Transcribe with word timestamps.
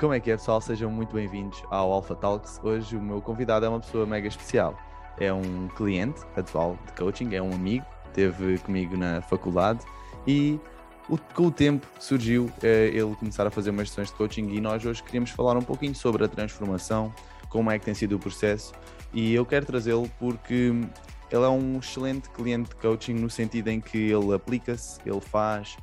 Como 0.00 0.12
é 0.12 0.18
que 0.18 0.28
é, 0.28 0.36
pessoal? 0.36 0.60
Sejam 0.60 0.90
muito 0.90 1.14
bem-vindos 1.14 1.62
ao 1.70 1.92
Alpha 1.92 2.16
Talks. 2.16 2.60
Hoje 2.64 2.96
o 2.96 3.00
meu 3.00 3.22
convidado 3.22 3.64
é 3.64 3.68
uma 3.68 3.78
pessoa 3.78 4.04
mega 4.04 4.26
especial. 4.26 4.76
É 5.20 5.32
um 5.32 5.68
cliente 5.68 6.20
atual 6.36 6.76
de 6.84 6.92
coaching, 6.94 7.32
é 7.32 7.40
um 7.40 7.52
amigo, 7.52 7.86
esteve 8.06 8.58
comigo 8.58 8.96
na 8.96 9.22
faculdade 9.22 9.84
e 10.26 10.58
com 11.32 11.46
o 11.46 11.50
tempo 11.50 11.86
surgiu 12.00 12.50
eh, 12.60 12.90
ele 12.92 13.14
começar 13.14 13.46
a 13.46 13.50
fazer 13.50 13.70
umas 13.70 13.88
sessões 13.88 14.08
de 14.08 14.14
coaching 14.14 14.48
e 14.48 14.60
nós 14.60 14.84
hoje 14.84 15.00
queríamos 15.00 15.30
falar 15.30 15.56
um 15.56 15.62
pouquinho 15.62 15.94
sobre 15.94 16.24
a 16.24 16.28
transformação, 16.28 17.14
como 17.48 17.70
é 17.70 17.78
que 17.78 17.84
tem 17.84 17.94
sido 17.94 18.16
o 18.16 18.18
processo 18.18 18.72
e 19.12 19.32
eu 19.32 19.46
quero 19.46 19.64
trazê-lo 19.64 20.10
porque 20.18 20.72
ele 21.30 21.44
é 21.44 21.48
um 21.48 21.78
excelente 21.78 22.28
cliente 22.30 22.70
de 22.70 22.76
coaching 22.76 23.14
no 23.14 23.30
sentido 23.30 23.68
em 23.68 23.80
que 23.80 24.10
ele 24.10 24.34
aplica-se, 24.34 24.98
ele 25.06 25.20
faz, 25.20 25.76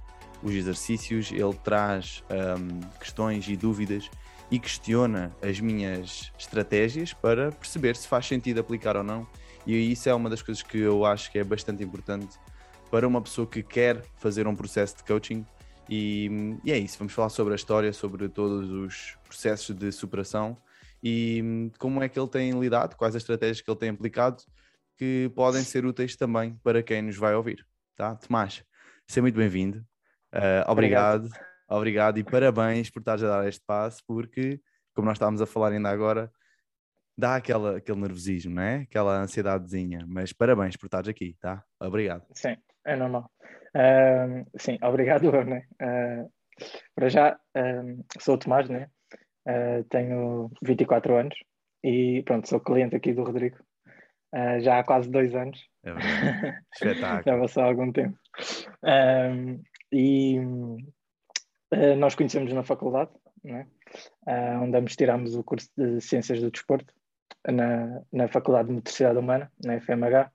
os 0.44 0.54
exercícios, 0.54 1.32
ele 1.32 1.54
traz 1.64 2.24
um, 2.30 2.80
questões 3.00 3.48
e 3.48 3.56
dúvidas 3.56 4.10
e 4.50 4.60
questiona 4.60 5.36
as 5.42 5.60
minhas 5.60 6.32
estratégias 6.38 7.14
para 7.14 7.52
perceber 7.52 7.96
se 7.96 8.08
faz 8.08 8.26
sentido 8.28 8.60
aplicar 8.60 8.98
ou 8.98 9.04
não. 9.04 9.26
E 9.66 9.92
isso 9.92 10.10
é 10.10 10.14
uma 10.14 10.30
das 10.30 10.42
coisas 10.42 10.62
que 10.62 10.78
eu 10.78 11.06
acho 11.06 11.32
que 11.32 11.40
é 11.40 11.44
bastante 11.44 11.84
importante 11.84 12.38
para 12.90 13.08
uma 13.08 13.22
pessoa 13.22 13.48
que 13.48 13.64
quer 13.64 14.04
fazer 14.18 14.48
um 14.48 14.56
processo 14.56 14.98
de 14.98 15.04
coaching. 15.04 15.46
E, 15.90 16.30
e 16.64 16.72
é 16.72 16.78
isso, 16.78 16.98
vamos 16.98 17.14
falar 17.14 17.30
sobre 17.30 17.54
a 17.54 17.56
história, 17.56 17.94
sobre 17.94 18.28
todos 18.28 18.70
os 18.70 19.18
processos 19.24 19.76
de 19.76 19.92
superação 19.92 20.58
e 21.04 21.70
como 21.80 22.02
é 22.04 22.10
que 22.10 22.20
ele 22.20 22.28
tem 22.28 22.52
lidado, 22.60 22.96
quais 22.96 23.16
as 23.16 23.22
estratégias 23.22 23.62
que 23.62 23.70
ele 23.70 23.80
tem 23.80 23.90
aplicado 23.90 24.44
que 24.98 25.32
podem 25.36 25.64
ser 25.64 25.86
úteis 25.86 26.16
também 26.16 26.56
para 26.64 26.84
quem 26.84 27.02
nos 27.02 27.18
vai 27.18 27.34
ouvir. 27.34 27.66
Tá? 27.96 28.16
Tomás, 28.16 28.64
seja 29.08 29.22
muito 29.22 29.36
bem-vindo. 29.36 29.84
Uh, 30.34 30.64
obrigado, 30.70 31.26
obrigado, 31.26 31.30
obrigado 31.70 32.18
e 32.20 32.24
parabéns 32.24 32.90
por 32.90 33.00
estares 33.00 33.24
a 33.24 33.28
dar 33.28 33.48
este 33.48 33.64
passo, 33.66 34.02
porque, 34.08 34.60
como 34.94 35.08
nós 35.08 35.16
estávamos 35.16 35.42
a 35.42 35.46
falar 35.46 35.72
ainda 35.72 35.90
agora, 35.90 36.32
dá 37.18 37.36
aquela, 37.36 37.78
aquele 37.78 38.00
nervosismo, 38.00 38.56
não 38.56 38.64
é? 38.64 38.76
Aquela 38.78 39.20
ansiedadezinha, 39.22 40.06
mas 40.08 40.34
parabéns 40.34 40.78
por 40.78 40.86
estares 40.86 41.10
aqui, 41.10 41.36
tá? 41.40 41.64
Obrigado. 41.80 42.26
Sim, 42.34 42.56
é 42.86 42.96
normal. 42.96 43.30
Uh, 43.76 44.46
sim, 44.58 44.78
obrigado, 44.82 45.32
né? 45.44 45.64
Uh, 45.82 46.32
para 46.96 47.10
já, 47.10 47.40
sou 48.20 48.36
o 48.36 48.38
Tomás, 48.38 48.70
né? 48.70 48.88
Uh, 49.48 49.84
tenho 49.90 50.52
24 50.62 51.16
anos 51.16 51.36
e 51.84 52.22
pronto, 52.24 52.48
sou 52.48 52.60
cliente 52.60 52.96
aqui 52.96 53.14
do 53.14 53.24
Rodrigo 53.24 53.58
já 54.62 54.80
há 54.80 54.84
quase 54.84 55.10
dois 55.10 55.36
anos. 55.36 55.60
É 55.84 55.92
verdade. 55.92 56.64
Espetáculo. 56.74 57.24
já 57.26 57.42
passou 57.42 57.64
algum 57.64 57.92
tempo. 57.92 58.18
Um, 58.82 59.62
e 59.92 60.40
uh, 60.40 61.96
nós 61.98 62.16
conhecemos 62.16 62.54
na 62.54 62.64
faculdade, 62.64 63.12
né? 63.44 63.68
uh, 64.28 64.64
onde 64.64 64.78
ambos 64.78 64.96
tirámos 64.96 65.36
o 65.36 65.44
curso 65.44 65.70
de 65.78 66.00
Ciências 66.02 66.40
do 66.40 66.52
Desporto 66.52 66.94
na, 67.48 68.02
na 68.12 68.28
Faculdade 68.28 68.70
de 68.70 68.76
Motricidade 68.76 69.18
Humana, 69.18 69.52
na 69.64 69.80
FMH. 69.80 70.32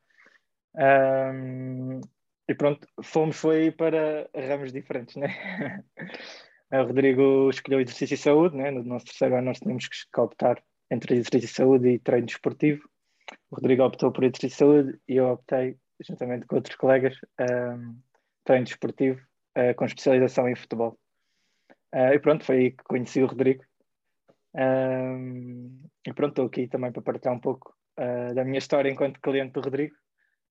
Um, 0.75 2.01
e 2.49 2.55
pronto, 2.55 2.87
fomos 3.03 3.37
foi 3.37 3.71
para 3.71 4.29
ramos 4.35 4.73
diferentes, 4.73 5.17
né? 5.17 5.29
o 6.71 6.83
Rodrigo 6.85 7.51
escolheu 7.51 7.81
exercício 7.81 8.15
e 8.15 8.19
saúde, 8.19 8.57
né? 8.57 8.71
No 8.71 8.85
nosso 8.85 9.07
terceiro 9.07 9.37
ano 9.37 9.47
nós 9.47 9.59
tínhamos 9.59 9.89
que 9.89 10.21
optar 10.21 10.63
entre 10.91 11.15
exercício 11.15 11.47
e 11.47 11.49
saúde 11.49 11.89
e 11.89 11.99
treino 11.99 12.27
desportivo. 12.27 12.89
O 13.51 13.57
Rodrigo 13.57 13.85
optou 13.85 14.13
por 14.13 14.23
exercício 14.25 14.47
e 14.49 14.59
saúde 14.59 15.01
e 15.09 15.17
eu 15.17 15.31
optei, 15.33 15.77
juntamente 16.01 16.47
com 16.47 16.57
outros 16.57 16.77
colegas, 16.77 17.17
um, 17.41 17.99
treino 18.45 18.67
desportivo 18.67 19.21
uh, 19.57 19.75
com 19.75 19.85
especialização 19.85 20.49
em 20.49 20.55
futebol. 20.55 20.99
Uh, 21.95 22.13
e 22.15 22.19
pronto, 22.19 22.45
foi 22.45 22.57
aí 22.57 22.71
que 22.71 22.85
conheci 22.85 23.23
o 23.23 23.27
Rodrigo. 23.27 23.65
Um, 24.55 25.83
e 26.07 26.13
pronto, 26.13 26.33
estou 26.33 26.47
aqui 26.47 26.69
também 26.69 26.93
para 26.93 27.03
partilhar 27.03 27.35
um 27.35 27.41
pouco 27.41 27.75
uh, 27.99 28.35
da 28.35 28.45
minha 28.45 28.59
história 28.59 28.91
enquanto 28.91 29.21
cliente 29.21 29.53
do 29.53 29.61
Rodrigo. 29.61 29.95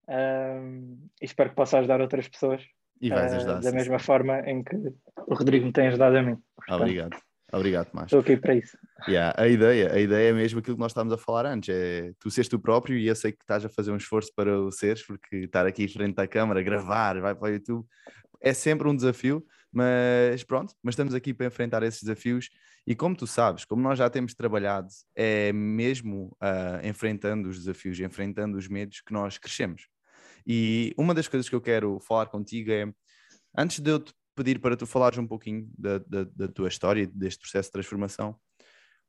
Um, 0.07 1.07
e 1.21 1.25
espero 1.25 1.49
que 1.49 1.55
possa 1.55 1.79
ajudar 1.79 2.01
outras 2.01 2.27
pessoas. 2.27 2.63
E 3.01 3.09
vais 3.09 3.33
ajudar. 3.33 3.59
da 3.59 3.71
mesma 3.71 3.99
forma 3.99 4.39
em 4.49 4.63
que 4.63 4.75
o 5.27 5.35
Rodrigo 5.35 5.65
me 5.65 5.73
tem 5.73 5.87
ajudado 5.87 6.17
a 6.17 6.23
mim. 6.23 6.37
Portanto, 6.55 6.81
Obrigado. 6.81 7.17
Obrigado, 7.51 7.89
Tomás. 7.91 8.07
Estou 8.07 8.19
aqui 8.19 8.37
para 8.37 8.55
isso. 8.55 8.77
Yeah, 9.07 9.33
a 9.37 9.47
ideia, 9.47 9.93
a 9.93 9.99
ideia 9.99 10.29
é 10.29 10.33
mesmo 10.33 10.59
aquilo 10.59 10.75
que 10.75 10.81
nós 10.81 10.91
estávamos 10.91 11.13
a 11.13 11.17
falar 11.17 11.45
antes, 11.45 11.73
é 11.73 12.11
tu 12.19 12.29
seres 12.31 12.49
tu 12.49 12.59
próprio 12.59 12.97
e 12.97 13.07
eu 13.07 13.15
sei 13.15 13.31
que 13.31 13.41
estás 13.41 13.63
a 13.63 13.69
fazer 13.69 13.91
um 13.91 13.97
esforço 13.97 14.31
para 14.35 14.59
o 14.59 14.71
seres, 14.71 15.05
porque 15.05 15.37
estar 15.37 15.65
aqui 15.65 15.87
frente 15.87 16.19
à 16.19 16.27
câmara, 16.27 16.63
gravar, 16.63 17.19
vai 17.19 17.35
para 17.35 17.49
o 17.49 17.53
YouTube, 17.53 17.85
é 18.45 18.53
sempre 18.53 18.87
um 18.87 18.95
desafio, 18.95 19.43
mas 19.73 20.43
pronto, 20.43 20.75
mas 20.83 20.93
estamos 20.93 21.15
aqui 21.15 21.33
para 21.33 21.47
enfrentar 21.47 21.81
esses 21.81 22.03
desafios 22.03 22.49
e 22.85 22.95
como 22.95 23.15
tu 23.15 23.25
sabes, 23.25 23.65
como 23.65 23.81
nós 23.81 23.97
já 23.97 24.07
temos 24.07 24.35
trabalhado, 24.35 24.87
é 25.15 25.51
mesmo 25.51 26.37
uh, 26.39 26.87
enfrentando 26.87 27.49
os 27.49 27.57
desafios, 27.57 27.99
enfrentando 27.99 28.55
os 28.55 28.67
medos 28.67 29.01
que 29.01 29.11
nós 29.11 29.39
crescemos. 29.39 29.87
E 30.45 30.93
uma 30.95 31.15
das 31.15 31.27
coisas 31.27 31.49
que 31.49 31.55
eu 31.55 31.61
quero 31.61 31.99
falar 31.99 32.27
contigo 32.27 32.71
é, 32.71 32.93
antes 33.57 33.79
de 33.79 33.89
eu 33.89 33.99
te 33.99 34.13
pedir 34.35 34.59
para 34.59 34.77
tu 34.77 34.85
falares 34.85 35.17
um 35.17 35.25
pouquinho 35.25 35.67
da, 35.75 35.97
da, 35.97 36.23
da 36.25 36.47
tua 36.47 36.67
história, 36.67 37.07
deste 37.07 37.39
processo 37.39 37.69
de 37.69 37.73
transformação. 37.73 38.35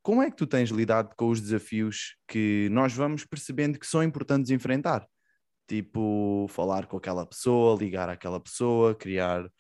Como 0.03 0.22
é 0.22 0.30
que 0.30 0.36
tu 0.36 0.47
tens 0.47 0.70
lidado 0.70 1.14
com 1.14 1.28
os 1.28 1.42
desafios 1.42 2.16
que 2.26 2.68
nós 2.70 2.94
vamos 2.94 3.26
percebendo 3.26 3.78
que 3.78 3.86
são 3.86 4.03
importantes 4.03 4.50
enfrentar? 4.50 5.06
Tipo, 5.66 6.47
falar 6.49 6.87
com 6.87 6.97
aquela 6.97 7.27
pessoa, 7.27 7.77
ligar 7.78 8.09
àquela 8.09 8.38
pessoa, 8.38 8.94
criar, 8.94 9.50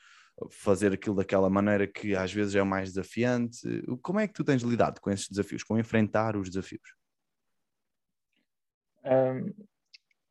fazer 0.50 0.92
aquilo 0.92 1.16
daquela 1.16 1.50
maneira 1.50 1.86
que 1.86 2.14
às 2.14 2.32
vezes 2.32 2.54
é 2.54 2.62
mais 2.62 2.90
desafiante. 2.90 3.60
Como 4.02 4.20
é 4.20 4.28
que 4.28 4.34
tu 4.34 4.44
tens 4.44 4.62
lidado 4.62 5.00
com 5.00 5.10
esses 5.10 5.28
desafios, 5.28 5.64
com 5.64 5.78
enfrentar 5.78 6.36
os 6.36 6.48
desafios? 6.48 6.94
Um, 9.04 9.52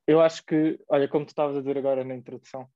eu 0.08 0.22
acho 0.22 0.46
que, 0.46 0.80
olha, 0.88 1.08
como 1.08 1.26
tu 1.26 1.30
estavas 1.30 1.58
a 1.58 1.60
dizer 1.60 1.78
agora 1.78 2.04
na 2.04 2.16
introdução, 2.16 2.70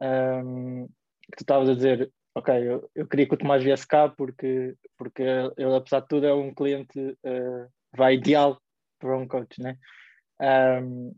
um, 0.00 0.86
que 1.30 1.36
tu 1.36 1.42
estavas 1.42 1.68
a 1.68 1.74
dizer, 1.74 2.12
ok, 2.34 2.54
eu, 2.54 2.90
eu 2.94 3.06
queria 3.06 3.26
que 3.26 3.34
o 3.34 3.38
Tomás 3.38 3.62
viesse 3.62 3.86
cá 3.86 4.08
porque, 4.08 4.76
porque 4.96 5.22
ele, 5.22 5.74
apesar 5.74 6.00
de 6.00 6.08
tudo, 6.08 6.26
é 6.26 6.34
um 6.34 6.54
cliente 6.54 6.98
uh, 7.00 7.68
vai 7.96 8.14
ideal 8.14 8.60
para 8.98 9.16
um 9.16 9.26
coach, 9.26 9.60
né? 9.60 9.78
Um, 10.40 11.14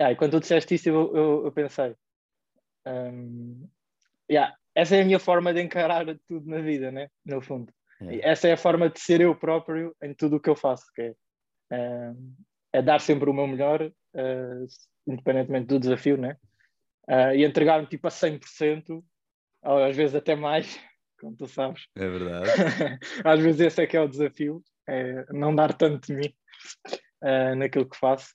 yeah, 0.00 0.12
e 0.12 0.16
quando 0.16 0.32
tu 0.32 0.40
disseste 0.40 0.74
isso, 0.74 0.88
eu, 0.88 1.16
eu, 1.16 1.44
eu 1.46 1.52
pensei, 1.52 1.94
um, 2.86 3.68
yeah, 4.30 4.54
essa 4.74 4.96
é 4.96 5.02
a 5.02 5.04
minha 5.04 5.18
forma 5.18 5.52
de 5.54 5.62
encarar 5.62 6.04
tudo 6.28 6.48
na 6.48 6.60
vida, 6.60 6.92
né? 6.92 7.08
No 7.24 7.40
fundo. 7.40 7.72
Yeah. 8.00 8.28
Essa 8.28 8.48
é 8.48 8.52
a 8.52 8.58
forma 8.58 8.90
de 8.90 9.00
ser 9.00 9.20
eu 9.20 9.34
próprio 9.34 9.96
em 10.02 10.12
tudo 10.12 10.36
o 10.36 10.40
que 10.40 10.50
eu 10.50 10.56
faço, 10.56 10.84
que 10.94 11.14
é, 11.70 12.12
é 12.74 12.82
dar 12.82 13.00
sempre 13.00 13.30
o 13.30 13.32
meu 13.32 13.46
melhor, 13.46 13.82
uh, 13.82 14.66
independentemente 15.06 15.66
do 15.66 15.80
desafio, 15.80 16.18
né? 16.18 16.36
Uh, 17.08 17.34
e 17.34 17.44
entregar-me 17.44 17.86
tipo 17.86 18.06
a 18.06 18.10
100% 18.10 19.02
ou 19.62 19.84
às 19.84 19.96
vezes 19.96 20.14
até 20.14 20.36
mais, 20.36 20.78
como 21.18 21.34
tu 21.34 21.46
sabes. 21.46 21.86
É 21.96 22.08
verdade. 22.08 22.50
às 23.24 23.40
vezes 23.40 23.60
esse 23.60 23.82
é 23.82 23.86
que 23.86 23.96
é 23.96 24.00
o 24.00 24.08
desafio, 24.08 24.62
é 24.86 25.24
não 25.32 25.54
dar 25.54 25.72
tanto 25.72 26.06
de 26.06 26.14
mim 26.14 26.34
uh, 27.22 27.56
naquilo 27.56 27.88
que 27.88 27.96
faço. 27.96 28.34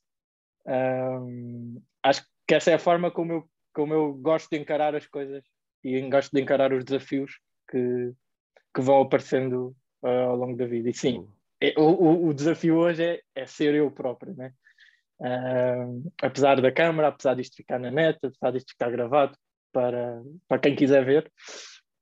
Um, 0.66 1.82
acho 2.04 2.24
que 2.48 2.56
essa 2.56 2.72
é 2.72 2.74
a 2.76 2.80
forma 2.80 3.12
como 3.12 3.32
eu, 3.34 3.50
como 3.74 3.94
eu 3.94 4.14
gosto 4.14 4.50
de 4.50 4.58
encarar 4.58 4.96
as 4.96 5.08
coisas 5.08 5.44
e 5.84 6.00
gosto 6.10 6.32
de 6.32 6.42
encarar 6.42 6.74
os 6.74 6.84
desafios 6.84 7.40
que, 7.70 8.14
que 8.74 8.82
vão 8.82 9.02
aparecendo 9.02 9.76
uh, 10.04 10.08
ao 10.08 10.36
longo 10.36 10.58
da 10.58 10.66
vida. 10.66 10.90
E 10.90 10.94
sim, 10.94 11.28
é, 11.60 11.74
o, 11.78 12.28
o, 12.28 12.34
desafio 12.34 12.76
hoje 12.76 13.04
é, 13.04 13.22
é 13.36 13.46
ser 13.46 13.74
eu 13.76 13.90
próprio, 13.92 14.36
né? 14.36 14.54
Uh, 15.20 16.12
apesar 16.22 16.60
da 16.60 16.72
câmara, 16.72 17.10
apesar 17.10 17.36
disto 17.36 17.56
ficar 17.56 17.80
na 17.80 17.92
net, 17.92 18.18
apesar 18.24 18.52
disto 18.52 18.72
ficar 18.72 18.90
gravado, 18.90 19.38
para, 19.72 20.22
para 20.48 20.60
quem 20.60 20.76
quiser 20.76 21.06
ver. 21.06 21.31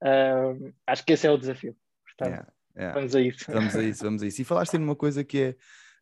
Uh, 0.02 0.74
acho 0.88 1.06
que 1.06 1.14
esse 1.14 1.28
é 1.28 1.32
o 1.32 1.38
desafio. 1.38 1.76
Portanto, 2.06 2.34
yeah, 2.34 2.54
yeah. 2.76 2.94
vamos 2.94 3.16
a 3.16 3.22
isso. 3.22 3.46
Vamos 3.52 3.76
a 3.76 3.84
isso, 3.84 4.04
vamos 4.04 4.24
a 4.24 4.28
isso. 4.28 4.42
E 4.42 4.46
falaste 4.46 4.78
numa 4.78 4.96
coisa 4.96 5.24
que 5.24 5.42
é. 5.42 5.56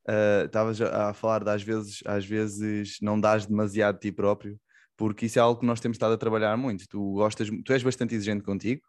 Uh, 0.10 0.46
estavas 0.46 0.80
a 0.82 1.14
falar 1.14 1.44
de 1.44 1.50
às 1.50 1.62
vezes, 1.62 2.00
às 2.06 2.26
vezes 2.26 2.98
não 3.02 3.20
dás 3.20 3.46
demasiado 3.46 3.96
de 3.96 4.02
ti 4.02 4.12
próprio, 4.12 4.58
porque 4.96 5.26
isso 5.26 5.38
é 5.38 5.42
algo 5.42 5.60
que 5.60 5.66
nós 5.66 5.82
temos 5.82 5.96
estado 5.96 6.14
a 6.14 6.18
trabalhar 6.18 6.56
muito. 6.56 6.88
Tu 6.88 7.14
gostas, 7.14 7.50
tu 7.66 7.74
és 7.74 7.84
bastante 7.84 8.16
exigente 8.16 8.44
contigo, 8.44 8.82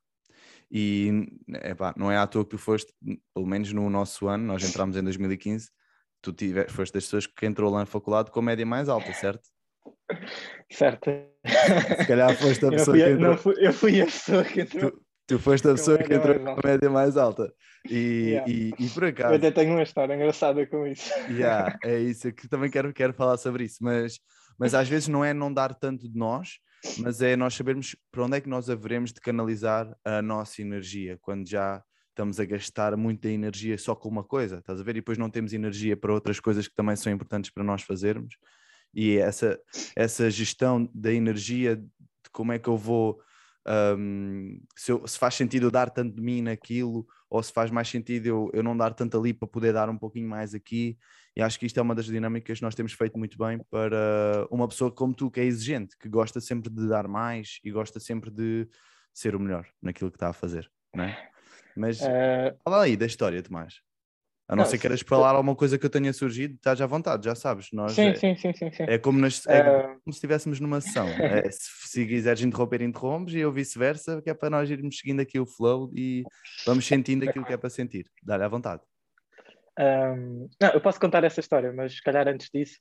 e 0.70 1.26
epá, 1.64 1.94
não 1.96 2.10
é 2.10 2.16
à 2.16 2.26
toa 2.26 2.44
que 2.44 2.50
tu 2.50 2.58
foste, 2.58 2.92
pelo 3.34 3.46
menos 3.46 3.72
no 3.72 3.88
nosso 3.90 4.28
ano, 4.28 4.44
nós 4.44 4.62
entramos 4.62 4.96
em 4.96 5.02
2015, 5.02 5.70
tu 6.22 6.32
tive, 6.32 6.68
foste 6.68 6.94
das 6.94 7.04
pessoas 7.04 7.26
que 7.26 7.46
entrou 7.46 7.70
lá 7.70 7.80
na 7.80 7.86
faculdade 7.86 8.30
com 8.30 8.40
a 8.40 8.42
média 8.42 8.66
mais 8.66 8.88
alta, 8.88 9.12
certo? 9.12 9.48
Certo. 10.70 11.10
Se 11.98 12.06
calhar 12.06 12.34
foste 12.36 12.64
a 12.64 12.70
pessoa 12.70 12.96
que 12.96 13.10
entrou. 13.10 13.36
Fui, 13.38 13.54
eu 13.58 13.72
fui 13.72 14.00
a 14.00 14.04
pessoa 14.04 14.44
que 14.44 14.60
entrou. 14.60 14.90
Tu, 14.90 15.02
tu 15.28 15.38
foste 15.38 15.68
a 15.68 15.72
pessoa 15.72 15.98
que 15.98 16.12
entrou 16.12 16.40
com 16.40 16.50
a 16.50 16.60
média 16.64 16.90
mais 16.90 17.16
alta. 17.16 17.52
E, 17.88 18.30
yeah. 18.30 18.50
e, 18.50 18.74
e, 18.78 18.88
por 18.88 19.04
acaso. 19.04 19.34
Eu 19.34 19.36
até 19.36 19.50
tenho 19.50 19.72
uma 19.72 19.82
história 19.82 20.14
engraçada 20.14 20.66
com 20.66 20.86
isso. 20.86 21.12
Yeah, 21.30 21.78
é 21.84 21.98
isso, 21.98 22.32
que 22.32 22.48
também 22.48 22.70
quero, 22.70 22.92
quero 22.92 23.12
falar 23.12 23.36
sobre 23.36 23.64
isso. 23.64 23.76
Mas, 23.80 24.18
mas 24.58 24.74
às 24.74 24.88
vezes 24.88 25.06
não 25.06 25.24
é 25.24 25.32
não 25.32 25.52
dar 25.52 25.74
tanto 25.74 26.08
de 26.08 26.18
nós, 26.18 26.58
mas 26.98 27.22
é 27.22 27.36
nós 27.36 27.54
sabermos 27.54 27.94
para 28.10 28.24
onde 28.24 28.36
é 28.38 28.40
que 28.40 28.48
nós 28.48 28.68
haveremos 28.68 29.12
de 29.12 29.20
canalizar 29.20 29.94
a 30.04 30.20
nossa 30.22 30.62
energia 30.62 31.18
quando 31.20 31.48
já 31.48 31.82
estamos 32.18 32.40
a 32.40 32.44
gastar 32.44 32.96
muita 32.96 33.28
energia 33.28 33.78
só 33.78 33.94
com 33.94 34.08
uma 34.08 34.24
coisa, 34.24 34.58
estás 34.58 34.80
a 34.80 34.82
ver? 34.82 34.92
E 34.92 35.00
depois 35.00 35.16
não 35.16 35.30
temos 35.30 35.52
energia 35.52 35.96
para 35.96 36.12
outras 36.12 36.40
coisas 36.40 36.66
que 36.66 36.74
também 36.74 36.96
são 36.96 37.12
importantes 37.12 37.50
para 37.50 37.62
nós 37.62 37.82
fazermos. 37.82 38.34
E 38.92 39.18
essa, 39.18 39.60
essa 39.94 40.28
gestão 40.28 40.90
da 40.92 41.12
energia, 41.12 41.76
de 41.76 42.30
como 42.32 42.52
é 42.52 42.58
que 42.58 42.68
eu 42.68 42.76
vou. 42.76 43.20
Um, 43.68 44.60
se, 44.74 44.90
eu, 44.90 45.06
se, 45.06 45.18
faz 45.18 45.34
sentido 45.34 45.66
eu 45.66 45.70
dar 45.70 45.90
tanto 45.90 46.14
de 46.14 46.22
mim 46.22 46.40
naquilo, 46.40 47.06
ou 47.28 47.42
se 47.42 47.52
faz 47.52 47.70
mais 47.70 47.86
sentido 47.88 48.26
eu, 48.26 48.50
eu 48.54 48.62
não 48.62 48.74
dar 48.74 48.94
tanto 48.94 49.18
ali 49.18 49.34
para 49.34 49.46
poder 49.46 49.74
dar 49.74 49.90
um 49.90 49.98
pouquinho 49.98 50.28
mais 50.28 50.54
aqui. 50.54 50.96
E 51.36 51.42
acho 51.42 51.58
que 51.58 51.66
isto 51.66 51.78
é 51.78 51.82
uma 51.82 51.94
das 51.94 52.06
dinâmicas 52.06 52.58
que 52.58 52.64
nós 52.64 52.74
temos 52.74 52.92
feito 52.92 53.18
muito 53.18 53.36
bem 53.36 53.60
para 53.70 54.46
uma 54.50 54.66
pessoa 54.66 54.90
como 54.90 55.14
tu, 55.14 55.30
que 55.30 55.40
é 55.40 55.44
exigente, 55.44 55.96
que 55.98 56.08
gosta 56.08 56.40
sempre 56.40 56.70
de 56.70 56.88
dar 56.88 57.06
mais 57.06 57.60
e 57.62 57.70
gosta 57.70 58.00
sempre 58.00 58.30
de 58.30 58.66
ser 59.12 59.36
o 59.36 59.40
melhor 59.40 59.66
naquilo 59.82 60.10
que 60.10 60.16
está 60.16 60.30
a 60.30 60.32
fazer, 60.32 60.70
não 60.94 61.04
é? 61.04 61.30
Mas 61.76 62.00
uh... 62.00 62.56
fala 62.64 62.84
aí 62.84 62.96
da 62.96 63.06
história, 63.06 63.42
Tomás. 63.42 63.80
A 64.48 64.56
não, 64.56 64.62
não 64.62 64.70
ser 64.70 64.78
que 64.78 64.82
queiras 64.82 65.02
falar 65.02 65.32
alguma 65.32 65.54
coisa 65.54 65.78
que 65.78 65.84
eu 65.84 65.90
tenha 65.90 66.10
surgido, 66.10 66.54
estás 66.54 66.80
à 66.80 66.86
vontade, 66.86 67.26
já 67.26 67.34
sabes. 67.34 67.68
Nós 67.70 67.92
sim, 67.92 68.08
é, 68.08 68.14
sim, 68.14 68.34
sim, 68.34 68.54
sim, 68.54 68.72
sim. 68.72 68.84
É 68.88 68.96
como, 68.96 69.18
nas, 69.18 69.46
é 69.46 69.60
uh... 69.60 69.82
como 70.00 70.12
se 70.12 70.16
estivéssemos 70.16 70.58
numa 70.58 70.80
sessão. 70.80 71.06
é, 71.06 71.48
se, 71.52 71.68
se 71.86 72.06
quiseres 72.06 72.40
interromper, 72.40 72.80
interrompes 72.80 73.34
e 73.34 73.40
eu 73.40 73.52
vice-versa, 73.52 74.22
que 74.22 74.30
é 74.30 74.34
para 74.34 74.48
nós 74.48 74.70
irmos 74.70 74.96
seguindo 74.96 75.20
aqui 75.20 75.38
o 75.38 75.44
flow 75.44 75.92
e 75.94 76.24
vamos 76.64 76.86
sentindo 76.86 77.28
aquilo 77.28 77.44
que 77.44 77.52
é 77.52 77.58
para 77.58 77.68
sentir. 77.68 78.06
Dá-lhe 78.22 78.42
à 78.42 78.48
vontade. 78.48 78.80
Um, 79.78 80.48
não, 80.60 80.70
eu 80.70 80.80
posso 80.80 80.98
contar 80.98 81.22
essa 81.24 81.40
história, 81.40 81.70
mas 81.70 81.96
se 81.96 82.02
calhar 82.02 82.26
antes 82.26 82.48
disso, 82.52 82.78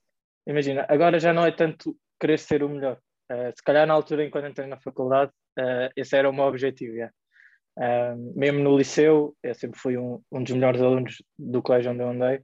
imagina, 0.48 0.86
agora 0.88 1.19
já 1.19 1.34
não 1.34 1.46
é 1.46 1.52
tanto 1.52 1.98
querer 2.18 2.40
ser 2.40 2.64
o 2.64 2.69
melhor. 2.69 2.98
Uh, 3.30 3.52
se 3.54 3.62
calhar 3.62 3.86
na 3.86 3.94
altura, 3.94 4.24
enquanto 4.24 4.48
entrei 4.48 4.68
na 4.68 4.80
faculdade, 4.80 5.31
uh, 5.60 5.92
esse 5.98 6.16
era 6.16 6.30
o 6.30 6.34
meu 6.34 6.46
objetivo. 6.46 6.94
Yeah. 6.94 7.14
Mesmo 8.35 8.59
no 8.59 8.77
liceu, 8.77 9.35
eu 9.44 9.53
sempre 9.53 9.79
fui 9.79 9.97
um, 9.97 10.21
um 10.31 10.44
dos 10.44 10.53
melhores 10.53 10.81
alunos 10.81 11.21
do 11.38 11.62
colégio 11.62 11.91
onde 11.91 12.01
eu 12.01 12.09
andei 12.09 12.41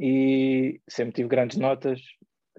e 0.00 0.80
sempre 0.88 1.12
tive 1.12 1.28
grandes 1.28 1.58
notas, 1.58 2.00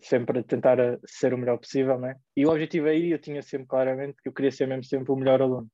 sempre 0.02 0.40
a 0.40 0.44
tentar 0.44 0.80
a 0.80 1.00
ser 1.06 1.34
o 1.34 1.38
melhor 1.38 1.58
possível, 1.58 2.00
né? 2.00 2.16
E 2.38 2.46
o 2.46 2.52
objetivo 2.52 2.88
aí 2.88 3.12
eu 3.12 3.20
tinha 3.20 3.42
sempre 3.42 3.68
claramente 3.68 4.22
que 4.22 4.30
eu 4.30 4.34
queria 4.34 4.52
ser 4.52 4.68
mesmo 4.68 4.84
sempre 4.84 5.12
o 5.12 5.16
melhor 5.16 5.42
aluno. 5.42 5.68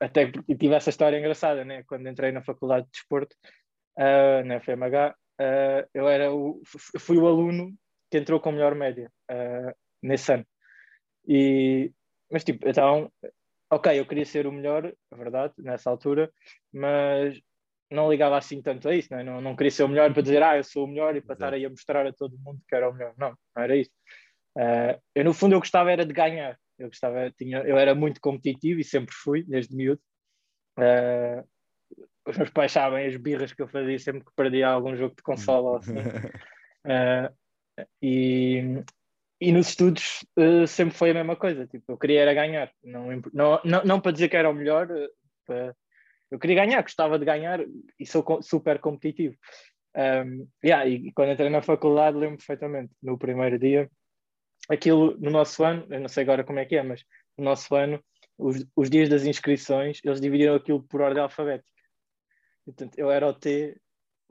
Até 0.00 0.26
porque 0.30 0.54
tive 0.54 0.74
essa 0.74 0.90
história 0.90 1.18
engraçada, 1.18 1.64
né? 1.64 1.82
Quando 1.84 2.08
entrei 2.08 2.30
na 2.30 2.42
faculdade 2.42 2.86
de 2.86 2.92
desporto, 2.92 3.34
uh, 3.98 4.44
na 4.44 4.60
FMH, 4.60 5.14
uh, 5.40 5.88
eu 5.92 6.08
era 6.08 6.32
o, 6.32 6.62
fui 6.98 7.16
o 7.16 7.26
aluno 7.26 7.74
que 8.10 8.18
entrou 8.18 8.40
com 8.40 8.52
melhor 8.52 8.74
média 8.74 9.10
uh, 9.30 9.74
nesse 10.02 10.32
ano. 10.32 10.46
E, 11.26 11.92
mas 12.30 12.44
tipo, 12.44 12.68
então 12.68 13.10
ok, 13.70 13.98
eu 13.98 14.06
queria 14.06 14.24
ser 14.24 14.46
o 14.46 14.52
melhor, 14.52 14.86
é 14.86 15.16
verdade, 15.16 15.54
nessa 15.58 15.90
altura, 15.90 16.32
mas 16.72 17.40
não 17.90 18.10
ligava 18.10 18.36
assim 18.36 18.60
tanto 18.60 18.88
a 18.88 18.94
isso, 18.94 19.08
não, 19.10 19.18
é? 19.18 19.24
não, 19.24 19.40
não, 19.40 19.56
queria 19.56 19.70
ser 19.70 19.84
o 19.84 19.88
melhor 19.88 20.12
para 20.12 20.22
dizer, 20.22 20.42
ah, 20.42 20.56
eu 20.56 20.64
sou 20.64 20.84
o 20.84 20.88
melhor 20.88 21.16
e 21.16 21.20
para 21.20 21.34
Exato. 21.34 21.44
estar 21.44 21.54
aí 21.54 21.64
a 21.64 21.70
mostrar 21.70 22.06
a 22.06 22.12
todo 22.12 22.38
mundo 22.38 22.60
que 22.68 22.74
era 22.74 22.88
o 22.88 22.92
melhor. 22.92 23.14
Não, 23.16 23.30
não 23.56 23.62
era 23.62 23.76
isso. 23.76 23.90
Uh, 24.56 25.00
eu, 25.14 25.24
no 25.24 25.32
fundo, 25.32 25.54
eu 25.54 25.60
gostava 25.60 25.90
era 25.90 26.04
de 26.04 26.12
ganhar. 26.12 26.58
Eu, 26.78 26.88
gostava, 26.88 27.30
tinha, 27.30 27.58
eu 27.58 27.78
era 27.78 27.94
muito 27.94 28.20
competitivo 28.20 28.80
e 28.80 28.84
sempre 28.84 29.14
fui, 29.14 29.42
desde 29.42 29.74
miúdo. 29.74 30.00
Uh, 30.78 31.46
os 32.26 32.36
meus 32.36 32.50
pais 32.50 32.72
sabem 32.72 33.06
as 33.06 33.16
birras 33.16 33.52
que 33.52 33.62
eu 33.62 33.68
fazia 33.68 33.98
sempre 33.98 34.24
que 34.24 34.32
perdia 34.36 34.68
algum 34.68 34.94
jogo 34.94 35.14
de 35.16 35.22
consola 35.22 35.70
ou 35.70 35.76
assim. 35.76 35.94
Uh, 35.94 37.34
e, 38.02 38.82
e 39.40 39.52
nos 39.52 39.68
estudos 39.68 40.24
uh, 40.38 40.66
sempre 40.66 40.94
foi 40.96 41.10
a 41.10 41.14
mesma 41.14 41.36
coisa, 41.36 41.66
tipo, 41.66 41.92
eu 41.92 41.98
queria 41.98 42.22
era 42.22 42.34
ganhar, 42.34 42.70
não, 42.82 43.08
não, 43.32 43.60
não, 43.64 43.84
não 43.84 44.00
para 44.00 44.12
dizer 44.12 44.28
que 44.28 44.36
era 44.36 44.50
o 44.50 44.54
melhor, 44.54 44.88
para... 45.46 45.74
eu 46.30 46.38
queria 46.38 46.56
ganhar, 46.56 46.82
gostava 46.82 47.18
de 47.18 47.24
ganhar 47.24 47.60
e 47.98 48.06
sou 48.06 48.22
co 48.22 48.42
super 48.42 48.78
competitivo. 48.80 49.36
Um, 49.96 50.46
yeah, 50.64 50.86
e 50.86 51.12
quando 51.12 51.32
entrei 51.32 51.50
na 51.50 51.62
faculdade 51.62 52.16
lembro 52.16 52.36
perfeitamente, 52.36 52.92
no 53.02 53.18
primeiro 53.18 53.58
dia, 53.58 53.90
aquilo 54.68 55.16
no 55.18 55.30
nosso 55.30 55.64
ano, 55.64 55.86
eu 55.90 56.00
não 56.00 56.08
sei 56.08 56.22
agora 56.24 56.44
como 56.44 56.58
é 56.58 56.64
que 56.64 56.76
é, 56.76 56.82
mas 56.82 57.04
no 57.36 57.44
nosso 57.44 57.74
ano, 57.74 58.02
os, 58.36 58.64
os 58.76 58.90
dias 58.90 59.08
das 59.08 59.24
inscrições, 59.24 60.00
eles 60.04 60.20
dividiram 60.20 60.54
aquilo 60.54 60.82
por 60.82 61.00
ordem 61.00 61.22
alfabética. 61.22 61.82
Portanto, 62.64 62.98
eu 62.98 63.10
era 63.10 63.26
o 63.26 63.32
T 63.32 63.76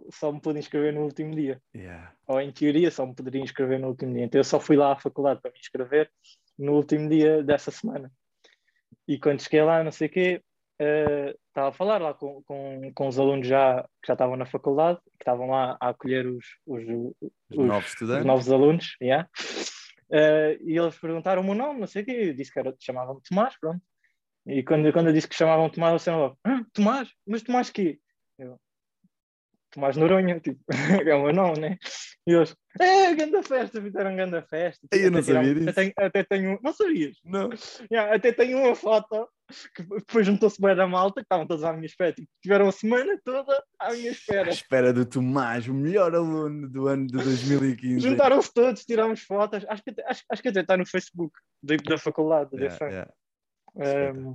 só 0.10 0.32
me 0.32 0.40
pude 0.40 0.60
inscrever 0.60 0.94
no 0.94 1.04
último 1.04 1.36
dia. 1.36 1.62
Yeah. 1.76 2.14
Ou 2.28 2.40
em 2.40 2.52
teoria 2.52 2.92
só 2.92 3.06
me 3.06 3.16
poderia 3.16 3.42
inscrever 3.42 3.80
no 3.80 3.88
último 3.88 4.14
dia. 4.14 4.24
Então 4.24 4.40
eu 4.40 4.44
só 4.44 4.60
fui 4.60 4.76
lá 4.76 4.94
à 4.94 5.00
faculdade 5.00 5.42
para 5.42 5.52
me 5.52 5.60
inscrever 5.60 6.12
no 6.58 6.74
último 6.74 7.10
dia 7.10 7.44
dessa 7.44 7.72
semana. 7.72 8.12
E 9.08 9.20
quando 9.20 9.42
cheguei 9.42 9.62
lá, 9.62 9.84
não 9.84 9.92
sei 9.92 10.08
o 10.08 10.12
quê, 10.12 10.42
uh, 10.82 11.38
estava 11.48 11.70
a 11.70 11.74
falar 11.74 12.02
lá 12.02 12.14
com, 12.14 12.44
com, 12.44 12.92
com 12.94 13.08
os 13.08 13.18
alunos 13.18 13.48
já, 13.48 13.84
que 14.02 14.08
já 14.08 14.14
estavam 14.14 14.36
na 14.36 14.46
faculdade, 14.46 15.00
que 15.18 15.24
estavam 15.24 15.50
lá 15.50 15.78
a 15.80 15.90
acolher 15.90 16.26
os, 16.28 16.46
os, 16.66 16.84
os, 16.84 17.32
os 17.52 17.66
novos, 17.66 18.02
os 18.02 18.26
novos 18.26 18.52
alunos. 18.52 18.96
Yeah. 19.02 19.30
Uh, 20.10 20.56
e 20.62 20.78
eles 20.78 20.98
perguntaram 20.98 21.42
o 21.42 21.46
meu 21.46 21.56
nome, 21.56 21.80
não 21.80 21.88
sei 21.88 22.02
o 22.02 22.06
quê, 22.06 22.12
eu 22.12 22.34
disse 22.34 22.52
que 22.52 22.60
era, 22.60 22.76
chamavam-me 22.80 23.22
Tomás, 23.22 23.58
pronto. 23.60 23.82
E 24.46 24.64
quando, 24.64 24.92
quando 24.94 25.08
eu 25.08 25.14
disse 25.14 25.28
que 25.28 25.36
chamavam 25.36 25.70
Tomás, 25.70 25.92
eles 25.92 26.02
disseram 26.02 26.38
ah, 26.46 26.64
Tomás? 26.74 27.10
Mas 27.26 27.44
Tomás 27.44 27.70
quê? 27.70 28.00
Eu, 28.40 28.58
Tomás 29.78 29.96
Noronha, 29.96 30.40
tipo, 30.40 30.60
é 31.08 31.14
o 31.14 31.26
meu 31.26 31.34
nome, 31.34 31.60
né? 31.60 31.78
E 32.26 32.34
eles, 32.34 32.56
é, 32.82 33.14
grande 33.14 33.44
festa, 33.44 33.80
fizeram 33.80 34.16
grande 34.16 34.42
festa. 34.42 34.88
Tipo, 34.92 34.96
eu 35.06 35.12
não 35.12 35.22
sabia 35.22 35.54
disso. 35.54 35.70
Até 35.70 35.82
tenho, 35.82 35.94
até 35.96 36.24
tenho, 36.24 36.60
não 36.64 36.74
sabias? 36.74 37.18
Não. 37.24 37.50
Yeah, 37.92 38.16
até 38.16 38.32
tenho 38.32 38.58
uma 38.58 38.74
foto 38.74 39.30
que 39.76 39.84
depois 39.84 40.26
juntou-se 40.26 40.60
bem 40.60 40.76
da 40.76 40.88
malta, 40.88 41.22
que 41.22 41.26
estavam 41.26 41.46
todos 41.46 41.64
à 41.64 41.72
minha 41.74 41.86
espera, 41.86 42.12
tipo, 42.12 42.28
tiveram 42.42 42.68
a 42.68 42.72
semana 42.72 43.20
toda 43.24 43.64
à 43.80 43.92
minha 43.92 44.10
espera. 44.10 44.48
À 44.48 44.52
espera 44.52 44.92
do 44.92 45.06
Tomás, 45.06 45.68
o 45.68 45.76
melhor 45.76 46.16
aluno 46.16 46.68
do 46.68 46.88
ano 46.88 47.06
de 47.06 47.14
2015. 47.14 48.00
Juntaram-se 48.00 48.52
todos, 48.52 48.84
tirámos 48.84 49.22
fotos, 49.22 49.64
acho 49.70 49.84
que, 49.84 50.02
acho, 50.08 50.24
acho 50.28 50.42
que 50.42 50.50
até 50.50 50.62
está 50.62 50.76
no 50.76 50.88
Facebook 50.88 51.34
da, 51.62 51.76
da 51.76 51.98
faculdade, 52.00 52.50
da 52.50 52.58
yeah, 52.58 53.12
yeah. 53.76 54.12
Um, 54.18 54.34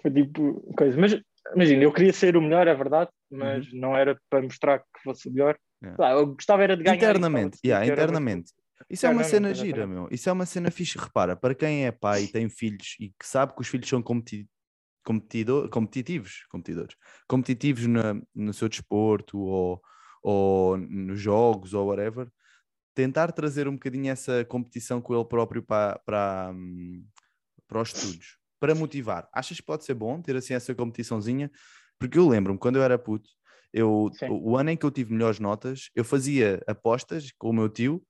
foi 0.00 0.10
tipo 0.10 0.74
coisa, 0.74 0.98
mas 0.98 1.20
imagina, 1.54 1.82
eu 1.82 1.92
queria 1.92 2.14
ser 2.14 2.34
o 2.34 2.40
melhor, 2.40 2.66
é 2.66 2.74
verdade, 2.74 3.10
mas 3.30 3.66
uhum. 3.72 3.80
não 3.80 3.96
era 3.96 4.18
para 4.28 4.42
mostrar 4.42 4.78
que 4.78 5.02
fosse 5.02 5.30
melhor. 5.30 5.58
Yeah. 5.82 6.14
eu 6.14 6.26
gostava 6.26 6.62
era 6.62 6.76
de 6.76 6.82
ganhar. 6.82 6.96
Internamente, 6.96 7.58
yeah, 7.64 7.86
internamente. 7.86 8.52
Isso 8.88 9.06
é 9.06 9.10
uma 9.10 9.24
cena 9.24 9.52
gira, 9.54 9.86
meu. 9.86 10.08
Isso 10.10 10.28
é 10.28 10.32
uma 10.32 10.46
cena 10.46 10.70
fixe. 10.70 10.98
Repara, 10.98 11.36
para 11.36 11.54
quem 11.54 11.86
é 11.86 11.92
pai 11.92 12.24
e 12.24 12.28
tem 12.28 12.48
filhos 12.48 12.96
e 13.00 13.08
que 13.10 13.26
sabe 13.26 13.54
que 13.54 13.60
os 13.60 13.68
filhos 13.68 13.88
são 13.88 14.02
competi 14.02 14.48
competidor, 15.04 15.68
competitivos, 15.70 16.44
competidores, 16.50 16.94
competitivos 17.26 17.86
na, 17.86 18.20
no 18.34 18.52
seu 18.52 18.68
desporto 18.68 19.38
ou, 19.38 19.80
ou 20.22 20.76
nos 20.76 21.18
jogos 21.18 21.72
ou 21.72 21.86
whatever, 21.86 22.28
tentar 22.94 23.32
trazer 23.32 23.66
um 23.68 23.72
bocadinho 23.72 24.10
essa 24.10 24.44
competição 24.44 25.00
com 25.00 25.14
ele 25.14 25.24
próprio 25.24 25.62
para, 25.62 25.98
para, 26.04 26.50
hum, 26.52 27.04
para 27.66 27.80
os 27.80 27.88
estudos 27.88 28.38
para 28.60 28.74
motivar. 28.74 29.28
Achas 29.32 29.58
que 29.58 29.66
pode 29.66 29.84
ser 29.84 29.94
bom 29.94 30.20
ter 30.20 30.36
assim 30.36 30.54
essa 30.54 30.74
competiçãozinha? 30.74 31.50
Porque 31.98 32.18
eu 32.18 32.28
lembro-me, 32.28 32.58
quando 32.58 32.76
eu 32.76 32.82
era 32.82 32.98
puto, 32.98 33.28
eu, 33.72 34.10
o 34.28 34.56
ano 34.56 34.70
em 34.70 34.76
que 34.76 34.86
eu 34.86 34.90
tive 34.90 35.12
melhores 35.12 35.38
notas, 35.40 35.90
eu 35.94 36.04
fazia 36.04 36.62
apostas 36.66 37.32
com 37.36 37.50
o 37.50 37.52
meu 37.52 37.68
tio. 37.68 38.04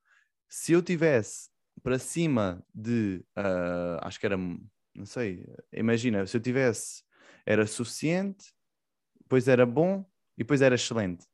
Se 0.48 0.72
eu 0.72 0.82
tivesse 0.82 1.50
para 1.82 1.98
cima 1.98 2.64
de, 2.74 3.24
uh, 3.36 3.98
acho 4.02 4.18
que 4.20 4.26
era, 4.26 4.36
não 4.36 5.04
sei, 5.04 5.46
imagina, 5.72 6.26
se 6.26 6.36
eu 6.36 6.40
tivesse, 6.40 7.02
era 7.46 7.66
suficiente, 7.66 8.52
depois 9.20 9.48
era 9.48 9.66
bom 9.66 10.04
e 10.36 10.42
depois 10.42 10.62
era 10.62 10.74
excelente. 10.74 11.26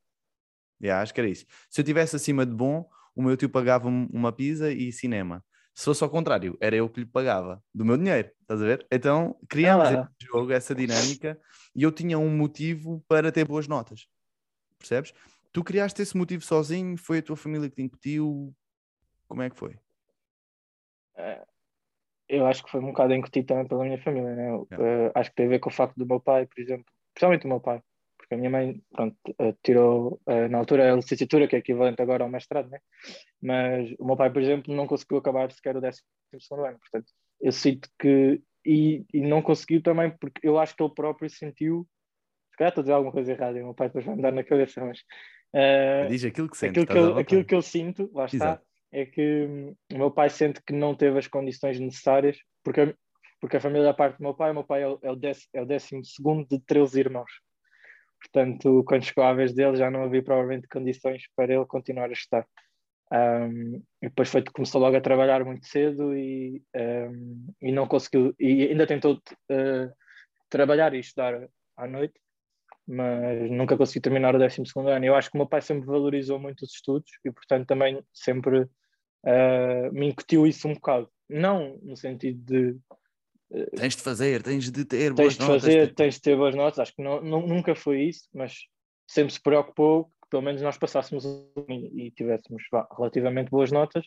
Yeah, 0.82 1.02
acho 1.02 1.14
que 1.14 1.20
era 1.20 1.28
isso. 1.28 1.46
Se 1.70 1.80
eu 1.80 1.84
tivesse 1.84 2.16
acima 2.16 2.44
de 2.44 2.54
bom, 2.54 2.88
o 3.14 3.23
meu 3.23 3.37
tio 3.37 3.49
pagava-me 3.49 4.08
uma 4.12 4.32
pizza 4.32 4.73
e 4.73 4.92
cinema. 4.92 5.44
Se 5.74 5.86
fosse 5.86 6.04
ao 6.04 6.10
contrário, 6.10 6.56
era 6.60 6.76
eu 6.76 6.88
que 6.88 7.00
lhe 7.00 7.06
pagava 7.06 7.62
do 7.74 7.84
meu 7.84 7.96
dinheiro, 7.96 8.30
estás 8.40 8.62
a 8.62 8.64
ver? 8.64 8.86
Então 8.92 9.36
criámos 9.48 9.88
ah. 9.88 10.08
esse 10.20 10.30
jogo, 10.30 10.52
essa 10.52 10.74
dinâmica, 10.74 11.38
e 11.74 11.82
eu 11.82 11.90
tinha 11.90 12.16
um 12.16 12.30
motivo 12.30 13.04
para 13.08 13.32
ter 13.32 13.44
boas 13.44 13.66
notas, 13.66 14.06
percebes? 14.78 15.12
Tu 15.52 15.64
criaste 15.64 16.00
esse 16.00 16.16
motivo 16.16 16.44
sozinho, 16.44 16.96
foi 16.96 17.18
a 17.18 17.22
tua 17.22 17.36
família 17.36 17.68
que 17.68 17.76
te 17.76 17.82
incutiu? 17.82 18.54
Como 19.26 19.42
é 19.42 19.50
que 19.50 19.56
foi? 19.56 19.76
É, 21.16 21.44
eu 22.28 22.46
acho 22.46 22.64
que 22.64 22.70
foi 22.70 22.80
um 22.80 22.86
bocado 22.86 23.12
incutido 23.12 23.46
também 23.46 23.66
pela 23.66 23.84
minha 23.84 24.02
família, 24.02 24.34
né? 24.34 24.50
Eu, 24.50 24.68
é. 24.70 25.12
acho 25.14 25.30
que 25.30 25.36
tem 25.36 25.46
a 25.46 25.50
ver 25.50 25.58
com 25.58 25.70
o 25.70 25.72
facto 25.72 25.96
do 25.96 26.06
meu 26.06 26.20
pai, 26.20 26.46
por 26.46 26.60
exemplo, 26.60 26.86
principalmente 27.12 27.46
o 27.46 27.48
meu 27.48 27.60
pai, 27.60 27.82
porque 28.34 28.34
a 28.34 28.36
minha 28.36 28.50
mãe, 28.50 28.82
pronto, 28.90 29.16
eh, 29.38 29.54
tirou, 29.62 30.20
eh, 30.26 30.48
na 30.48 30.58
altura, 30.58 30.92
a 30.92 30.96
licenciatura, 30.96 31.46
que 31.46 31.56
é 31.56 31.58
equivalente 31.60 32.02
agora 32.02 32.24
ao 32.24 32.30
mestrado, 32.30 32.68
né? 32.68 32.78
Mas 33.40 33.94
o 33.98 34.04
meu 34.04 34.16
pai, 34.16 34.30
por 34.30 34.42
exemplo, 34.42 34.74
não 34.74 34.86
conseguiu 34.86 35.18
acabar 35.18 35.50
sequer 35.52 35.76
o 35.76 35.80
12 35.80 36.00
ano, 36.52 36.78
portanto, 36.78 37.12
eu 37.40 37.52
sinto 37.52 37.88
que. 37.98 38.40
E, 38.66 39.04
e 39.12 39.20
não 39.20 39.42
conseguiu 39.42 39.82
também, 39.82 40.10
porque 40.18 40.40
eu 40.42 40.58
acho 40.58 40.74
que 40.74 40.82
ele 40.82 40.94
próprio 40.94 41.28
sentiu. 41.28 41.86
Se 42.50 42.56
calhar 42.56 42.70
estou 42.70 42.80
a 42.80 42.84
dizer 42.84 42.92
alguma 42.94 43.12
coisa 43.12 43.32
errada, 43.32 43.58
e 43.58 43.62
o 43.62 43.66
meu 43.66 43.74
pai 43.74 43.88
depois 43.88 44.04
vai 44.04 44.16
me 44.16 44.22
dar 44.22 44.32
na 44.32 44.42
cabeça, 44.42 44.84
mas. 44.84 45.00
Uh, 45.54 46.08
Diz 46.08 46.24
aquilo 46.24 46.48
que 46.48 46.56
sente. 46.56 46.80
Aquilo 46.80 46.86
que, 46.86 46.98
eu, 46.98 47.18
aquilo 47.18 47.44
que 47.44 47.54
eu 47.54 47.62
sinto, 47.62 48.10
lá 48.12 48.24
está, 48.24 48.36
Exato. 48.36 48.66
é 48.90 49.06
que 49.06 49.46
hum, 49.46 49.76
o 49.92 49.98
meu 49.98 50.10
pai 50.10 50.30
sente 50.30 50.62
que 50.66 50.72
não 50.72 50.94
teve 50.94 51.18
as 51.18 51.28
condições 51.28 51.78
necessárias, 51.78 52.38
porque 52.64 52.94
porque 53.40 53.58
a 53.58 53.60
família 53.60 53.84
da 53.84 53.92
parte 53.92 54.16
do 54.16 54.22
meu 54.22 54.32
pai, 54.32 54.52
o 54.52 54.54
meu 54.54 54.64
pai 54.64 54.82
é 54.82 54.88
o, 54.88 54.98
é 55.02 55.10
o, 55.10 55.16
décimo, 55.16 55.50
é 55.52 55.60
o 55.60 55.66
décimo 55.66 56.02
segundo 56.02 56.48
de 56.48 56.58
13 56.60 56.98
irmãos. 56.98 57.30
Portanto, 58.24 58.82
quando 58.86 59.04
chegou 59.04 59.24
a 59.24 59.34
vez 59.34 59.52
dele, 59.52 59.76
já 59.76 59.90
não 59.90 60.04
havia 60.04 60.22
provavelmente 60.22 60.68
condições 60.68 61.24
para 61.36 61.54
ele 61.54 61.66
continuar 61.66 62.08
a 62.08 62.12
estudar. 62.12 62.46
Um, 63.12 63.76
e 64.02 64.08
depois 64.08 64.30
foi, 64.30 64.42
começou 64.42 64.80
logo 64.80 64.96
a 64.96 65.00
trabalhar 65.00 65.44
muito 65.44 65.66
cedo 65.66 66.16
e, 66.16 66.62
um, 66.74 67.46
e 67.60 67.70
não 67.70 67.86
conseguiu, 67.86 68.34
e 68.40 68.68
ainda 68.68 68.86
tentou 68.86 69.14
uh, 69.14 69.92
trabalhar 70.48 70.94
e 70.94 71.00
estudar 71.00 71.48
à 71.76 71.86
noite, 71.86 72.14
mas 72.86 73.50
nunca 73.50 73.76
conseguiu 73.76 74.02
terminar 74.02 74.34
o 74.34 74.38
12 74.38 74.62
ano. 74.76 75.04
Eu 75.04 75.14
acho 75.14 75.30
que 75.30 75.36
o 75.36 75.38
meu 75.38 75.46
pai 75.46 75.60
sempre 75.60 75.86
valorizou 75.86 76.38
muito 76.38 76.62
os 76.62 76.72
estudos 76.72 77.10
e, 77.24 77.30
portanto, 77.30 77.66
também 77.66 78.02
sempre 78.12 78.62
uh, 78.62 79.92
me 79.92 80.08
incutiu 80.08 80.46
isso 80.46 80.66
um 80.66 80.74
bocado. 80.74 81.08
Não 81.28 81.78
no 81.82 81.96
sentido 81.96 82.40
de. 82.42 82.78
Uh, 83.50 83.76
tens 83.76 83.96
de 83.96 84.02
fazer, 84.02 84.42
tens 84.42 84.70
de 84.70 84.84
ter 84.84 85.14
tens 85.14 85.14
boas 85.14 85.34
de 85.34 85.40
notas. 85.40 85.62
Fazer, 85.62 85.94
tens 85.94 86.14
de 86.14 86.20
ter 86.20 86.36
boas 86.36 86.54
notas, 86.54 86.78
acho 86.78 86.94
que 86.94 87.02
não, 87.02 87.22
não, 87.22 87.46
nunca 87.46 87.74
foi 87.74 88.02
isso, 88.02 88.28
mas 88.34 88.54
sempre 89.06 89.32
se 89.32 89.40
preocupou 89.40 90.06
que 90.06 90.30
pelo 90.30 90.42
menos 90.42 90.62
nós 90.62 90.78
passássemos 90.78 91.24
e, 91.24 92.06
e 92.06 92.10
tivéssemos 92.10 92.62
vá, 92.70 92.86
relativamente 92.96 93.50
boas 93.50 93.70
notas, 93.70 94.04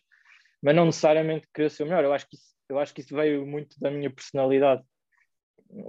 mas 0.61 0.75
não 0.75 0.85
necessariamente 0.85 1.47
querer 1.53 1.69
ser 1.69 1.83
o 1.83 1.85
melhor. 1.85 2.03
Eu 2.03 2.13
acho 2.13 2.27
que 2.27 2.35
isso, 2.35 2.55
eu 2.69 2.79
acho 2.79 2.93
que 2.93 3.01
isso 3.01 3.15
veio 3.15 3.45
muito 3.45 3.79
da 3.79 3.91
minha 3.91 4.09
personalidade 4.09 4.83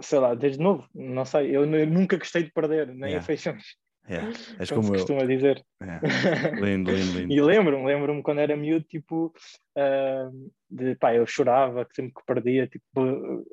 sei 0.02 0.18
lá, 0.18 0.34
desde 0.34 0.62
novo, 0.62 0.88
não 0.94 1.24
sei, 1.24 1.56
eu 1.56 1.66
nunca 1.66 2.16
gostei 2.16 2.42
de 2.42 2.52
perder, 2.52 2.88
nem 2.88 3.10
yeah. 3.10 3.18
a 3.18 3.22
feições. 3.22 3.62
Yeah. 4.08 4.32
És 4.58 4.70
como, 4.70 4.82
como 4.82 4.94
se 4.94 5.00
costuma 5.00 5.26
dizer. 5.26 5.62
Yeah. 5.82 6.00
Lindo, 6.64 6.90
lindo, 6.90 7.18
lindo. 7.18 7.32
e 7.32 7.40
lembro-me, 7.40 7.84
lembro-me 7.84 8.22
quando 8.22 8.40
era 8.40 8.56
miúdo, 8.56 8.86
tipo, 8.86 9.34
uh, 9.76 10.52
de 10.70 10.94
pá, 10.96 11.14
eu 11.14 11.26
chorava 11.26 11.86
sempre 11.94 12.14
que 12.14 12.24
perdia, 12.26 12.66
tipo, 12.66 13.44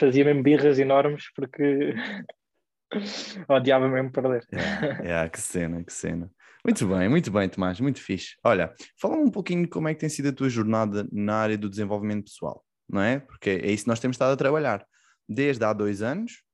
fazia 0.00 0.24
mesmo 0.24 0.42
birras 0.42 0.78
enormes 0.78 1.24
porque 1.34 1.94
odiava 3.48 3.88
mesmo 3.88 4.10
perder. 4.10 4.46
Yeah, 4.52 5.02
yeah, 5.04 5.28
que 5.28 5.40
cena, 5.40 5.84
que 5.84 5.92
cena. 5.92 6.30
Muito 6.64 6.86
bem, 6.86 7.08
muito 7.08 7.30
bem, 7.30 7.48
Tomás, 7.48 7.80
muito 7.80 8.00
fixe. 8.00 8.36
Olha, 8.44 8.72
fala 9.00 9.16
um 9.16 9.30
pouquinho 9.30 9.68
como 9.68 9.88
é 9.88 9.94
que 9.94 10.00
tem 10.00 10.08
sido 10.08 10.28
a 10.28 10.32
tua 10.32 10.48
jornada 10.48 11.06
na 11.12 11.34
área 11.34 11.58
do 11.58 11.68
desenvolvimento 11.68 12.24
pessoal, 12.24 12.64
não 12.88 13.02
é? 13.02 13.18
Porque 13.20 13.50
é 13.50 13.70
isso 13.70 13.84
que 13.84 13.90
nós 13.90 14.00
temos 14.00 14.14
estado 14.14 14.32
a 14.32 14.36
trabalhar 14.36 14.86
desde 15.28 15.64
há 15.64 15.72
dois 15.72 16.02
anos 16.02 16.44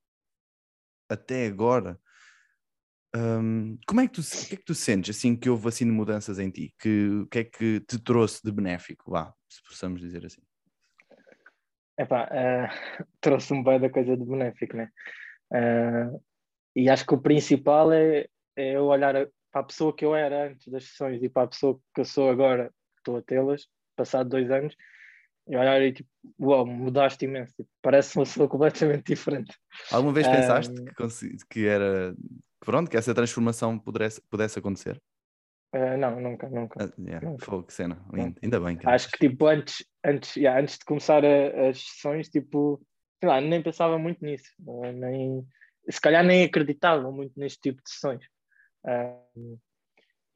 até 1.08 1.46
agora. 1.46 1.98
Um, 3.18 3.78
como 3.86 4.00
é 4.00 4.06
que 4.06 4.14
tu, 4.14 4.20
o 4.20 4.46
que 4.46 4.54
é 4.54 4.56
que 4.56 4.64
tu 4.64 4.74
sentes 4.74 5.16
assim 5.16 5.34
que 5.34 5.50
houve 5.50 5.66
assim 5.68 5.84
de 5.84 5.90
mudanças 5.90 6.38
em 6.38 6.50
ti? 6.50 6.72
Que, 6.78 7.08
o 7.22 7.26
que 7.26 7.38
é 7.40 7.44
que 7.44 7.80
te 7.80 7.98
trouxe 7.98 8.40
de 8.44 8.52
benéfico, 8.52 9.10
vá, 9.10 9.34
se 9.48 9.60
possamos 9.62 10.00
dizer 10.00 10.24
assim? 10.24 10.42
Epá, 11.98 12.28
uh, 12.28 13.06
trouxe-me 13.20 13.64
bem 13.64 13.80
da 13.80 13.90
coisa 13.90 14.16
de 14.16 14.24
benéfico, 14.24 14.76
né? 14.76 14.90
Uh, 15.52 16.22
e 16.76 16.88
acho 16.88 17.04
que 17.04 17.14
o 17.14 17.20
principal 17.20 17.92
é, 17.92 18.28
é 18.56 18.76
eu 18.76 18.84
olhar 18.84 19.14
para 19.50 19.62
a 19.62 19.64
pessoa 19.64 19.94
que 19.94 20.04
eu 20.04 20.14
era 20.14 20.50
antes 20.50 20.68
das 20.68 20.84
sessões 20.84 21.20
e 21.22 21.28
para 21.28 21.44
a 21.44 21.48
pessoa 21.48 21.80
que 21.92 22.00
eu 22.00 22.04
sou 22.04 22.30
agora, 22.30 22.66
que 22.68 23.00
estou 23.00 23.16
a 23.16 23.22
tê-las, 23.22 23.66
passado 23.96 24.28
dois 24.28 24.48
anos, 24.50 24.76
e 25.48 25.56
olhar 25.56 25.80
e 25.82 25.92
tipo, 25.92 26.08
uau, 26.38 26.64
mudaste 26.64 27.24
imenso, 27.24 27.52
tipo, 27.56 27.68
parece 27.82 28.16
uma 28.16 28.24
pessoa 28.24 28.46
completamente 28.48 29.06
diferente. 29.06 29.56
Alguma 29.90 30.12
vez 30.12 30.28
pensaste 30.28 30.78
um, 30.78 30.84
que, 30.84 31.36
que 31.50 31.66
era 31.66 32.14
pronto, 32.60 32.90
que 32.90 32.96
essa 32.96 33.14
transformação 33.14 33.78
pudesse, 33.78 34.20
pudesse 34.28 34.58
acontecer? 34.58 35.00
Uh, 35.74 35.98
não, 35.98 36.18
nunca, 36.20 36.48
nunca. 36.48 36.84
Uh, 36.84 37.02
yeah, 37.02 37.28
nunca. 37.28 37.44
Fogo, 37.44 37.64
que 37.64 37.74
cena, 37.74 38.02
lindo. 38.12 38.38
ainda 38.42 38.60
bem. 38.60 38.76
Que 38.76 38.88
Acho 38.88 39.10
que 39.10 39.28
tipo, 39.28 39.46
antes, 39.46 39.84
antes, 40.04 40.36
yeah, 40.36 40.60
antes 40.60 40.78
de 40.78 40.84
começar 40.84 41.24
a, 41.24 41.68
as 41.68 41.80
sessões, 41.80 42.28
tipo, 42.28 42.80
sei 43.20 43.28
lá, 43.28 43.40
nem 43.40 43.62
pensava 43.62 43.98
muito 43.98 44.24
nisso, 44.24 44.50
uh, 44.60 44.92
nem, 44.92 45.46
se 45.90 46.00
calhar 46.00 46.24
nem 46.24 46.44
acreditava 46.44 47.10
muito 47.10 47.38
neste 47.38 47.60
tipo 47.60 47.82
de 47.82 47.90
sessões. 47.90 48.24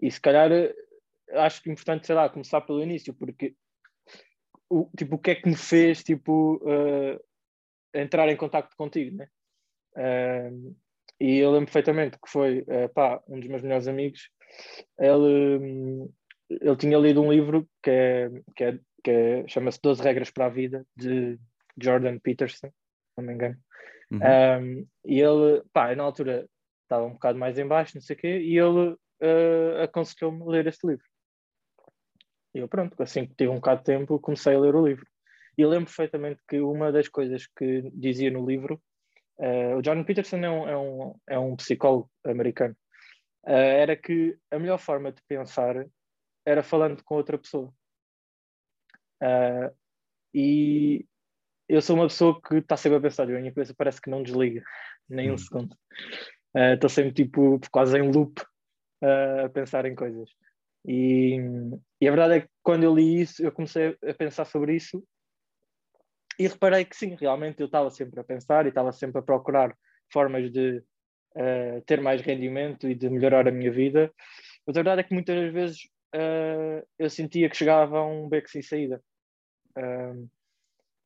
e 0.00 0.10
se 0.10 0.20
calhar 0.20 0.50
acho 1.34 1.62
que 1.62 1.70
é 1.70 1.72
importante, 1.72 2.06
sei 2.06 2.14
lá, 2.14 2.28
começar 2.28 2.60
pelo 2.60 2.82
início, 2.82 3.14
porque 3.14 3.54
o, 4.68 4.88
tipo, 4.96 5.16
o 5.16 5.18
que 5.18 5.30
é 5.30 5.34
que 5.34 5.48
me 5.48 5.56
fez 5.56 6.02
tipo, 6.02 6.56
uh, 6.56 7.20
entrar 7.94 8.28
em 8.28 8.36
contato 8.36 8.74
contigo, 8.76 9.16
né? 9.16 9.28
Uh, 9.96 10.76
e 11.22 11.38
eu 11.38 11.52
lembro 11.52 11.66
perfeitamente 11.66 12.18
que 12.18 12.28
foi 12.28 12.62
uh, 12.62 12.92
pá, 12.92 13.22
um 13.28 13.38
dos 13.38 13.48
meus 13.48 13.62
melhores 13.62 13.86
amigos. 13.86 14.28
Ele, 14.98 15.56
um, 15.56 16.12
ele 16.50 16.76
tinha 16.76 16.98
lido 16.98 17.22
um 17.22 17.32
livro 17.32 17.64
que, 17.80 17.90
é, 17.90 18.30
que, 18.56 18.64
é, 18.64 18.78
que 19.04 19.10
é, 19.10 19.46
chama-se 19.46 19.78
12 19.80 20.02
Regras 20.02 20.30
para 20.30 20.46
a 20.46 20.48
Vida, 20.48 20.84
de 20.96 21.38
Jordan 21.80 22.18
Peterson, 22.18 22.66
se 22.66 22.72
não 23.16 23.24
me 23.24 23.34
engano. 23.34 23.56
Uhum. 24.10 24.18
Um, 24.18 24.86
e 25.04 25.20
ele, 25.20 25.62
pá, 25.72 25.94
na 25.94 26.02
altura 26.02 26.48
estava 26.82 27.04
um 27.04 27.12
bocado 27.12 27.38
mais 27.38 27.56
em 27.56 27.68
baixo, 27.68 27.92
não 27.94 28.02
sei 28.02 28.16
o 28.16 28.18
quê, 28.18 28.38
e 28.40 28.58
ele 28.58 28.90
uh, 28.90 29.82
aconselhou-me 29.84 30.42
a 30.42 30.46
ler 30.46 30.66
este 30.66 30.84
livro. 30.84 31.06
E 32.52 32.58
eu, 32.58 32.68
pronto, 32.68 33.00
assim 33.00 33.26
que 33.26 33.34
tive 33.36 33.48
um 33.48 33.60
bocado 33.60 33.78
de 33.78 33.84
tempo, 33.84 34.18
comecei 34.18 34.56
a 34.56 34.58
ler 34.58 34.74
o 34.74 34.84
livro. 34.84 35.06
E 35.56 35.64
lembro 35.64 35.86
perfeitamente 35.86 36.40
que 36.48 36.60
uma 36.60 36.90
das 36.90 37.08
coisas 37.08 37.46
que 37.46 37.88
dizia 37.94 38.30
no 38.30 38.44
livro, 38.44 38.82
uh, 39.38 39.76
o 39.76 39.82
John 39.82 40.04
Peterson 40.04 40.38
é 40.38 40.50
um, 40.50 40.68
é 40.68 40.78
um, 40.78 41.20
é 41.30 41.38
um 41.38 41.56
psicólogo 41.56 42.10
americano, 42.24 42.76
uh, 43.46 43.50
era 43.50 43.96
que 43.96 44.36
a 44.50 44.58
melhor 44.58 44.78
forma 44.78 45.12
de 45.12 45.22
pensar 45.28 45.86
era 46.46 46.62
falando 46.62 47.02
com 47.04 47.14
outra 47.14 47.38
pessoa. 47.38 47.72
Uh, 49.22 49.74
e 50.34 51.06
eu 51.68 51.80
sou 51.80 51.96
uma 51.96 52.08
pessoa 52.08 52.40
que 52.40 52.56
está 52.56 52.76
sempre 52.76 52.98
a 52.98 53.00
pensar, 53.00 53.24
a 53.24 53.26
minha 53.26 53.52
cabeça 53.52 53.74
parece 53.76 54.00
que 54.00 54.10
não 54.10 54.22
desliga, 54.22 54.62
nem 55.08 55.30
um 55.30 55.34
hum. 55.34 55.38
segundo. 55.38 55.76
Estou 56.54 56.90
sempre 56.90 57.12
tipo 57.12 57.58
quase 57.70 57.96
em 57.96 58.10
loop 58.10 58.42
a 59.02 59.48
pensar 59.48 59.86
em 59.86 59.94
coisas. 59.94 60.28
E, 60.84 61.38
e, 62.00 62.08
a 62.08 62.10
verdade 62.10 62.34
é 62.34 62.40
que 62.40 62.48
quando 62.62 62.82
eu 62.82 62.94
li 62.94 63.22
isso, 63.22 63.42
eu 63.42 63.52
comecei 63.52 63.96
a 64.04 64.14
pensar 64.14 64.44
sobre 64.44 64.74
isso 64.74 65.02
e 66.42 66.48
reparei 66.48 66.84
que 66.84 66.96
sim, 66.96 67.14
realmente 67.14 67.60
eu 67.60 67.66
estava 67.66 67.88
sempre 67.88 68.18
a 68.18 68.24
pensar 68.24 68.66
e 68.66 68.70
estava 68.70 68.90
sempre 68.90 69.20
a 69.20 69.22
procurar 69.22 69.76
formas 70.12 70.50
de 70.50 70.82
uh, 71.36 71.80
ter 71.86 72.00
mais 72.00 72.20
rendimento 72.20 72.88
e 72.88 72.96
de 72.96 73.08
melhorar 73.08 73.46
a 73.46 73.52
minha 73.52 73.70
vida. 73.70 74.12
Mas 74.66 74.76
a 74.76 74.80
verdade 74.80 75.02
é 75.02 75.04
que 75.04 75.14
muitas 75.14 75.52
vezes 75.52 75.84
uh, 76.12 76.84
eu 76.98 77.08
sentia 77.08 77.48
que 77.48 77.56
chegava 77.56 77.98
a 77.98 78.04
um 78.04 78.28
beco 78.28 78.50
sem 78.50 78.60
saída 78.60 79.00
uh, 79.78 80.28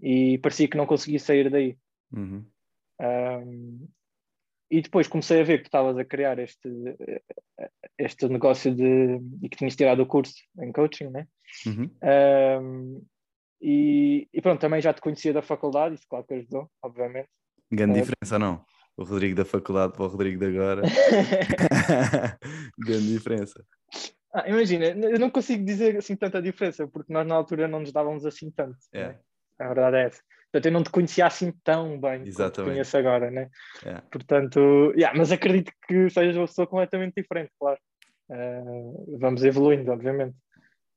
e 0.01 0.39
parecia 0.39 0.69
que 0.69 0.77
não 0.79 0.87
conseguia 0.87 1.19
sair 1.19 1.51
daí. 1.51 1.77
Uhum. 2.11 2.47
E 4.71 4.81
depois 4.81 5.07
comecei 5.07 5.43
a 5.43 5.45
ver 5.45 5.59
que 5.59 5.69
estavas 5.69 5.99
a 5.99 6.05
criar 6.05 6.39
este, 6.39 6.69
este 7.99 8.27
negócio 8.27 8.75
de. 8.75 9.21
e 9.43 9.51
que 9.51 9.57
tinhas 9.57 9.77
tirado 9.77 10.03
o 10.03 10.07
curso 10.07 10.35
em 10.59 10.73
coaching, 10.73 11.11
né? 11.11 11.29
Uhum. 11.67 11.91
Um, 12.03 13.07
e, 13.61 14.29
e, 14.33 14.41
pronto, 14.41 14.61
também 14.61 14.81
já 14.81 14.93
te 14.93 15.01
conhecia 15.01 15.33
da 15.33 15.43
faculdade, 15.43 15.95
isso 15.95 16.07
claro 16.09 16.25
que 16.25 16.35
ajudou, 16.35 16.71
obviamente. 16.83 17.29
Grande 17.71 17.99
é. 17.99 18.03
diferença, 18.03 18.39
não? 18.39 18.65
O 18.97 19.05
Rodrigo 19.05 19.35
da 19.35 19.45
faculdade 19.45 19.93
para 19.93 20.05
o 20.05 20.09
Rodrigo 20.09 20.39
de 20.39 20.47
agora. 20.47 20.83
Grande 22.79 23.13
diferença. 23.13 23.65
Ah, 24.33 24.49
imagina, 24.49 24.87
eu 24.87 25.19
não 25.19 25.31
consigo 25.31 25.65
dizer 25.65 25.97
assim 25.97 26.17
tanta 26.17 26.41
diferença, 26.41 26.87
porque 26.87 27.13
nós 27.13 27.27
na 27.27 27.35
altura 27.35 27.69
não 27.69 27.81
nos 27.81 27.93
dávamos 27.93 28.25
assim 28.25 28.51
tanto. 28.51 28.79
É. 28.93 29.09
Né? 29.09 29.19
A 29.59 29.69
verdade 29.69 29.97
é 29.97 30.05
essa. 30.05 30.23
Portanto, 30.53 30.67
eu 30.67 30.73
não 30.73 30.83
te 30.83 30.91
conhecia 30.91 31.27
assim 31.27 31.53
tão 31.65 32.01
bem 32.01 32.23
Exatamente. 32.23 32.37
como 32.37 32.51
te 32.69 32.71
conheço 32.71 32.97
agora, 32.97 33.31
né? 33.31 33.51
Yeah. 33.83 34.07
Portanto, 34.11 34.93
yeah, 34.95 35.17
mas 35.17 35.33
acredito 35.33 35.73
que 35.87 36.09
sejas 36.09 36.37
uma 36.37 36.47
pessoa 36.47 36.67
completamente 36.67 37.15
diferente, 37.17 37.51
claro. 37.59 37.79
Uh, 38.31 39.19
vamos 39.19 39.45
evoluindo, 39.45 39.91
obviamente. 39.91 40.37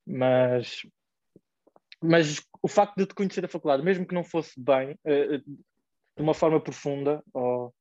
Mas, 0.06 0.82
mas 2.02 2.42
o 2.62 2.68
facto 2.68 2.96
de 2.98 3.06
te 3.06 3.14
conhecer 3.14 3.42
da 3.42 3.48
faculdade, 3.48 3.84
mesmo 3.84 4.06
que 4.06 4.14
não 4.14 4.24
fosse 4.24 4.60
bem, 4.60 4.92
uh, 5.06 5.38
de 5.40 6.24
uma 6.24 6.34
forma 6.34 6.60
profunda, 6.60 7.24
oh, 7.34 7.72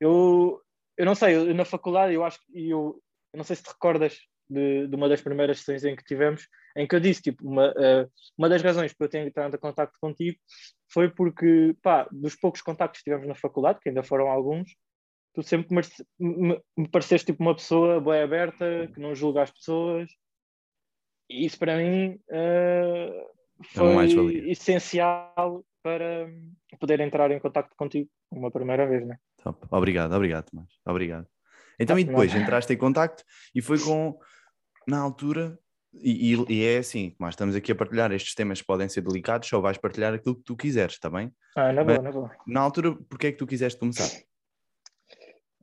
eu, 0.00 0.60
eu 0.96 1.06
não 1.06 1.14
sei, 1.14 1.52
na 1.52 1.64
faculdade 1.64 2.14
eu 2.14 2.24
acho 2.24 2.38
que 2.40 2.70
eu, 2.70 3.00
eu 3.32 3.36
não 3.36 3.44
sei 3.44 3.56
se 3.56 3.62
te 3.62 3.68
recordas 3.68 4.18
de, 4.48 4.86
de, 4.86 4.96
uma 4.96 5.08
das 5.08 5.20
primeiras 5.20 5.58
sessões 5.58 5.84
em 5.84 5.96
que 5.96 6.04
tivemos, 6.04 6.48
em 6.76 6.86
que 6.86 6.94
eu 6.94 7.00
disse, 7.00 7.22
tipo, 7.22 7.46
uma, 7.46 7.70
uh, 7.70 8.10
uma 8.36 8.48
das 8.48 8.62
razões 8.62 8.92
para 8.92 9.06
eu 9.06 9.10
ter 9.10 9.26
entrado 9.26 9.54
em 9.54 9.60
contato 9.60 9.92
contigo 10.00 10.38
foi 10.92 11.10
porque, 11.10 11.76
pá, 11.82 12.08
dos 12.10 12.36
poucos 12.36 12.62
contactos 12.62 13.00
que 13.00 13.04
tivemos 13.04 13.26
na 13.26 13.34
faculdade, 13.34 13.80
que 13.80 13.88
ainda 13.88 14.02
foram 14.02 14.28
alguns, 14.28 14.74
tu 15.34 15.42
sempre 15.42 15.74
me, 16.18 16.62
me 16.76 16.88
pareceste 16.88 17.32
tipo 17.32 17.42
uma 17.42 17.54
pessoa 17.56 18.00
bem 18.00 18.22
aberta, 18.22 18.88
que 18.92 19.00
não 19.00 19.14
julga 19.14 19.42
as 19.42 19.50
pessoas, 19.50 20.08
e 21.28 21.44
isso 21.44 21.58
para 21.58 21.76
mim 21.76 22.18
foi 23.62 24.50
essencial 24.50 25.64
para 25.82 26.28
poder 26.80 27.00
entrar 27.00 27.30
em 27.30 27.38
contato 27.38 27.70
contigo 27.76 28.08
uma 28.30 28.50
primeira 28.50 28.86
vez, 28.86 29.06
né? 29.06 29.16
Top. 29.42 29.66
Obrigado, 29.70 30.12
obrigado, 30.14 30.50
Tomás. 30.50 30.68
Obrigado. 30.86 31.26
Então, 31.78 31.98
e 31.98 32.04
depois 32.04 32.34
entraste 32.34 32.72
em 32.72 32.76
contacto 32.76 33.22
e 33.54 33.60
foi 33.60 33.78
com, 33.78 34.18
na 34.86 34.98
altura, 34.98 35.58
E, 36.02 36.34
e, 36.34 36.52
e, 36.52 36.64
é 36.64 36.78
assim, 36.78 37.14
mas 37.18 37.34
estamos 37.34 37.54
aqui 37.54 37.70
a 37.70 37.74
partilhar 37.74 38.10
estes 38.12 38.34
temas 38.34 38.60
que 38.60 38.66
podem 38.66 38.88
ser 38.88 39.02
delicados, 39.02 39.48
só 39.48 39.60
vais 39.60 39.78
partilhar 39.78 40.12
aquilo 40.14 40.36
que 40.36 40.42
tu 40.42 40.56
quiseres, 40.56 40.94
está 40.94 41.08
bem? 41.08 41.32
Ah, 41.56 41.72
na 41.72 41.84
boa, 41.84 42.02
na 42.02 42.10
boa. 42.10 42.30
Na 42.46 42.60
altura, 42.60 42.96
porque 43.08 43.28
é 43.28 43.32
que 43.32 43.38
tu 43.38 43.46
quiseste 43.46 43.78
começar? 43.78 44.10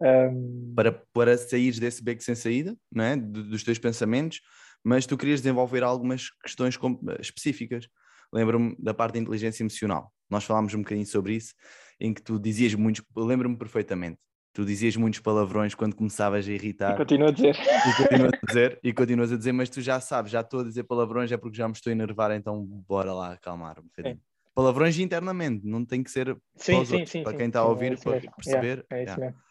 Um... 0.01 0.73
Para, 0.75 0.91
para 1.13 1.37
sair 1.37 1.79
desse 1.79 2.03
beco 2.03 2.23
sem 2.23 2.35
saída, 2.35 2.75
não 2.91 3.03
é? 3.03 3.15
dos 3.15 3.63
teus 3.63 3.77
pensamentos, 3.77 4.41
mas 4.83 5.05
tu 5.05 5.17
querias 5.17 5.41
desenvolver 5.41 5.83
algumas 5.83 6.29
questões 6.41 6.77
específicas. 7.19 7.87
Lembro-me 8.33 8.75
da 8.79 8.93
parte 8.93 9.13
da 9.13 9.19
inteligência 9.19 9.63
emocional. 9.63 10.11
Nós 10.29 10.43
falámos 10.43 10.73
um 10.73 10.79
bocadinho 10.79 11.05
sobre 11.05 11.35
isso, 11.35 11.53
em 11.99 12.13
que 12.13 12.21
tu 12.21 12.39
dizias 12.39 12.73
muitos, 12.73 13.03
lembro-me 13.15 13.57
perfeitamente, 13.57 14.17
tu 14.53 14.65
dizias 14.65 14.95
muitos 14.95 15.19
palavrões 15.19 15.75
quando 15.75 15.95
começavas 15.95 16.47
a 16.47 16.51
irritar. 16.51 16.93
E 16.93 16.97
continuo 16.97 17.27
a 17.27 17.31
dizer. 17.31 17.55
E 17.55 17.97
continuas 17.97 18.31
a 18.33 18.45
dizer, 18.47 18.79
e 18.83 18.93
continuas 18.93 19.31
a 19.33 19.37
dizer, 19.37 19.51
mas 19.51 19.69
tu 19.69 19.81
já 19.81 19.99
sabes, 19.99 20.31
já 20.31 20.41
estou 20.41 20.61
a 20.61 20.63
dizer 20.63 20.83
palavrões, 20.83 21.31
é 21.31 21.37
porque 21.37 21.57
já 21.57 21.67
me 21.67 21.73
estou 21.73 21.91
a 21.91 21.93
enervar, 21.93 22.31
então 22.31 22.63
bora 22.65 23.13
lá 23.13 23.33
acalmar 23.33 23.79
um 23.79 23.83
bocadinho. 23.83 24.15
Sim. 24.15 24.21
Palavrões 24.53 24.97
internamente, 24.99 25.65
não 25.65 25.85
tem 25.85 26.03
que 26.03 26.11
ser 26.11 26.37
sim, 26.55 26.75
para, 26.75 26.85
sim, 26.85 26.93
outros, 26.93 27.11
sim, 27.11 27.23
para 27.23 27.37
quem 27.37 27.47
está 27.47 27.59
a 27.59 27.65
ouvir, 27.65 27.93
é 27.93 27.95
para 27.95 28.11
mesmo. 28.13 28.31
perceber. 28.35 28.85
Yeah, 28.91 28.95
é 28.95 29.03
isso 29.03 29.19
yeah. 29.19 29.25
mesmo. 29.25 29.41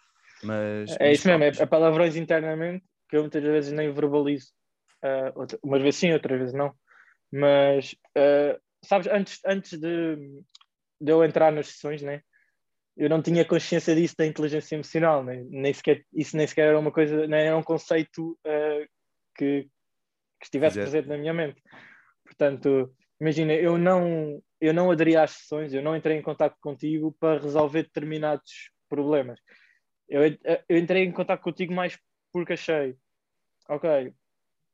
Mas, 0.42 0.90
é 0.90 1.08
mas 1.08 1.18
isso 1.18 1.28
mesmo, 1.28 1.44
é, 1.44 1.62
é 1.62 1.66
palavrões 1.66 2.16
internamente 2.16 2.84
que 3.08 3.16
eu 3.16 3.22
muitas 3.22 3.42
vezes 3.42 3.72
nem 3.72 3.92
verbalizo. 3.92 4.52
Uh, 5.02 5.32
outra, 5.34 5.58
umas 5.62 5.82
vezes 5.82 6.00
sim, 6.00 6.12
outras 6.12 6.38
vezes 6.38 6.54
não. 6.54 6.74
Mas, 7.32 7.94
uh, 8.16 8.60
sabes, 8.84 9.06
antes, 9.06 9.40
antes 9.46 9.78
de, 9.78 10.16
de 11.00 11.12
eu 11.12 11.24
entrar 11.24 11.52
nas 11.52 11.68
sessões, 11.68 12.02
né? 12.02 12.22
eu 13.00 13.08
não 13.08 13.22
tinha 13.22 13.46
consciência 13.46 13.94
disso 13.94 14.14
da 14.18 14.26
inteligência 14.26 14.74
emocional, 14.74 15.24
né? 15.24 15.42
nem 15.48 15.72
sequer, 15.72 16.04
isso 16.12 16.36
nem 16.36 16.46
sequer 16.46 16.68
era 16.68 16.78
uma 16.78 16.92
coisa, 16.92 17.26
nem 17.26 17.46
era 17.46 17.56
um 17.56 17.62
conceito 17.62 18.38
uh, 18.46 18.86
que, 19.34 19.62
que, 19.62 20.44
estivesse 20.44 20.74
Fizeste. 20.74 20.90
presente 20.90 21.08
na 21.08 21.16
minha 21.16 21.32
mente. 21.32 21.62
Portanto, 22.24 22.94
imagina, 23.18 23.54
eu 23.54 23.78
não, 23.78 24.42
eu 24.60 24.74
não 24.74 24.90
aderi 24.90 25.16
às 25.16 25.30
sessões, 25.30 25.72
eu 25.72 25.82
não 25.82 25.96
entrei 25.96 26.18
em 26.18 26.22
contato 26.22 26.56
contigo 26.60 27.16
para 27.18 27.40
resolver 27.40 27.84
determinados 27.84 28.70
problemas. 28.86 29.40
Eu, 30.06 30.22
eu 30.68 30.76
entrei 30.76 31.04
em 31.04 31.12
contato 31.12 31.40
contigo 31.40 31.72
mais 31.72 31.98
porque 32.30 32.52
achei, 32.52 32.96
ok, 33.68 34.12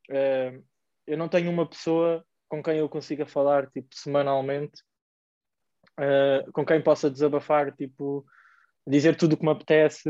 uh, 0.09 0.63
eu 1.05 1.17
não 1.17 1.27
tenho 1.27 1.49
uma 1.51 1.67
pessoa 1.67 2.25
com 2.49 2.61
quem 2.63 2.77
eu 2.77 2.89
consiga 2.89 3.25
falar 3.25 3.69
tipo 3.69 3.87
semanalmente 3.93 4.81
uh, 5.99 6.51
com 6.51 6.65
quem 6.65 6.81
possa 6.81 7.09
desabafar, 7.09 7.71
tipo, 7.75 8.25
dizer 8.87 9.15
tudo 9.15 9.33
o 9.33 9.37
que 9.37 9.43
me 9.43 9.51
apetece, 9.51 10.09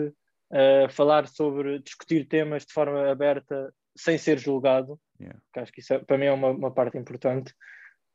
uh, 0.52 0.90
falar 0.90 1.28
sobre, 1.28 1.80
discutir 1.80 2.28
temas 2.28 2.66
de 2.66 2.74
forma 2.74 3.10
aberta, 3.10 3.74
sem 3.96 4.18
ser 4.18 4.38
julgado, 4.38 5.00
yeah. 5.20 5.40
que 5.54 5.60
acho 5.60 5.72
que 5.72 5.80
isso 5.80 5.94
é, 5.94 6.00
para 6.00 6.18
mim 6.18 6.26
é 6.26 6.32
uma, 6.32 6.50
uma 6.50 6.72
parte 6.72 6.98
importante. 6.98 7.54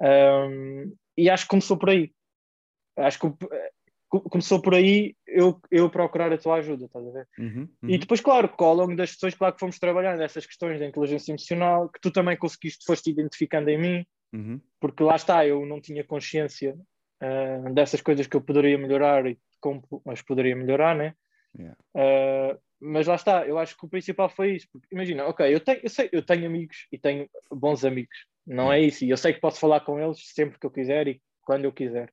Um, 0.00 0.94
e 1.16 1.28
acho 1.28 1.44
que 1.44 1.50
começou 1.50 1.76
por 1.76 1.90
aí. 1.90 2.12
Acho 2.96 3.18
que 3.18 3.26
começou 4.20 4.60
por 4.60 4.74
aí 4.74 5.16
eu, 5.26 5.58
eu 5.70 5.88
procurar 5.88 6.32
a 6.32 6.38
tua 6.38 6.56
ajuda, 6.56 6.84
estás 6.84 7.06
a 7.06 7.10
ver? 7.10 7.28
Uhum, 7.38 7.68
uhum. 7.82 7.88
E 7.88 7.98
depois, 7.98 8.20
claro, 8.20 8.52
ao 8.58 8.74
longo 8.74 8.94
das 8.94 9.10
sessões, 9.10 9.34
claro 9.34 9.54
que 9.54 9.60
fomos 9.60 9.78
trabalhando 9.78 10.22
essas 10.22 10.44
questões 10.44 10.78
da 10.78 10.86
inteligência 10.86 11.32
emocional, 11.32 11.88
que 11.88 12.00
tu 12.00 12.10
também 12.10 12.36
conseguiste, 12.36 12.84
foste 12.84 13.10
identificando 13.10 13.70
em 13.70 13.78
mim, 13.78 14.06
uhum. 14.32 14.60
porque 14.78 15.02
lá 15.02 15.16
está, 15.16 15.46
eu 15.46 15.64
não 15.64 15.80
tinha 15.80 16.04
consciência 16.04 16.76
uh, 17.22 17.72
dessas 17.72 18.02
coisas 18.02 18.26
que 18.26 18.36
eu 18.36 18.42
poderia 18.42 18.76
melhorar 18.76 19.26
e 19.26 19.38
como, 19.60 19.82
mas 20.04 20.20
poderia 20.20 20.54
melhorar, 20.54 20.94
né? 20.94 21.14
Yeah. 21.58 21.76
Uh, 21.94 22.58
mas 22.80 23.06
lá 23.06 23.14
está, 23.14 23.46
eu 23.46 23.58
acho 23.58 23.78
que 23.78 23.86
o 23.86 23.88
principal 23.88 24.28
foi 24.28 24.56
isso. 24.56 24.66
Porque, 24.72 24.88
imagina, 24.92 25.26
ok, 25.26 25.54
eu 25.54 25.60
tenho, 25.60 25.80
eu 25.82 25.88
sei, 25.88 26.08
eu 26.12 26.22
tenho 26.22 26.46
amigos 26.46 26.86
e 26.90 26.98
tenho 26.98 27.28
bons 27.50 27.84
amigos, 27.84 28.26
não 28.46 28.64
yeah. 28.64 28.78
é 28.78 28.86
isso. 28.86 29.04
E 29.04 29.10
eu 29.10 29.16
sei 29.16 29.32
que 29.32 29.40
posso 29.40 29.60
falar 29.60 29.80
com 29.80 29.98
eles 29.98 30.18
sempre 30.34 30.58
que 30.58 30.66
eu 30.66 30.70
quiser 30.70 31.08
e 31.08 31.22
quando 31.42 31.64
eu 31.64 31.72
quiser. 31.72 32.12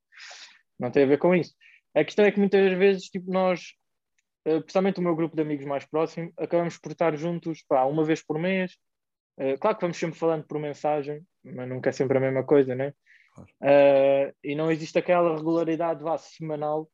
Não 0.79 0.91
tem 0.91 1.03
a 1.03 1.07
ver 1.07 1.17
com 1.17 1.35
isso. 1.35 1.53
A 1.95 2.03
questão 2.03 2.25
é 2.25 2.31
que 2.31 2.39
muitas 2.39 2.77
vezes, 2.77 3.09
tipo, 3.09 3.31
nós, 3.31 3.73
uh, 4.47 4.61
principalmente 4.61 4.99
o 4.99 5.03
meu 5.03 5.15
grupo 5.15 5.35
de 5.35 5.41
amigos 5.41 5.65
mais 5.65 5.85
próximo, 5.85 6.31
acabamos 6.37 6.77
por 6.77 6.91
estar 6.91 7.15
juntos 7.15 7.63
pá, 7.67 7.83
uma 7.85 8.03
vez 8.03 8.23
por 8.23 8.39
mês. 8.39 8.73
Uh, 9.39 9.57
claro 9.59 9.77
que 9.77 9.81
vamos 9.81 9.97
sempre 9.97 10.19
falando 10.19 10.45
por 10.45 10.59
mensagem, 10.59 11.21
mas 11.43 11.67
nunca 11.67 11.89
é 11.89 11.93
sempre 11.93 12.17
a 12.17 12.21
mesma 12.21 12.43
coisa, 12.43 12.75
né? 12.75 12.93
Uh, 13.61 14.33
e 14.43 14.55
não 14.55 14.71
existe 14.71 14.97
aquela 14.97 15.35
regularidade 15.35 16.03
vá, 16.03 16.17
semanal. 16.17 16.89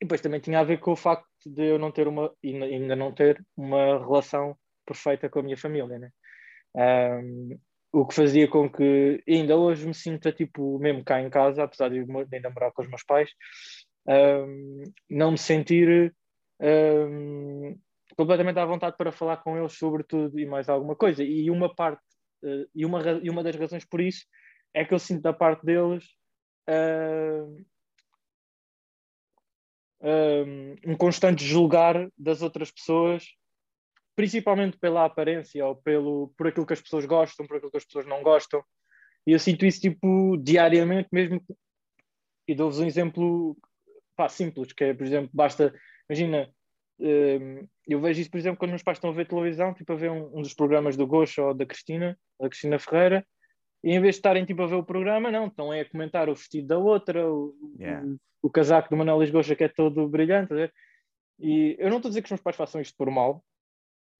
E 0.00 0.04
depois 0.04 0.20
também 0.20 0.40
tinha 0.40 0.60
a 0.60 0.64
ver 0.64 0.78
com 0.80 0.92
o 0.92 0.96
facto 0.96 1.28
de 1.46 1.64
eu 1.64 1.78
não 1.78 1.90
ter 1.92 2.08
uma, 2.08 2.32
ainda 2.42 2.96
não 2.96 3.12
ter 3.12 3.44
uma 3.56 3.98
relação 3.98 4.56
perfeita 4.84 5.28
com 5.28 5.38
a 5.38 5.42
minha 5.42 5.56
família, 5.56 5.98
né? 5.98 6.10
Um, 6.74 7.58
o 7.92 8.04
que 8.04 8.14
fazia 8.14 8.48
com 8.48 8.68
que 8.68 9.22
ainda 9.28 9.56
hoje 9.56 9.86
me 9.86 9.94
sinta 9.94 10.32
tipo 10.32 10.78
mesmo 10.80 11.04
cá 11.04 11.22
em 11.22 11.30
casa, 11.30 11.62
apesar 11.62 11.88
de 11.90 12.00
ainda 12.00 12.50
morar 12.50 12.72
com 12.72 12.82
os 12.82 12.88
meus 12.88 13.04
pais, 13.04 13.30
um, 14.06 14.82
não 15.08 15.32
me 15.32 15.38
sentir 15.38 16.14
um, 16.60 17.78
completamente 18.16 18.58
à 18.58 18.64
vontade 18.64 18.96
para 18.96 19.12
falar 19.12 19.38
com 19.38 19.56
eles 19.56 19.72
sobre 19.72 20.02
tudo 20.02 20.38
e 20.38 20.46
mais 20.46 20.68
alguma 20.68 20.94
coisa. 20.94 21.22
E 21.22 21.50
uma 21.50 21.74
parte, 21.74 22.02
uh, 22.42 22.68
e, 22.74 22.84
uma, 22.84 23.00
e 23.22 23.30
uma 23.30 23.42
das 23.42 23.56
razões 23.56 23.84
por 23.84 24.00
isso 24.00 24.24
é 24.72 24.84
que 24.84 24.92
eu 24.92 24.98
sinto 24.98 25.22
da 25.22 25.32
parte 25.32 25.64
deles 25.64 26.04
uh, 26.68 27.64
um 30.86 30.96
constante 30.96 31.42
julgar 31.44 32.08
das 32.18 32.42
outras 32.42 32.70
pessoas, 32.70 33.24
principalmente 34.14 34.76
pela 34.78 35.06
aparência 35.06 35.64
ou 35.64 35.76
pelo, 35.76 36.32
por 36.36 36.46
aquilo 36.46 36.66
que 36.66 36.74
as 36.74 36.80
pessoas 36.80 37.06
gostam, 37.06 37.46
por 37.46 37.56
aquilo 37.56 37.70
que 37.70 37.78
as 37.78 37.84
pessoas 37.84 38.06
não 38.06 38.22
gostam. 38.22 38.62
E 39.26 39.32
eu 39.32 39.38
sinto 39.38 39.64
isso 39.64 39.80
tipo 39.80 40.36
diariamente, 40.36 41.08
mesmo. 41.10 41.42
E 42.46 42.54
dou-vos 42.54 42.78
um 42.78 42.84
exemplo 42.84 43.56
pá, 44.16 44.28
simples, 44.28 44.72
que 44.72 44.84
é, 44.84 44.94
por 44.94 45.06
exemplo, 45.06 45.30
basta, 45.32 45.74
imagina, 46.08 46.50
eu 46.98 48.00
vejo 48.00 48.20
isso, 48.20 48.30
por 48.30 48.38
exemplo, 48.38 48.58
quando 48.58 48.70
meus 48.70 48.82
pais 48.82 48.98
estão 48.98 49.10
a 49.10 49.12
ver 49.12 49.26
televisão, 49.26 49.74
tipo 49.74 49.92
a 49.92 49.96
ver 49.96 50.10
um, 50.10 50.38
um 50.38 50.42
dos 50.42 50.54
programas 50.54 50.96
do 50.96 51.06
Gosho 51.06 51.42
ou 51.42 51.54
da 51.54 51.66
Cristina, 51.66 52.18
da 52.40 52.48
Cristina 52.48 52.78
Ferreira, 52.78 53.26
e 53.82 53.90
em 53.90 54.00
vez 54.00 54.14
de 54.14 54.18
estarem 54.20 54.44
tipo 54.44 54.62
a 54.62 54.66
ver 54.66 54.76
o 54.76 54.84
programa, 54.84 55.30
não, 55.30 55.46
estão 55.46 55.72
é 55.72 55.80
a 55.80 55.88
comentar 55.88 56.28
o 56.28 56.34
vestido 56.34 56.68
da 56.68 56.78
outra, 56.78 57.30
o, 57.30 57.54
yeah. 57.78 58.06
o, 58.06 58.16
o 58.46 58.50
casaco 58.50 58.88
do 58.88 58.96
Manuel 58.96 59.20
Lisgocha 59.20 59.54
que 59.54 59.64
é 59.64 59.68
todo 59.68 60.08
brilhante. 60.08 60.54
E 61.38 61.76
eu 61.78 61.90
não 61.90 61.96
estou 61.96 62.08
a 62.08 62.10
dizer 62.10 62.22
que 62.22 62.26
os 62.26 62.30
meus 62.30 62.40
pais 62.40 62.56
façam 62.56 62.80
isto 62.80 62.96
por 62.96 63.10
mal, 63.10 63.44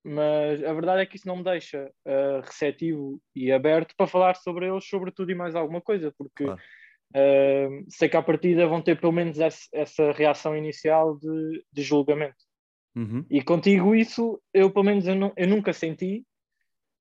mas 0.05 0.63
a 0.63 0.73
verdade 0.75 1.01
é 1.01 1.07
que 1.07 1.17
isso 1.17 1.27
não 1.27 1.37
me 1.37 1.45
deixa 1.45 1.91
uh, 2.07 2.41
receptivo 2.43 3.19
e 3.35 3.51
aberto 3.51 3.95
para 3.97 4.07
falar 4.07 4.35
sobre 4.37 4.69
eles, 4.69 4.87
sobre 4.87 5.11
tudo 5.11 5.33
e 5.33 5.35
mais 5.35 5.55
alguma 5.55 5.81
coisa, 5.81 6.13
porque 6.19 6.45
claro. 6.45 6.61
Uh, 7.15 7.85
sei 7.89 8.09
que 8.09 8.17
à 8.17 8.23
partida 8.23 8.67
vão 8.67 8.83
ter 8.83 9.01
pelo 9.01 9.13
menos 9.13 9.39
essa, 9.39 9.69
essa 9.73 10.13
reação 10.13 10.57
inicial 10.57 11.17
de, 11.19 11.65
de 11.73 11.83
julgamento. 11.83 12.37
Uhum. 12.97 13.25
E 13.29 13.43
contigo 13.43 13.95
isso, 13.95 14.41
eu 14.53 14.71
pelo 14.71 14.85
menos 14.85 15.07
eu, 15.07 15.15
não, 15.15 15.33
eu 15.37 15.49
nunca 15.49 15.73
senti. 15.73 16.25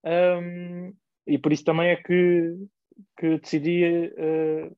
Um, 0.03 0.93
e 1.25 1.37
por 1.37 1.53
isso 1.53 1.63
também 1.63 1.89
é 1.89 1.95
que, 1.95 2.55
que 3.17 3.37
decidi 3.39 3.83
uh, 3.85 4.75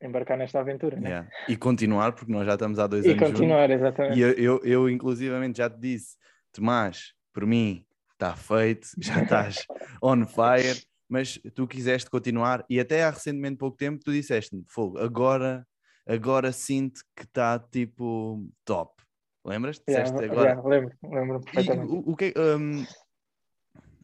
embarcar 0.00 0.38
nesta 0.38 0.60
aventura. 0.60 0.98
Né? 0.98 1.08
Yeah. 1.08 1.30
E 1.48 1.56
continuar, 1.56 2.12
porque 2.12 2.32
nós 2.32 2.46
já 2.46 2.54
estamos 2.54 2.78
há 2.78 2.86
dois 2.86 3.04
e 3.04 3.10
anos. 3.10 3.22
E 3.22 3.24
continuar, 3.24 3.68
juntos. 3.68 3.82
exatamente. 3.82 4.18
E 4.18 4.22
eu, 4.22 4.32
eu, 4.32 4.60
eu, 4.64 4.90
inclusivamente, 4.90 5.58
já 5.58 5.68
te 5.68 5.78
disse, 5.78 6.16
Tomás, 6.52 7.12
por 7.32 7.46
mim 7.46 7.84
está 8.12 8.36
feito, 8.36 8.88
já 8.98 9.22
estás 9.22 9.66
on 10.02 10.24
fire, 10.26 10.80
mas 11.12 11.38
tu 11.54 11.66
quiseste 11.66 12.08
continuar 12.08 12.64
e 12.70 12.80
até 12.80 13.04
há 13.04 13.10
recentemente 13.10 13.58
pouco 13.58 13.76
tempo 13.76 14.02
tu 14.02 14.10
disseste-me, 14.10 14.64
fogo, 14.66 14.96
agora, 14.98 15.68
agora 16.06 16.50
sinto 16.52 17.02
que 17.14 17.24
está 17.24 17.58
tipo 17.58 18.50
top. 18.64 19.02
Lembras? 19.44 19.82
Yeah, 19.86 20.08
agora. 20.08 20.50
Yeah, 20.50 20.62
lembro, 20.66 20.96
lembro 21.02 21.40
perfeitamente. 21.42 21.92
E, 21.92 21.94
o, 21.94 21.98
o, 21.98 22.16
que, 22.16 22.32
um, 22.34 22.86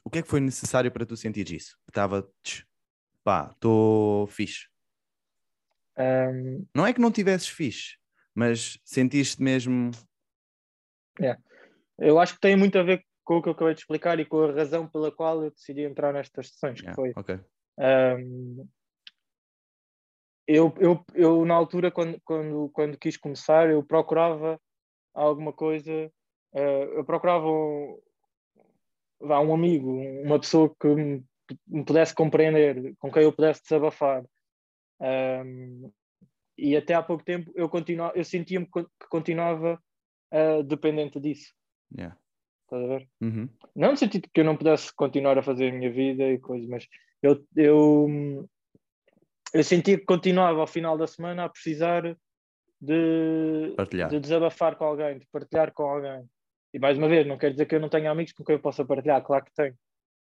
o 0.05 0.11
que 0.11 0.18
é 0.18 0.23
que 0.23 0.29
foi 0.29 0.38
necessário 0.38 0.92
para 0.92 1.07
tu 1.07 1.16
sentir 1.16 1.51
isso? 1.51 1.79
Estava, 1.88 2.29
pá, 3.25 3.53
estou 3.55 4.27
fixe. 4.27 4.68
Um... 5.97 6.66
Não 6.75 6.87
é 6.87 6.92
que 6.92 7.01
não 7.01 7.11
tivesses 7.11 7.49
fixe, 7.49 7.97
mas 8.35 8.79
sentiste 8.85 9.42
mesmo. 9.42 9.92
Yeah. 11.18 11.40
Eu 11.99 12.18
acho 12.18 12.35
que 12.35 12.40
tem 12.40 12.55
muito 12.55 12.79
a 12.79 12.83
ver 12.83 13.03
com 13.29 13.37
o 13.37 13.43
que 13.43 13.49
eu 13.51 13.53
acabei 13.53 13.75
de 13.75 13.81
explicar 13.81 14.19
e 14.19 14.25
com 14.25 14.43
a 14.43 14.53
razão 14.53 14.88
pela 14.88 15.12
qual 15.12 15.45
eu 15.45 15.51
decidi 15.51 15.83
entrar 15.83 16.14
nestas 16.14 16.49
sessões. 16.49 16.81
Yeah, 16.81 16.91
que 16.91 16.95
foi. 16.97 17.12
okay. 17.14 17.38
Um... 17.79 18.67
Eu, 20.47 20.75
eu, 20.79 21.05
eu, 21.14 21.45
na 21.45 21.53
altura, 21.53 21.91
quando, 21.91 22.19
quando, 22.25 22.71
quando 22.71 22.97
quis 22.97 23.19
começar, 23.19 23.69
eu 23.69 23.83
procurava 23.83 24.59
alguma 25.12 25.53
coisa, 25.53 26.11
uh, 26.55 26.85
eu 26.97 27.05
procurava 27.05 27.45
vá, 29.21 29.41
um 29.41 29.53
amigo, 29.53 29.91
uma 30.25 30.41
pessoa 30.41 30.75
que 30.81 30.88
me, 30.88 31.23
me, 31.67 31.85
pudesse 31.85 32.14
compreender, 32.14 32.95
com 32.99 33.12
quem 33.12 33.25
eu 33.25 33.33
pudesse 33.33 33.62
desabafar. 33.62 34.25
Um, 34.99 35.93
e 36.57 36.75
até 36.75 36.95
há 36.95 37.03
pouco 37.03 37.23
tempo 37.23 37.53
eu, 37.55 37.69
continua, 37.69 38.11
eu 38.14 38.25
sentia-me 38.25 38.64
que 38.64 38.87
continuava 39.11 39.79
uh, 40.33 40.62
dependente 40.62 41.21
disso. 41.21 41.53
Yeah. 41.95 42.17
Estás 42.68 42.85
a 42.85 42.87
ver? 42.87 43.09
Uhum. 43.22 43.48
Não 43.74 43.92
no 43.92 43.96
sentido 43.96 44.28
que 44.33 44.40
eu 44.40 44.44
não 44.44 44.57
pudesse 44.57 44.94
continuar 44.94 45.38
a 45.38 45.42
fazer 45.42 45.70
a 45.70 45.72
minha 45.72 45.90
vida 45.90 46.24
e 46.24 46.38
coisas, 46.38 46.68
mas 46.68 46.87
eu, 47.22 47.42
eu, 47.57 48.48
eu 49.54 49.64
sentia 49.64 49.98
que 49.98 50.04
continuava 50.04 50.61
ao 50.61 50.66
final 50.66 50.98
da 50.98 51.07
semana 51.07 51.44
a 51.44 51.48
precisar 51.48 52.02
de, 52.78 53.74
de 54.11 54.20
desabafar 54.20 54.76
com 54.76 54.85
alguém, 54.85 55.18
de 55.18 55.26
partilhar 55.33 55.72
com 55.72 55.85
alguém. 55.85 56.28
E 56.74 56.78
mais 56.78 56.98
uma 56.98 57.09
vez, 57.09 57.26
não 57.26 57.38
quer 57.38 57.52
dizer 57.52 57.64
que 57.64 57.74
eu 57.74 57.81
não 57.81 57.88
tenha 57.88 58.11
amigos 58.11 58.35
com 58.35 58.44
quem 58.44 58.57
eu 58.57 58.61
possa 58.61 58.85
partilhar, 58.85 59.22
claro 59.22 59.46
que 59.46 59.54
tenho. 59.54 59.74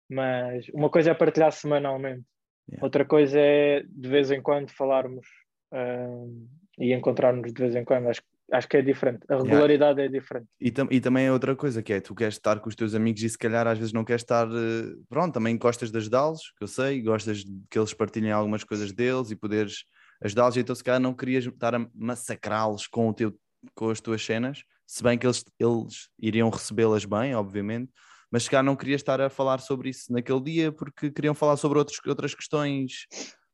Mas 0.09 0.69
uma 0.69 0.89
coisa 0.89 1.11
é 1.11 1.13
partilhar 1.13 1.51
semanalmente, 1.51 2.23
yeah. 2.69 2.85
outra 2.85 3.03
coisa 3.03 3.37
é 3.37 3.83
de 3.83 4.09
vez 4.09 4.31
em 4.31 4.41
quando 4.41 4.71
falarmos 4.71 5.27
um, 5.73 6.47
e 6.79 6.93
encontrarmos 6.93 7.51
de 7.53 7.61
vez 7.61 7.75
em 7.75 7.83
quando. 7.83 8.07
Acho, 8.07 8.21
acho 8.51 8.67
que 8.67 8.77
é 8.77 8.81
diferente, 8.81 9.21
a 9.29 9.37
regularidade 9.37 9.99
yeah. 9.99 10.03
é 10.03 10.19
diferente. 10.19 10.47
E, 10.59 10.71
tam 10.71 10.87
e 10.91 10.99
também 10.99 11.25
é 11.25 11.31
outra 11.31 11.55
coisa 11.55 11.81
que 11.81 11.93
é: 11.93 12.01
tu 12.01 12.13
queres 12.13 12.35
estar 12.35 12.59
com 12.59 12.69
os 12.69 12.75
teus 12.75 12.93
amigos 12.93 13.23
e 13.23 13.29
se 13.29 13.37
calhar 13.37 13.65
às 13.65 13.77
vezes 13.77 13.93
não 13.93 14.03
queres 14.03 14.21
estar. 14.21 14.47
Eh, 14.47 14.93
pronto, 15.09 15.33
também 15.33 15.57
gostas 15.57 15.91
de 15.91 15.97
ajudá-los, 15.97 16.53
que 16.57 16.63
eu 16.63 16.67
sei, 16.67 17.01
gostas 17.01 17.43
que 17.69 17.79
eles 17.79 17.93
partilhem 17.93 18.31
algumas 18.31 18.63
coisas 18.63 18.91
deles 18.91 19.31
e 19.31 19.35
poderes 19.35 19.85
ajudá-los, 20.21 20.57
então 20.57 20.75
se 20.75 20.83
calhar 20.83 20.99
não 20.99 21.13
querias 21.13 21.45
estar 21.45 21.73
a 21.73 21.87
massacrá-los 21.95 22.87
com, 22.87 23.09
o 23.09 23.13
teu, 23.13 23.33
com 23.73 23.89
as 23.89 23.99
tuas 23.99 24.23
cenas, 24.23 24.63
se 24.85 25.01
bem 25.01 25.17
que 25.17 25.25
eles, 25.25 25.43
eles 25.59 26.09
iriam 26.19 26.49
recebê-las 26.49 27.05
bem, 27.05 27.33
obviamente, 27.33 27.91
mas 28.31 28.43
se 28.43 28.49
calhar 28.49 28.63
não 28.63 28.75
querias 28.75 29.01
estar 29.01 29.19
a 29.19 29.29
falar 29.29 29.59
sobre 29.59 29.89
isso 29.89 30.11
naquele 30.13 30.41
dia 30.41 30.71
porque 30.71 31.11
queriam 31.11 31.33
falar 31.33 31.57
sobre 31.57 31.79
outros, 31.79 31.99
outras 32.05 32.35
questões 32.35 33.07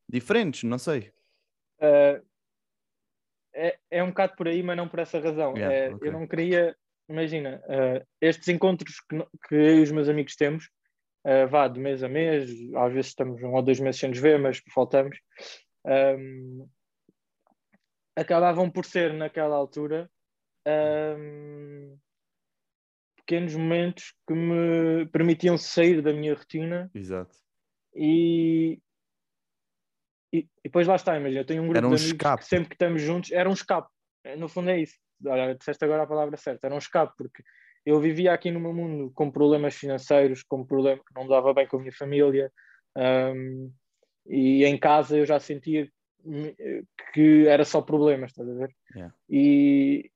diferentes, 0.10 0.63
não 0.63 0.77
sei. 0.77 1.12
Uh, 1.79 2.25
é, 3.57 3.79
é 3.89 4.03
um 4.03 4.09
bocado 4.09 4.35
por 4.35 4.47
aí, 4.47 4.61
mas 4.61 4.77
não 4.77 4.87
por 4.87 4.99
essa 4.99 5.19
razão. 5.19 5.57
Yeah, 5.57 5.75
é, 5.75 5.93
okay. 5.93 6.07
Eu 6.07 6.13
não 6.13 6.27
queria, 6.27 6.75
imagina, 7.09 7.61
uh, 7.65 8.07
estes 8.21 8.47
encontros 8.47 8.99
que, 9.01 9.17
que 9.47 9.55
eu 9.55 9.79
e 9.79 9.81
os 9.81 9.91
meus 9.91 10.07
amigos 10.07 10.35
temos, 10.35 10.65
uh, 11.25 11.47
vá 11.49 11.67
de 11.67 11.79
mês 11.79 12.03
a 12.03 12.07
mês, 12.07 12.51
às 12.75 12.93
vezes 12.93 13.07
estamos 13.07 13.41
um 13.41 13.53
ou 13.53 13.61
dois 13.63 13.79
meses 13.79 13.99
sem 13.99 14.09
nos 14.09 14.19
ver, 14.19 14.37
mas 14.39 14.61
faltamos, 14.73 15.17
um, 15.85 16.69
acabavam 18.15 18.69
por 18.69 18.85
ser, 18.85 19.13
naquela 19.13 19.55
altura, 19.55 20.09
um, 20.67 21.97
pequenos 23.17 23.55
momentos 23.55 24.13
que 24.27 24.33
me 24.33 25.05
permitiam 25.07 25.57
sair 25.57 26.01
da 26.01 26.13
minha 26.13 26.33
rotina. 26.33 26.89
Exato. 26.93 27.35
E, 27.95 28.79
e, 30.33 30.39
e 30.39 30.47
depois 30.65 30.87
lá 30.87 30.95
está, 30.95 31.17
imagina, 31.17 31.41
eu 31.41 31.45
tenho 31.45 31.63
um 31.63 31.67
grupo 31.67 31.87
um 31.87 31.89
de 31.89 31.95
amigos 31.95 32.11
escape. 32.11 32.43
que 32.43 32.49
sempre 32.49 32.69
que 32.69 32.75
estamos 32.75 33.01
juntos 33.01 33.31
era 33.31 33.49
um 33.49 33.53
escape. 33.53 33.89
É, 34.23 34.35
no 34.35 34.47
fundo 34.47 34.69
é 34.69 34.79
isso. 34.79 34.95
Olha, 35.25 35.55
disseste 35.55 35.83
agora 35.83 36.03
a 36.03 36.07
palavra 36.07 36.37
certa, 36.37 36.67
era 36.67 36.75
um 36.75 36.79
escape, 36.79 37.13
porque 37.17 37.43
eu 37.85 37.99
vivia 37.99 38.33
aqui 38.33 38.51
no 38.51 38.59
meu 38.59 38.73
mundo 38.73 39.11
com 39.15 39.31
problemas 39.31 39.75
financeiros, 39.75 40.43
com 40.43 40.65
problemas 40.65 41.03
que 41.05 41.15
não 41.15 41.27
dava 41.27 41.53
bem 41.53 41.67
com 41.67 41.77
a 41.77 41.79
minha 41.79 41.93
família, 41.93 42.51
um, 42.95 43.71
e 44.27 44.65
em 44.65 44.77
casa 44.77 45.17
eu 45.17 45.25
já 45.25 45.39
sentia 45.39 45.89
que 47.13 47.47
era 47.47 47.63
só 47.63 47.81
problemas, 47.81 48.31
estás 48.31 48.49
a 48.49 48.53
ver? 48.53 48.75
Yeah. 48.93 49.15
E, 49.29 50.11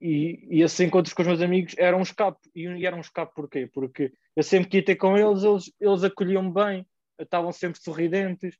e, 0.00 0.58
e, 0.58 0.62
esses 0.62 0.78
encontros 0.80 1.12
com 1.12 1.22
os 1.22 1.28
meus 1.28 1.40
amigos 1.40 1.74
eram 1.76 1.98
um 1.98 2.02
escape. 2.02 2.38
E 2.54 2.86
eram 2.86 2.98
um 2.98 3.00
escape 3.00 3.34
porquê? 3.34 3.68
Porque 3.72 4.12
eu 4.36 4.42
sempre 4.42 4.68
que 4.68 4.76
ia 4.78 4.84
ter 4.84 4.96
com 4.96 5.16
eles, 5.16 5.42
eles, 5.42 5.72
eles 5.80 6.04
acolhiam-me 6.04 6.52
bem, 6.52 6.86
estavam 7.18 7.52
sempre 7.52 7.80
sorridentes, 7.82 8.56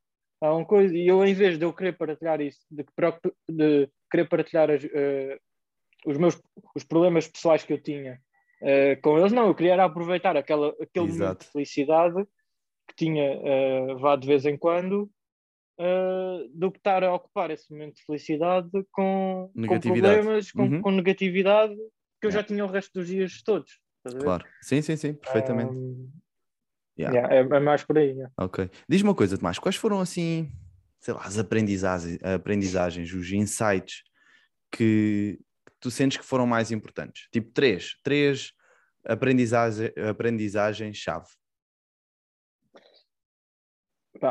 uma 0.53 0.65
coisa. 0.65 0.97
E 0.97 1.07
eu, 1.07 1.25
em 1.25 1.35
vez 1.35 1.59
de 1.59 1.65
eu 1.65 1.73
querer 1.73 1.97
partilhar 1.97 2.41
isso, 2.41 2.61
de, 2.71 2.85
de 3.49 3.89
querer 4.11 4.29
partilhar 4.29 4.71
as, 4.71 4.85
uh, 4.85 5.41
os 6.07 6.19
meus 6.19 6.41
os 6.75 6.85
problemas 6.85 7.27
pessoais 7.27 7.65
que 7.65 7.73
eu 7.73 7.83
tinha 7.83 8.21
uh, 8.63 9.01
com 9.03 9.19
eles, 9.19 9.33
não, 9.33 9.47
eu 9.47 9.55
queria 9.55 9.83
aproveitar 9.83 10.37
aquela, 10.37 10.69
aquele 10.81 11.07
Exato. 11.07 11.23
momento 11.23 11.41
de 11.41 11.53
felicidade 11.53 12.25
que 12.89 12.97
tinha 12.97 13.39
uh, 13.39 13.99
vá 13.99 14.17
de 14.17 14.27
vez 14.27 14.45
em 14.45 14.57
quando 14.57 15.11
uh, 15.81 16.49
do 16.53 16.71
que 16.71 16.79
estar 16.79 17.03
a 17.03 17.15
ocupar 17.15 17.51
esse 17.51 17.71
momento 17.71 17.97
de 17.97 18.05
felicidade 18.05 18.71
com, 18.93 19.51
com 19.55 19.81
problemas, 19.81 20.53
com, 20.53 20.63
uhum. 20.63 20.83
com, 20.83 20.91
negatividade 20.91 21.75
que 22.21 22.27
eu 22.27 22.31
já 22.31 22.43
tinha 22.43 22.65
o 22.65 22.69
resto 22.69 22.93
dos 22.95 23.09
dias 23.09 23.43
todos. 23.43 23.81
Claro, 24.21 24.45
sim, 24.61 24.83
sim, 24.83 24.97
sim, 24.97 25.15
perfeitamente. 25.15 25.73
Um, 25.73 26.11
yeah. 26.99 27.15
Yeah, 27.17 27.35
é, 27.35 27.57
é, 27.57 27.61
mais 27.61 27.83
por 27.85 27.99
aí. 27.99 28.11
Yeah. 28.11 28.33
Ok. 28.39 28.71
Diz-me 28.89 29.09
uma 29.09 29.15
coisa, 29.15 29.37
Tomás, 29.39 29.59
quais 29.59 29.77
foram 29.77 30.01
assim, 30.01 30.51
sei 31.01 31.15
lá, 31.15 31.23
as 31.25 31.39
aprendizagens, 31.39 32.23
aprendizagens 32.23 33.13
os 33.13 33.31
insights 33.33 34.03
que 34.71 35.39
tu 35.81 35.91
sentes 35.91 36.19
que 36.19 36.25
foram 36.25 36.47
mais 36.47 36.71
importantes? 36.71 37.29
Tipo, 37.31 37.51
três, 37.53 37.97
três 38.03 38.53
aprendizagens, 39.05 39.93
aprendizagens-chave. 39.97 41.29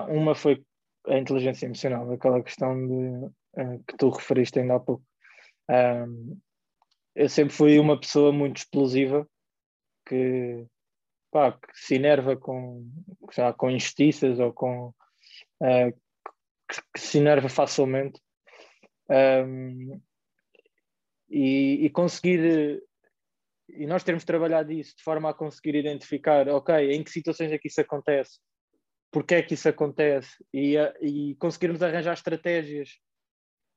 Uma 0.10 0.34
foi 0.34 0.64
a 1.08 1.18
inteligência 1.18 1.66
emocional, 1.66 2.12
aquela 2.12 2.42
questão 2.42 2.88
de, 2.88 3.26
uh, 3.62 3.84
que 3.88 3.98
tu 3.98 4.10
referiste 4.10 4.60
ainda 4.60 4.76
há 4.76 4.80
pouco. 4.80 5.04
Um, 5.70 6.40
eu 7.16 7.30
sempre 7.30 7.54
fui 7.54 7.78
uma 7.80 8.00
pessoa 8.00 8.32
muito 8.32 8.58
explosiva 8.58 9.28
que, 10.08 10.66
pá, 11.34 11.52
que 11.52 11.68
se 11.74 11.96
enerva 11.96 12.38
com, 12.38 12.88
já, 13.34 13.52
com 13.52 13.72
injustiças 13.72 14.40
ou 14.40 14.54
com 14.54 14.90
uh, 14.90 15.92
que, 16.70 16.82
que, 16.94 17.00
se 17.00 17.18
enerva 17.18 17.50
facilmente. 17.50 18.22
Um, 19.10 20.00
e, 21.30 21.86
e, 21.86 21.90
conseguir 21.90 22.84
e 23.68 23.88
nós 23.88 24.04
termos 24.04 24.24
trabalhado 24.24 24.72
isso 24.72 24.96
de 24.96 25.04
forma 25.04 25.30
a 25.30 25.34
conseguir 25.34 25.76
identificar 25.76 26.48
ok, 26.48 26.94
em 26.94 27.04
que 27.04 27.10
situações 27.10 27.52
é 27.52 27.58
que 27.58 27.68
isso 27.68 27.82
acontece 27.82 28.40
porque 29.14 29.36
é 29.36 29.44
que 29.44 29.54
isso 29.54 29.70
acontece 29.70 30.44
e, 30.52 30.76
e 31.00 31.36
conseguirmos 31.36 31.84
arranjar 31.84 32.14
estratégias 32.14 32.98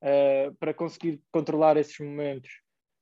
uh, 0.03 0.55
para 0.57 0.73
conseguir 0.73 1.23
controlar 1.31 1.77
esses 1.77 1.99
momentos 1.99 2.51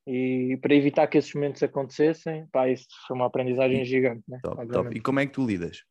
e 0.06 0.58
para 0.60 0.74
evitar 0.74 1.06
que 1.06 1.16
esses 1.16 1.32
momentos 1.34 1.62
acontecessem, 1.62 2.46
pá, 2.52 2.68
isso 2.68 2.86
foi 3.06 3.16
uma 3.16 3.26
aprendizagem 3.26 3.84
gigante. 3.84 4.22
Né? 4.28 4.38
Top, 4.42 4.66
top. 4.68 4.96
E 4.96 5.00
como 5.00 5.20
é 5.20 5.26
que 5.26 5.32
tu 5.32 5.46
lidas? 5.46 5.82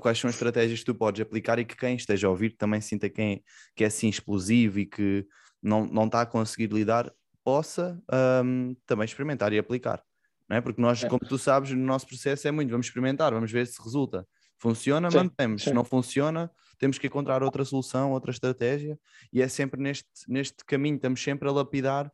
Quais 0.00 0.18
são 0.18 0.28
as 0.28 0.34
estratégias 0.34 0.80
que 0.80 0.86
tu 0.86 0.94
podes 0.94 1.20
aplicar 1.20 1.58
e 1.58 1.64
que 1.64 1.76
quem 1.76 1.94
esteja 1.94 2.26
a 2.26 2.30
ouvir 2.30 2.56
também 2.56 2.80
sinta 2.80 3.10
quem, 3.10 3.44
que 3.76 3.84
é 3.84 3.86
assim 3.86 4.08
explosivo 4.08 4.78
e 4.78 4.86
que 4.86 5.26
não, 5.62 5.86
não 5.86 6.06
está 6.06 6.22
a 6.22 6.26
conseguir 6.26 6.72
lidar, 6.72 7.12
possa 7.44 8.00
um, 8.44 8.74
também 8.86 9.04
experimentar 9.04 9.52
e 9.52 9.58
aplicar. 9.58 10.02
Não 10.48 10.56
é? 10.56 10.60
Porque 10.60 10.80
nós, 10.80 11.04
é. 11.04 11.08
como 11.08 11.20
tu 11.20 11.38
sabes, 11.38 11.70
no 11.72 11.84
nosso 11.84 12.06
processo 12.06 12.48
é 12.48 12.50
muito, 12.50 12.70
vamos 12.70 12.86
experimentar, 12.86 13.32
vamos 13.32 13.52
ver 13.52 13.66
se 13.66 13.80
resulta. 13.82 14.26
Funciona, 14.58 15.10
sim, 15.10 15.18
mantemos. 15.18 15.64
Sim. 15.64 15.72
Não 15.72 15.84
funciona, 15.84 16.50
temos 16.78 16.98
que 16.98 17.06
encontrar 17.06 17.42
outra 17.42 17.64
solução, 17.64 18.12
outra 18.12 18.30
estratégia, 18.30 18.98
e 19.32 19.42
é 19.42 19.48
sempre 19.48 19.80
neste, 19.80 20.08
neste 20.26 20.64
caminho, 20.64 20.96
estamos 20.96 21.22
sempre 21.22 21.48
a 21.48 21.52
lapidar 21.52 22.10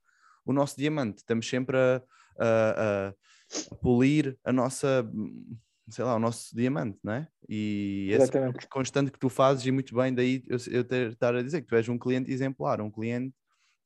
o 0.50 0.54
nosso 0.54 0.76
diamante, 0.76 1.18
estamos 1.18 1.48
sempre 1.48 1.76
a, 1.76 2.02
a, 2.38 3.08
a 3.08 3.74
polir 3.82 4.38
a 4.44 4.52
nossa, 4.52 5.08
sei 5.88 6.04
lá, 6.04 6.16
o 6.16 6.18
nosso 6.18 6.54
diamante, 6.54 6.98
não 7.02 7.12
é? 7.14 7.28
E 7.48 8.10
esse 8.12 8.68
constante 8.68 9.10
que 9.10 9.18
tu 9.18 9.28
fazes, 9.28 9.66
e 9.66 9.70
muito 9.70 9.94
bem, 9.94 10.14
daí 10.14 10.42
eu, 10.46 10.58
eu 10.70 10.84
ter, 10.84 11.12
estar 11.12 11.34
a 11.34 11.42
dizer 11.42 11.62
que 11.62 11.66
tu 11.66 11.76
és 11.76 11.88
um 11.88 11.98
cliente 11.98 12.30
exemplar, 12.30 12.80
um 12.80 12.90
cliente 12.90 13.34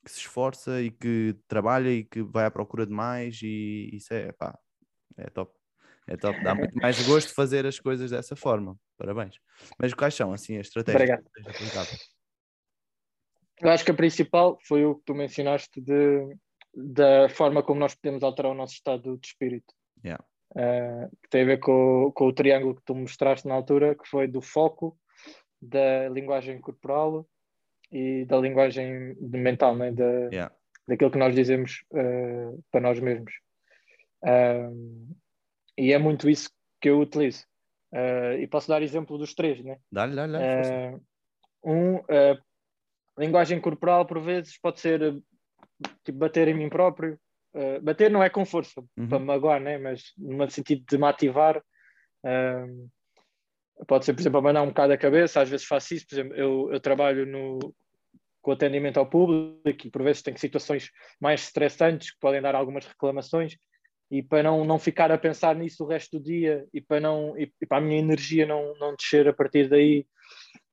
que 0.04 0.10
se 0.10 0.18
esforça 0.18 0.82
e 0.82 0.90
que 0.90 1.36
trabalha 1.46 1.88
e 1.90 2.04
que 2.04 2.22
vai 2.22 2.44
à 2.44 2.50
procura 2.50 2.86
de 2.86 2.92
mais, 2.92 3.40
e 3.42 3.90
isso 3.92 4.12
é, 4.12 4.32
pá, 4.32 4.58
é 5.16 5.30
top. 5.30 5.52
É 6.06 6.16
top, 6.16 6.42
dá 6.42 6.52
muito 6.52 6.76
mais 6.76 7.00
gosto 7.06 7.32
fazer 7.32 7.64
as 7.64 7.78
coisas 7.78 8.10
dessa 8.10 8.34
forma. 8.34 8.76
Parabéns. 8.98 9.36
Mas 9.78 9.94
quais 9.94 10.14
são, 10.14 10.32
assim, 10.32 10.58
as 10.58 10.66
estratégias 10.66 11.20
Obrigado. 11.38 11.88
Eu 13.60 13.70
acho 13.70 13.84
que 13.84 13.92
a 13.92 13.94
principal 13.94 14.58
foi 14.66 14.84
o 14.84 14.96
que 14.96 15.04
tu 15.04 15.14
mencionaste 15.14 15.80
de, 15.80 16.36
da 16.74 17.28
forma 17.28 17.62
como 17.62 17.80
nós 17.80 17.94
podemos 17.94 18.22
alterar 18.22 18.50
o 18.50 18.54
nosso 18.54 18.74
estado 18.74 19.16
de 19.18 19.26
espírito. 19.26 19.74
Yeah. 20.04 20.24
Uh, 20.50 21.08
que 21.22 21.30
tem 21.30 21.42
a 21.42 21.46
ver 21.46 21.60
com, 21.60 22.12
com 22.14 22.26
o 22.26 22.32
triângulo 22.32 22.74
que 22.74 22.82
tu 22.84 22.94
mostraste 22.94 23.46
na 23.46 23.54
altura, 23.54 23.94
que 23.94 24.06
foi 24.08 24.26
do 24.26 24.40
foco, 24.40 24.98
da 25.60 26.08
linguagem 26.08 26.60
corporal 26.60 27.26
e 27.90 28.24
da 28.24 28.38
linguagem 28.38 29.14
mental, 29.20 29.76
né? 29.76 29.92
da, 29.92 30.04
yeah. 30.04 30.54
daquilo 30.88 31.10
que 31.10 31.18
nós 31.18 31.34
dizemos 31.34 31.84
uh, 31.92 32.62
para 32.70 32.80
nós 32.80 32.98
mesmos. 33.00 33.32
Uh, 34.22 35.14
e 35.76 35.92
é 35.92 35.98
muito 35.98 36.28
isso 36.28 36.50
que 36.80 36.90
eu 36.90 37.00
utilizo. 37.00 37.46
E 38.38 38.46
posso 38.46 38.68
dar 38.68 38.82
exemplo 38.82 39.18
dos 39.18 39.34
três, 39.34 39.62
né? 39.62 39.76
Dá-lhe, 39.90 40.16
dá-lhe. 40.16 40.38
Um, 41.62 41.98
linguagem 43.18 43.60
corporal, 43.60 44.06
por 44.06 44.18
vezes, 44.20 44.58
pode 44.58 44.80
ser 44.80 45.22
tipo, 46.04 46.18
bater 46.18 46.48
em 46.48 46.54
mim 46.54 46.68
próprio. 46.68 47.18
bater 47.82 48.10
não 48.10 48.22
é 48.22 48.30
com 48.30 48.44
força, 48.44 48.82
uhum. 48.96 49.08
para 49.08 49.18
me 49.18 49.26
magoar, 49.26 49.60
né? 49.60 49.78
mas 49.78 50.12
no 50.16 50.50
sentido 50.50 50.84
de 50.88 50.98
me 50.98 51.06
ativar. 51.06 51.62
pode 53.86 54.04
ser, 54.04 54.14
por 54.14 54.20
exemplo, 54.20 54.38
abanar 54.38 54.62
um 54.62 54.68
bocado 54.68 54.92
a 54.92 54.98
cabeça. 54.98 55.40
Às 55.40 55.48
vezes 55.48 55.66
faço 55.66 55.94
isso. 55.94 56.06
Por 56.06 56.14
exemplo, 56.14 56.36
eu, 56.36 56.72
eu 56.72 56.80
trabalho 56.80 57.26
no, 57.26 57.58
com 58.42 58.50
atendimento 58.50 58.98
ao 58.98 59.08
público 59.08 59.86
e 59.86 59.90
por 59.90 60.02
vezes 60.02 60.22
tenho 60.22 60.38
situações 60.38 60.90
mais 61.20 61.42
estressantes 61.44 62.10
que 62.10 62.18
podem 62.20 62.42
dar 62.42 62.54
algumas 62.54 62.84
reclamações 62.86 63.56
e 64.10 64.22
para 64.22 64.42
não, 64.42 64.62
não 64.62 64.78
ficar 64.78 65.10
a 65.10 65.16
pensar 65.16 65.56
nisso 65.56 65.84
o 65.84 65.86
resto 65.86 66.18
do 66.18 66.22
dia 66.22 66.66
e 66.74 66.82
para, 66.82 67.00
não, 67.00 67.38
e, 67.38 67.50
e 67.62 67.66
para 67.66 67.78
a 67.78 67.80
minha 67.80 67.98
energia 67.98 68.44
não, 68.44 68.74
não 68.78 68.94
descer 68.94 69.26
a 69.26 69.32
partir 69.32 69.70
daí, 69.70 70.06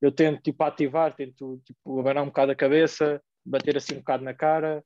eu 0.02 0.12
tento 0.12 0.42
tipo 0.42 0.62
ativar, 0.62 1.16
tento 1.16 1.62
tipo 1.64 2.00
abanar 2.00 2.24
um 2.24 2.28
bocado 2.28 2.52
a 2.52 2.56
cabeça, 2.56 3.22
bater 3.46 3.78
assim 3.78 3.94
um 3.94 4.00
bocado 4.00 4.26
na 4.26 4.34
cara, 4.34 4.84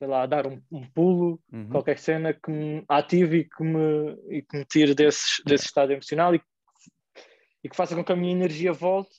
sei 0.00 0.08
lá, 0.08 0.24
dar 0.24 0.46
um, 0.46 0.58
um 0.72 0.88
pulo, 0.92 1.38
uhum. 1.52 1.68
qualquer 1.68 1.98
cena 1.98 2.32
que 2.32 2.50
me 2.50 2.82
ative 2.88 3.40
e 3.40 3.44
que 3.44 3.62
me, 3.62 4.16
e 4.30 4.40
que 4.40 4.56
me 4.56 4.64
tire 4.64 4.94
desse, 4.94 5.44
desse 5.44 5.66
estado 5.66 5.92
emocional 5.92 6.34
e, 6.34 6.40
e 7.62 7.68
que 7.68 7.76
faça 7.76 7.94
com 7.94 8.02
que 8.02 8.10
a 8.10 8.16
minha 8.16 8.32
energia 8.32 8.72
volte 8.72 9.10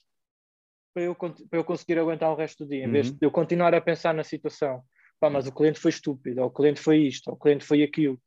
para 0.91 1.03
eu, 1.03 1.13
para 1.13 1.59
eu 1.59 1.63
conseguir 1.63 1.99
aguentar 1.99 2.31
o 2.31 2.35
resto 2.35 2.65
do 2.65 2.69
dia, 2.71 2.83
em 2.83 2.91
vez 2.91 3.11
uhum. 3.11 3.15
de 3.15 3.25
eu 3.25 3.29
continuar 3.29 3.75
a 3.75 3.79
pensar 3.79 4.11
na 4.11 4.23
situação. 4.23 4.81
Pá, 5.19 5.29
mas 5.29 5.45
o 5.45 5.53
cliente 5.53 5.79
foi 5.79 5.89
estúpido, 5.89 6.41
ou 6.41 6.47
o 6.47 6.51
cliente 6.51 6.81
foi 6.81 6.97
isto, 6.97 7.27
ou 7.27 7.35
o 7.35 7.39
cliente 7.39 7.63
foi 7.63 7.83
aquilo. 7.83 8.19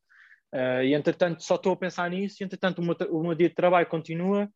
Uh, 0.53 0.81
e 0.81 0.93
entretanto 0.93 1.43
só 1.43 1.55
estou 1.55 1.73
a 1.73 1.77
pensar 1.77 2.09
nisso, 2.09 2.37
e 2.39 2.45
entretanto 2.45 2.79
o 2.79 2.81
meu, 2.81 2.95
o 3.11 3.21
meu 3.21 3.35
dia 3.35 3.49
de 3.49 3.55
trabalho 3.55 3.85
continua 3.87 4.49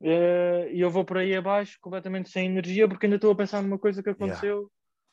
uh, 0.00 0.66
e 0.72 0.80
eu 0.80 0.88
vou 0.88 1.04
por 1.04 1.18
aí 1.18 1.36
abaixo 1.36 1.76
completamente 1.82 2.30
sem 2.30 2.46
energia 2.46 2.88
porque 2.88 3.04
ainda 3.04 3.16
estou 3.16 3.30
a 3.30 3.36
pensar 3.36 3.62
numa 3.62 3.78
coisa 3.78 4.02
que 4.02 4.08
aconteceu 4.08 4.70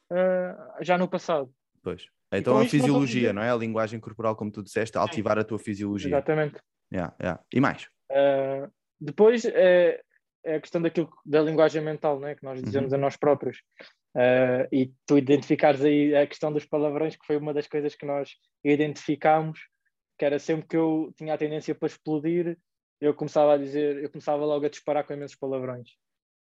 yeah. 0.10 0.78
uh, 0.80 0.84
já 0.84 0.98
no 0.98 1.10
passado. 1.10 1.54
Pois. 1.84 2.06
Então 2.32 2.58
a 2.58 2.66
fisiologia, 2.66 3.34
não, 3.34 3.42
não, 3.42 3.48
é? 3.48 3.52
A 3.52 3.56
linguagem 3.56 4.00
corporal, 4.00 4.36
como 4.36 4.52
tu 4.52 4.64
disseste, 4.64 4.98
ativar 4.98 5.38
a 5.38 5.44
tua 5.44 5.60
fisiologia. 5.60 6.10
Exatamente. 6.10 6.60
Yeah, 6.92 7.14
yeah. 7.22 7.42
E 7.54 7.60
mais? 7.60 7.88
Uh, 8.12 8.72
depois 9.00 9.46
é, 9.46 10.02
é, 10.44 10.56
a 10.56 10.62
questão 10.62 10.82
daquilo 10.82 11.10
da 11.26 11.42
linguagem 11.42 11.82
mental, 11.82 12.20
né? 12.20 12.36
que 12.36 12.44
nós 12.44 12.62
dizemos 12.62 12.92
uhum. 12.92 12.98
a 12.98 13.02
nós 13.02 13.18
próprios. 13.18 13.58
Uh, 14.16 14.68
e 14.72 14.92
tu 15.06 15.18
identificares 15.18 15.82
aí 15.82 16.16
a 16.16 16.28
questão 16.28 16.52
dos 16.52 16.66
palavrões, 16.66 17.16
que 17.16 17.26
foi 17.26 17.38
uma 17.38 17.54
das 17.54 17.68
coisas 17.68 17.96
que 17.96 18.06
nós 18.06 18.32
identificámos, 18.64 19.60
que 20.18 20.26
era 20.26 20.38
sempre 20.38 20.68
que 20.68 20.78
eu 20.78 21.14
tinha 21.18 21.34
a 21.34 21.38
tendência 21.38 21.74
para 21.74 21.88
explodir, 21.88 22.58
eu 23.00 23.14
começava 23.14 23.54
a 23.54 23.58
dizer, 23.58 24.04
eu 24.04 24.10
começava 24.10 24.46
logo 24.46 24.66
a 24.66 24.70
disparar 24.70 25.06
com 25.06 25.14
imensos 25.14 25.38
palavrões. 25.38 25.90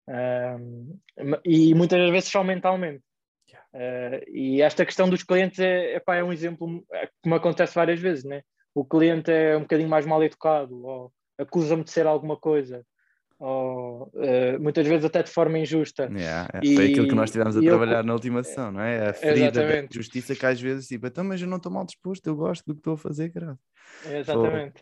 Uh, 0.07 0.99
e 1.43 1.73
muitas 1.73 2.09
vezes 2.11 2.29
só 2.29 2.43
mentalmente. 2.43 3.03
Uh, 3.73 4.23
e 4.27 4.61
esta 4.61 4.85
questão 4.85 5.09
dos 5.09 5.23
clientes 5.23 5.59
é, 5.59 6.01
é 6.07 6.23
um 6.23 6.31
exemplo 6.31 6.83
é, 6.91 7.07
que 7.07 7.29
me 7.29 7.35
acontece 7.35 7.75
várias 7.75 7.99
vezes, 7.99 8.23
né? 8.23 8.41
O 8.73 8.85
cliente 8.85 9.31
é 9.31 9.55
um 9.55 9.61
bocadinho 9.61 9.89
mais 9.89 10.05
mal 10.05 10.23
educado, 10.23 10.85
ou 10.85 11.11
acusa-me 11.37 11.83
de 11.83 11.91
ser 11.91 12.07
alguma 12.07 12.37
coisa, 12.37 12.85
ou 13.39 14.11
uh, 14.13 14.59
muitas 14.59 14.87
vezes 14.87 15.05
até 15.05 15.21
de 15.21 15.29
forma 15.29 15.59
injusta. 15.59 16.03
Yeah, 16.03 16.49
yeah. 16.53 16.59
E, 16.63 16.75
Foi 16.75 16.89
aquilo 16.89 17.07
que 17.07 17.15
nós 17.15 17.29
estivemos 17.29 17.57
a 17.57 17.61
trabalhar 17.61 17.99
eu... 17.99 18.03
na 18.03 18.13
última 18.13 18.43
sessão, 18.43 18.71
não 18.71 18.81
é? 18.81 19.09
A 19.09 19.13
ferida 19.13 19.51
da 19.51 19.87
justiça 19.91 20.35
que 20.35 20.45
às 20.45 20.59
vezes, 20.59 20.87
tipo, 20.87 21.07
então, 21.07 21.23
mas 21.23 21.41
eu 21.41 21.47
não 21.47 21.57
estou 21.57 21.71
mal 21.71 21.85
disposto, 21.85 22.25
eu 22.27 22.35
gosto 22.35 22.63
do 22.65 22.73
que 22.73 22.79
estou 22.79 22.93
a 22.93 22.97
fazer, 22.97 23.31
cara. 23.31 23.57
Exatamente. 24.05 24.81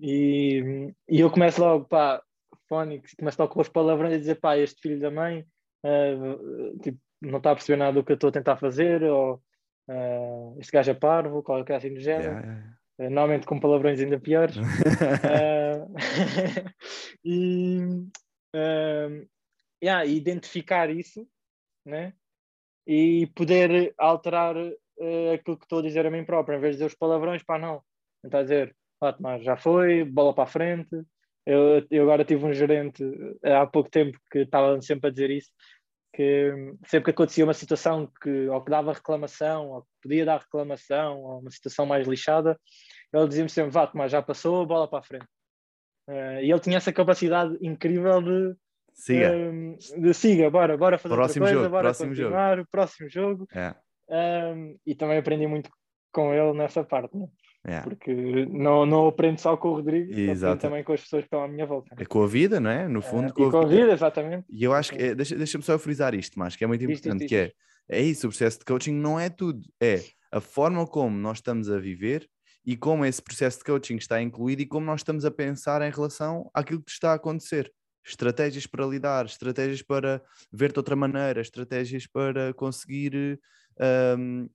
E, 0.00 0.92
e 1.08 1.20
eu 1.20 1.30
começo 1.30 1.60
logo, 1.60 1.86
pá, 1.86 2.22
fónico, 2.68 3.06
começo 3.18 3.40
logo 3.40 3.52
com 3.52 3.60
as 3.60 3.68
palavras 3.68 4.12
a 4.12 4.18
dizer, 4.18 4.36
pá, 4.36 4.56
este 4.56 4.80
filho 4.80 5.00
da 5.00 5.10
mãe, 5.10 5.44
uh, 5.84 6.78
tipo, 6.80 6.98
não 7.20 7.38
está 7.38 7.52
a 7.52 7.54
perceber 7.54 7.78
nada 7.78 7.92
do 7.92 8.04
que 8.04 8.12
eu 8.12 8.14
estou 8.14 8.28
a 8.28 8.32
tentar 8.32 8.56
fazer, 8.56 9.02
ou 9.02 9.42
uh, 9.88 10.56
este 10.58 10.72
gajo 10.72 10.90
é 10.90 10.94
parvo, 10.94 11.42
qualquer 11.42 11.76
assim 11.76 11.92
do 11.92 12.00
género. 12.00 12.30
Yeah, 12.30 12.46
yeah. 12.46 12.76
Uh, 12.98 13.10
normalmente 13.10 13.46
com 13.46 13.60
palavrões 13.60 14.00
ainda 14.00 14.18
piores. 14.18 14.56
uh, 14.56 14.62
e 17.24 17.78
uh, 18.54 19.28
yeah, 19.82 20.06
identificar 20.06 20.90
isso 20.90 21.26
né? 21.84 22.12
e 22.86 23.26
poder 23.34 23.94
alterar 23.98 24.56
aquilo 25.34 25.58
que 25.58 25.64
estou 25.64 25.80
a 25.80 25.82
dizer 25.82 26.06
a 26.06 26.10
mim 26.10 26.24
próprio, 26.24 26.56
em 26.56 26.60
vez 26.60 26.72
de 26.72 26.78
dizer 26.78 26.86
os 26.86 26.94
palavrões, 26.94 27.42
pá, 27.42 27.58
não. 27.58 27.82
Tentar 28.22 28.42
dizer, 28.42 28.74
mas 29.20 29.44
já 29.44 29.56
foi, 29.56 30.04
bola 30.04 30.34
para 30.34 30.44
a 30.44 30.46
frente. 30.46 31.02
Eu, 31.44 31.86
eu 31.90 32.04
agora 32.04 32.24
tive 32.24 32.44
um 32.44 32.52
gerente 32.52 33.04
há 33.44 33.66
pouco 33.66 33.90
tempo 33.90 34.18
que 34.30 34.40
estava 34.40 34.80
sempre 34.80 35.08
a 35.08 35.10
dizer 35.10 35.30
isso, 35.30 35.50
que 36.16 36.74
sempre 36.86 37.04
que 37.04 37.10
acontecia 37.10 37.44
uma 37.44 37.52
situação 37.52 38.10
que 38.22 38.48
ou 38.48 38.64
que 38.64 38.70
dava 38.70 38.94
reclamação, 38.94 39.68
ou 39.68 39.82
que 39.82 39.88
podia 40.02 40.24
dar 40.24 40.40
reclamação, 40.40 41.20
ou 41.20 41.40
uma 41.40 41.50
situação 41.50 41.84
mais 41.84 42.08
lixada, 42.08 42.58
ele 43.12 43.28
dizia-me 43.28 43.50
sempre, 43.50 43.70
vá, 43.70 43.90
mas 43.94 44.12
já 44.12 44.22
passou, 44.22 44.64
bola 44.64 44.88
para 44.88 45.00
a 45.00 45.02
frente. 45.02 45.26
Uh, 46.08 46.40
e 46.40 46.50
ele 46.50 46.60
tinha 46.60 46.78
essa 46.78 46.90
capacidade 46.90 47.58
incrível 47.60 48.22
de 48.22 48.56
siga, 48.94 49.30
uh, 49.30 50.00
de 50.00 50.14
siga 50.14 50.50
bora, 50.50 50.74
bora 50.78 50.96
fazer 50.96 51.14
próximo 51.14 51.44
outra 51.44 51.54
coisa, 51.54 51.64
jogo, 51.64 51.70
bora 51.70 51.88
próximo 51.88 52.08
continuar, 52.08 52.56
jogo. 52.56 52.68
próximo 52.70 53.08
jogo. 53.10 53.48
É. 53.52 53.74
Um, 54.08 54.78
e 54.86 54.94
também 54.94 55.18
aprendi 55.18 55.46
muito 55.46 55.68
com 56.12 56.32
ele 56.32 56.54
nessa 56.54 56.82
parte. 56.82 57.14
Né? 57.14 57.26
Yeah. 57.66 57.82
Porque 57.82 58.46
não, 58.46 58.86
não 58.86 59.08
aprendo 59.08 59.40
só 59.40 59.56
com 59.56 59.70
o 59.70 59.74
Rodrigo, 59.74 60.12
aprendo 60.12 60.58
também 60.58 60.84
com 60.84 60.92
as 60.92 61.00
pessoas 61.00 61.22
que 61.22 61.26
estão 61.26 61.42
à 61.42 61.48
minha 61.48 61.66
volta. 61.66 61.96
É 61.98 62.04
com 62.04 62.22
a 62.22 62.26
vida, 62.26 62.60
não 62.60 62.70
é? 62.70 62.86
No 62.86 63.02
fundo, 63.02 63.26
é, 63.26 63.32
com, 63.32 63.48
a, 63.48 63.50
com 63.50 63.58
a 63.58 63.66
vida. 63.66 63.92
exatamente. 63.92 64.44
E 64.48 64.62
eu 64.62 64.72
acho 64.72 64.92
que, 64.92 65.02
é, 65.02 65.14
deixa-me 65.14 65.38
deixa 65.38 65.60
só 65.62 65.76
frisar 65.76 66.14
isto, 66.14 66.38
mas 66.38 66.54
que 66.54 66.62
é 66.62 66.66
muito 66.66 66.84
importante, 66.84 67.22
isto, 67.24 67.28
que 67.28 67.36
é, 67.36 67.52
é 67.88 68.00
isso, 68.00 68.28
o 68.28 68.30
processo 68.30 68.60
de 68.60 68.64
coaching 68.64 68.94
não 68.94 69.18
é 69.18 69.28
tudo, 69.28 69.62
é 69.82 70.00
a 70.30 70.40
forma 70.40 70.86
como 70.86 71.16
nós 71.16 71.38
estamos 71.38 71.68
a 71.68 71.78
viver 71.78 72.28
e 72.64 72.76
como 72.76 73.04
esse 73.04 73.20
processo 73.20 73.58
de 73.58 73.64
coaching 73.64 73.96
está 73.96 74.22
incluído 74.22 74.62
e 74.62 74.66
como 74.66 74.86
nós 74.86 75.00
estamos 75.00 75.24
a 75.24 75.30
pensar 75.30 75.82
em 75.82 75.90
relação 75.90 76.48
àquilo 76.54 76.82
que 76.82 76.90
está 76.90 77.12
a 77.12 77.14
acontecer. 77.14 77.72
Estratégias 78.04 78.66
para 78.66 78.86
lidar, 78.86 79.26
estratégias 79.26 79.82
para 79.82 80.22
ver 80.52 80.72
de 80.72 80.78
outra 80.78 80.94
maneira, 80.94 81.40
estratégias 81.40 82.06
para 82.06 82.54
conseguir 82.54 83.40
um, 84.18 84.48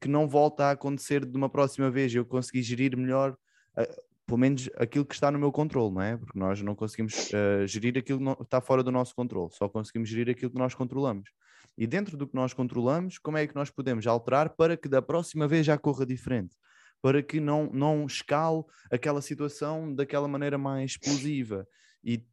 que 0.00 0.08
não 0.08 0.28
volta 0.28 0.66
a 0.66 0.70
acontecer 0.72 1.24
de 1.24 1.36
uma 1.36 1.48
próxima 1.48 1.90
vez, 1.90 2.14
eu 2.14 2.24
consegui 2.24 2.62
gerir 2.62 2.96
melhor, 2.96 3.32
uh, 3.78 4.02
pelo 4.26 4.38
menos 4.38 4.68
aquilo 4.76 5.04
que 5.04 5.14
está 5.14 5.30
no 5.30 5.38
meu 5.38 5.52
controle, 5.52 5.94
não 5.94 6.02
é? 6.02 6.16
Porque 6.16 6.38
nós 6.38 6.60
não 6.62 6.74
conseguimos 6.74 7.30
uh, 7.30 7.66
gerir 7.66 7.96
aquilo 7.96 8.36
que 8.36 8.42
está 8.42 8.60
fora 8.60 8.82
do 8.82 8.90
nosso 8.90 9.14
controle, 9.14 9.50
só 9.52 9.68
conseguimos 9.68 10.08
gerir 10.08 10.30
aquilo 10.30 10.50
que 10.50 10.58
nós 10.58 10.74
controlamos. 10.74 11.30
E 11.78 11.86
dentro 11.86 12.16
do 12.16 12.26
que 12.26 12.34
nós 12.34 12.52
controlamos, 12.52 13.18
como 13.18 13.38
é 13.38 13.46
que 13.46 13.54
nós 13.54 13.70
podemos 13.70 14.06
alterar 14.06 14.50
para 14.50 14.76
que 14.76 14.88
da 14.88 15.00
próxima 15.00 15.46
vez 15.46 15.64
já 15.64 15.78
corra 15.78 16.04
diferente? 16.04 16.56
Para 17.00 17.22
que 17.22 17.40
não, 17.40 17.70
não 17.72 18.04
escale 18.04 18.62
aquela 18.90 19.22
situação 19.22 19.92
daquela 19.94 20.28
maneira 20.28 20.58
mais 20.58 20.92
explosiva. 20.92 21.66
E 22.04 22.24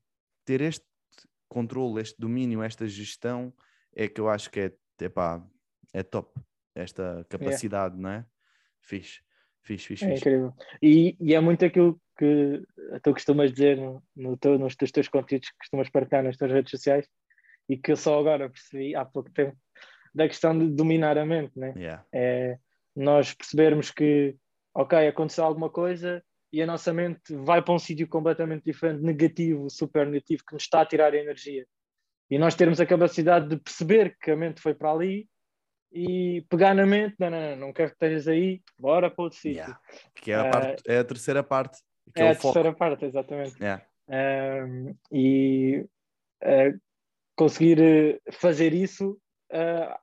ter 0.46 0.62
este 0.62 0.86
controle, 1.48 2.02
este 2.02 2.20
domínio, 2.20 2.62
esta 2.62 2.88
gestão, 2.88 3.54
é 3.96 4.08
que 4.08 4.20
eu 4.20 4.30
acho 4.30 4.52
que 4.52 4.60
é, 4.60 4.74
é 5.94 6.04
top 6.04 6.39
esta 6.80 7.26
capacidade, 7.30 7.96
é. 7.96 8.00
não 8.00 8.10
é? 8.10 8.26
Fixe, 8.82 9.22
fixe, 9.62 9.88
fixe. 9.88 10.06
É 10.06 10.15
incrível. 10.15 10.54
E, 10.82 11.15
e, 11.20 11.34
é 11.34 11.39
muito 11.39 11.65
aquilo 11.65 12.00
que 12.18 12.63
tu 13.04 13.13
costumas 13.13 13.52
dizer 13.52 13.78
no, 13.78 14.04
no 14.15 14.38
teu, 14.38 14.58
nos 14.58 14.76
teus, 14.76 14.92
teus 14.92 15.08
conteúdos 15.08 15.50
que 15.50 15.58
costumas 15.58 15.89
partilhar 15.89 16.24
nas 16.24 16.38
tuas 16.38 16.52
redes 16.52 16.72
sociais 16.72 17.08
e 17.68 17.78
que 17.78 17.92
eu 17.92 17.96
só 17.96 18.20
agora 18.20 18.50
percebi 18.50 18.96
há 18.96 19.06
pouco 19.06 19.32
tempo 19.32 19.58
da 20.13 20.28
questão 20.28 20.58
de 20.58 20.68
dominar 20.70 21.18
a 21.18 21.26
mente, 21.26 21.58
né? 21.58 21.74
Yeah. 21.78 22.06
É 22.12 22.58
nós 23.00 23.34
percebermos 23.34 23.92
que, 23.92 24.36
ok, 24.74 25.08
aconteceu 25.08 25.46
alguma 25.46 25.70
coisa 25.70 26.24
e 26.52 26.62
a 26.62 26.65
nossa 26.65 26.92
mente 26.92 27.34
vai 27.34 27.62
para 27.62 27.74
um 27.74 27.80
sítio 27.80 28.08
completamente 28.08 28.63
diferente, 28.65 29.02
negativo, 29.02 29.70
super 29.70 30.06
negativo, 30.06 30.44
que 30.46 30.54
nos 30.54 30.63
está 30.63 30.82
a 30.82 30.86
tirar 30.86 31.13
a 31.13 31.18
energia. 31.18 31.65
E 32.30 32.38
nós 32.38 32.56
termos 32.56 32.82
a 32.82 32.86
capacidade 32.86 33.48
de 33.48 33.58
perceber 33.58 34.18
que 34.22 34.32
a 34.32 34.36
mente 34.36 34.62
foi 34.62 34.74
para 34.74 34.92
ali 34.92 35.30
e 35.91 36.45
pegar 36.49 36.73
na 36.75 36.86
mente, 36.86 37.15
não, 37.19 37.30
não, 37.30 37.41
não, 37.41 37.56
não 37.56 37.73
quero 37.73 37.89
que 37.89 37.95
estejas 37.95 38.28
aí, 38.28 38.62
bora 38.80 39.10
para 39.10 39.23
outro 39.23 39.39
sítio. 39.39 39.62
Yeah. 39.62 39.80
Que 40.15 40.32
é 40.32 40.36
a, 40.36 40.49
parte, 40.49 40.84
é 40.88 40.97
a 40.99 41.04
terceira 41.04 41.43
parte. 41.43 41.80
é, 42.15 42.21
é 42.21 42.30
a 42.30 42.36
foco. 42.36 42.54
terceira 42.54 42.75
parte, 42.75 43.06
exatamente. 43.06 43.56
Yeah. 43.62 43.84
e 45.12 45.86
uh, 46.43 46.80
conseguir 47.36 47.80
eh, 47.82 48.19
fazer 48.32 48.73
isso, 48.73 49.19
uh, 49.52 49.97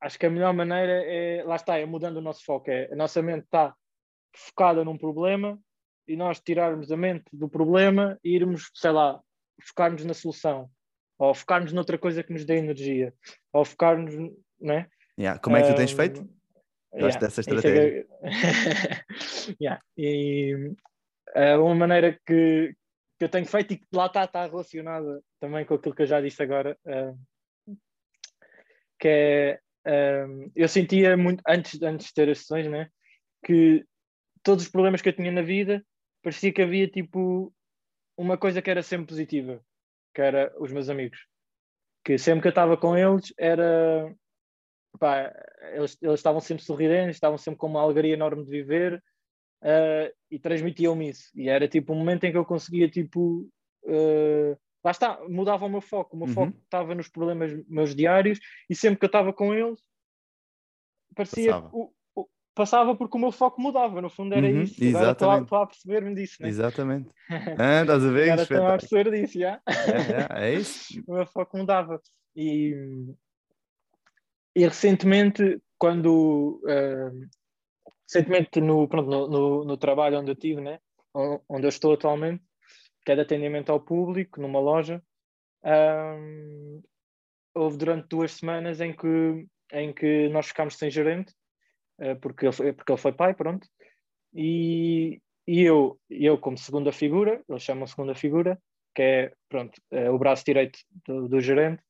acho 0.00 0.18
que 0.18 0.26
a 0.26 0.30
melhor 0.30 0.54
maneira 0.54 1.02
é, 1.04 1.42
lá 1.44 1.56
está, 1.56 1.78
é 1.78 1.84
mudando 1.84 2.18
o 2.18 2.22
nosso 2.22 2.44
foco. 2.44 2.70
É, 2.70 2.90
a 2.92 2.96
nossa 2.96 3.20
mente 3.20 3.44
está 3.44 3.74
focada 4.34 4.84
num 4.84 4.96
problema 4.96 5.58
e 6.06 6.16
nós 6.16 6.40
tirarmos 6.40 6.90
a 6.90 6.96
mente 6.96 7.24
do 7.32 7.48
problema 7.48 8.18
e 8.22 8.34
irmos, 8.34 8.70
sei 8.74 8.92
lá, 8.92 9.20
focarmos 9.60 10.04
na 10.04 10.14
solução, 10.14 10.70
ou 11.18 11.34
focarmos 11.34 11.72
noutra 11.72 11.98
coisa 11.98 12.22
que 12.22 12.32
nos 12.32 12.44
dê 12.44 12.56
energia, 12.56 13.12
ou 13.52 13.64
focarmos, 13.64 14.14
né? 14.60 14.88
Yeah. 15.18 15.40
Como 15.40 15.56
é 15.56 15.62
que 15.62 15.68
tu 15.68 15.74
tens 15.74 15.92
feito? 15.92 16.20
Gosto 16.92 17.02
yeah. 17.02 17.20
dessa 17.20 17.40
estratégia. 17.40 18.06
yeah. 19.60 19.82
E 19.96 20.54
uh, 21.34 21.62
uma 21.62 21.74
maneira 21.74 22.12
que, 22.24 22.74
que 23.18 23.24
eu 23.24 23.28
tenho 23.28 23.46
feito 23.46 23.74
e 23.74 23.78
que 23.78 23.86
lá 23.92 24.06
está, 24.06 24.24
está 24.24 24.46
relacionada 24.46 25.20
também 25.40 25.64
com 25.64 25.74
aquilo 25.74 25.94
que 25.94 26.02
eu 26.02 26.06
já 26.06 26.20
disse 26.20 26.42
agora, 26.42 26.78
uh, 26.86 27.76
que 28.98 29.08
é 29.08 29.60
uh, 29.86 30.52
eu 30.54 30.68
sentia 30.68 31.16
muito 31.16 31.42
antes, 31.46 31.82
antes 31.82 32.06
de 32.06 32.14
ter 32.14 32.30
as 32.30 32.38
sessões, 32.38 32.68
né, 32.68 32.88
que 33.44 33.84
todos 34.42 34.64
os 34.64 34.70
problemas 34.70 35.02
que 35.02 35.08
eu 35.08 35.12
tinha 35.12 35.32
na 35.32 35.42
vida 35.42 35.84
parecia 36.22 36.52
que 36.52 36.62
havia 36.62 36.88
tipo 36.88 37.52
uma 38.16 38.38
coisa 38.38 38.62
que 38.62 38.70
era 38.70 38.82
sempre 38.82 39.08
positiva, 39.08 39.60
que 40.14 40.20
era 40.20 40.52
os 40.58 40.72
meus 40.72 40.88
amigos. 40.88 41.26
Que 42.04 42.18
sempre 42.18 42.42
que 42.42 42.48
eu 42.48 42.50
estava 42.50 42.76
com 42.76 42.96
eles 42.96 43.32
era 43.38 44.12
pá, 44.98 45.32
eles, 45.72 45.96
eles 46.02 46.20
estavam 46.20 46.40
sempre 46.40 46.64
sorridentes, 46.64 47.16
estavam 47.16 47.38
sempre 47.38 47.58
com 47.58 47.66
uma 47.66 47.82
alegria 47.82 48.14
enorme 48.14 48.44
de 48.44 48.50
viver, 48.50 49.02
uh, 49.62 50.14
e 50.30 50.38
transmitiam-me 50.38 51.10
isso. 51.10 51.30
E 51.34 51.48
era 51.48 51.68
tipo 51.68 51.92
um 51.92 51.96
momento 51.96 52.24
em 52.24 52.32
que 52.32 52.38
eu 52.38 52.44
conseguia, 52.44 52.88
tipo, 52.88 53.48
uh, 53.84 54.58
lá 54.84 54.90
está, 54.90 55.20
mudava 55.28 55.66
o 55.66 55.68
meu 55.68 55.80
foco. 55.80 56.16
O 56.16 56.18
meu 56.18 56.28
uhum. 56.28 56.34
foco 56.34 56.58
estava 56.64 56.94
nos 56.94 57.08
problemas 57.08 57.52
meus 57.68 57.94
diários 57.94 58.38
e 58.68 58.74
sempre 58.74 58.98
que 58.98 59.04
eu 59.04 59.08
estava 59.08 59.32
com 59.32 59.54
eles, 59.54 59.80
parecia. 61.14 61.52
Passava. 61.52 61.70
O, 61.72 61.92
o, 62.14 62.28
passava 62.54 62.96
porque 62.96 63.16
o 63.16 63.20
meu 63.20 63.32
foco 63.32 63.60
mudava, 63.60 64.00
no 64.00 64.10
fundo 64.10 64.34
era 64.34 64.46
uhum, 64.46 64.62
isso. 64.62 64.82
Agora 64.96 65.12
estou 65.12 65.30
a, 65.30 65.62
a 65.62 65.66
perceber-me 65.66 66.14
disso, 66.14 66.36
né? 66.40 66.48
Exatamente. 66.48 67.10
ah, 67.58 67.82
estás 67.82 68.04
a 68.04 68.10
ver? 68.10 68.30
Agora 68.30 68.42
estou 68.42 68.66
a 68.66 68.78
perceber 68.78 69.10
disso, 69.10 69.38
já. 69.38 69.60
É, 69.66 70.44
é, 70.44 70.48
é 70.48 70.54
isso. 70.54 71.02
o 71.06 71.14
meu 71.14 71.26
foco 71.26 71.56
mudava. 71.56 72.00
E, 72.36 72.74
e 74.58 74.64
recentemente, 74.64 75.62
quando 75.78 76.60
uh, 76.64 77.28
recentemente 78.02 78.60
no, 78.60 78.88
pronto, 78.88 79.08
no, 79.08 79.28
no, 79.28 79.64
no, 79.64 79.76
trabalho 79.76 80.18
onde 80.18 80.32
eu 80.32 80.34
tive, 80.34 80.60
né? 80.60 80.80
onde 81.14 81.64
eu 81.64 81.68
estou 81.68 81.92
atualmente, 81.92 82.42
que 83.04 83.12
é 83.12 83.14
de 83.14 83.20
atendimento 83.20 83.70
ao 83.70 83.80
público, 83.80 84.40
numa 84.40 84.58
loja, 84.58 85.00
um, 85.64 86.82
houve 87.54 87.76
durante 87.76 88.08
duas 88.08 88.32
semanas 88.32 88.80
em 88.80 88.92
que, 88.92 89.46
em 89.72 89.92
que 89.92 90.28
nós 90.30 90.48
ficámos 90.48 90.74
sem 90.74 90.90
gerente, 90.90 91.32
uh, 92.00 92.16
porque, 92.20 92.46
ele 92.46 92.52
foi, 92.52 92.72
porque 92.72 92.90
ele 92.90 93.00
foi 93.00 93.12
pai, 93.12 93.34
pronto, 93.34 93.64
e, 94.34 95.22
e 95.46 95.62
eu, 95.62 96.00
eu 96.10 96.36
como 96.36 96.58
segunda 96.58 96.90
figura, 96.90 97.44
eles 97.48 97.62
chamam 97.62 97.86
segunda 97.86 98.16
figura, 98.16 98.60
que 98.92 99.02
é, 99.02 99.32
pronto, 99.48 99.80
é 99.92 100.10
o 100.10 100.18
braço 100.18 100.44
direito 100.44 100.80
do, 101.06 101.28
do 101.28 101.40
gerente, 101.40 101.80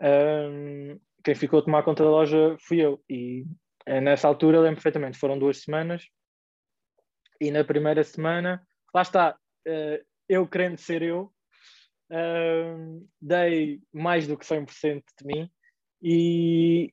um, 0.00 0.98
quem 1.24 1.34
ficou 1.34 1.60
a 1.60 1.62
tomar 1.62 1.82
conta 1.82 2.02
da 2.02 2.10
loja 2.10 2.56
fui 2.60 2.80
eu, 2.80 3.02
e 3.08 3.44
eh, 3.86 4.00
nessa 4.00 4.28
altura, 4.28 4.60
lembro 4.60 4.76
perfeitamente, 4.76 5.18
foram 5.18 5.38
duas 5.38 5.58
semanas. 5.62 6.06
E 7.40 7.50
na 7.50 7.64
primeira 7.64 8.04
semana, 8.04 8.62
lá 8.94 9.02
está, 9.02 9.36
eh, 9.66 10.02
eu 10.28 10.46
querendo 10.46 10.78
ser 10.78 11.02
eu, 11.02 11.32
eh, 12.10 12.76
dei 13.20 13.80
mais 13.92 14.26
do 14.26 14.36
que 14.36 14.46
100% 14.46 15.02
de 15.20 15.26
mim 15.26 15.50
e, 16.02 16.92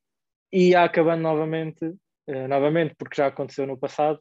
e 0.52 0.76
acabando 0.76 1.22
novamente, 1.22 1.94
novamente, 2.50 2.94
porque 2.98 3.16
já 3.16 3.28
aconteceu 3.28 3.66
no 3.66 3.78
passado, 3.78 4.20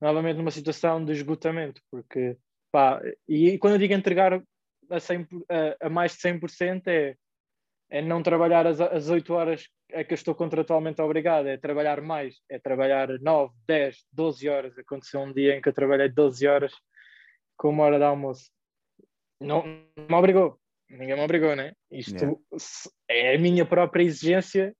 novamente 0.00 0.36
numa 0.38 0.50
situação 0.50 1.04
de 1.04 1.12
esgotamento, 1.12 1.80
porque 1.90 2.36
pá, 2.72 3.00
e 3.28 3.58
quando 3.58 3.74
eu 3.74 3.78
digo 3.78 3.94
entregar 3.94 4.42
a, 4.90 5.00
100, 5.00 5.28
a, 5.80 5.86
a 5.86 5.90
mais 5.90 6.12
de 6.12 6.18
100% 6.18 6.82
é 6.88 7.16
é 7.94 8.02
não 8.02 8.24
trabalhar 8.24 8.66
as, 8.66 8.80
as 8.80 9.08
8 9.08 9.32
horas 9.32 9.68
a 9.94 10.02
que 10.02 10.14
eu 10.14 10.16
estou 10.16 10.34
contratualmente 10.34 11.00
obrigado, 11.00 11.46
é 11.46 11.56
trabalhar 11.56 12.00
mais, 12.00 12.40
é 12.50 12.58
trabalhar 12.58 13.08
9, 13.20 13.54
10, 13.68 14.04
12 14.12 14.48
horas. 14.48 14.76
Aconteceu 14.76 15.20
um 15.20 15.32
dia 15.32 15.56
em 15.56 15.62
que 15.62 15.68
eu 15.68 15.72
trabalhei 15.72 16.08
12 16.08 16.44
horas 16.44 16.72
com 17.56 17.68
uma 17.68 17.84
hora 17.84 17.98
de 17.98 18.04
almoço. 18.04 18.50
Não, 19.40 19.64
não 19.96 20.06
me 20.08 20.14
obrigou, 20.16 20.58
ninguém 20.90 21.14
me 21.14 21.22
obrigou, 21.22 21.54
né? 21.54 21.72
Isto 21.88 22.16
yeah. 22.16 22.38
é 23.08 23.36
a 23.36 23.38
minha 23.38 23.64
própria 23.64 24.02
exigência 24.02 24.74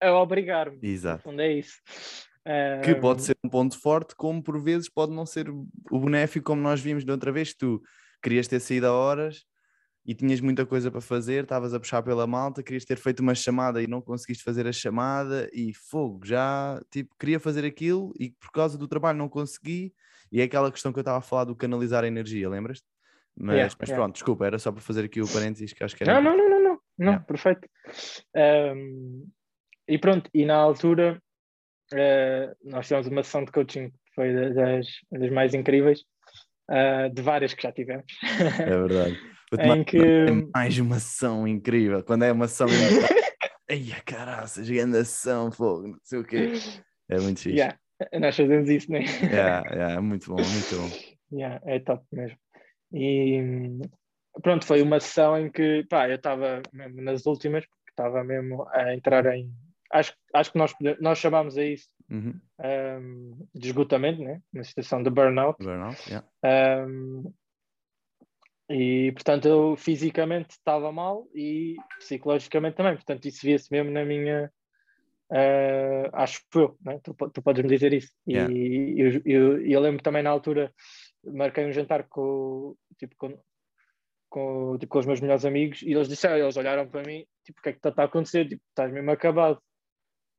a 0.00 0.12
obrigar-me. 0.12 0.78
Exato. 0.80 1.28
Onde 1.28 1.42
é 1.42 1.52
isso. 1.52 1.80
Que 2.84 2.94
pode 2.94 3.22
ser 3.22 3.36
um 3.44 3.48
ponto 3.48 3.76
forte, 3.80 4.14
como 4.14 4.40
por 4.40 4.62
vezes 4.62 4.88
pode 4.88 5.12
não 5.12 5.26
ser 5.26 5.50
o 5.50 5.98
benéfico, 5.98 6.46
como 6.46 6.62
nós 6.62 6.80
vimos 6.80 7.04
da 7.04 7.12
outra 7.12 7.32
vez. 7.32 7.52
Tu 7.52 7.82
querias 8.22 8.46
ter 8.46 8.60
saído 8.60 8.86
a 8.86 8.92
horas 8.92 9.44
e 10.06 10.14
tinhas 10.14 10.40
muita 10.40 10.64
coisa 10.64 10.88
para 10.88 11.00
fazer, 11.00 11.42
estavas 11.42 11.74
a 11.74 11.80
puxar 11.80 12.00
pela 12.00 12.26
malta, 12.28 12.62
querias 12.62 12.84
ter 12.84 12.96
feito 12.96 13.20
uma 13.20 13.34
chamada 13.34 13.82
e 13.82 13.88
não 13.88 14.00
conseguiste 14.00 14.44
fazer 14.44 14.64
a 14.66 14.72
chamada 14.72 15.50
e 15.52 15.74
fogo, 15.74 16.24
já 16.24 16.80
tipo, 16.90 17.12
queria 17.18 17.40
fazer 17.40 17.64
aquilo 17.64 18.12
e 18.18 18.30
por 18.30 18.52
causa 18.52 18.78
do 18.78 18.86
trabalho 18.86 19.18
não 19.18 19.28
consegui. 19.28 19.92
E 20.30 20.40
é 20.40 20.44
aquela 20.44 20.70
questão 20.70 20.92
que 20.92 20.98
eu 20.98 21.02
estava 21.02 21.18
a 21.18 21.22
falar 21.22 21.44
do 21.44 21.56
canalizar 21.56 22.04
a 22.04 22.06
energia, 22.06 22.48
lembras-te? 22.48 22.86
Mas, 23.36 23.54
yeah, 23.54 23.74
mas 23.78 23.88
yeah. 23.88 24.02
pronto, 24.02 24.14
desculpa, 24.14 24.46
era 24.46 24.58
só 24.58 24.70
para 24.70 24.80
fazer 24.80 25.04
aqui 25.04 25.20
o 25.20 25.28
parênteses 25.28 25.72
que 25.72 25.82
acho 25.82 25.96
que 25.96 26.04
era. 26.04 26.14
Não, 26.14 26.22
não, 26.22 26.36
não, 26.36 26.48
não, 26.48 26.62
não, 26.62 26.80
não 26.98 27.12
yeah. 27.12 27.24
perfeito. 27.24 27.68
Um, 28.34 29.28
e 29.88 29.98
pronto, 29.98 30.30
e 30.32 30.44
na 30.44 30.54
altura 30.54 31.20
uh, 31.92 32.56
nós 32.64 32.86
tivemos 32.86 33.08
uma 33.08 33.22
sessão 33.22 33.44
de 33.44 33.52
coaching 33.52 33.90
que 33.90 34.14
foi 34.14 34.32
das, 34.32 34.86
das 35.10 35.30
mais 35.30 35.52
incríveis, 35.52 36.00
uh, 36.70 37.12
de 37.12 37.22
várias 37.22 37.54
que 37.54 37.62
já 37.62 37.72
tivemos. 37.72 38.06
É 38.60 38.70
verdade. 38.70 39.18
em 39.52 39.84
que... 39.84 39.98
É 39.98 40.30
mais 40.54 40.78
uma 40.78 40.96
ação 40.96 41.46
incrível. 41.46 42.02
Quando 42.02 42.24
é 42.24 42.32
uma 42.32 42.46
ação. 42.46 42.66
Ai, 43.68 43.84
caraças, 44.04 44.68
grande 44.68 44.98
ação, 44.98 45.50
fogo, 45.50 45.88
não 45.88 45.98
sei 46.02 46.20
o 46.20 46.24
quê. 46.24 46.52
É 47.08 47.18
muito 47.18 47.40
fixe. 47.40 47.56
Yeah. 47.56 47.76
Nós 48.20 48.36
fazemos 48.36 48.68
isso, 48.68 48.90
né? 48.92 49.04
Yeah, 49.22 49.66
yeah, 49.72 49.94
é 49.94 50.00
muito 50.00 50.28
bom, 50.28 50.36
muito 50.36 50.76
bom. 50.76 51.36
Yeah, 51.36 51.60
é 51.64 51.80
top 51.80 52.04
mesmo. 52.12 52.38
E 52.92 53.40
pronto, 54.42 54.64
foi 54.64 54.82
uma 54.82 55.00
sessão 55.00 55.38
em 55.38 55.50
que 55.50 55.84
pá, 55.88 56.08
eu 56.08 56.16
estava 56.16 56.62
mesmo 56.72 57.02
nas 57.02 57.26
últimas, 57.26 57.66
porque 57.66 57.90
estava 57.90 58.22
mesmo 58.22 58.68
a 58.70 58.94
entrar 58.94 59.26
em. 59.34 59.52
Acho, 59.92 60.14
acho 60.34 60.52
que 60.52 60.58
nós, 60.58 60.72
nós 61.00 61.18
chamámos 61.18 61.56
a 61.56 61.64
isso 61.64 61.88
uhum. 62.10 62.38
um, 62.60 63.46
de 63.54 63.68
esgotamento, 63.68 64.22
né? 64.22 64.40
na 64.52 64.64
situação 64.64 65.02
de 65.02 65.10
burnout. 65.10 65.62
Burnout, 65.62 65.96
yeah. 66.08 66.26
Um, 66.86 67.32
e, 68.68 69.12
portanto, 69.12 69.46
eu 69.46 69.76
fisicamente 69.76 70.50
estava 70.50 70.90
mal 70.90 71.28
e 71.34 71.76
psicologicamente 71.98 72.76
também. 72.76 72.94
Portanto, 72.94 73.24
isso 73.26 73.46
via-se 73.46 73.70
mesmo 73.70 73.90
na 73.90 74.04
minha. 74.04 74.52
Uh, 75.30 76.08
acho 76.12 76.40
que 76.50 76.58
eu, 76.58 76.76
né? 76.84 77.00
tu, 77.02 77.14
tu 77.14 77.42
podes 77.42 77.62
me 77.62 77.68
dizer 77.68 77.92
isso. 77.92 78.12
Yeah. 78.28 78.52
E 78.52 79.00
eu, 79.00 79.22
eu, 79.24 79.66
eu, 79.66 79.80
lembro 79.80 80.02
também 80.02 80.22
na 80.22 80.30
altura, 80.30 80.72
marquei 81.24 81.64
um 81.64 81.72
jantar 81.72 82.04
com, 82.08 82.76
tipo, 82.98 83.14
com, 83.16 83.38
com, 84.28 84.78
tipo, 84.78 84.92
com 84.92 84.98
os 84.98 85.06
meus 85.06 85.20
melhores 85.20 85.44
amigos 85.44 85.82
e 85.82 85.92
eles 85.92 86.08
disseram, 86.08 86.36
eles 86.36 86.56
olharam 86.56 86.88
para 86.88 87.02
mim, 87.02 87.24
tipo, 87.44 87.58
o 87.60 87.62
que 87.62 87.68
é 87.68 87.72
que 87.72 87.78
está 87.78 88.02
a 88.02 88.06
acontecer? 88.06 88.48
Tipo, 88.48 88.62
estás 88.68 88.92
mesmo 88.92 89.10
acabado. 89.10 89.60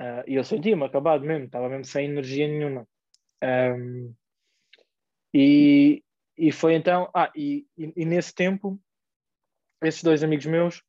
Uh, 0.01 0.23
e 0.27 0.35
eu 0.35 0.43
sentia-me 0.43 0.83
acabado 0.83 1.25
mesmo, 1.25 1.45
estava 1.45 1.69
mesmo 1.69 1.85
sem 1.85 2.05
energia 2.05 2.47
nenhuma. 2.47 2.87
Um, 3.43 4.13
e, 5.33 6.03
e 6.37 6.51
foi 6.51 6.75
então, 6.75 7.09
ah, 7.13 7.31
e, 7.35 7.65
e, 7.77 7.93
e, 7.95 8.05
nesse 8.05 8.33
tempo, 8.33 8.79
esses 9.81 10.03
dois 10.03 10.23
amigos 10.23 10.45
meus, 10.45 10.79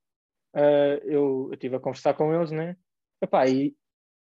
uh, 0.55 0.99
eu, 1.05 1.51
estive 1.53 1.77
a 1.77 1.81
conversar 1.81 2.15
com 2.15 2.35
eles, 2.35 2.51
né? 2.51 2.77
Epá, 3.23 3.49
e 3.49 3.75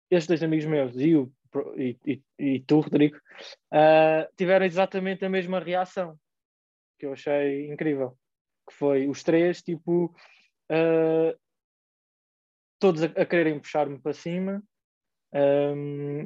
esses 0.09 0.27
dois 0.27 0.43
amigos 0.43 0.65
meus 0.65 0.95
e, 0.95 1.15
o, 1.15 1.31
e, 1.77 1.97
e, 2.05 2.23
e 2.37 2.59
tu, 2.61 2.79
Rodrigo, 2.79 3.17
uh, 3.73 4.31
tiveram 4.37 4.65
exatamente 4.65 5.25
a 5.25 5.29
mesma 5.29 5.59
reação, 5.59 6.17
que 6.99 7.05
eu 7.05 7.13
achei 7.13 7.71
incrível. 7.71 8.17
Que 8.67 8.75
foi 8.75 9.07
os 9.07 9.23
três, 9.23 9.61
tipo, 9.61 10.05
uh, 10.71 11.39
todos 12.79 13.03
a, 13.03 13.05
a 13.07 13.25
quererem 13.25 13.59
puxar-me 13.59 13.99
para 13.99 14.13
cima 14.13 14.63
um, 15.33 16.25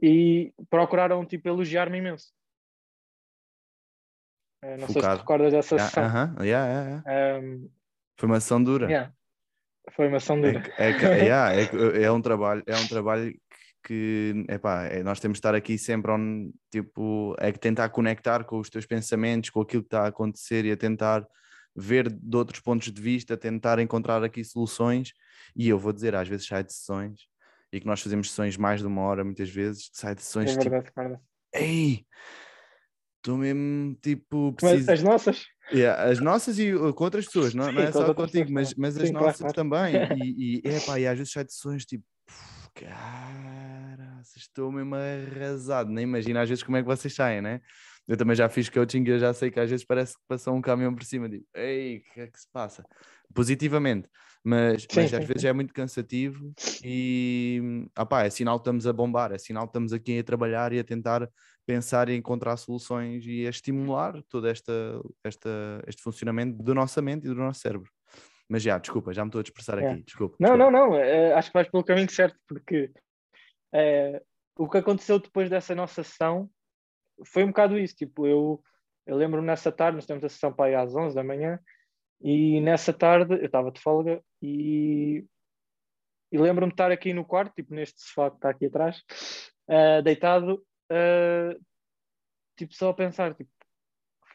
e 0.00 0.52
procuraram, 0.68 1.24
tipo, 1.26 1.48
elogiar-me 1.48 1.98
imenso. 1.98 2.32
Uh, 4.62 4.76
não 4.78 4.86
Focado. 4.86 4.92
sei 4.92 5.02
se 5.02 5.08
te 5.08 5.18
recordas 5.18 5.52
dessa 5.52 5.74
yeah, 5.74 5.90
sessão. 5.90 6.06
Uh 6.06 6.12
-huh. 6.12 6.44
yeah, 6.44 7.02
yeah, 7.06 7.40
um, 7.40 7.70
Foi 8.18 8.28
uma 8.28 8.36
ação 8.36 8.62
dura. 8.62 9.14
Foi 9.92 10.08
uma 10.08 10.18
ação 10.18 10.40
dura. 10.40 10.62
É, 10.78 10.90
é, 10.90 11.28
é, 11.28 12.02
é, 12.04 12.12
um 12.12 12.20
trabalho, 12.20 12.62
é 12.66 12.76
um 12.76 12.86
trabalho 12.86 13.34
que 13.82 14.44
epá, 14.48 14.84
é, 14.84 15.02
nós 15.02 15.18
temos 15.20 15.36
de 15.36 15.38
estar 15.38 15.54
aqui 15.54 15.78
sempre 15.78 16.12
on, 16.12 16.50
tipo, 16.70 17.34
é 17.38 17.50
que 17.50 17.58
tentar 17.58 17.88
conectar 17.88 18.44
com 18.44 18.58
os 18.58 18.68
teus 18.68 18.86
pensamentos, 18.86 19.50
com 19.50 19.60
aquilo 19.60 19.82
que 19.82 19.86
está 19.86 20.02
a 20.02 20.08
acontecer 20.08 20.64
e 20.64 20.72
a 20.72 20.76
tentar 20.76 21.26
ver 21.74 22.10
de 22.10 22.36
outros 22.36 22.60
pontos 22.60 22.92
de 22.92 23.00
vista, 23.00 23.36
tentar 23.36 23.78
encontrar 23.78 24.22
aqui 24.22 24.44
soluções. 24.44 25.12
E 25.56 25.68
eu 25.68 25.78
vou 25.78 25.92
dizer, 25.92 26.14
às 26.14 26.28
vezes 26.28 26.46
sai 26.46 26.62
de 26.62 26.72
sessões 26.72 27.20
e 27.72 27.80
que 27.80 27.86
nós 27.86 28.00
fazemos 28.00 28.28
sessões 28.30 28.56
mais 28.56 28.80
de 28.80 28.86
uma 28.86 29.02
hora, 29.02 29.24
muitas 29.24 29.48
vezes, 29.48 29.90
sai 29.92 30.14
de 30.14 30.22
sessões 30.22 30.50
é 30.50 30.54
verdade, 30.54 30.84
tipo, 30.86 31.00
verdade. 31.00 31.22
ei, 31.54 32.04
Estou 33.20 33.36
mesmo 33.36 33.94
tipo. 34.00 34.54
Preciso... 34.54 34.90
As 34.90 35.02
nossas? 35.02 35.44
Yeah, 35.70 36.10
as 36.10 36.18
nossas 36.20 36.58
e 36.58 36.74
uh, 36.74 36.92
com 36.94 37.04
outras 37.04 37.26
pessoas, 37.26 37.54
não, 37.54 37.70
não 37.70 37.82
é 37.82 37.92
só 37.92 38.12
contigo, 38.12 38.50
mas, 38.50 38.74
mas 38.74 38.96
as 38.96 39.10
nossas 39.10 39.38
claro. 39.40 39.54
também. 39.54 39.94
E, 40.24 40.62
e, 40.64 40.68
epá, 40.68 40.98
e 40.98 41.06
às 41.06 41.16
vezes 41.16 41.32
sai 41.32 41.44
de 41.44 41.52
sessões 41.52 41.84
tipo, 41.84 42.04
cara, 42.74 44.20
estou 44.36 44.72
mesmo 44.72 44.94
arrasado. 44.94 45.90
Nem 45.90 46.04
imagino 46.04 46.40
às 46.40 46.48
vezes 46.48 46.64
como 46.64 46.76
é 46.78 46.82
que 46.82 46.88
vocês 46.88 47.14
saem, 47.14 47.42
né? 47.42 47.60
Eu 48.08 48.16
também 48.16 48.34
já 48.34 48.48
fiz 48.48 48.68
coaching 48.68 49.04
e 49.04 49.10
eu 49.10 49.18
já 49.18 49.32
sei 49.32 49.50
que 49.50 49.60
às 49.60 49.70
vezes 49.70 49.84
parece 49.84 50.14
que 50.14 50.22
passou 50.26 50.54
um 50.54 50.62
caminhão 50.62 50.94
por 50.94 51.04
cima. 51.04 51.28
Digo, 51.28 51.44
ei, 51.54 51.98
o 51.98 52.14
que 52.14 52.20
é 52.20 52.26
que 52.26 52.40
se 52.40 52.48
passa? 52.50 52.84
Positivamente, 53.32 54.08
mas, 54.42 54.82
sim, 54.82 54.88
mas 54.96 55.10
sim, 55.10 55.16
às 55.16 55.22
sim. 55.22 55.28
vezes 55.28 55.44
é 55.44 55.52
muito 55.52 55.72
cansativo 55.72 56.52
e 56.82 57.86
opá, 57.96 58.24
é 58.24 58.30
sinal 58.30 58.58
que 58.58 58.62
estamos 58.62 58.86
a 58.86 58.92
bombar, 58.92 59.32
é 59.32 59.38
sinal 59.38 59.64
que 59.64 59.70
estamos 59.70 59.92
aqui 59.92 60.18
a 60.18 60.24
trabalhar 60.24 60.72
e 60.72 60.78
a 60.78 60.84
tentar 60.84 61.28
pensar 61.70 62.08
e 62.08 62.16
encontrar 62.16 62.56
soluções 62.56 63.24
e 63.24 63.46
a 63.46 63.50
estimular 63.50 64.20
todo 64.28 64.48
esta, 64.48 64.72
esta, 65.22 65.48
este 65.86 66.02
funcionamento 66.02 66.60
da 66.64 66.74
nossa 66.74 67.00
mente 67.00 67.26
e 67.26 67.28
do 67.28 67.36
nosso 67.36 67.60
cérebro. 67.60 67.88
Mas 68.48 68.64
já, 68.64 68.76
desculpa, 68.76 69.14
já 69.14 69.22
me 69.22 69.28
estou 69.28 69.38
a 69.38 69.42
dispersar 69.44 69.78
é. 69.78 69.88
aqui, 69.88 70.02
desculpa. 70.02 70.36
Não, 70.40 70.56
desculpa. 70.56 70.70
não, 70.72 70.88
não, 70.88 70.96
é, 70.96 71.32
acho 71.34 71.50
que 71.50 71.54
vais 71.54 71.70
pelo 71.70 71.84
caminho 71.84 72.10
certo, 72.10 72.36
porque 72.48 72.90
é, 73.72 74.20
o 74.58 74.68
que 74.68 74.78
aconteceu 74.78 75.20
depois 75.20 75.48
dessa 75.48 75.72
nossa 75.72 76.02
sessão 76.02 76.50
foi 77.24 77.44
um 77.44 77.48
bocado 77.48 77.78
isso. 77.78 77.94
Tipo, 77.94 78.26
eu, 78.26 78.60
eu 79.06 79.16
lembro-me 79.16 79.46
nessa 79.46 79.70
tarde, 79.70 79.94
nós 79.94 80.06
temos 80.06 80.24
a 80.24 80.28
sessão 80.28 80.52
para 80.52 80.66
aí 80.66 80.74
às 80.74 80.92
11 80.92 81.14
da 81.14 81.22
manhã, 81.22 81.60
e 82.20 82.60
nessa 82.60 82.92
tarde 82.92 83.34
eu 83.34 83.46
estava 83.46 83.70
de 83.70 83.80
folga 83.80 84.20
e, 84.42 85.24
e 86.32 86.36
lembro-me 86.36 86.72
de 86.72 86.74
estar 86.74 86.90
aqui 86.90 87.14
no 87.14 87.24
quarto, 87.24 87.54
tipo 87.54 87.72
neste 87.72 88.02
sofá 88.02 88.28
que 88.28 88.36
está 88.38 88.50
aqui 88.50 88.66
atrás, 88.66 89.04
uh, 89.68 90.02
deitado, 90.02 90.60
uh, 90.90 91.60
tipo 92.56 92.74
só 92.74 92.90
a 92.90 92.94
pensar, 92.94 93.34
tipo, 93.34 93.50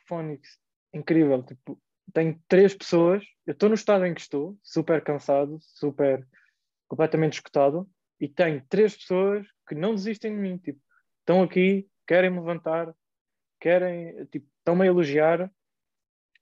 Fónix, 0.08 0.60
incrível, 0.94 1.44
tipo, 1.44 1.80
tenho 2.14 2.40
três 2.48 2.74
pessoas, 2.74 3.24
eu 3.46 3.54
estou 3.54 3.70
no 3.70 3.76
estado 3.76 4.06
em 4.06 4.14
que 4.14 4.22
estou, 4.22 4.58
super 4.64 5.04
cansado, 5.04 5.60
super 5.62 6.28
completamente 6.88 7.34
escutado, 7.34 7.90
e 8.20 8.28
tenho 8.28 8.64
três 8.70 8.96
pessoas 8.96 9.46
que 9.68 9.76
não 9.76 9.94
desistem 9.94 10.34
de 10.34 10.42
mim, 10.42 10.58
tipo, 10.58 10.80
estão 11.20 11.44
aqui, 11.44 11.88
querem 12.08 12.30
me 12.30 12.40
levantar, 12.40 12.96
querem, 13.60 14.26
tipo, 14.26 14.48
estão-me 14.60 14.84
a 14.84 14.88
elogiar, 14.88 15.52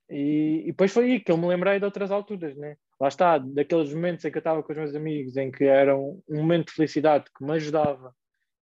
e, 0.09 0.64
e, 0.64 0.68
depois 0.68 0.93
foi 0.93 1.05
aí 1.05 1.20
que 1.20 1.32
eu 1.32 1.38
me 1.38 1.47
lembrei 1.47 1.80
de 1.80 1.86
outras 1.86 2.11
alturas, 2.11 2.55
né? 2.55 2.78
Lá 2.99 3.07
está, 3.07 3.38
daqueles 3.38 3.93
momentos 3.93 4.24
em 4.24 4.32
que 4.32 4.38
eu 4.38 4.41
estava 4.41 4.61
com 4.61 4.72
os 4.72 4.78
meus 4.78 4.95
amigos, 4.95 5.38
em 5.38 5.49
que 5.49 5.64
era 5.64 5.97
um 5.97 6.22
momento 6.30 6.68
de 6.68 6.74
felicidade 6.74 7.26
que 7.36 7.43
me 7.43 7.53
ajudava 7.53 8.14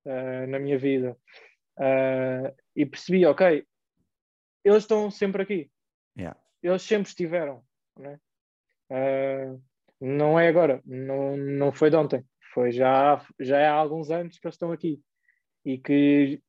uh, 0.06 0.48
na 0.48 0.60
minha 0.60 0.78
vida, 0.78 1.18
uh, 1.78 2.56
e 2.76 2.86
percebi, 2.86 3.26
ok, 3.26 3.66
eles 4.64 4.84
estão 4.84 5.10
sempre 5.10 5.44
aqui, 5.44 5.72
yeah. 6.18 6.40
eles 6.62 6.82
sempre 6.82 7.10
estiveram, 7.10 7.64
né? 7.98 8.20
Uh, 8.92 9.62
não 10.02 10.40
é 10.40 10.48
agora, 10.48 10.82
não, 10.86 11.36
não 11.36 11.72
foi 11.72 11.90
de 11.90 11.96
ontem, 11.96 12.26
foi 12.54 12.72
já, 12.72 13.26
já 13.40 13.72
há 13.72 13.76
alguns 13.76 14.10
anos 14.10 14.40
que 14.40 14.48
eles 14.48 14.56
estão 14.56 14.72
aqui 14.72 15.02
e 15.66 15.78
que 15.78 16.42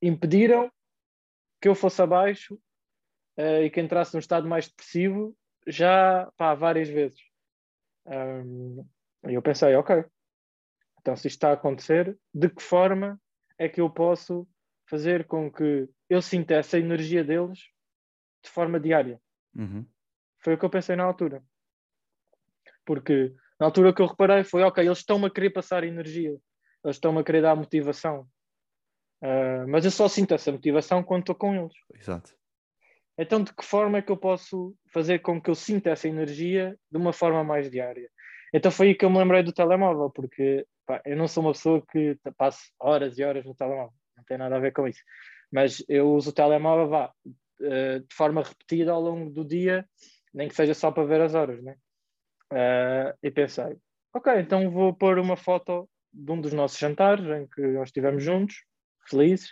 impediram 0.00 0.70
que 1.60 1.68
eu 1.68 1.74
fosse 1.74 2.00
abaixo 2.00 2.54
uh, 3.38 3.62
e 3.62 3.70
que 3.70 3.80
entrasse 3.80 4.14
num 4.14 4.20
estado 4.20 4.48
mais 4.48 4.68
depressivo 4.68 5.36
já 5.66 6.30
pá, 6.36 6.54
várias 6.54 6.88
vezes. 6.88 7.20
Um, 8.06 8.86
e 9.28 9.34
eu 9.34 9.42
pensei, 9.42 9.74
ok, 9.74 10.04
então 11.00 11.16
se 11.16 11.28
isto 11.28 11.36
está 11.36 11.50
a 11.50 11.54
acontecer, 11.54 12.18
de 12.34 12.48
que 12.48 12.62
forma 12.62 13.20
é 13.58 13.68
que 13.68 13.80
eu 13.80 13.90
posso 13.90 14.46
fazer 14.88 15.26
com 15.26 15.50
que 15.50 15.88
eu 16.08 16.22
sinta 16.22 16.54
essa 16.54 16.78
energia 16.78 17.22
deles 17.24 17.58
de 18.42 18.50
forma 18.50 18.78
diária? 18.80 19.20
Uhum. 19.54 19.86
Foi 20.40 20.54
o 20.54 20.58
que 20.58 20.64
eu 20.64 20.70
pensei 20.70 20.96
na 20.96 21.04
altura. 21.04 21.42
Porque 22.84 23.34
na 23.60 23.66
altura 23.66 23.92
que 23.92 24.00
eu 24.00 24.06
reparei 24.06 24.44
foi, 24.44 24.62
ok, 24.62 24.84
eles 24.84 24.98
estão-me 24.98 25.26
a 25.26 25.30
querer 25.30 25.50
passar 25.50 25.84
energia, 25.84 26.30
eles 26.84 26.96
estão-me 26.96 27.20
a 27.20 27.24
querer 27.24 27.42
dar 27.42 27.56
motivação. 27.56 28.26
Uh, 29.22 29.66
mas 29.68 29.84
eu 29.84 29.90
só 29.90 30.08
sinto 30.08 30.32
essa 30.32 30.52
motivação 30.52 31.02
quando 31.02 31.22
estou 31.22 31.34
com 31.34 31.54
eles. 31.54 31.74
Exato. 31.92 32.38
Então, 33.18 33.42
de 33.42 33.52
que 33.52 33.64
forma 33.64 33.98
é 33.98 34.02
que 34.02 34.12
eu 34.12 34.16
posso 34.16 34.76
fazer 34.92 35.18
com 35.18 35.42
que 35.42 35.50
eu 35.50 35.54
sinta 35.56 35.90
essa 35.90 36.06
energia 36.06 36.78
de 36.88 36.96
uma 36.96 37.12
forma 37.12 37.42
mais 37.42 37.68
diária? 37.68 38.08
Então 38.52 38.70
foi 38.70 38.88
aí 38.88 38.94
que 38.94 39.04
eu 39.04 39.10
me 39.10 39.18
lembrei 39.18 39.42
do 39.42 39.52
telemóvel, 39.52 40.10
porque 40.10 40.66
pá, 40.86 41.00
eu 41.04 41.16
não 41.16 41.28
sou 41.28 41.42
uma 41.42 41.52
pessoa 41.52 41.84
que 41.90 42.18
passe 42.36 42.70
horas 42.78 43.18
e 43.18 43.24
horas 43.24 43.44
no 43.44 43.54
telemóvel, 43.54 43.94
não 44.16 44.24
tem 44.24 44.38
nada 44.38 44.56
a 44.56 44.60
ver 44.60 44.72
com 44.72 44.86
isso. 44.86 45.02
Mas 45.50 45.84
eu 45.88 46.12
uso 46.12 46.30
o 46.30 46.32
telemóvel 46.32 46.88
vá, 46.88 47.12
uh, 47.26 48.00
de 48.00 48.14
forma 48.14 48.42
repetida 48.42 48.92
ao 48.92 49.00
longo 49.00 49.30
do 49.30 49.44
dia, 49.44 49.88
nem 50.32 50.48
que 50.48 50.54
seja 50.54 50.74
só 50.74 50.90
para 50.90 51.04
ver 51.04 51.20
as 51.20 51.34
horas, 51.34 51.62
né? 51.62 51.76
Uh, 52.52 53.16
e 53.22 53.30
pensei, 53.30 53.76
ok, 54.14 54.40
então 54.40 54.70
vou 54.70 54.94
pôr 54.94 55.18
uma 55.18 55.36
foto 55.36 55.88
de 56.12 56.32
um 56.32 56.40
dos 56.40 56.52
nossos 56.52 56.78
jantares 56.78 57.26
em 57.26 57.46
que 57.46 57.60
nós 57.60 57.88
estivemos 57.88 58.22
juntos, 58.22 58.64
felizes, 59.08 59.50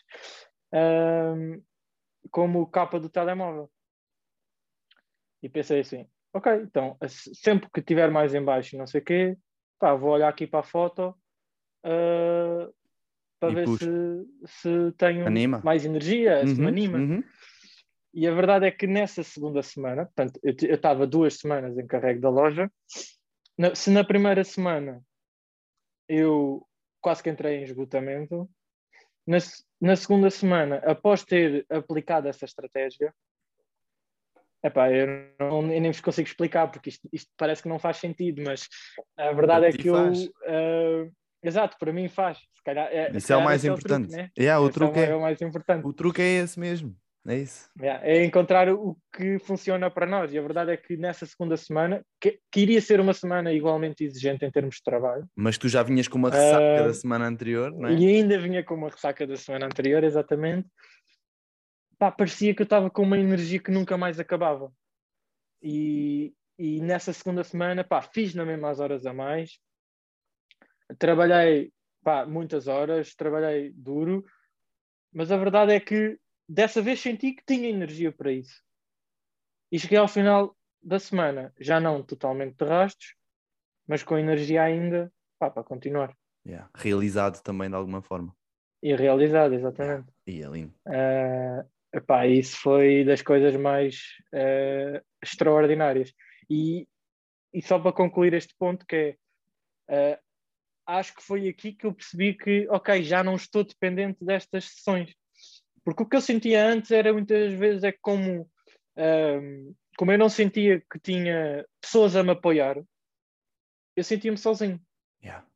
uh, 0.73 1.63
como 2.31 2.67
capa 2.67 2.99
do 2.99 3.09
telemóvel. 3.09 3.71
E 5.43 5.49
pensei 5.49 5.81
assim, 5.81 6.09
ok, 6.37 6.53
então 6.62 6.97
sempre 7.09 7.68
que 7.72 7.82
tiver 7.82 8.11
mais 8.11 8.34
em 8.34 8.43
baixo 8.43 8.76
não 8.76 8.87
sei 8.87 9.01
o 9.01 9.05
quê, 9.05 9.37
pá, 9.78 9.95
vou 9.95 10.11
olhar 10.11 10.28
aqui 10.28 10.47
para 10.47 10.61
a 10.61 10.62
foto 10.62 11.16
uh, 11.84 12.74
para 13.41 13.53
e 13.53 13.55
ver 13.55 13.68
se, 13.68 13.89
se 14.47 14.93
tenho 14.97 15.26
anima. 15.26 15.61
mais 15.64 15.84
energia, 15.84 16.41
uhum, 16.41 16.55
se 16.55 16.61
me 16.61 16.68
anima. 16.68 16.99
Uhum. 16.99 17.24
E 18.12 18.26
a 18.26 18.34
verdade 18.34 18.66
é 18.66 18.70
que 18.70 18.87
nessa 18.87 19.22
segunda 19.22 19.62
semana, 19.62 20.07
portanto, 20.07 20.41
eu 20.43 20.74
estava 20.74 21.07
duas 21.07 21.34
semanas 21.34 21.76
em 21.76 21.87
carrego 21.87 22.20
da 22.20 22.30
loja, 22.30 22.70
na, 23.59 23.74
se 23.74 23.91
na 23.91 24.05
primeira 24.05 24.43
semana 24.43 25.03
eu 26.09 26.66
quase 27.01 27.22
que 27.22 27.30
entrei 27.30 27.59
em 27.59 27.62
esgotamento, 27.62 28.49
na, 29.26 29.39
na 29.80 29.97
segunda 29.97 30.30
semana, 30.30 30.76
após 30.78 31.24
ter 31.24 31.66
aplicado 31.68 32.28
essa 32.28 32.45
estratégia, 32.45 33.14
epá, 34.63 34.91
eu, 34.91 35.07
não, 35.39 35.73
eu 35.73 35.81
nem 35.81 35.91
vos 35.91 36.01
consigo 36.01 36.29
explicar, 36.29 36.69
porque 36.69 36.91
isto, 36.91 37.09
isto, 37.13 37.31
parece 37.37 37.63
que 37.63 37.69
não 37.69 37.79
faz 37.79 37.99
sentido, 37.99 38.43
mas 38.45 38.69
a 39.17 39.33
verdade 39.33 39.67
é 39.67 39.73
que 39.73 39.89
eu. 39.89 39.95
Uh, 39.95 41.13
exato, 41.43 41.77
para 41.79 41.93
mim 41.93 42.09
faz. 42.09 42.39
Se 42.39 42.63
calhar, 42.65 42.89
é, 42.91 43.11
Isso 43.15 43.33
é 43.33 43.37
o 43.37 43.45
mais 43.45 43.65
importante. 43.65 44.15
É 44.15 44.17
o 44.17 44.19
truque, 44.19 44.23
né? 44.23 44.31
yeah, 44.39 44.61
o, 44.61 44.71
truque 44.71 44.99
é, 44.99 45.11
é 45.11 45.17
o 45.17 45.21
mais 45.21 45.41
importante. 45.41 45.87
O 45.87 45.93
truque 45.93 46.23
é 46.23 46.43
esse 46.43 46.59
mesmo. 46.59 46.97
É 47.29 47.39
isso. 47.39 47.69
É, 47.81 48.19
é, 48.19 48.25
encontrar 48.25 48.69
o 48.69 48.97
que 49.13 49.39
funciona 49.41 49.91
para 49.91 50.07
nós. 50.07 50.33
E 50.33 50.39
a 50.39 50.43
verdade 50.43 50.71
é 50.71 50.77
que 50.77 50.97
nessa 50.97 51.27
segunda 51.27 51.57
semana, 51.57 52.05
que, 52.21 52.39
que, 52.51 52.61
iria 52.61 52.81
ser 52.81 53.01
uma 53.01 53.13
semana 53.13 53.53
igualmente 53.53 54.05
exigente 54.05 54.45
em 54.45 54.51
termos 54.51 54.77
de 54.77 54.83
trabalho. 54.85 55.27
Mas 55.35 55.59
tu 55.59 55.69
já 55.69 55.83
vinhas 55.83 56.07
com 56.07 56.19
uma 56.19 56.31
ressaca 56.31 56.83
uh, 56.83 56.87
da 56.87 56.95
semana 56.95 57.27
anterior, 57.27 57.73
não 57.73 57.89
é? 57.89 57.95
E 57.95 58.07
ainda 58.07 58.39
vinha 58.39 58.63
com 58.63 58.75
uma 58.75 58.89
ressaca 58.89 59.27
da 59.27 59.37
semana 59.37 59.67
anterior, 59.67 60.05
exatamente. 60.05 60.69
Pá, 61.99 62.13
parecia 62.13 62.55
que 62.55 62.63
eu 62.63 62.65
estava 62.65 62.91
com 62.91 63.03
uma 63.03 63.19
energia 63.19 63.61
que 63.61 63.71
nunca 63.71 63.97
mais 63.97 64.21
acabava. 64.21 64.73
E, 65.63 66.35
e 66.59 66.81
nessa 66.81 67.13
segunda 67.13 67.43
semana, 67.43 67.83
pá, 67.83 68.03
fiz 68.03 68.35
na 68.35 68.45
mesma 68.45 68.71
as 68.71 68.81
horas 68.81 69.07
a 69.07 69.15
mais. 69.15 69.59
Trabalhei, 70.99 71.73
pá, 72.03 72.27
muitas 72.27 72.69
horas, 72.69 73.15
trabalhei 73.15 73.73
duro. 73.73 74.25
Mas 75.13 75.33
a 75.33 75.37
verdade 75.37 75.73
é 75.73 75.81
que 75.81 76.19
dessa 76.49 76.83
vez 76.83 77.01
senti 77.01 77.33
que 77.33 77.45
tinha 77.47 77.69
energia 77.69 78.13
para 78.13 78.31
isso. 78.31 78.63
E 79.73 79.79
cheguei 79.79 79.99
ao 79.99 80.09
final 80.09 80.57
da 80.83 80.99
semana, 80.99 81.53
já 81.59 81.81
não 81.81 82.03
totalmente 82.03 82.57
de 82.57 82.65
rastros, 82.65 83.17
mas 83.87 84.03
com 84.03 84.17
energia 84.17 84.63
ainda 84.63 85.13
pá, 85.39 85.51
para 85.51 85.65
continuar. 85.65 86.17
Yeah. 86.47 86.71
Realizado 86.75 87.43
também 87.43 87.69
de 87.69 87.75
alguma 87.75 88.03
forma. 88.03 88.35
E 88.83 88.95
realizado, 88.95 89.55
exatamente. 89.55 90.13
E 90.27 90.43
é 90.43 90.49
lindo. 90.49 90.73
Uh, 90.87 91.69
epá, 91.97 92.27
isso 92.27 92.57
foi 92.59 93.05
das 93.05 93.23
coisas 93.23 93.57
mais 93.57 93.97
uh, 94.35 95.05
extraordinárias. 95.23 96.13
E, 96.49 96.87
e 97.53 97.63
só 97.63 97.79
para 97.79 97.93
concluir 97.93 98.35
este 98.35 98.55
ponto, 98.59 98.87
que 98.87 99.17
é 99.89 100.15
uh, 100.15 100.27
acho 100.87 101.15
que 101.15 101.23
foi 101.23 101.49
aqui 101.49 101.73
que 101.73 101.87
eu 101.87 101.93
percebi 101.93 102.35
que, 102.35 102.69
ok, 102.71 103.03
já 103.03 103.25
não 103.25 103.35
estou 103.35 103.65
dependente 103.65 104.25
destas 104.25 104.67
sessões. 104.67 105.13
Porque 105.85 106.03
o 106.03 106.07
que 106.07 106.17
eu 106.17 106.21
sentia 106.21 106.65
antes 106.65 106.91
era 106.91 107.13
muitas 107.13 107.53
vezes 107.55 107.83
é 107.83 107.93
como, 107.93 108.49
um, 108.97 109.75
como 109.97 110.13
eu 110.13 110.19
não 110.19 110.29
sentia 110.29 110.81
que 110.81 110.99
tinha 111.01 111.65
pessoas 111.81 112.15
a 112.17 112.23
me 112.23 112.31
apoiar, 112.33 112.81
eu 113.97 114.05
sentia-me 114.05 114.37
sozinho. 114.37 114.81
Yeah. 115.23 115.47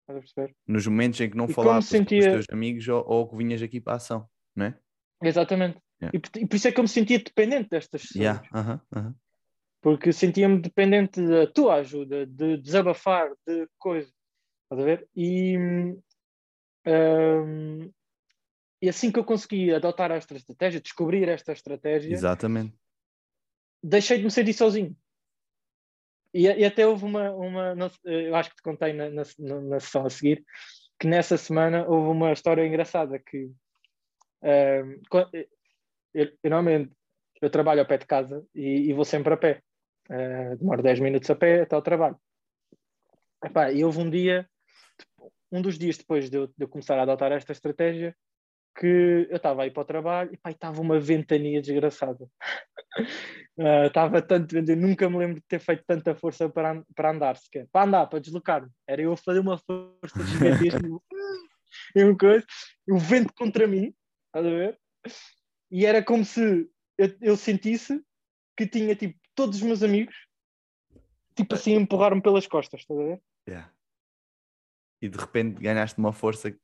Estás 0.00 0.18
a 0.18 0.20
perceber? 0.20 0.56
Nos 0.66 0.86
momentos 0.86 1.20
em 1.20 1.30
que 1.30 1.36
não 1.36 1.48
falavas 1.48 1.86
sentia... 1.86 2.20
com 2.20 2.26
os 2.26 2.32
teus 2.32 2.46
amigos 2.50 2.88
ou, 2.88 3.04
ou 3.06 3.28
que 3.28 3.36
vinhas 3.36 3.62
aqui 3.62 3.80
para 3.80 3.94
a 3.94 3.96
ação, 3.96 4.28
não 4.54 4.66
é? 4.66 4.78
Exatamente. 5.22 5.78
Yeah. 6.02 6.18
E, 6.40 6.46
por 6.46 6.56
isso 6.56 6.68
é 6.68 6.72
que 6.72 6.80
eu 6.80 6.84
me 6.84 6.88
sentia 6.88 7.18
dependente 7.18 7.68
destas 7.70 8.02
pessoas. 8.02 8.16
Yeah. 8.16 8.42
Uh 8.52 8.58
-huh. 8.58 8.80
Uh 8.90 9.02
-huh. 9.02 9.14
Porque 9.80 10.12
sentia-me 10.12 10.60
dependente 10.60 11.20
da 11.20 11.46
tua 11.46 11.76
ajuda, 11.76 12.26
de 12.26 12.56
desabafar, 12.56 13.30
de 13.46 13.68
coisas. 13.78 14.12
Estás 14.64 14.80
a 14.80 14.84
ver? 14.84 15.08
E, 15.14 15.58
um, 16.86 17.90
e 18.80 18.88
assim 18.88 19.12
que 19.12 19.18
eu 19.18 19.24
consegui 19.24 19.72
adotar 19.72 20.10
esta 20.10 20.34
estratégia, 20.34 20.80
descobrir 20.80 21.28
esta 21.28 21.52
estratégia, 21.52 22.12
Exatamente. 22.12 22.74
deixei 23.82 24.18
de 24.18 24.24
me 24.24 24.30
sentir 24.30 24.54
sozinho. 24.54 24.96
E, 26.34 26.46
e 26.46 26.64
até 26.64 26.86
houve 26.86 27.04
uma, 27.04 27.30
uma, 27.32 27.74
eu 28.04 28.34
acho 28.34 28.50
que 28.50 28.56
te 28.56 28.62
contei 28.62 28.92
na, 28.92 29.10
na, 29.10 29.22
na, 29.60 29.80
sessão 29.80 30.06
a 30.06 30.10
seguir, 30.10 30.44
que 30.98 31.06
nessa 31.06 31.36
semana 31.36 31.86
houve 31.86 32.08
uma 32.08 32.32
história 32.32 32.66
engraçada 32.66 33.18
que 33.18 33.52
uh, 34.42 35.00
eu, 35.32 36.28
eu, 36.42 36.50
normalmente 36.50 36.92
eu 37.40 37.50
trabalho 37.50 37.82
a 37.82 37.84
pé 37.84 37.98
de 37.98 38.06
casa 38.06 38.46
e, 38.54 38.88
e 38.88 38.92
vou 38.92 39.04
sempre 39.04 39.34
a 39.34 39.36
pé. 39.36 39.62
Uh, 40.08 40.56
demoro 40.56 40.82
10 40.82 41.00
minutos 41.00 41.28
a 41.30 41.34
pé 41.34 41.62
até 41.62 41.74
ao 41.74 41.82
trabalho. 41.82 42.16
Epá, 43.44 43.72
e 43.72 43.84
houve 43.84 43.98
um 43.98 44.08
dia, 44.08 44.48
um 45.50 45.60
dos 45.60 45.76
dias 45.76 45.98
depois 45.98 46.30
de 46.30 46.36
eu, 46.36 46.46
de 46.46 46.54
eu 46.60 46.68
começar 46.68 46.98
a 46.98 47.02
adotar 47.02 47.32
esta 47.32 47.50
estratégia, 47.50 48.14
que 48.78 49.26
eu 49.28 49.36
estava 49.36 49.64
aí 49.64 49.70
para 49.70 49.82
o 49.82 49.86
trabalho 49.86 50.30
e 50.32 50.50
estava 50.50 50.80
uma 50.80 50.98
ventania 51.00 51.60
desgraçada. 51.60 52.24
uh, 53.58 53.86
estava 53.86 54.22
tanto 54.22 54.54
vento, 54.54 54.74
nunca 54.76 55.10
me 55.10 55.18
lembro 55.18 55.36
de 55.36 55.46
ter 55.46 55.58
feito 55.58 55.82
tanta 55.86 56.14
força 56.14 56.48
para, 56.48 56.82
para 56.94 57.10
andar 57.10 57.36
sequer. 57.36 57.66
Para 57.72 57.86
andar, 57.86 58.06
para 58.06 58.20
deslocar-me. 58.20 58.70
Era 58.86 59.02
eu 59.02 59.16
fazer 59.16 59.40
uma 59.40 59.58
força 59.58 60.24
gigantesca 60.26 60.80
e 61.96 62.04
uma 62.04 62.16
coisa, 62.16 62.46
o 62.88 62.98
vento 62.98 63.32
contra 63.34 63.66
mim, 63.66 63.92
estás 64.32 64.46
a 64.46 64.50
ver? 64.50 64.78
E 65.70 65.84
era 65.84 66.02
como 66.02 66.24
se 66.24 66.68
eu, 66.98 67.16
eu 67.20 67.36
sentisse 67.36 68.02
que 68.56 68.66
tinha 68.66 68.96
tipo 68.96 69.18
todos 69.34 69.56
os 69.58 69.62
meus 69.62 69.82
amigos 69.82 70.14
tipo 71.34 71.54
assim 71.54 71.72
empurrar-me 71.74 72.20
pelas 72.22 72.46
costas, 72.46 72.80
estás 72.80 72.98
a 72.98 73.02
ver? 73.04 73.22
Yeah. 73.48 73.72
E 75.00 75.08
de 75.08 75.18
repente 75.18 75.60
ganhaste 75.60 75.98
uma 75.98 76.12
força 76.12 76.54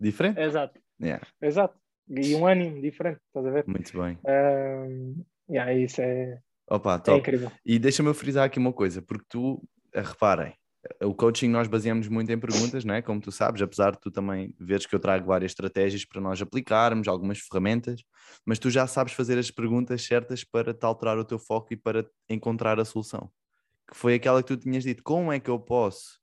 diferente. 0.00 0.40
Exato, 0.40 0.80
Yeah. 1.00 1.26
exato. 1.40 1.78
E 2.08 2.34
um 2.34 2.46
ânimo 2.46 2.80
diferente, 2.80 3.20
estás 3.26 3.44
a 3.46 3.50
ver? 3.50 3.64
Muito 3.66 3.92
bem. 3.92 4.18
Um, 4.24 5.24
yeah, 5.50 5.72
isso 5.74 6.00
é, 6.00 6.40
Opa, 6.66 6.94
é 6.94 6.98
top. 6.98 7.18
incrível. 7.18 7.52
E 7.64 7.78
deixa-me 7.78 8.12
frisar 8.14 8.44
aqui 8.46 8.58
uma 8.58 8.72
coisa, 8.72 9.02
porque 9.02 9.24
tu, 9.28 9.62
eh, 9.92 10.00
reparem, 10.00 10.54
o 11.02 11.14
coaching 11.14 11.48
nós 11.48 11.68
baseamos 11.68 12.08
muito 12.08 12.30
em 12.30 12.38
perguntas, 12.38 12.84
não 12.84 12.94
é? 12.94 13.02
Como 13.02 13.20
tu 13.20 13.30
sabes, 13.32 13.62
apesar 13.62 13.92
de 13.92 14.00
tu 14.00 14.10
também 14.10 14.54
veres 14.58 14.86
que 14.86 14.94
eu 14.94 15.00
trago 15.00 15.26
várias 15.26 15.52
estratégias 15.52 16.04
para 16.04 16.20
nós 16.20 16.40
aplicarmos, 16.40 17.08
algumas 17.08 17.38
ferramentas, 17.38 18.02
mas 18.44 18.58
tu 18.58 18.70
já 18.70 18.86
sabes 18.86 19.12
fazer 19.12 19.38
as 19.38 19.50
perguntas 19.50 20.02
certas 20.02 20.44
para 20.44 20.74
te 20.74 20.84
alterar 20.84 21.18
o 21.18 21.24
teu 21.24 21.38
foco 21.38 21.72
e 21.72 21.76
para 21.76 22.08
encontrar 22.28 22.78
a 22.78 22.84
solução. 22.84 23.30
Que 23.90 23.96
foi 23.96 24.14
aquela 24.14 24.42
que 24.42 24.48
tu 24.48 24.56
tinhas 24.56 24.84
dito, 24.84 25.02
como 25.02 25.32
é 25.32 25.40
que 25.40 25.50
eu 25.50 25.58
posso 25.58 26.18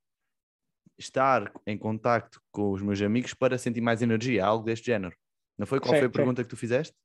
estar 0.98 1.52
em 1.66 1.78
contacto 1.78 2.42
com 2.52 2.72
os 2.72 2.82
meus 2.82 3.02
amigos 3.02 3.34
para 3.34 3.58
sentir 3.58 3.82
mais 3.82 4.02
energia, 4.02 4.46
algo 4.46 4.64
deste 4.64 4.86
género. 4.86 5.16
Não 5.58 5.66
foi? 5.66 5.80
Qual 5.80 5.94
Sim, 5.94 6.00
foi 6.00 6.08
a 6.08 6.10
sim. 6.10 6.14
pergunta 6.14 6.44
que 6.44 6.50
tu 6.50 6.58
fizeste? 6.58 6.96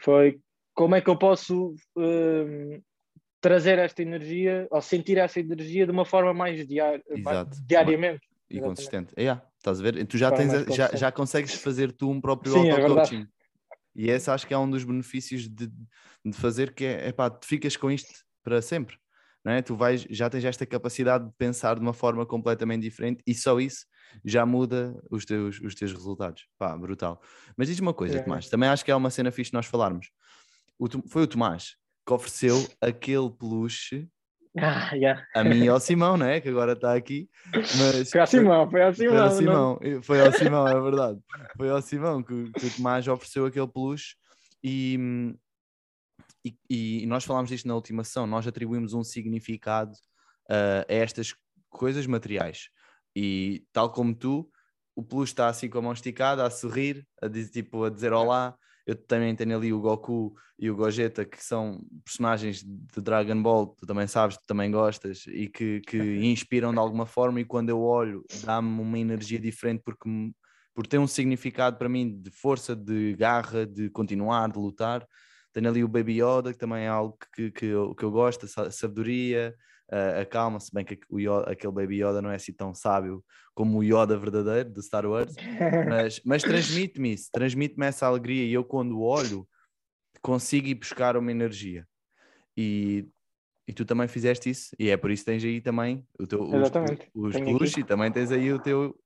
Foi 0.00 0.40
como 0.74 0.94
é 0.94 1.00
que 1.00 1.08
eu 1.08 1.16
posso 1.16 1.74
um, 1.96 2.82
trazer 3.44 3.78
esta 3.78 4.00
energia 4.00 4.66
ou 4.70 4.80
sentir 4.80 5.18
essa 5.18 5.38
energia 5.38 5.84
de 5.84 5.92
uma 5.92 6.06
forma 6.06 6.32
mais 6.32 6.66
diária, 6.66 7.04
Exato. 7.10 7.58
diariamente. 7.66 8.26
E 8.48 8.54
Exatamente. 8.54 8.76
consistente. 8.76 9.14
É, 9.18 9.22
yeah, 9.22 9.46
estás 9.58 9.80
a 9.80 9.82
ver? 9.82 10.06
Tu 10.06 10.16
já, 10.16 10.32
tens 10.32 10.50
mais 10.50 10.74
já, 10.74 10.90
já 10.96 11.12
consegues 11.12 11.52
fazer 11.52 11.92
tu 11.92 12.10
um 12.10 12.22
próprio 12.22 12.54
Sim, 12.54 12.68
é 12.68 12.80
auto-coaching. 12.80 13.26
e 13.94 14.08
esse 14.08 14.30
acho 14.30 14.46
que 14.46 14.54
é 14.54 14.58
um 14.58 14.70
dos 14.70 14.82
benefícios 14.82 15.46
de, 15.46 15.66
de 16.24 16.32
fazer 16.32 16.72
que 16.72 16.86
é, 16.86 17.08
epá, 17.08 17.28
tu 17.28 17.46
ficas 17.46 17.76
com 17.76 17.90
isto 17.90 18.08
para 18.42 18.62
sempre. 18.62 18.96
Não 19.44 19.52
é? 19.52 19.60
Tu 19.60 19.76
vais, 19.76 20.06
já 20.08 20.30
tens 20.30 20.42
esta 20.42 20.64
capacidade 20.64 21.26
de 21.26 21.32
pensar 21.36 21.74
de 21.74 21.82
uma 21.82 21.92
forma 21.92 22.24
completamente 22.24 22.80
diferente 22.80 23.22
e 23.26 23.34
só 23.34 23.60
isso 23.60 23.84
já 24.24 24.46
muda 24.46 24.98
os 25.10 25.26
teus, 25.26 25.60
os 25.60 25.74
teus 25.74 25.92
resultados. 25.92 26.46
Pá, 26.56 26.74
brutal. 26.78 27.20
Mas 27.58 27.68
diz-me 27.68 27.88
uma 27.88 27.92
coisa, 27.92 28.16
É. 28.16 28.22
Tomás, 28.22 28.48
também 28.48 28.70
acho 28.70 28.82
que 28.82 28.90
é 28.90 28.96
uma 28.96 29.10
cena 29.10 29.30
fixe 29.30 29.52
nós 29.52 29.66
falarmos. 29.66 30.08
O 30.78 30.88
foi 31.10 31.24
o 31.24 31.26
Tomás 31.26 31.76
que 32.06 32.12
ofereceu 32.12 32.56
aquele 32.80 33.30
peluche 33.30 34.08
Ah, 34.56 34.94
yeah. 34.94 35.26
a 35.34 35.42
mim 35.42 35.64
e 35.64 35.68
ao 35.68 35.80
Simão, 35.80 36.16
não 36.16 36.26
é? 36.26 36.40
Que 36.40 36.48
agora 36.48 36.72
está 36.74 36.94
aqui. 36.94 37.28
Mas 37.52 38.10
Foi 38.10 38.20
ao 38.20 38.26
Simão, 38.26 38.70
foi 38.70 38.82
ao 38.82 38.94
Simão. 38.94 39.10
foi 39.12 39.18
ao 39.18 39.28
não- 39.30 39.36
Simão, 39.36 40.02
foi 40.02 40.20
ao 40.26 40.32
Simão, 40.32 40.68
é 40.68 40.80
verdade. 40.80 41.18
Foi 41.56 41.70
ao 41.70 41.82
Simão 41.82 42.22
que, 42.22 42.52
que 42.52 42.66
o 42.66 42.70
Tomás 42.76 43.08
ofereceu 43.08 43.46
aquele 43.46 43.66
peluche 43.66 44.14
e, 44.62 45.34
e, 46.44 47.02
e 47.02 47.06
nós 47.06 47.24
falámos 47.24 47.50
disto 47.50 47.66
na 47.66 47.74
última 47.74 48.04
sessão. 48.04 48.26
Nós 48.26 48.46
atribuímos 48.46 48.92
um 48.94 49.02
significado 49.02 49.92
ah, 50.48 50.84
a 50.88 50.92
estas 50.92 51.34
coisas 51.68 52.06
materiais. 52.06 52.68
E 53.16 53.64
tal 53.72 53.90
como 53.92 54.14
tu, 54.14 54.48
o 54.96 55.02
peluche 55.02 55.32
está 55.32 55.48
assim 55.48 55.68
com 55.68 55.78
a 55.78 55.82
mão 55.82 55.92
esticada, 55.92 56.44
a 56.46 56.50
sorrir, 56.50 57.04
a 57.20 57.26
dizer, 57.28 57.50
tipo, 57.50 57.84
a 57.84 57.90
dizer 57.90 58.12
olá. 58.12 58.56
Eu 58.86 58.94
também 58.94 59.34
tenho 59.34 59.56
ali 59.56 59.72
o 59.72 59.80
Goku 59.80 60.34
e 60.58 60.70
o 60.70 60.76
Gogeta, 60.76 61.24
que 61.24 61.42
são 61.42 61.80
personagens 62.04 62.62
de 62.62 63.00
Dragon 63.00 63.42
Ball, 63.42 63.68
tu 63.68 63.86
também 63.86 64.06
sabes, 64.06 64.36
tu 64.36 64.46
também 64.46 64.70
gostas, 64.70 65.24
e 65.26 65.48
que, 65.48 65.80
que 65.80 65.96
inspiram 66.24 66.72
de 66.72 66.78
alguma 66.78 67.06
forma. 67.06 67.40
E 67.40 67.44
quando 67.44 67.70
eu 67.70 67.80
olho, 67.80 68.24
dá-me 68.44 68.80
uma 68.80 68.98
energia 68.98 69.38
diferente, 69.38 69.82
porque, 69.84 70.08
porque 70.74 70.90
tem 70.90 71.00
um 71.00 71.06
significado 71.06 71.76
para 71.78 71.88
mim 71.88 72.20
de 72.20 72.30
força, 72.30 72.76
de 72.76 73.14
garra, 73.14 73.66
de 73.66 73.88
continuar, 73.90 74.50
de 74.50 74.58
lutar. 74.58 75.06
Tenho 75.52 75.68
ali 75.68 75.82
o 75.84 75.88
Baby 75.88 76.20
Yoda, 76.20 76.52
que 76.52 76.58
também 76.58 76.84
é 76.84 76.88
algo 76.88 77.16
que, 77.34 77.50
que, 77.50 77.66
eu, 77.66 77.94
que 77.94 78.04
eu 78.04 78.10
gosto, 78.10 78.46
sabedoria, 78.70 79.54
a, 79.94 80.20
a 80.22 80.26
calma, 80.26 80.58
se 80.60 80.72
bem 80.74 80.84
que 80.84 80.98
o 81.08 81.18
Yoda- 81.20 81.50
aquele 81.50 81.72
Baby 81.72 82.02
Yoda 82.02 82.20
não 82.20 82.30
é 82.30 82.36
assim 82.36 82.52
tão 82.52 82.74
sábio 82.74 83.24
como 83.54 83.78
o 83.78 83.82
Yoda 83.84 84.16
verdadeiro 84.18 84.70
do 84.70 84.82
Star 84.82 85.06
Wars, 85.06 85.34
mas, 85.88 86.20
mas 86.24 86.42
transmite-me 86.42 87.12
isso, 87.14 87.30
transmite-me 87.32 87.86
essa 87.86 88.06
alegria 88.06 88.44
e 88.44 88.52
eu 88.52 88.64
quando 88.64 89.00
olho 89.00 89.46
consigo 90.22 90.66
ir 90.68 90.74
buscar 90.74 91.16
uma 91.16 91.30
energia 91.30 91.86
e, 92.56 93.06
e 93.68 93.72
tu 93.72 93.84
também 93.84 94.08
fizeste 94.08 94.48
isso 94.50 94.74
e 94.78 94.88
é 94.90 94.96
por 94.96 95.10
isso 95.10 95.24
que 95.24 95.30
tens 95.30 95.44
aí 95.44 95.60
também 95.60 96.06
o 96.18 96.26
teu, 96.26 96.42
os, 96.42 96.54
Exatamente. 96.54 97.10
os 97.14 97.36
e 97.76 97.84
também 97.84 98.10
tens 98.10 98.30
aí 98.32 98.52
o 98.52 98.58
teu 98.58 98.98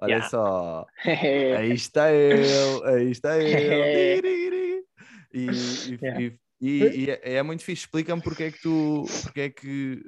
olha 0.00 0.12
Yeah. 0.14 0.28
só 0.28 0.86
aí 1.58 1.72
está 1.74 2.12
eu, 2.12 2.84
aí 2.84 3.10
está 3.10 3.38
eu 3.38 3.84
e, 5.34 5.34
e, 5.34 5.98
Yeah. 6.02 6.20
e, 6.20 6.38
e- 6.60 7.04
e 7.04 7.10
é, 7.10 7.34
é 7.34 7.42
muito 7.42 7.62
fixe, 7.64 7.82
explica-me 7.84 8.22
porque 8.22 8.44
é 8.44 8.50
que 8.50 8.60
tu 8.62 9.04
porque 9.22 9.40
é 9.42 9.50
que 9.50 10.02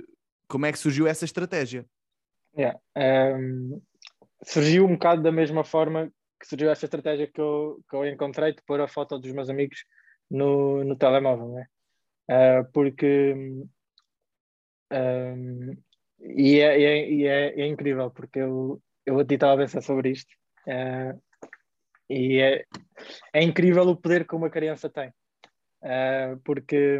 como 0.49 0.66
é 0.66 0.72
que 0.72 0.78
surgiu 0.78 1.07
essa 1.07 1.24
estratégia 1.24 1.86
Yeah. 2.57 2.78
Um, 2.97 3.82
surgiu 4.45 4.84
um 4.86 4.92
bocado 4.92 5.22
da 5.22 5.32
mesma 5.32 5.64
forma 5.64 6.12
que 6.40 6.47
surgiu 6.47 6.70
essa 6.70 6.84
estratégia 6.84 7.26
que 7.26 7.40
eu, 7.40 7.80
que 7.88 7.97
eu 7.97 8.07
encontrei 8.07 8.53
de 8.53 8.62
pôr 8.62 8.80
a 8.80 8.86
foto 8.86 9.18
dos 9.18 9.32
meus 9.32 9.51
amigos 9.51 9.84
no, 10.30 10.84
no 10.84 10.97
telemóvel, 10.97 11.49
né? 11.49 11.66
Uh, 12.30 12.72
porque 12.72 13.34
um, 14.92 15.76
e, 16.20 16.61
é, 16.61 16.78
e 16.78 16.84
é- 16.84 17.11
e 17.11 17.26
é- 17.26 17.61
é 17.61 17.66
incrível 17.66 18.11
porque 18.11 18.38
eu, 18.38 18.80
eu 19.05 19.24
ti 19.26 19.34
estava 19.34 19.55
a 19.55 19.57
pensar 19.59 19.82
sobre 19.82 20.11
isto 20.11 20.32
uh, 20.68 21.20
e 22.09 22.40
é, 22.40 22.64
é 23.32 23.42
incrível 23.42 23.82
o 23.88 23.97
poder 23.97 24.26
que 24.26 24.34
uma 24.34 24.51
criança 24.51 24.88
tem 24.88 25.12
Uh, 25.84 26.40
porque 26.47 26.99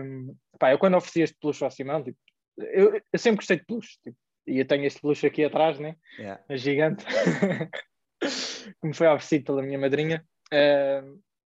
pá, 0.59 0.71
eu 0.71 0.79
quando 0.79 0.99
ofereci 0.99 1.23
este 1.23 1.39
peluche 1.41 1.65
ao 1.65 1.71
Simão 1.71 2.05
tipo, 2.05 2.19
eu, 2.59 3.01
eu 3.13 3.19
sempre 3.19 3.37
gostei 3.37 3.59
de 3.59 3.65
peluche 3.65 3.99
tipo, 4.03 4.17
e 4.47 4.59
eu 4.59 4.67
tenho 4.67 4.85
este 4.85 5.01
peluche 5.01 5.27
aqui 5.27 5.45
atrás, 5.45 5.79
né? 5.79 5.97
Yeah. 6.19 6.43
a 6.49 6.57
gigante, 6.57 7.05
que 8.21 8.87
me 8.87 8.95
foi 8.95 9.07
oferecido 9.07 9.45
pela 9.45 9.63
minha 9.63 9.79
madrinha, 9.79 10.25
eh, 10.53 11.03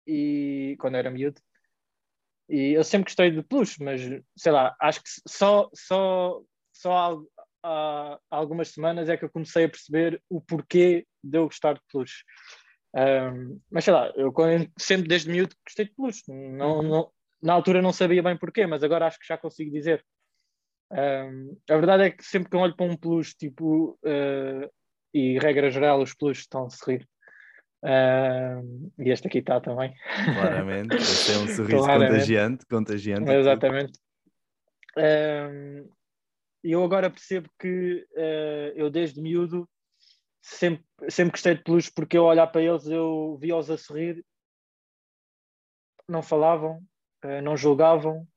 e 0.05 0.75
quando 0.79 0.95
eu 0.95 0.99
era 0.99 1.11
miúdo. 1.11 1.41
E 2.49 2.73
eu 2.73 2.83
sempre 2.83 3.05
gostei 3.05 3.31
de 3.31 3.41
peluche, 3.43 3.81
mas 3.81 4.01
sei 4.35 4.51
lá, 4.51 4.75
acho 4.81 5.01
que 5.01 5.09
só, 5.25 5.69
só, 5.73 6.41
só 6.73 7.23
há, 7.63 8.19
há 8.19 8.19
algumas 8.29 8.69
semanas 8.69 9.07
é 9.07 9.15
que 9.15 9.23
eu 9.23 9.29
comecei 9.29 9.65
a 9.65 9.69
perceber 9.69 10.21
o 10.29 10.41
porquê 10.41 11.07
de 11.23 11.37
eu 11.37 11.45
gostar 11.45 11.75
de 11.75 11.81
peluche. 11.89 12.23
Um, 12.93 13.57
mas 13.71 13.85
sei 13.85 13.93
lá, 13.93 14.11
eu 14.17 14.33
sempre 14.77 15.07
desde 15.07 15.29
miúdo 15.29 15.55
gostei 15.65 15.85
de 15.85 15.93
peluche. 15.95 16.23
Não, 16.27 16.81
não, 16.81 17.11
na 17.41 17.53
altura 17.53 17.81
não 17.81 17.93
sabia 17.93 18.21
bem 18.21 18.37
porquê, 18.37 18.67
mas 18.67 18.83
agora 18.83 19.07
acho 19.07 19.19
que 19.19 19.27
já 19.27 19.37
consigo 19.37 19.71
dizer. 19.71 20.05
Um, 20.91 21.57
a 21.69 21.75
verdade 21.77 22.03
é 22.03 22.11
que 22.11 22.23
sempre 22.23 22.49
que 22.49 22.55
eu 22.55 22.59
olho 22.59 22.75
para 22.75 22.85
um 22.85 22.97
peluche, 22.97 23.33
tipo, 23.35 23.97
uh, 24.03 24.69
e 25.13 25.39
regra 25.39 25.71
geral, 25.71 26.01
os 26.01 26.13
peluches 26.13 26.43
estão 26.43 26.65
a 26.65 26.69
sorrir. 26.69 27.07
Um, 27.83 28.91
e 28.99 29.09
este 29.09 29.27
aqui 29.27 29.39
está 29.39 29.59
também. 29.59 29.93
claramente 30.35 30.95
esse 30.95 31.31
é 31.33 31.37
um 31.37 31.47
sorriso 31.55 31.83
Claramente. 31.83 32.11
contagiante 32.11 32.65
contagiante 32.67 33.31
Exatamente. 33.31 33.99
Um, 34.97 35.89
E 36.63 36.73
eu 36.73 36.83
agora 36.83 37.09
percebo 37.09 37.49
que 37.59 38.05
uh, 38.15 38.71
eu, 38.75 38.89
desde 38.91 39.19
miúdo, 39.19 39.67
sempre, 40.43 40.85
sempre 41.09 41.31
gostei 41.31 41.55
de 41.55 41.63
peluches 41.63 41.89
porque 41.91 42.17
eu 42.17 42.25
olhar 42.25 42.45
para 42.47 42.61
eles, 42.61 42.85
eu 42.85 43.35
via-os 43.41 43.71
a 43.71 43.77
sorrir, 43.77 44.23
não 46.07 46.21
falavam, 46.21 46.83
uh, 47.25 47.41
não 47.41 47.57
julgavam, 47.57 48.27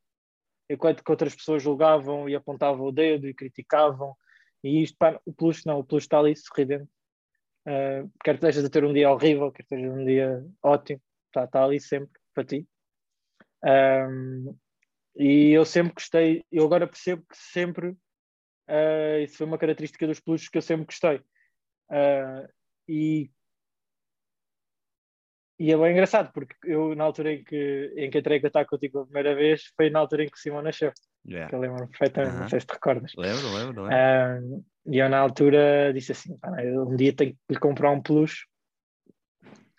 enquanto 0.68 1.04
que 1.04 1.10
outras 1.10 1.34
pessoas 1.34 1.62
julgavam 1.62 2.28
e 2.28 2.34
apontavam 2.34 2.86
o 2.86 2.92
dedo 2.92 3.28
e 3.28 3.34
criticavam. 3.34 4.16
E 4.62 4.82
isto, 4.82 4.96
pá, 4.96 5.20
o 5.24 5.32
peluche 5.32 5.62
não, 5.66 5.78
o 5.78 5.84
peluche 5.84 6.06
está 6.06 6.18
ali 6.18 6.34
sorridente. 6.36 6.88
Uh, 7.66 8.10
quer 8.22 8.38
que 8.38 8.46
a 8.46 8.70
ter 8.70 8.84
um 8.84 8.92
dia 8.92 9.10
horrível, 9.10 9.50
quer 9.50 9.64
que 9.64 9.74
um 9.74 10.04
dia 10.04 10.44
ótimo, 10.62 11.00
está, 11.26 11.44
está 11.44 11.64
ali 11.64 11.80
sempre 11.80 12.20
para 12.34 12.44
ti. 12.44 12.66
Um, 13.64 14.56
e 15.16 15.50
eu 15.50 15.64
sempre 15.64 15.94
gostei, 15.94 16.44
eu 16.50 16.64
agora 16.64 16.86
percebo 16.86 17.22
que 17.22 17.36
sempre 17.36 17.96
uh, 18.68 19.18
isso 19.22 19.38
foi 19.38 19.46
uma 19.46 19.58
característica 19.58 20.06
dos 20.06 20.20
peluches 20.20 20.48
que 20.48 20.58
eu 20.58 20.62
sempre 20.62 20.86
gostei. 20.86 21.16
Uh, 21.90 22.48
e, 22.88 23.30
e 25.58 25.72
é 25.72 25.76
bem 25.76 25.92
engraçado, 25.92 26.32
porque 26.32 26.54
eu, 26.64 26.94
na 26.94 27.04
altura 27.04 27.32
em 27.32 27.44
que, 27.44 27.92
em 27.96 28.10
que 28.10 28.18
entrei 28.18 28.38
em 28.38 28.42
contato 28.42 28.68
contigo 28.68 29.00
a 29.00 29.04
primeira 29.04 29.34
vez, 29.34 29.72
foi 29.76 29.88
na 29.90 30.00
altura 30.00 30.24
em 30.24 30.28
que 30.28 30.36
o 30.36 30.40
Simão 30.40 30.62
nasceu. 30.62 30.92
Yeah. 31.26 31.48
Que 31.48 31.54
eu 31.54 31.60
lembro 31.60 31.88
perfeitamente, 31.88 32.32
Aham. 32.34 32.42
não 32.42 32.48
sei 32.48 32.60
se 32.60 32.66
te 32.66 32.72
recordas. 32.72 33.12
Lembro, 33.16 33.54
lembro, 33.54 33.82
lembro. 33.84 33.96
Um, 33.96 34.64
e 34.86 34.98
eu, 34.98 35.08
na 35.08 35.18
altura, 35.18 35.92
disse 35.94 36.12
assim: 36.12 36.36
"Pá, 36.38 36.62
eu 36.62 36.88
um 36.88 36.96
dia 36.96 37.14
tenho 37.14 37.32
que 37.32 37.54
lhe 37.54 37.58
comprar 37.58 37.90
um 37.90 38.02
peluche, 38.02 38.44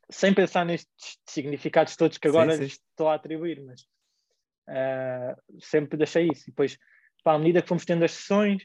sem 0.10 0.34
pensar 0.34 0.66
nestes 0.66 1.18
significados 1.28 1.96
todos 1.96 2.18
que 2.18 2.28
Sim, 2.30 2.38
agora 2.38 2.56
sim. 2.56 2.64
estou 2.64 3.10
a 3.10 3.16
atribuir, 3.16 3.62
mas 3.64 3.82
uh, 4.70 5.36
sempre 5.60 5.98
deixei 5.98 6.28
isso. 6.32 6.44
E 6.44 6.52
depois, 6.52 6.78
pá, 7.26 7.34
à 7.34 7.40
medida 7.40 7.62
que 7.62 7.68
fomos 7.68 7.84
tendo 7.84 8.06
as 8.06 8.12
sessões, 8.12 8.62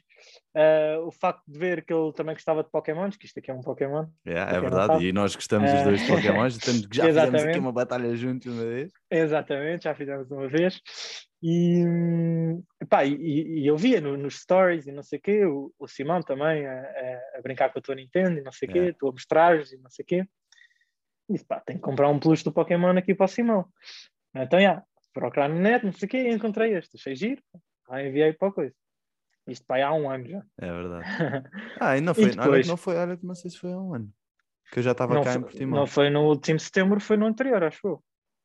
uh, 0.55 1.05
o 1.07 1.11
facto 1.11 1.41
de 1.47 1.57
ver 1.57 1.83
que 1.83 1.91
ele 1.91 2.13
também 2.13 2.35
gostava 2.35 2.63
de 2.63 2.69
Pokémons, 2.69 3.17
que 3.17 3.25
isto 3.25 3.39
aqui 3.39 3.49
é 3.49 3.53
um 3.53 3.61
Pokémon. 3.61 4.05
Yeah, 4.25 4.55
é 4.55 4.61
verdade, 4.61 5.03
e 5.03 5.11
nós 5.11 5.35
gostamos 5.35 5.73
os 5.73 5.81
dois 5.81 5.99
de 5.99 6.07
Pokémons, 6.07 6.57
tanto 6.63 6.87
que 6.87 6.95
já 6.95 7.05
fizemos 7.05 7.43
aqui 7.43 7.57
uma 7.57 7.71
batalha 7.71 8.15
juntos 8.15 8.53
uma 8.53 8.63
vez. 8.63 8.91
Exatamente, 9.09 9.85
já 9.85 9.95
fizemos 9.95 10.29
uma 10.29 10.47
vez. 10.47 10.79
E, 11.43 11.83
pá, 12.87 13.03
e, 13.03 13.15
e 13.15 13.67
eu 13.67 13.75
via 13.75 13.99
no, 13.99 14.15
nos 14.15 14.39
stories 14.39 14.85
e 14.85 14.91
não 14.91 15.01
sei 15.01 15.17
o 15.17 15.21
quê, 15.23 15.43
o, 15.43 15.73
o 15.79 15.87
Simão 15.87 16.21
também 16.21 16.67
a, 16.67 16.73
a, 16.73 17.39
a, 17.39 17.41
brincar 17.41 17.73
com 17.73 17.79
a 17.79 17.81
tua 17.81 17.95
Nintendo 17.95 18.37
e 18.37 18.43
não 18.43 18.51
sei 18.51 18.69
o 18.69 18.71
yeah. 18.71 18.91
quê, 18.91 18.97
tu 18.99 19.07
a 19.07 19.11
mostrar 19.11 19.55
e 19.55 19.77
não 19.77 19.89
sei 19.89 20.03
o 20.03 20.05
quê. 20.05 20.25
E 21.27 21.33
disse, 21.33 21.45
pá, 21.45 21.59
tenho 21.65 21.79
que 21.79 21.83
comprar 21.83 22.09
um 22.09 22.19
peluche 22.19 22.43
do 22.43 22.51
Pokémon 22.51 22.95
aqui 22.95 23.15
para 23.15 23.25
o 23.25 23.27
Simão. 23.27 23.65
Então, 24.35 24.59
já, 24.59 24.65
yeah, 24.65 24.83
procurar 25.11 25.49
no 25.49 25.59
net, 25.59 25.83
não 25.83 25.93
sei 25.93 26.05
o 26.05 26.09
quê, 26.09 26.17
e 26.17 26.31
encontrei 26.31 26.77
este, 26.77 26.95
achei 26.95 27.15
giro. 27.15 27.41
Aí 27.91 28.07
enviei 28.07 28.33
para 28.33 28.47
a 28.47 28.51
coisa. 28.53 28.73
Isto 29.47 29.65
vai 29.67 29.81
há 29.81 29.91
um 29.91 30.09
ano 30.09 30.27
já. 30.27 30.43
É 30.57 30.71
verdade. 30.71 31.05
Ah, 31.79 31.97
e 31.97 32.01
não 32.01 32.13
foi, 32.13 32.25
e 32.25 32.29
depois... 32.31 32.47
olha, 32.47 32.67
não 32.67 32.77
foi, 32.77 32.95
olha, 32.95 33.19
não 33.23 33.33
sei 33.33 33.49
se 33.49 33.57
foi 33.57 33.73
há 33.73 33.77
um 33.77 33.95
ano. 33.95 34.13
Que 34.71 34.79
eu 34.79 34.83
já 34.83 34.91
estava 34.91 35.15
cá 35.15 35.31
foi, 35.31 35.41
em 35.41 35.43
Portimão. 35.43 35.79
Não 35.79 35.87
foi 35.87 36.09
no 36.09 36.27
último 36.27 36.59
setembro, 36.59 36.99
foi 36.99 37.17
no 37.17 37.25
anterior, 37.25 37.63
acho 37.63 37.87
eu. 37.87 38.03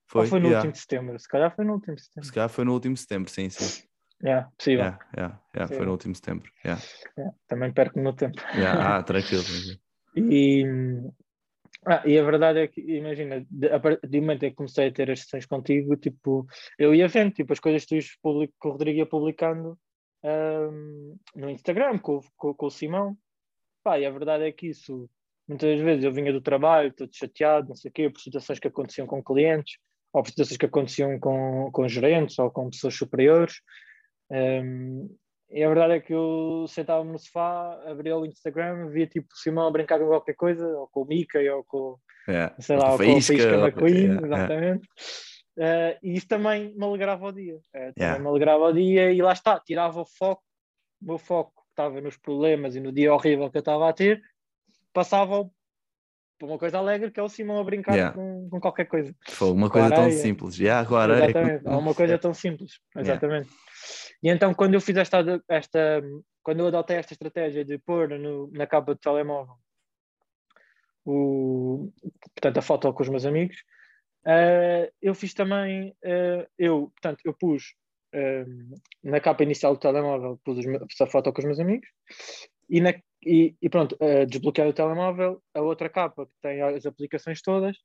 Foi, 0.09 0.23
Ou 0.23 0.27
foi 0.29 0.41
no 0.41 0.47
yeah. 0.47 0.59
último 0.59 0.75
setembro? 0.75 1.19
Se 1.19 1.29
calhar 1.29 1.55
foi 1.55 1.65
no 1.65 1.75
último 1.75 1.99
setembro. 1.99 2.27
Se 2.27 2.33
calhar 2.33 2.49
foi 2.49 2.65
no 2.65 2.73
último 2.73 2.97
setembro, 2.97 3.31
sim, 3.31 3.51
sim. 3.51 3.87
Yeah, 4.25 4.49
possível. 4.57 4.85
Yeah, 4.85 4.99
yeah, 5.17 5.41
yeah, 5.55 5.77
foi 5.77 5.85
no 5.85 5.93
último 5.93 6.15
setembro. 6.15 6.51
Yeah. 6.65 6.83
Yeah, 7.19 7.37
também 7.47 7.73
perco 7.73 8.01
no 8.01 8.15
tempo. 8.15 8.41
Yeah. 8.55 8.97
Ah, 8.97 9.03
tranquilo. 9.05 9.45
e, 10.15 10.65
ah, 11.89 12.03
e 12.05 12.19
a 12.19 12.25
verdade 12.25 12.59
é 12.59 12.67
que, 12.67 12.81
imagina, 12.81 13.47
de, 13.49 13.69
a 13.69 13.79
partir 13.79 14.09
do 14.09 14.21
momento 14.21 14.43
em 14.43 14.51
que 14.51 14.57
comecei 14.57 14.89
a 14.89 14.93
ter 14.93 15.09
as 15.09 15.21
sessões 15.21 15.47
contigo, 15.47 15.97
tipo, 15.97 16.45
eu 16.77 16.93
ia 16.93 17.07
vendo 17.07 17.33
tipo, 17.33 17.53
as 17.53 17.61
coisas 17.61 17.85
que, 17.85 18.01
tu, 18.01 18.49
que 18.61 18.69
o 18.69 18.71
Rodrigo 18.73 18.99
ia 18.99 19.07
publicando 19.07 19.79
um, 20.25 21.17
no 21.37 21.49
Instagram 21.49 21.99
com, 21.99 22.21
com, 22.37 22.53
com, 22.55 22.67
o 22.67 22.71
Simão. 22.71 23.17
Pá, 23.85 24.01
e 24.01 24.05
a 24.05 24.11
verdade 24.11 24.45
é 24.45 24.51
que 24.51 24.67
isso, 24.69 25.09
muitas 25.47 25.81
vezes 25.81 26.05
eu 26.05 26.13
vinha 26.13 26.33
do 26.33 26.41
trabalho, 26.41 26.93
todo 26.93 27.15
chateado, 27.15 27.69
não 27.69 27.77
sei 27.77 27.89
o 27.89 27.95
quê, 27.95 28.11
por 28.11 28.21
situações 28.21 28.59
que 28.59 28.67
aconteciam 28.67 29.07
com 29.07 29.23
clientes, 29.23 29.79
ou 30.13 30.25
por 30.25 30.31
situações 30.31 30.57
que 30.57 30.67
aconteciam 30.67 31.21
com, 31.21 31.71
com 31.71 31.89
gerentes 31.89 32.37
ou 32.41 32.51
com 32.51 32.69
pessoas 32.69 32.95
superiores. 32.95 33.61
Um, 34.29 35.09
e 35.51 35.63
a 35.63 35.69
verdade 35.69 35.95
é 35.95 36.01
que 36.01 36.13
eu 36.13 36.67
sentava-me 36.69 37.13
no 37.13 37.19
sofá, 37.19 37.81
abria 37.87 38.17
o 38.17 38.27
Instagram, 38.27 38.89
via 38.89 39.07
tipo 39.07 39.29
o 39.33 39.37
Simão 39.37 39.69
a 39.69 39.71
brincar 39.71 39.99
com 39.99 40.07
qualquer 40.07 40.35
coisa, 40.35 40.67
ou 40.67 40.89
com 40.89 41.03
o 41.03 41.07
Mickey, 41.07 41.49
ou 41.49 41.65
com, 41.65 41.97
yeah. 42.29 42.55
sei 42.59 42.77
lá, 42.77 42.93
ou 42.93 42.99
com 42.99 43.05
o 43.05 43.23
Faísca 43.23 43.35
McQueen, 43.35 43.95
yeah. 43.95 44.27
exatamente. 44.27 44.89
Uh, 45.57 45.97
e 46.03 46.15
isso 46.15 46.29
também 46.29 46.75
me 46.77 46.85
alegrava 46.85 47.27
o 47.27 47.33
dia. 47.33 47.57
Uh, 47.57 47.93
também 47.97 48.21
me 48.21 48.27
alegrava 48.27 48.65
o 48.65 48.73
dia 48.73 49.13
e 49.13 49.23
lá 49.23 49.33
está, 49.33 49.59
tirava 49.61 50.01
o 50.01 50.05
foco, 50.05 50.43
o 51.01 51.07
meu 51.07 51.19
foco 51.19 51.53
que 51.55 51.71
estava 51.71 52.01
nos 52.01 52.17
problemas 52.17 52.75
e 52.75 52.81
no 52.81 52.93
dia 52.93 53.15
horrível 53.15 53.51
que 53.51 53.57
eu 53.57 53.61
estava 53.61 53.89
a 53.89 53.93
ter, 53.93 54.21
passava 54.93 55.49
para 56.39 56.49
uma 56.49 56.59
coisa 56.59 56.79
alegre 56.79 57.11
que 57.11 57.19
é 57.19 57.23
o 57.23 57.29
Simão 57.29 57.59
a 57.59 57.65
brincar 57.65 58.13
com, 58.13 58.49
com, 58.51 58.61
qualquer 58.61 58.87
coisa. 58.87 59.15
Foi 59.29 59.51
uma 59.53 59.71
coisa 59.71 59.91
tão 59.91 60.11
simples. 60.11 60.59
Yeah, 60.59 60.87
com 60.87 60.97
areia. 60.97 61.25
Exatamente, 61.25 61.67
é 61.67 61.71
uma 61.71 61.95
coisa 61.95 62.19
tão 62.19 62.35
simples, 62.35 62.81
exatamente. 62.97 63.49
E 64.23 64.29
então 64.31 64.55
quando 64.55 64.75
eu 64.75 64.81
fiz 64.81 64.97
esta, 64.97 65.19
esta 65.49 66.03
quando 66.43 66.61
eu 66.61 66.67
adotei 66.69 66.97
esta 66.97 67.13
estratégia 67.13 67.65
de 67.65 67.79
pôr 67.79 68.09
no, 68.09 68.51
na 68.53 68.67
capa 68.67 68.95
do 68.95 69.01
telemóvel 69.01 69.57
o, 71.05 71.93
portanto, 72.35 72.59
a 72.59 72.63
foto 72.63 72.93
com 72.93 73.03
os 73.03 73.09
meus 73.09 73.25
amigos, 73.25 73.57
Uh, 74.27 74.91
eu 75.01 75.15
fiz 75.15 75.33
também, 75.33 75.91
uh, 76.05 76.45
eu, 76.59 76.91
portanto, 76.91 77.21
eu 77.25 77.33
pus 77.33 77.77
uh, 78.13 78.81
na 79.05 79.21
capa 79.21 79.45
inicial 79.45 79.75
do 79.75 79.79
telemóvel, 79.79 80.41
pus 80.45 80.59
a 81.01 81.07
foto 81.07 81.33
com 81.33 81.39
os 81.39 81.45
meus 81.45 81.61
amigos 81.61 81.89
e, 82.69 82.81
na, 82.81 82.93
e, 83.25 83.55
e 83.63 83.69
pronto, 83.69 83.97
desbloqueei 84.29 84.69
o 84.69 84.73
telemóvel, 84.73 85.41
a 85.55 85.61
outra 85.61 85.89
capa 85.89 86.27
que 86.27 86.33
tem 86.43 86.61
as 86.61 86.85
aplicações 86.85 87.41
todas, 87.41 87.77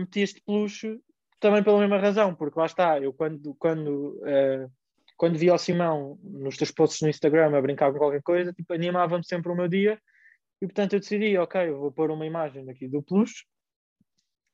meti 0.00 0.22
este 0.22 0.42
peluche 0.44 0.98
também 1.38 1.62
pela 1.62 1.78
mesma 1.78 1.98
razão, 1.98 2.34
porque 2.34 2.58
lá 2.58 2.66
está, 2.66 2.98
eu 2.98 3.12
quando, 3.12 3.54
quando, 3.54 4.20
quando 5.22 5.38
vi 5.38 5.48
o 5.52 5.56
Simão 5.56 6.18
nos 6.20 6.56
teus 6.56 6.72
posts 6.72 7.00
no 7.00 7.08
Instagram 7.08 7.56
a 7.56 7.62
brincar 7.62 7.92
com 7.92 7.98
qualquer 7.98 8.22
coisa, 8.22 8.52
tipo, 8.52 8.72
animava-me 8.72 9.24
sempre 9.24 9.52
o 9.52 9.54
meu 9.54 9.68
dia 9.68 9.96
e 10.60 10.66
portanto 10.66 10.94
eu 10.94 10.98
decidi, 10.98 11.38
ok, 11.38 11.68
eu 11.68 11.78
vou 11.78 11.92
pôr 11.92 12.10
uma 12.10 12.26
imagem 12.26 12.68
aqui 12.68 12.88
do 12.88 13.04
peluche 13.04 13.44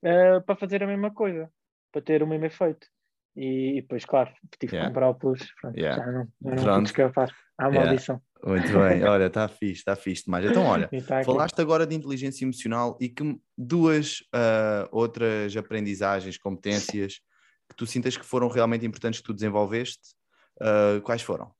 uh, 0.04 0.44
para 0.44 0.56
fazer 0.56 0.82
a 0.82 0.86
mesma 0.86 1.10
coisa, 1.10 1.50
para 1.90 2.02
ter 2.02 2.22
o 2.22 2.26
mesmo 2.26 2.44
efeito. 2.44 2.86
E, 3.34 3.78
e 3.78 3.80
depois, 3.80 4.04
claro, 4.04 4.30
tive 4.60 4.76
yeah. 4.76 4.90
que 4.90 4.94
comprar 4.94 5.08
o 5.08 5.14
plus. 5.14 5.50
Pronto, 5.58 5.74
yeah. 5.74 6.04
Já 6.04 6.12
não, 6.12 6.28
não 6.42 6.74
pude 6.74 6.88
escapar 6.88 7.34
à 7.56 7.70
maldição. 7.70 8.20
Yeah. 8.44 8.60
Muito 8.60 8.78
bem, 8.78 9.04
olha, 9.08 9.24
está 9.24 9.48
fixe, 9.48 9.80
está 9.80 9.96
fixe 9.96 10.26
demais. 10.26 10.44
Então, 10.44 10.66
olha, 10.66 10.90
tá 11.08 11.24
falaste 11.24 11.58
agora 11.62 11.86
de 11.86 11.94
inteligência 11.94 12.44
emocional 12.44 12.98
e 13.00 13.08
que 13.08 13.40
duas 13.56 14.20
uh, 14.34 14.86
outras 14.92 15.56
aprendizagens, 15.56 16.36
competências 16.36 17.22
que 17.70 17.74
tu 17.74 17.86
sintas 17.86 18.18
que 18.18 18.24
foram 18.24 18.48
realmente 18.48 18.84
importantes 18.84 19.20
que 19.20 19.26
tu 19.26 19.32
desenvolveste, 19.32 20.17
uh, 20.60 21.00
quais 21.02 21.22
foram? 21.22 21.54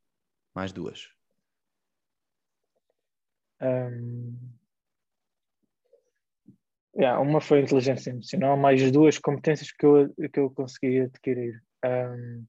Mais 0.55 0.72
duas. 0.72 1.09
Um, 3.61 4.36
Yeah, 6.99 7.20
uma 7.20 7.40
foi 7.40 7.61
inteligência 7.61 8.11
emocional, 8.11 8.57
mais 8.57 8.90
duas 8.90 9.18
competências 9.18 9.70
que 9.70 9.86
eu, 9.86 10.12
que 10.32 10.40
eu 10.40 10.51
consegui 10.51 11.03
adquirir. 11.03 11.62
Um... 11.84 12.44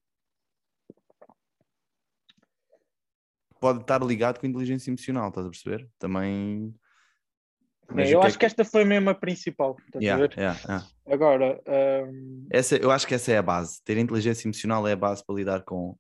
Pode 3.59 3.81
estar 3.81 4.01
ligado 4.03 4.39
com 4.39 4.47
inteligência 4.47 4.89
emocional, 4.89 5.29
estás 5.29 5.45
a 5.45 5.49
perceber? 5.51 5.87
Também. 5.99 6.73
É, 7.95 8.11
eu 8.11 8.23
acho 8.23 8.39
que, 8.39 8.45
é 8.45 8.49
que 8.49 8.53
esta 8.53 8.65
foi 8.65 8.83
mesmo 8.85 9.11
a 9.11 9.13
principal. 9.13 9.77
Yeah, 10.01 10.27
yeah, 10.35 10.59
yeah. 10.63 10.87
Agora. 11.05 11.61
Um... 12.07 12.47
Essa, 12.49 12.75
eu 12.77 12.89
acho 12.89 13.05
que 13.05 13.13
essa 13.13 13.31
é 13.31 13.37
a 13.37 13.43
base. 13.43 13.83
Ter 13.83 13.99
inteligência 13.99 14.47
emocional 14.47 14.87
é 14.87 14.93
a 14.93 14.95
base 14.95 15.23
para 15.23 15.35
lidar 15.35 15.61
com, 15.61 15.95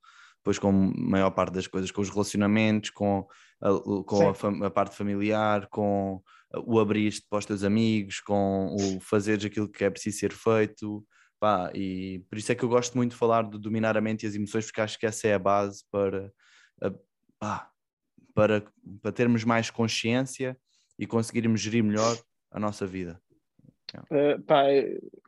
depois 0.49 0.57
com 0.57 0.69
a 0.69 0.71
maior 0.71 1.29
parte 1.29 1.53
das 1.53 1.67
coisas, 1.67 1.91
com 1.91 2.01
os 2.01 2.09
relacionamentos, 2.09 2.89
com 2.89 3.27
a, 3.61 4.03
com 4.03 4.63
a, 4.63 4.67
a 4.67 4.71
parte 4.71 4.95
familiar, 4.95 5.67
com 5.67 6.21
o 6.65 6.79
abrir 6.79 7.13
para 7.29 7.39
os 7.39 7.45
teus 7.45 7.63
amigos, 7.63 8.19
com 8.19 8.75
o 8.75 8.99
fazeres 8.99 9.45
aquilo 9.45 9.69
que 9.69 9.83
é 9.83 9.89
preciso 9.89 10.17
ser 10.17 10.31
feito. 10.31 11.05
Pá, 11.39 11.71
e 11.73 12.23
por 12.29 12.37
isso 12.37 12.51
é 12.51 12.55
que 12.55 12.63
eu 12.63 12.69
gosto 12.69 12.97
muito 12.97 13.11
de 13.11 13.17
falar 13.17 13.47
de 13.47 13.59
dominar 13.59 13.95
a 13.95 14.01
mente 14.01 14.23
e 14.23 14.27
as 14.27 14.35
emoções, 14.35 14.65
porque 14.65 14.81
acho 14.81 14.99
que 14.99 15.05
essa 15.05 15.27
é 15.27 15.35
a 15.35 15.39
base 15.39 15.83
para, 15.91 16.31
pá, 17.39 17.69
para, 18.33 18.63
para 19.01 19.11
termos 19.11 19.43
mais 19.43 19.69
consciência 19.69 20.57
e 20.97 21.05
conseguirmos 21.05 21.61
gerir 21.61 21.83
melhor 21.83 22.17
a 22.51 22.59
nossa 22.59 22.87
vida. 22.87 23.21
Uh, 24.11 24.41
pá, 24.45 24.63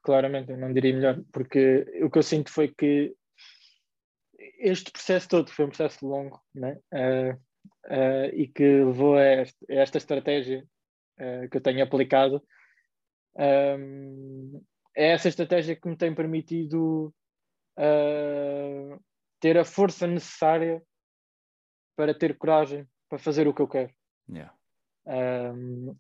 claramente 0.04 0.52
eu 0.52 0.58
não 0.58 0.74
diria 0.74 0.94
melhor, 0.94 1.22
porque 1.32 1.86
o 2.04 2.10
que 2.10 2.18
eu 2.18 2.24
sinto 2.24 2.52
foi 2.52 2.68
que 2.68 3.16
este 4.62 4.92
processo 4.92 5.28
todo 5.28 5.52
foi 5.52 5.66
um 5.66 5.70
processo 5.70 6.06
longo 6.06 6.42
né? 6.54 6.80
Uh, 6.94 7.34
uh, 7.88 8.26
e 8.34 8.48
que 8.48 8.64
levou 8.64 9.16
a 9.16 9.24
esta, 9.24 9.66
a 9.70 9.74
esta 9.74 9.98
estratégia 9.98 10.66
uh, 11.20 11.50
que 11.50 11.58
eu 11.58 11.62
tenho 11.62 11.84
aplicado, 11.84 12.44
um, 13.36 14.64
é 14.96 15.12
essa 15.12 15.28
estratégia 15.28 15.76
que 15.76 15.88
me 15.88 15.96
tem 15.96 16.14
permitido 16.14 17.14
ter 19.40 19.58
a 19.58 19.66
força 19.66 20.06
necessária 20.06 20.84
para 21.96 22.14
ter 22.14 22.38
coragem 22.38 22.86
para 23.10 23.18
fazer 23.18 23.48
o 23.48 23.54
que 23.54 23.62
eu 23.62 23.68
quero. 23.68 23.92
Yeah. 24.30 24.54
Um, 25.06 25.98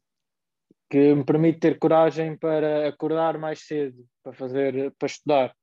que 0.90 1.16
me 1.16 1.24
permite 1.24 1.60
ter 1.60 1.80
coragem 1.80 2.38
para 2.38 2.90
acordar 2.90 3.38
mais 3.38 3.66
cedo, 3.66 4.06
para 4.22 4.34
fazer, 4.34 4.94
para 5.00 5.06
estudar, 5.06 5.56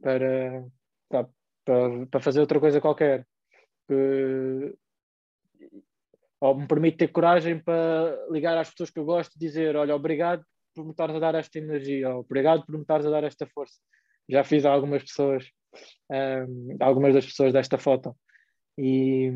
para, 0.00 0.66
para, 1.08 1.28
para 2.10 2.20
fazer 2.20 2.40
outra 2.40 2.60
coisa 2.60 2.80
qualquer. 2.80 3.26
Que, 3.86 4.74
ou 6.40 6.54
me 6.54 6.66
permite 6.66 6.98
ter 6.98 7.08
coragem 7.08 7.58
para 7.58 8.16
ligar 8.30 8.56
às 8.56 8.70
pessoas 8.70 8.90
que 8.90 8.98
eu 8.98 9.04
gosto 9.04 9.34
e 9.34 9.38
dizer: 9.38 9.76
Olha, 9.76 9.94
obrigado 9.94 10.44
por 10.74 10.84
me 10.84 10.92
estares 10.92 11.16
a 11.16 11.18
dar 11.18 11.34
esta 11.34 11.58
energia, 11.58 12.14
ou 12.14 12.20
obrigado 12.20 12.64
por 12.64 12.74
me 12.74 12.82
estares 12.82 13.06
a 13.06 13.10
dar 13.10 13.24
esta 13.24 13.46
força. 13.46 13.78
Já 14.28 14.44
fiz 14.44 14.64
a 14.64 14.70
algumas 14.70 15.02
pessoas, 15.02 15.48
um, 16.10 16.76
algumas 16.80 17.14
das 17.14 17.26
pessoas 17.26 17.52
desta 17.52 17.78
foto. 17.78 18.16
E, 18.78 19.32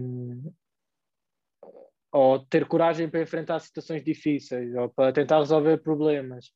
ou 2.13 2.39
ter 2.47 2.67
coragem 2.69 3.09
para 3.09 3.23
enfrentar 3.23 3.59
situações 3.59 4.05
difíceis, 4.05 4.75
ou 4.77 4.89
para 4.91 5.13
tentar 5.13 5.39
resolver 5.39 5.79
problemas. 5.79 6.53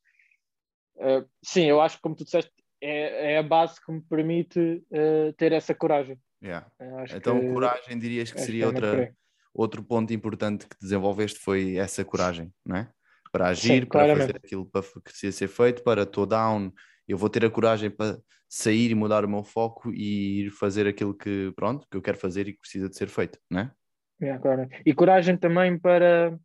Uh, 0.97 1.27
sim, 1.43 1.64
eu 1.64 1.81
acho 1.81 1.97
que, 1.97 2.03
como 2.03 2.14
tu 2.14 2.24
disseste, 2.24 2.53
é, 2.81 3.33
é 3.33 3.39
a 3.39 3.43
base 3.43 3.81
que 3.85 3.91
me 3.93 4.01
permite 4.01 4.83
uh, 4.91 5.33
ter 5.37 5.53
essa 5.53 5.74
coragem. 5.74 6.18
Yeah. 6.43 6.66
Então, 7.14 7.41
que, 7.41 7.53
coragem 7.53 7.99
dirias 7.99 8.31
que 8.31 8.41
seria 8.41 8.66
outra 8.66 9.12
outro 9.55 9.83
ponto 9.83 10.12
importante 10.12 10.66
que 10.66 10.77
desenvolveste 10.79 11.39
foi 11.39 11.77
essa 11.77 12.05
coragem, 12.05 12.53
não 12.64 12.77
é? 12.77 12.91
Para 13.33 13.49
agir, 13.49 13.85
Sim, 13.85 13.87
para 13.87 14.14
fazer 14.14 14.37
aquilo 14.37 14.66
que 14.66 15.01
precisa 15.03 15.37
ser 15.37 15.49
feito, 15.49 15.83
para 15.83 16.03
estou 16.03 16.27
down 16.27 16.70
eu 17.09 17.16
vou 17.16 17.31
ter 17.31 17.45
a 17.45 17.51
coragem 17.51 17.91
para 17.91 18.18
sair 18.49 18.91
e 18.91 18.95
mudar 18.95 19.24
o 19.24 19.29
meu 19.29 19.45
foco 19.45 19.93
e 19.93 20.43
ir 20.43 20.51
fazer 20.51 20.87
aquilo 20.87 21.14
que, 21.14 21.53
pronto, 21.55 21.87
que 21.91 21.97
eu 21.97 22.03
quero 22.03 22.18
fazer 22.18 22.49
e 22.49 22.53
que 22.53 22.61
precisa 22.61 22.89
de 22.89 22.97
ser 22.97 23.09
feito, 23.09 23.39
não 23.51 23.61
é? 23.61 23.72
É, 24.20 24.39
claro. 24.39 24.68
E 24.85 24.95
coragem 24.95 25.37
também 25.37 25.79
para, 25.79 26.39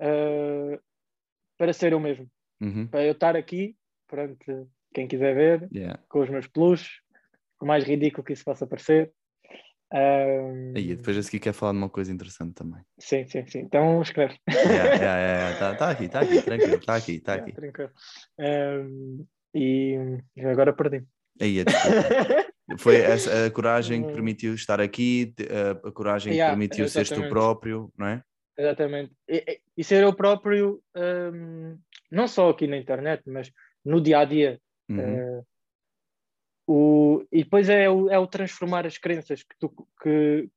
uh, 0.00 0.80
para 1.56 1.72
ser 1.72 1.92
eu 1.92 2.00
mesmo. 2.00 2.28
Uhum. 2.60 2.86
Para 2.88 3.04
eu 3.04 3.12
estar 3.12 3.36
aqui, 3.36 3.76
perante 4.08 4.44
quem 4.94 5.06
quiser 5.06 5.34
ver, 5.34 5.68
Yeah. 5.72 6.00
com 6.08 6.20
os 6.20 6.30
meus 6.30 6.46
peluches, 6.46 7.00
por 7.58 7.66
mais 7.66 7.84
ridículo 7.84 8.24
que 8.24 8.32
isso 8.32 8.44
possa 8.44 8.66
parecer. 8.66 9.12
Um, 9.92 10.74
Aí, 10.76 10.94
depois 10.94 11.16
a 11.16 11.22
seguir 11.22 11.40
quer 11.40 11.54
falar 11.54 11.72
de 11.72 11.78
uma 11.78 11.88
coisa 11.88 12.12
interessante 12.12 12.54
também. 12.54 12.82
Sim, 12.98 13.26
sim, 13.26 13.46
sim. 13.46 13.60
Então 13.60 14.02
escreve. 14.02 14.36
Yeah, 14.48 14.94
yeah, 14.94 15.18
yeah, 15.20 15.58
Tá, 15.58 15.74
tá 15.74 15.90
aqui, 15.90 16.04
está 16.04 16.20
aqui, 16.20 16.42
tranquilo, 16.42 16.76
está 16.76 16.96
aqui, 16.96 17.12
está 17.12 17.34
aqui. 17.34 17.52
Tranquilo. 17.52 17.90
Um, 18.38 19.26
e 19.54 19.96
agora 20.44 20.74
perdi. 20.74 21.04
Aí, 21.40 21.60
é 21.60 21.64
desculpa. 21.64 22.48
Foi 22.78 22.96
essa 23.00 23.46
a 23.46 23.50
coragem 23.50 24.04
que 24.06 24.12
permitiu 24.12 24.54
estar 24.54 24.78
aqui, 24.80 25.34
a, 25.84 25.90
coragem 25.90 26.34
que 26.34 26.38
permitiu 26.44 26.86
seres 26.88 27.08
tu 27.08 27.26
próprio, 27.28 27.90
não 27.96 28.06
é? 28.08 28.22
Exatamente. 28.58 29.12
E, 29.26 29.36
e- 29.48 29.60
e 29.78 29.84
ser 29.84 30.02
eu 30.02 30.12
próprio, 30.12 30.82
um, 30.94 31.78
não 32.10 32.28
só 32.28 32.50
aqui 32.50 32.66
na 32.66 32.76
internet, 32.76 33.22
mas 33.26 33.50
no 33.84 34.00
dia 34.02 34.18
a 34.18 34.24
dia. 34.26 34.60
Uhum. 34.88 35.00
Eh, 35.00 35.42
o, 36.66 37.24
e 37.32 37.44
depois 37.44 37.68
é 37.68 37.88
o, 37.88 38.10
é 38.10 38.18
o 38.18 38.26
transformar 38.26 38.86
as 38.86 38.98
crenças 38.98 39.42
que 39.42 39.56
tu, 39.58 39.68
que, 40.02 40.50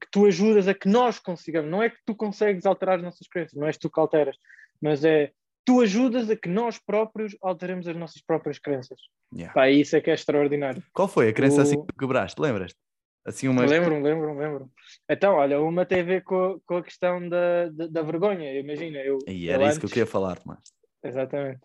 que 0.00 0.10
tu 0.10 0.26
ajudas 0.26 0.68
a 0.68 0.74
que 0.74 0.88
nós 0.88 1.18
consigamos. 1.18 1.70
Não 1.70 1.82
é 1.82 1.90
que 1.90 1.98
tu 2.04 2.14
consegues 2.14 2.66
alterar 2.66 2.96
as 2.96 3.02
nossas 3.02 3.26
crenças, 3.28 3.58
não 3.58 3.66
és 3.66 3.78
tu 3.78 3.90
que 3.90 3.98
alteras, 4.00 4.36
mas 4.80 5.04
é 5.04 5.32
tu 5.64 5.80
ajudas 5.80 6.28
a 6.28 6.36
que 6.36 6.48
nós 6.48 6.78
próprios 6.78 7.36
alteremos 7.40 7.86
as 7.88 7.96
nossas 7.96 8.20
próprias 8.22 8.58
crenças. 8.58 8.98
Yeah. 9.34 9.54
Pá, 9.54 9.70
isso 9.70 9.96
é 9.96 10.00
que 10.00 10.10
é 10.10 10.14
extraordinário. 10.14 10.82
Qual 10.92 11.08
foi 11.08 11.28
a 11.28 11.32
crença 11.32 11.62
assim 11.62 11.76
o- 11.76 11.80
que 11.86 11.92
tu 11.94 11.98
quebraste? 11.98 12.40
Lembras-te? 12.40 12.78
Assim 13.24 13.46
uma. 13.46 13.64
Lembro-me, 13.64 14.02
lembro-me, 14.02 14.38
lembro 14.40 14.70
Então, 15.08 15.36
olha, 15.36 15.60
uma 15.60 15.86
tem 15.86 16.00
a 16.00 16.04
ver 16.04 16.24
com, 16.24 16.60
com 16.66 16.78
a 16.78 16.82
questão 16.82 17.26
da, 17.28 17.68
da, 17.68 17.86
da 17.86 18.02
vergonha. 18.02 18.52
Imagina, 18.58 18.98
eu. 18.98 19.18
E 19.28 19.46
eu 19.46 19.54
era 19.54 19.68
isso 19.68 19.78
que 19.78 19.84
eu 19.84 19.86
antes- 19.86 19.92
queria 19.92 20.06
falar, 20.06 20.36
Tomás. 20.40 20.60
Exatamente. 21.04 21.60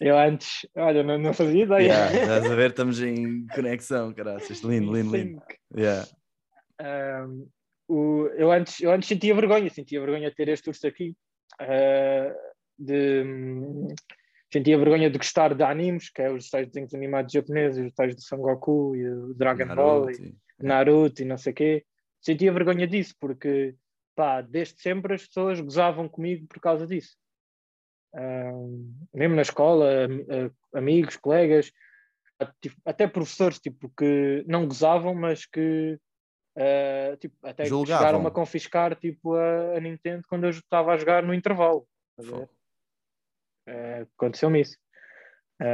Eu 0.00 0.18
antes, 0.18 0.66
olha, 0.76 1.02
não, 1.02 1.18
não 1.18 1.32
fazia 1.32 1.64
ideia. 1.64 1.82
Yeah, 1.82 2.12
estás 2.20 2.50
a 2.50 2.54
ver, 2.54 2.70
estamos 2.70 3.00
em 3.00 3.46
conexão, 3.46 4.12
caraças. 4.12 4.60
Lindo, 4.60 4.92
lindo, 4.94 5.16
lindo. 5.16 5.42
Yeah. 5.74 6.06
Um, 6.80 7.48
o, 7.88 8.26
eu, 8.36 8.52
antes, 8.52 8.80
eu 8.80 8.90
antes 8.90 9.08
sentia 9.08 9.34
vergonha, 9.34 9.70
sentia 9.70 10.00
vergonha 10.00 10.28
de 10.28 10.36
ter 10.36 10.48
este 10.48 10.68
urso 10.68 10.86
aqui, 10.86 11.14
uh, 11.62 12.34
de, 12.78 13.22
hum, 13.22 13.88
sentia 14.52 14.76
vergonha 14.76 15.08
de 15.08 15.18
gostar 15.18 15.54
de 15.54 15.62
animes, 15.62 16.10
que 16.10 16.22
é 16.22 16.30
os 16.30 16.50
tais 16.50 16.66
desenhos 16.66 16.94
animados 16.94 17.32
japoneses, 17.32 17.86
os 17.86 17.94
tais 17.94 18.14
do 18.14 18.20
Son 18.20 18.38
Goku 18.38 18.94
e 18.96 19.08
o 19.08 19.34
Dragon 19.34 19.74
Ball 19.74 20.10
e 20.10 20.14
Naruto, 20.14 20.36
Naruto 20.60 21.22
e 21.22 21.24
não 21.24 21.38
sei 21.38 21.52
o 21.52 21.56
quê. 21.56 21.84
Sentia 22.20 22.52
vergonha 22.52 22.86
disso, 22.86 23.14
porque 23.20 23.74
pá, 24.14 24.40
desde 24.40 24.80
sempre 24.80 25.14
as 25.14 25.26
pessoas 25.26 25.60
gozavam 25.60 26.08
comigo 26.08 26.46
por 26.48 26.60
causa 26.60 26.86
disso. 26.86 27.16
Mesmo 29.12 29.34
na 29.36 29.42
escola, 29.42 30.04
am- 30.06 30.50
amigos, 30.74 31.16
colegas, 31.16 31.70
tipo, 32.60 32.76
até 32.84 33.06
professores 33.06 33.58
tipo, 33.58 33.90
que 33.96 34.44
não 34.46 34.66
gozavam, 34.66 35.14
mas 35.14 35.44
que 35.46 35.98
eh, 36.56 37.16
tipo, 37.20 37.36
até 37.46 37.64
chegaram 37.66 38.26
a 38.26 38.30
confiscar 38.30 38.94
tipo, 38.96 39.34
a, 39.34 39.76
a 39.76 39.80
Nintendo 39.80 40.24
quando 40.28 40.44
eu 40.44 40.50
estava 40.50 40.92
a 40.92 40.96
jogar 40.96 41.22
no 41.22 41.34
intervalo. 41.34 41.86
Eh, 43.66 44.06
Aconteceu-me 44.16 44.60
isso. 44.60 44.76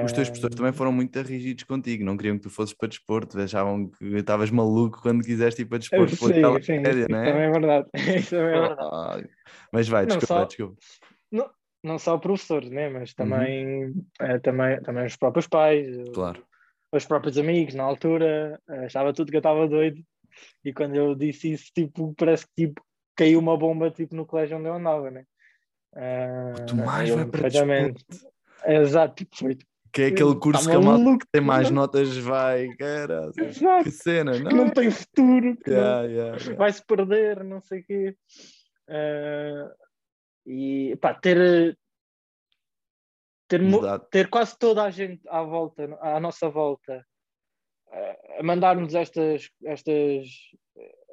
Os 0.05 0.13
teus 0.13 0.29
professores 0.29 0.55
também 0.55 0.73
foram 0.73 0.93
muito 0.93 1.21
rígidos 1.21 1.65
contigo, 1.65 2.05
não 2.05 2.17
queriam 2.17 2.37
que 2.37 2.43
tu 2.45 2.51
fosses 2.51 2.73
para 2.73 2.89
desporto, 2.89 3.37
achavam 3.41 3.89
que 3.91 4.05
estavas 4.17 4.49
maluco 4.49 5.03
quando 5.03 5.25
quiseste 5.25 5.63
ir 5.63 5.65
para 5.67 5.79
desporto. 5.79 6.15
Sim, 6.15 6.17
sim, 6.35 6.41
matéria, 6.81 7.01
isso 7.01 7.09
não 7.11 7.19
também 7.25 7.43
é? 7.43 7.47
é 7.47 7.51
verdade. 7.51 7.89
Isso 8.19 8.31
também 8.31 8.55
é 8.55 8.61
verdade. 8.61 8.81
Ah, 8.81 9.21
Mas 9.73 9.89
vai, 9.89 10.03
Não, 10.07 10.19
desculpa, 10.19 10.27
só- 10.27 10.45
desculpa. 10.45 10.77
não 11.33 11.51
só 11.99 12.17
professores, 12.19 12.71
né? 12.71 12.87
Uhum. 12.89 12.93
mas 12.95 13.15
também, 13.15 13.93
eh, 14.21 14.39
também, 14.39 14.81
também 14.83 15.07
os 15.07 15.17
próprios 15.17 15.47
pais, 15.49 15.87
Claro. 16.15 16.45
os 16.93 17.05
próprios 17.07 17.37
amigos, 17.39 17.75
na 17.75 17.83
altura, 17.85 18.61
eh, 18.69 18.85
achava 18.87 19.13
tudo 19.13 19.31
que 19.31 19.37
eu 19.37 19.41
estava 19.41 19.67
doido. 19.69 20.01
E 20.65 20.73
quando 20.73 20.95
eu 20.95 21.15
disse 21.15 21.53
isso, 21.53 21.71
tipo, 21.75 22.15
parece 22.17 22.47
que 22.47 22.67
tipo, 22.69 22.83
caiu 23.17 23.39
uma 23.39 23.57
bomba 23.57 23.91
tipo, 23.91 24.15
no 24.15 24.25
colégio 24.25 24.57
onde 24.59 24.69
eu 24.69 24.75
andava, 24.75 25.11
né? 25.11 25.25
O 25.95 26.67
Tomás 26.67 27.11
eu 27.11 27.17
vai 27.17 27.27
para. 27.27 27.49
Exato, 28.81 29.15
tipo, 29.17 29.37
foi. 29.37 29.59
Que 29.93 30.03
é 30.05 30.07
aquele 30.07 30.33
Tá 30.33 30.41
curso 30.41 30.67
que 30.71 30.75
malta 30.79 30.89
maluco, 31.05 31.19
que 31.19 31.27
tem 31.31 31.43
mais 31.43 31.71
não? 31.71 31.83
notas 31.83 32.17
vai, 32.17 32.67
cara, 32.79 33.31
Exato, 33.37 33.85
que 33.85 33.91
cena, 33.91 34.39
não? 34.39 34.49
que 34.49 34.55
não 34.57 34.71
tem 34.71 34.91
futuro, 34.91 35.55
que 35.59 35.71
não- 35.71 35.77
Yeah, 35.77 36.03
yeah, 36.05 36.37
yeah. 36.39 36.55
vai-se 36.57 36.83
perder, 36.87 37.45
não 37.45 37.61
sei 37.61 37.81
o 37.81 37.85
quê. 37.85 38.17
Eh, 38.89 39.69
e 40.47 40.97
pá, 41.01 41.15
ter, 41.15 41.79
ter, 43.49 43.61
ter 44.11 44.29
quase 44.31 44.59
toda 44.59 44.83
a 44.83 44.91
gente 44.91 45.21
à 45.29 45.43
volta, 45.43 45.99
à 46.01 46.19
nossa 46.19 46.49
volta, 46.49 47.07
eh, 47.93 48.39
a 48.41 48.43
mandar-nos 48.43 48.95
estas, 48.95 49.49
estas, 49.65 50.27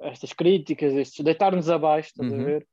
estas 0.02 0.34
críticas, 0.34 0.94
estes, 0.94 1.24
deitar-nos 1.24 1.70
abaixo, 1.70 2.10
estás 2.10 2.32
Uhum. 2.32 2.42
a 2.42 2.44
ver? 2.44 2.68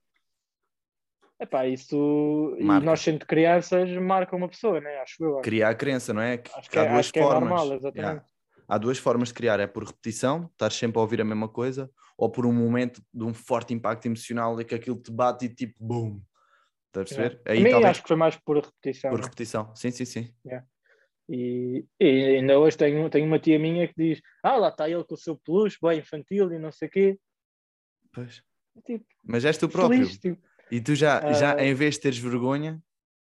Epá, 1.38 1.66
isso, 1.66 2.56
e 2.58 2.64
nós 2.64 3.00
sendo 3.00 3.26
crianças, 3.26 3.90
marca 3.98 4.34
uma 4.34 4.48
pessoa, 4.48 4.80
né? 4.80 4.96
Acho 5.00 5.22
eu. 5.22 5.34
Acho, 5.34 5.42
Criar 5.42 5.68
a 5.68 5.74
crença, 5.74 6.14
não 6.14 6.22
é? 6.22 6.38
Que, 6.38 6.50
acho 6.58 6.70
que 6.70 6.78
há 6.78 6.84
é, 6.84 6.92
duas 6.92 7.10
é 7.14 7.22
formas. 7.22 7.50
normal, 7.50 7.92
Yeah. 7.94 8.24
Há 8.68 8.78
duas 8.78 8.98
formas 8.98 9.28
de 9.28 9.34
criar, 9.34 9.60
é 9.60 9.66
por 9.66 9.84
repetição, 9.84 10.48
estar 10.50 10.72
sempre 10.72 10.98
a 10.98 11.02
ouvir 11.02 11.20
a 11.20 11.24
mesma 11.24 11.48
coisa, 11.48 11.88
ou 12.18 12.28
por 12.30 12.44
um 12.46 12.52
momento 12.52 13.00
de 13.14 13.22
um 13.22 13.32
forte 13.32 13.72
impacto 13.72 14.06
emocional 14.06 14.60
e 14.60 14.64
que 14.64 14.74
aquilo 14.74 14.96
te 15.00 15.12
bate 15.12 15.44
e 15.44 15.48
tipo, 15.48 15.74
boom. 15.78 16.20
Estás 17.02 17.12
a 17.12 17.16
perceber? 17.16 17.42
Aí 17.50 17.62
mim 17.62 17.70
talvez 17.70 17.90
acho 17.90 18.02
que 18.02 18.08
foi 18.08 18.16
mais 18.16 18.36
por 18.36 18.56
repetição. 18.56 19.10
por 19.10 19.18
né? 19.18 19.24
repetição. 19.24 19.76
Sim, 19.76 19.90
sim, 19.90 20.04
sim. 20.04 20.34
E, 21.28 21.84
e 21.98 22.36
ainda 22.36 22.58
hoje 22.58 22.76
tenho, 22.76 23.10
tenho 23.10 23.26
uma 23.26 23.38
tia 23.38 23.58
minha 23.58 23.88
que 23.88 23.94
diz: 23.96 24.22
Ah, 24.42 24.56
lá 24.56 24.68
está 24.68 24.88
ele 24.88 25.02
com 25.04 25.14
o 25.14 25.18
seu 25.18 25.36
peluche, 25.36 25.76
bem 25.82 25.98
infantil 25.98 26.52
e 26.52 26.58
não 26.58 26.70
sei 26.70 26.88
o 26.88 26.90
quê. 26.90 27.18
Pois. 28.12 28.42
Tipo, 28.84 29.04
Mas 29.24 29.44
és 29.44 29.58
tu 29.58 29.68
próprio. 29.68 29.98
feliz, 30.00 30.18
tipo, 30.18 30.40
E 30.70 30.80
tu 30.80 30.94
já, 30.94 31.32
já 31.32 31.56
Ah. 31.56 31.64
em 31.64 31.74
vez 31.74 31.94
de 31.94 32.02
teres 32.02 32.18
vergonha, 32.18 32.80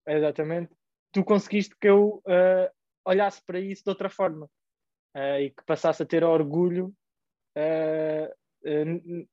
exatamente. 0.08 0.74
Tu 1.12 1.24
conseguiste 1.24 1.76
que 1.80 1.90
eu 1.90 2.22
ah, 2.26 2.72
olhasse 3.06 3.44
para 3.46 3.60
isso 3.60 3.84
de 3.84 3.90
outra 3.90 4.10
forma 4.10 4.50
ah, 5.14 5.42
e 5.42 5.50
que 5.50 5.64
passasse 5.66 6.02
a 6.02 6.06
ter 6.06 6.24
orgulho 6.24 6.94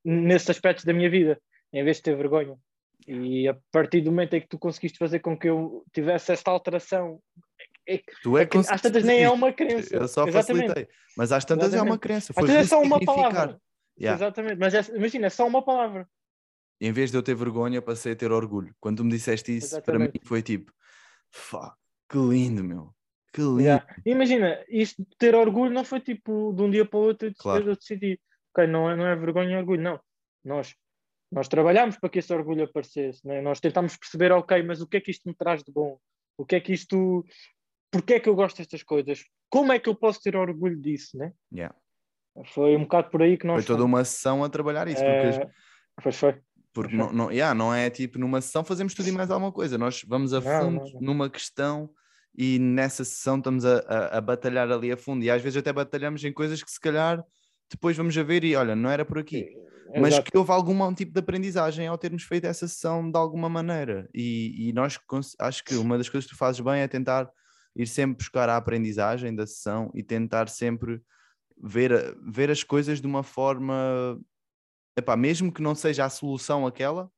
nesses 0.04 0.50
aspectos 0.50 0.84
da 0.84 0.92
minha 0.92 1.08
vida, 1.08 1.40
em 1.72 1.84
vez 1.84 1.98
de 1.98 2.04
ter 2.04 2.16
vergonha. 2.16 2.58
E 3.06 3.48
a 3.48 3.56
partir 3.70 4.00
do 4.00 4.10
momento 4.10 4.34
em 4.34 4.40
que 4.40 4.48
tu 4.48 4.58
conseguiste 4.58 4.98
fazer 4.98 5.20
com 5.20 5.38
que 5.38 5.48
eu 5.48 5.84
tivesse 5.92 6.32
esta 6.32 6.50
alteração, 6.50 7.20
é 7.88 8.00
tu 8.22 8.36
é 8.36 8.42
é 8.42 8.46
que 8.46 8.58
às 8.58 8.80
tantas 8.80 9.04
nem 9.04 9.22
é 9.22 9.30
uma 9.30 9.52
crença. 9.52 9.94
Eu 9.94 10.08
só 10.08 10.26
Exatamente. 10.26 10.68
facilitei. 10.68 10.88
Mas 11.16 11.30
às 11.32 11.44
tantas 11.44 11.72
é 11.72 11.76
uma 11.76 11.94
Exatamente. 11.94 12.00
crença. 12.00 12.32
Às 12.36 12.44
Foi 12.46 12.54
é 12.54 12.64
só 12.64 12.82
uma 12.82 12.98
palavra. 13.00 13.60
Yeah. 13.98 14.18
Exatamente, 14.18 14.58
mas 14.58 14.74
é- 14.74 14.96
imagina, 14.96 15.26
é 15.26 15.30
só 15.30 15.46
uma 15.46 15.62
palavra. 15.64 16.06
Em 16.80 16.92
vez 16.92 17.10
de 17.10 17.16
eu 17.16 17.22
ter 17.22 17.34
vergonha, 17.34 17.80
passei 17.80 18.12
a 18.12 18.16
ter 18.16 18.30
orgulho. 18.30 18.74
Quando 18.78 18.98
tu 18.98 19.04
me 19.04 19.10
disseste 19.10 19.56
isso, 19.56 19.80
para 19.82 19.98
mim 19.98 20.04
Exatamente. 20.04 20.28
foi 20.28 20.42
tipo, 20.42 20.70
fuck, 21.30 21.74
que 22.10 22.18
lindo, 22.18 22.62
meu. 22.62 22.92
Que 23.32 23.40
lindo. 23.40 23.60
Yeah. 23.60 23.86
Imagina, 24.04 24.62
isto 24.68 25.02
de 25.02 25.16
ter 25.16 25.34
orgulho 25.34 25.72
não 25.72 25.84
foi 25.84 26.00
tipo 26.00 26.52
de 26.54 26.62
um 26.62 26.70
dia 26.70 26.84
para 26.84 26.98
o 26.98 27.02
outro 27.04 27.32
Claro. 27.38 27.70
eu 27.70 27.76
decidi, 27.76 28.20
ok, 28.52 28.66
não 28.66 28.90
é, 28.90 28.96
não 28.96 29.06
é 29.06 29.16
vergonha 29.16 29.52
e 29.52 29.56
orgulho, 29.56 29.80
não. 29.82 30.00
Nós, 30.44 30.74
nós 31.30 31.48
trabalhámos 31.48 31.98
para 31.98 32.08
que 32.08 32.18
esse 32.18 32.32
orgulho 32.32 32.64
aparecesse, 32.64 33.26
né? 33.26 33.40
nós 33.40 33.60
tentámos 33.60 33.96
perceber, 33.96 34.32
ok, 34.32 34.62
mas 34.62 34.80
o 34.80 34.86
que 34.86 34.98
é 34.98 35.00
que 35.00 35.10
isto 35.10 35.28
me 35.28 35.34
traz 35.34 35.62
de 35.62 35.72
bom? 35.72 35.98
O 36.38 36.44
que 36.44 36.56
é 36.56 36.60
que 36.60 36.72
isto. 36.72 37.24
Porquê 37.90 38.14
é 38.14 38.20
que 38.20 38.28
eu 38.28 38.34
gosto 38.34 38.58
destas 38.58 38.82
coisas? 38.82 39.24
Como 39.48 39.72
é 39.72 39.78
que 39.78 39.88
eu 39.88 39.94
posso 39.94 40.20
ter 40.20 40.36
orgulho 40.36 40.80
disso, 40.80 41.16
né? 41.16 41.32
Yeah. 41.52 41.74
Foi 42.52 42.76
um 42.76 42.80
bocado 42.80 43.10
por 43.10 43.22
aí 43.22 43.38
que 43.38 43.46
nós. 43.46 43.64
Foi 43.64 43.74
toda 43.74 43.84
uma 43.84 44.04
sessão 44.04 44.44
a 44.44 44.48
trabalhar 44.48 44.86
isso, 44.86 45.02
porque 45.02 45.42
Eh, 45.42 45.50
Pois 46.02 46.16
foi. 46.16 46.38
Porque 46.74 46.94
não, 46.94 47.10
não, 47.10 47.32
yeah, 47.32 47.54
não 47.54 47.72
é 47.72 47.88
tipo 47.88 48.18
numa 48.18 48.40
sessão 48.42 48.62
fazemos 48.62 48.92
tudo 48.92 49.08
e 49.08 49.12
mais 49.12 49.30
alguma 49.30 49.50
coisa. 49.50 49.78
Nós 49.78 50.02
vamos 50.06 50.34
a 50.34 50.42
fundo 50.42 50.76
não, 50.76 50.84
não. 50.84 51.00
numa 51.00 51.30
questão 51.30 51.88
e 52.36 52.58
nessa 52.58 53.02
sessão 53.02 53.38
estamos 53.38 53.64
a, 53.64 53.78
a, 53.78 54.18
a 54.18 54.20
batalhar 54.20 54.70
ali 54.70 54.92
a 54.92 54.96
fundo. 54.96 55.24
E 55.24 55.30
às 55.30 55.40
vezes 55.40 55.56
até 55.56 55.72
batalhamos 55.72 56.22
em 56.22 56.32
coisas 56.32 56.62
que 56.62 56.70
se 56.70 56.78
calhar 56.78 57.24
depois 57.70 57.96
vamos 57.96 58.16
a 58.16 58.22
ver 58.22 58.44
e 58.44 58.54
olha, 58.54 58.76
não 58.76 58.90
era 58.90 59.04
por 59.04 59.18
aqui. 59.18 59.46
Mas 59.94 60.14
Exato. 60.14 60.30
que 60.30 60.36
houve 60.36 60.50
algum 60.50 60.94
tipo 60.94 61.12
de 61.12 61.20
aprendizagem 61.20 61.86
ao 61.86 61.96
termos 61.96 62.24
feito 62.24 62.44
essa 62.44 62.66
sessão 62.66 63.08
de 63.10 63.16
alguma 63.16 63.48
maneira. 63.48 64.08
E, 64.12 64.68
e 64.68 64.72
nós 64.72 64.98
acho 65.38 65.64
que 65.64 65.74
uma 65.76 65.96
das 65.96 66.08
coisas 66.08 66.28
que 66.28 66.34
tu 66.34 66.38
fazes 66.38 66.60
bem 66.60 66.80
é 66.80 66.88
tentar 66.88 67.30
ir 67.74 67.86
sempre 67.86 68.16
buscar 68.16 68.48
a 68.48 68.56
aprendizagem 68.56 69.34
da 69.34 69.46
sessão 69.46 69.90
e 69.94 70.02
tentar 70.02 70.48
sempre 70.48 71.00
ver, 71.62 72.16
ver 72.26 72.50
as 72.50 72.62
coisas 72.62 73.00
de 73.00 73.06
uma 73.06 73.22
forma. 73.22 74.18
Epá, 74.96 75.16
mesmo 75.16 75.52
que 75.52 75.62
não 75.62 75.74
seja 75.74 76.04
a 76.04 76.10
solução 76.10 76.66
aquela, 76.66 77.10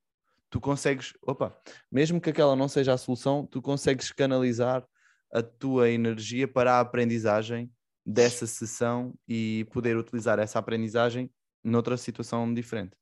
tu 0.51 0.61
consegues. 0.61 1.15
Opa, 1.23 1.57
mesmo 1.91 2.21
que 2.21 2.31
aquela 2.31 2.55
não 2.55 2.69
seja 2.69 2.93
a 2.93 2.99
solução, 2.99 3.47
tu 3.47 3.63
consegues 3.63 4.13
canalizar 4.13 4.87
a 5.33 5.43
tua 5.43 5.91
energia 5.91 6.47
para 6.49 6.75
a 6.75 6.81
aprendizagem 6.81 7.71
dessa 8.09 8.47
sessão 8.47 9.13
e 9.29 9.67
poder 9.71 9.95
utilizar 9.95 10.39
essa 10.39 10.59
aprendizagem 10.59 11.31
noutra 11.63 11.95
situação 11.99 12.53
diferente. 12.55 12.97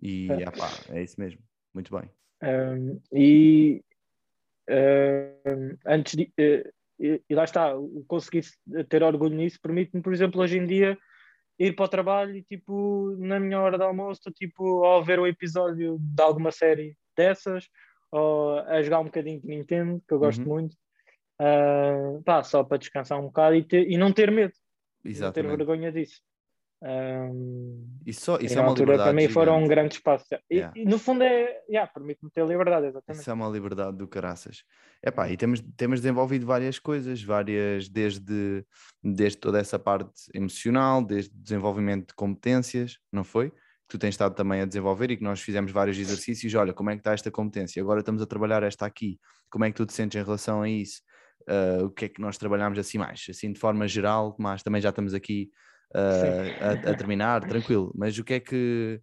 E 0.00 0.28
É. 0.30 0.44
ah 0.44 0.52
pá, 0.52 0.70
é 0.90 1.02
isso 1.02 1.20
mesmo. 1.20 1.40
Muito 1.74 1.92
bem. 1.96 2.08
Um, 2.42 3.00
e 3.12 3.82
um, 4.70 5.76
antes 5.84 6.14
de, 6.14 6.32
eh, 6.38 6.70
e, 6.98 7.20
e 7.28 7.34
lá 7.34 7.42
está, 7.42 7.72
conseguir 8.06 8.44
ter 8.88 9.02
orgulho 9.02 9.34
nisso 9.34 9.58
permite-me, 9.60 10.00
por 10.00 10.12
exemplo, 10.12 10.40
hoje 10.40 10.58
em 10.58 10.66
dia 10.66 10.96
ir 11.58 11.74
para 11.74 11.84
o 11.84 11.88
trabalho 11.88 12.36
e 12.36 12.42
tipo, 12.42 13.16
na 13.18 13.40
minha 13.40 13.60
hora 13.60 13.76
de 13.76 13.84
almoço, 13.84 14.30
tipo 14.32 14.84
a 14.84 15.00
ver 15.02 15.18
o 15.18 15.26
episódio 15.26 15.98
de 15.98 16.22
alguma 16.22 16.52
série 16.52 16.96
dessas 17.16 17.68
ou 18.12 18.58
a 18.60 18.80
jogar 18.82 19.00
um 19.00 19.04
bocadinho 19.04 19.40
de 19.40 19.48
Nintendo, 19.48 20.02
que 20.06 20.14
eu 20.14 20.18
gosto 20.18 20.42
Uhum. 20.42 20.54
muito, 20.54 20.76
Ah, 21.44 22.20
pá, 22.24 22.42
só 22.44 22.62
para 22.62 22.76
descansar 22.78 23.18
um 23.18 23.24
bocado 23.24 23.56
e, 23.56 23.64
ter- 23.64 23.90
e 23.90 23.96
não 23.96 24.12
ter 24.12 24.30
medo, 24.30 24.52
não 25.04 25.32
ter 25.32 25.44
vergonha 25.44 25.90
disso. 25.90 26.20
Um, 26.84 27.98
E 28.04 28.12
só, 28.12 28.38
e 28.40 28.46
isso 28.46 28.58
é 28.58 28.60
uma 28.60 28.70
altura 28.70 28.96
para 28.96 29.12
mim 29.12 29.28
foram 29.28 29.62
um 29.62 29.66
grande 29.68 29.94
espaço. 29.94 30.24
E, 30.50 30.56
Yeah. 30.56 30.72
e 30.76 30.84
no 30.84 30.98
fundo 30.98 31.22
é, 31.22 31.62
yeah, 31.68 31.90
permite-me 31.90 32.28
ter 32.30 32.44
liberdade, 32.44 32.86
exatamente. 32.86 33.20
Isso 33.20 33.30
é 33.30 33.32
uma 33.32 33.48
liberdade 33.48 33.96
do 33.96 34.08
caraças. 34.08 34.64
Epá, 35.02 35.28
e 35.30 35.36
temos, 35.36 35.60
temos 35.76 36.00
desenvolvido 36.00 36.44
várias 36.44 36.78
coisas, 36.80 37.22
várias, 37.22 37.88
desde, 37.88 38.64
desde 39.02 39.38
toda 39.38 39.58
essa 39.60 39.78
parte 39.78 40.12
emocional, 40.34 41.04
desde 41.04 41.32
desenvolvimento 41.36 42.08
de 42.08 42.14
competências, 42.14 42.98
não 43.12 43.22
foi? 43.24 43.50
Que 43.50 43.56
tu 43.88 43.98
tens 43.98 44.10
estado 44.10 44.34
também 44.34 44.60
a 44.60 44.64
desenvolver 44.64 45.10
e 45.12 45.16
que 45.16 45.24
nós 45.24 45.40
fizemos 45.40 45.70
vários 45.70 45.98
exercícios. 45.98 46.52
Olha, 46.54 46.72
como 46.72 46.90
é 46.90 46.94
que 46.94 47.00
está 47.00 47.12
esta 47.12 47.30
competência? 47.30 47.80
Agora 47.80 48.00
estamos 48.00 48.20
a 48.22 48.26
trabalhar 48.26 48.62
esta 48.64 48.86
aqui. 48.86 49.20
Como 49.50 49.64
é 49.64 49.70
que 49.70 49.76
tu 49.76 49.86
te 49.86 49.92
sentes 49.92 50.20
em 50.20 50.24
relação 50.24 50.62
a 50.62 50.68
isso? 50.68 51.00
Ah, 51.48 51.84
o 51.84 51.90
que 51.90 52.06
é 52.06 52.08
que 52.08 52.20
nós 52.20 52.38
trabalhamos 52.38 52.78
assim 52.78 52.98
mais? 52.98 53.26
Assim, 53.28 53.52
de 53.52 53.58
forma 53.58 53.86
geral, 53.88 54.36
mas 54.38 54.62
também 54.62 54.80
já 54.80 54.90
estamos 54.90 55.14
aqui 55.14 55.50
ah, 55.94 56.86
a, 56.86 56.90
a 56.90 56.94
terminar, 56.96 57.46
tranquilo. 57.46 57.92
Mas 57.94 58.18
o 58.18 58.24
que 58.24 58.34
é 58.34 58.40
que, 58.40 59.00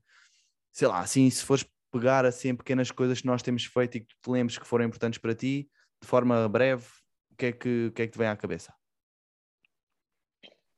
sei 0.72 0.88
lá, 0.88 1.00
assim, 1.00 1.30
se 1.30 1.44
fores 1.44 1.66
pegar 1.92 2.26
assim 2.26 2.50
em 2.50 2.56
pequenas 2.56 2.92
coisas 2.92 3.22
que 3.22 3.28
nós 3.28 3.42
temos 3.42 3.66
feito 3.66 3.98
e 3.98 4.02
que 4.02 4.16
te 4.22 4.30
lembres 4.30 4.58
que 4.58 4.68
foram 4.68 4.86
importantes 4.86 5.20
para 5.20 5.36
ti, 5.36 5.70
de 6.02 6.08
forma 6.08 6.48
breve, 6.48 6.86
o 7.32 7.36
que 7.36 7.46
é 7.48 7.52
que, 7.52 7.88
o 7.88 7.92
que, 7.92 8.02
é 8.04 8.08
que 8.08 8.14
te 8.14 8.18
vem 8.18 8.28
à 8.28 8.36
cabeça? 8.36 8.74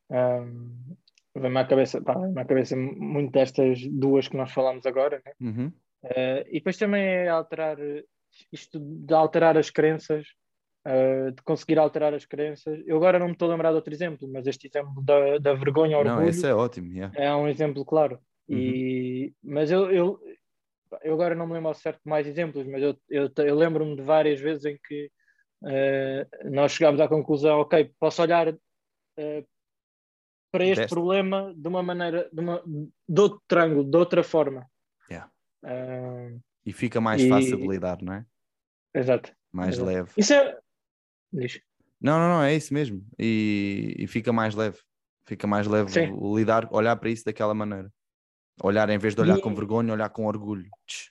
Um, 0.09 0.95
vem-me 1.35 1.57
à 1.57 1.65
cabeça, 1.65 2.01
pá, 2.01 2.17
vem-me 2.17 2.39
à 2.39 2.45
cabeça 2.45 2.75
muito 2.75 3.31
destas 3.31 3.79
duas 3.87 4.27
que 4.27 4.37
nós 4.37 4.51
falámos 4.51 4.85
agora, 4.85 5.21
né? 5.25 5.33
Uhum. 5.39 5.67
Uh, 6.03 6.43
e 6.47 6.53
depois 6.53 6.77
também 6.77 7.03
é 7.03 7.29
alterar 7.29 7.77
isto 8.51 8.79
de 8.79 9.13
alterar 9.13 9.57
as 9.57 9.69
crenças, 9.69 10.27
uh, 10.87 11.31
de 11.31 11.41
conseguir 11.43 11.77
alterar 11.79 12.13
as 12.13 12.25
crenças. 12.25 12.81
Eu 12.85 12.97
agora 12.97 13.19
não 13.19 13.27
me 13.27 13.33
estou 13.33 13.47
a 13.49 13.51
lembrar 13.51 13.69
de 13.69 13.75
outro 13.75 13.93
exemplo, 13.93 14.27
mas 14.31 14.45
este 14.47 14.67
exemplo 14.67 15.01
da, 15.03 15.37
da 15.37 15.53
vergonha 15.53 15.95
ao 15.97 16.03
Não, 16.03 16.11
orgulho 16.13 16.29
esse 16.29 16.45
é 16.47 16.53
ótimo. 16.53 16.91
yeah. 16.93 17.13
é 17.17 17.33
um 17.35 17.47
exemplo 17.47 17.83
claro. 17.85 18.19
E, 18.49 19.33
mas 19.41 19.71
eu, 19.71 19.89
eu, 19.91 20.19
eu 21.03 21.13
agora 21.13 21.33
não 21.35 21.47
me 21.47 21.53
lembro 21.53 21.69
ao 21.69 21.73
certo 21.73 22.01
de 22.03 22.09
mais 22.09 22.27
exemplos, 22.27 22.67
mas 22.67 22.81
eu, 22.83 22.97
eu, 23.09 23.31
eu 23.37 23.55
lembro-me 23.55 23.95
de 23.95 24.01
várias 24.01 24.41
vezes 24.41 24.65
em 24.65 24.77
que 24.85 25.09
uh, 25.63 26.49
nós 26.51 26.73
chegámos 26.73 26.99
à 26.99 27.07
conclusão, 27.07 27.59
ok, 27.61 27.93
posso 27.97 28.21
olhar 28.21 28.49
uh, 28.49 29.47
para 30.51 30.65
este 30.65 30.81
Deste. 30.81 30.93
problema 30.93 31.53
de 31.55 31.65
uma 31.65 31.81
maneira, 31.81 32.29
de, 32.33 32.41
uma, 32.41 32.61
de 33.07 33.21
outro 33.21 33.41
triângulo, 33.47 33.89
de 33.89 33.97
outra 33.97 34.21
forma. 34.21 34.67
Yeah. 35.09 35.31
Uh, 35.63 36.41
E 36.65 36.73
fica 36.73 36.99
mais 36.99 37.21
E- 37.21 37.29
fácil 37.29 37.57
de 37.57 37.67
lidar, 37.67 38.01
não 38.01 38.13
é? 38.13 38.25
exato. 38.93 39.31
Mais 39.49 39.75
Exato. 39.75 39.87
leve. 39.87 40.11
Isso 40.17 40.33
é. 40.33 40.57
Diz. 41.33 41.59
Não, 41.99 42.17
não, 42.19 42.29
não, 42.29 42.43
é 42.43 42.55
isso 42.55 42.73
mesmo. 42.73 43.05
E, 43.19 43.95
e 43.99 44.07
fica 44.07 44.33
mais 44.33 44.55
leve. 44.55 44.79
Fica 45.25 45.45
mais 45.47 45.67
leve 45.67 45.91
Sim. 45.91 46.15
lidar, 46.35 46.67
olhar 46.71 46.95
para 46.95 47.09
isso 47.09 47.23
daquela 47.25 47.53
maneira. 47.53 47.91
Olhar 48.63 48.89
em 48.89 48.97
vez 48.97 49.13
de 49.15 49.21
olhar 49.21 49.37
E- 49.37 49.41
com 49.41 49.53
vergonha, 49.53 49.93
olhar 49.93 50.09
com 50.09 50.25
orgulho. 50.25 50.69
Tch. 50.87 51.09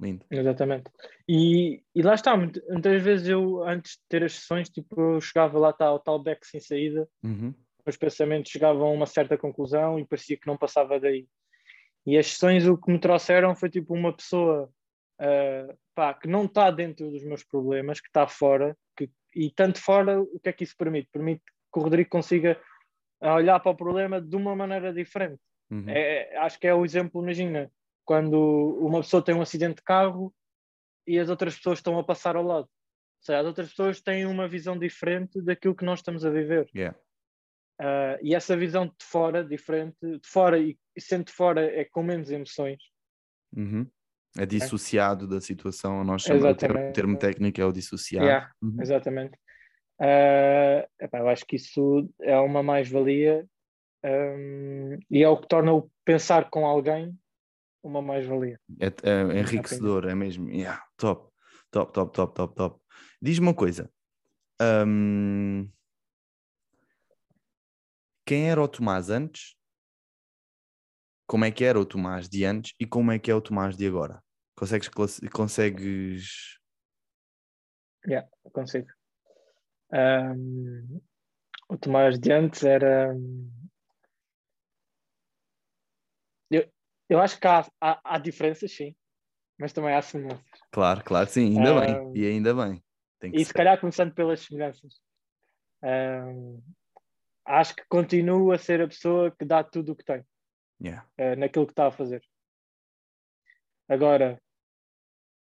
Lindo. 0.00 0.26
Exatamente. 0.30 0.90
E, 1.28 1.82
e 1.94 2.02
lá 2.02 2.14
está, 2.14 2.36
muit- 2.36 2.60
muitas 2.68 3.00
vezes 3.02 3.28
eu, 3.28 3.62
antes 3.62 3.92
de 3.92 4.00
ter 4.08 4.24
as 4.24 4.32
sessões, 4.34 4.68
tipo, 4.68 5.00
eu 5.00 5.20
chegava 5.20 5.56
lá, 5.58 5.72
tá, 5.72 5.92
o 5.92 5.98
tal 6.00 6.20
beco 6.20 6.44
sem 6.44 6.60
saída, 6.60 7.08
Uhum. 7.22 7.54
os 7.86 7.96
pensamentos 7.96 8.50
chegavam 8.50 8.86
a 8.88 8.90
uma 8.90 9.06
certa 9.06 9.38
conclusão 9.38 9.98
e 10.00 10.04
parecia 10.04 10.36
que 10.36 10.46
não 10.48 10.56
passava 10.56 10.98
daí. 10.98 11.28
E 12.04 12.18
as 12.18 12.26
sessões 12.26 12.66
o 12.66 12.76
que 12.76 12.90
me 12.90 12.98
trouxeram 12.98 13.54
foi 13.54 13.70
tipo 13.70 13.94
uma 13.94 14.12
pessoa 14.12 14.68
ah, 15.20 15.72
pá, 15.94 16.12
que 16.14 16.26
não 16.26 16.46
está 16.46 16.68
dentro 16.72 17.08
dos 17.08 17.22
meus 17.22 17.44
problemas, 17.44 18.00
que 18.00 18.08
está 18.08 18.26
fora, 18.26 18.76
que, 18.96 19.08
e 19.34 19.50
tanto 19.50 19.80
fora, 19.80 20.20
o 20.20 20.38
que 20.40 20.48
é 20.48 20.52
que 20.52 20.64
isso 20.64 20.76
permite? 20.76 21.08
Permite 21.12 21.42
que 21.44 21.78
o 21.78 21.82
Rodrigo 21.82 22.10
consiga 22.10 22.60
ah, 23.20 23.34
olhar 23.34 23.58
para 23.60 23.72
o 23.72 23.76
problema 23.76 24.20
de 24.20 24.36
uma 24.36 24.54
maneira 24.54 24.92
diferente. 24.92 25.40
Uhum. 25.70 25.84
É, 25.88 26.36
acho 26.38 26.58
que 26.58 26.66
é 26.66 26.74
o 26.74 26.84
exemplo, 26.84 27.22
imagina, 27.22 27.70
quando 28.04 28.38
uma 28.80 29.00
pessoa 29.00 29.24
tem 29.24 29.34
um 29.34 29.42
acidente 29.42 29.76
de 29.76 29.82
carro 29.82 30.34
e 31.06 31.18
as 31.18 31.28
outras 31.28 31.56
pessoas 31.56 31.78
estão 31.78 31.98
a 31.98 32.04
passar 32.04 32.36
ao 32.36 32.44
lado. 32.44 32.64
Ou 32.64 33.24
seja, 33.24 33.40
as 33.40 33.46
outras 33.46 33.70
pessoas 33.70 34.00
têm 34.00 34.26
uma 34.26 34.48
visão 34.48 34.78
diferente 34.78 35.40
daquilo 35.40 35.74
que 35.74 35.84
nós 35.84 36.00
estamos 36.00 36.24
a 36.24 36.30
viver. 36.30 36.68
Yeah. 36.74 36.98
Ah, 37.80 38.18
e 38.22 38.34
essa 38.34 38.56
visão 38.56 38.86
de 38.86 39.04
fora, 39.04 39.44
diferente, 39.44 39.96
de 40.02 40.28
fora 40.28 40.58
e 40.58 40.76
e 40.96 41.00
sendo 41.00 41.24
de 41.24 41.32
fora 41.32 41.64
é 41.64 41.84
com 41.84 42.02
menos 42.02 42.30
emoções. 42.30 42.82
Uhum. 43.56 43.86
É 44.38 44.46
dissociado 44.46 45.28
da 45.28 45.40
situação. 45.40 46.02
Nós 46.04 46.22
chamamos, 46.22 46.44
o, 46.44 46.54
termo, 46.56 46.74
o 46.74 46.78
Exatamente. 46.78 46.94
termo 46.94 47.18
técnico 47.18 47.60
é 47.60 47.64
o 47.64 47.72
dissociado. 47.72 48.26
Yeah, 48.26 48.50
Uhum. 48.62 48.80
Exatamente. 48.80 49.38
Ah, 50.00 50.88
epá, 51.00 51.18
eu 51.18 51.28
acho 51.28 51.44
que 51.46 51.56
isso 51.56 52.08
é 52.20 52.36
uma 52.38 52.62
mais-valia 52.62 53.46
ahm, 54.02 54.98
e 55.10 55.22
é 55.22 55.28
o 55.28 55.36
que 55.36 55.46
torna 55.46 55.72
o 55.72 55.90
pensar 56.04 56.50
com 56.50 56.66
alguém 56.66 57.16
uma 57.82 58.00
mais-valia. 58.00 58.58
É, 58.80 58.86
é 58.86 59.40
enriquecedor, 59.40 60.06
é 60.08 60.14
mesmo. 60.14 60.50
Yeah, 60.50 60.82
top, 60.96 61.30
top, 61.70 61.92
top, 61.92 62.12
top, 62.12 62.34
top, 62.34 62.54
top. 62.56 62.80
Diz-me 63.20 63.46
uma 63.46 63.54
coisa. 63.54 63.90
Hum, 64.60 65.68
Quem 68.24 68.50
era 68.50 68.62
o 68.62 68.68
Tomás 68.68 69.10
antes? 69.10 69.56
Como 71.32 71.46
é 71.46 71.50
que 71.50 71.64
era 71.64 71.80
o 71.80 71.86
Tomás 71.86 72.28
de 72.28 72.44
antes 72.44 72.74
e 72.78 72.84
como 72.84 73.10
é 73.10 73.18
que 73.18 73.30
é 73.30 73.34
o 73.34 73.40
Tomás 73.40 73.74
de 73.74 73.86
agora? 73.86 74.22
Consegues, 74.54 74.90
consegues... 75.32 76.58
Yeah, 78.06 78.28
consigo. 78.52 78.88
Ahm, 79.90 81.00
o 81.70 81.78
Tomás 81.78 82.18
de 82.18 82.30
antes 82.30 82.62
era. 82.62 83.16
Eu, 86.50 86.70
eu 87.08 87.18
acho 87.18 87.40
que 87.40 87.46
há, 87.46 87.66
há, 87.80 88.00
há 88.04 88.18
diferenças, 88.18 88.70
sim, 88.70 88.94
mas 89.58 89.72
também 89.72 89.94
há 89.94 90.02
semelhanças. 90.02 90.44
Claro, 90.70 91.02
claro, 91.02 91.30
sim, 91.30 91.56
ainda 91.56 91.80
bem. 91.80 91.96
Ah, 91.96 92.12
E 92.14 92.26
ainda 92.26 92.54
bem. 92.54 92.84
E 93.32 93.38
se 93.38 93.46
ser. 93.46 93.54
calhar 93.54 93.80
começando 93.80 94.12
pelas 94.12 94.40
semelhanças. 94.40 95.00
Ahm, 95.82 96.60
acho 97.46 97.74
que 97.74 97.84
continuo 97.88 98.52
a 98.52 98.58
ser 98.58 98.82
a 98.82 98.86
pessoa 98.86 99.30
que 99.30 99.46
dá 99.46 99.64
tudo 99.64 99.92
o 99.92 99.96
que 99.96 100.04
tem 100.04 100.22
Yeah. 100.82 101.06
eh, 101.16 101.36
naquilo 101.36 101.66
que 101.66 101.72
está 101.72 101.86
a 101.86 101.92
fazer. 101.92 102.22
Agora, 103.88 104.40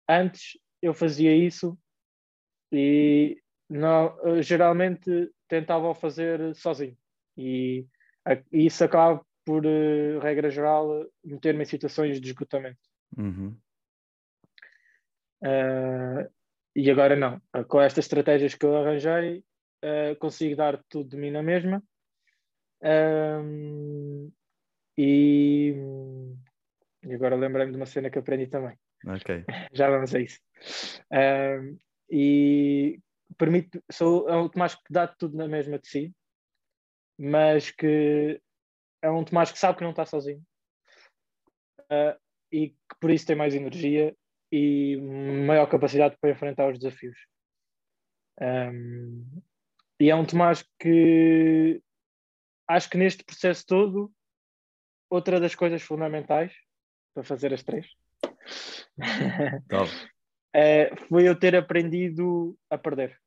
antes 0.09 0.57
eu 0.81 0.93
fazia 0.93 1.33
isso 1.35 1.77
e 2.71 3.41
não, 3.69 4.17
eu 4.23 4.41
geralmente 4.41 5.31
tentava 5.47 5.87
o 5.87 5.95
fazer 5.95 6.53
sozinho. 6.55 6.97
E, 7.37 7.87
a- 8.25 8.43
e 8.51 8.65
isso 8.65 8.83
acaba 8.83 9.25
por, 9.45 9.65
eh, 9.65 10.19
regra 10.19 10.49
geral, 10.49 11.05
meter-me 11.23 11.63
em 11.63 11.65
situações 11.65 12.19
de 12.19 12.27
esgotamento. 12.27 12.79
Uhum. 13.17 13.57
Eh, 15.43 16.29
e 16.75 16.89
agora 16.91 17.15
não. 17.15 17.41
Com 17.67 17.79
estas 17.81 18.05
estratégias 18.05 18.55
que 18.55 18.65
eu 18.65 18.75
arranjei, 18.75 19.43
eh, 19.81 20.15
consigo 20.15 20.55
dar 20.55 20.81
tudo 20.89 21.09
de 21.09 21.17
mim 21.17 21.31
na 21.31 21.43
mesma. 21.43 21.83
Ahm, 22.81 24.31
e, 24.97 25.73
e 27.03 27.13
agora 27.13 27.35
lembrei-me 27.35 27.71
de 27.71 27.77
uma 27.77 27.85
cena 27.85 28.09
que 28.09 28.19
aprendi 28.19 28.47
também. 28.47 28.77
Ok. 29.05 29.45
Já 29.73 29.89
vamos 29.89 30.13
a 30.13 30.19
isso. 30.19 30.39
Ahm, 31.11 31.77
e 32.09 32.99
permite, 33.37 33.81
sou 33.91 34.29
é 34.29 34.35
um 34.35 34.47
Tomás 34.47 34.75
que 34.75 34.91
dá 34.91 35.07
tudo 35.07 35.35
na 35.35 35.47
mesma 35.47 35.79
de 35.79 35.87
si, 35.87 36.13
mas 37.17 37.71
que 37.71 38.41
é 39.01 39.09
um 39.09 39.23
Tomás 39.23 39.51
que 39.51 39.59
sabe 39.59 39.77
que 39.77 39.83
não 39.83 39.91
está 39.91 40.05
sozinho 40.05 40.43
Ah, 41.89 42.17
e 42.51 42.69
que 42.69 42.95
por 42.99 43.11
isso 43.11 43.25
tem 43.25 43.35
mais 43.35 43.55
energia 43.55 44.15
e 44.51 44.97
maior 45.47 45.67
capacidade 45.67 46.15
para 46.21 46.31
enfrentar 46.31 46.71
os 46.71 46.77
desafios. 46.79 47.17
Ahm, 48.39 49.23
e 49.99 50.09
é 50.09 50.15
um 50.15 50.25
Tomás 50.25 50.63
que 50.79 51.81
acho 52.67 52.89
que 52.89 52.97
neste 52.97 53.23
processo 53.23 53.65
todo, 53.65 54.11
outra 55.13 55.39
das 55.39 55.53
coisas 55.53 55.83
fundamentais 55.83 56.51
para 57.13 57.23
fazer 57.23 57.53
as 57.53 57.61
três 57.61 57.85
Top. 59.69 59.89
eh, 60.55 60.95
foi 61.07 61.27
eu 61.27 61.37
ter 61.37 61.55
aprendido 61.55 62.57
a 62.69 62.77
perder. 62.77 63.19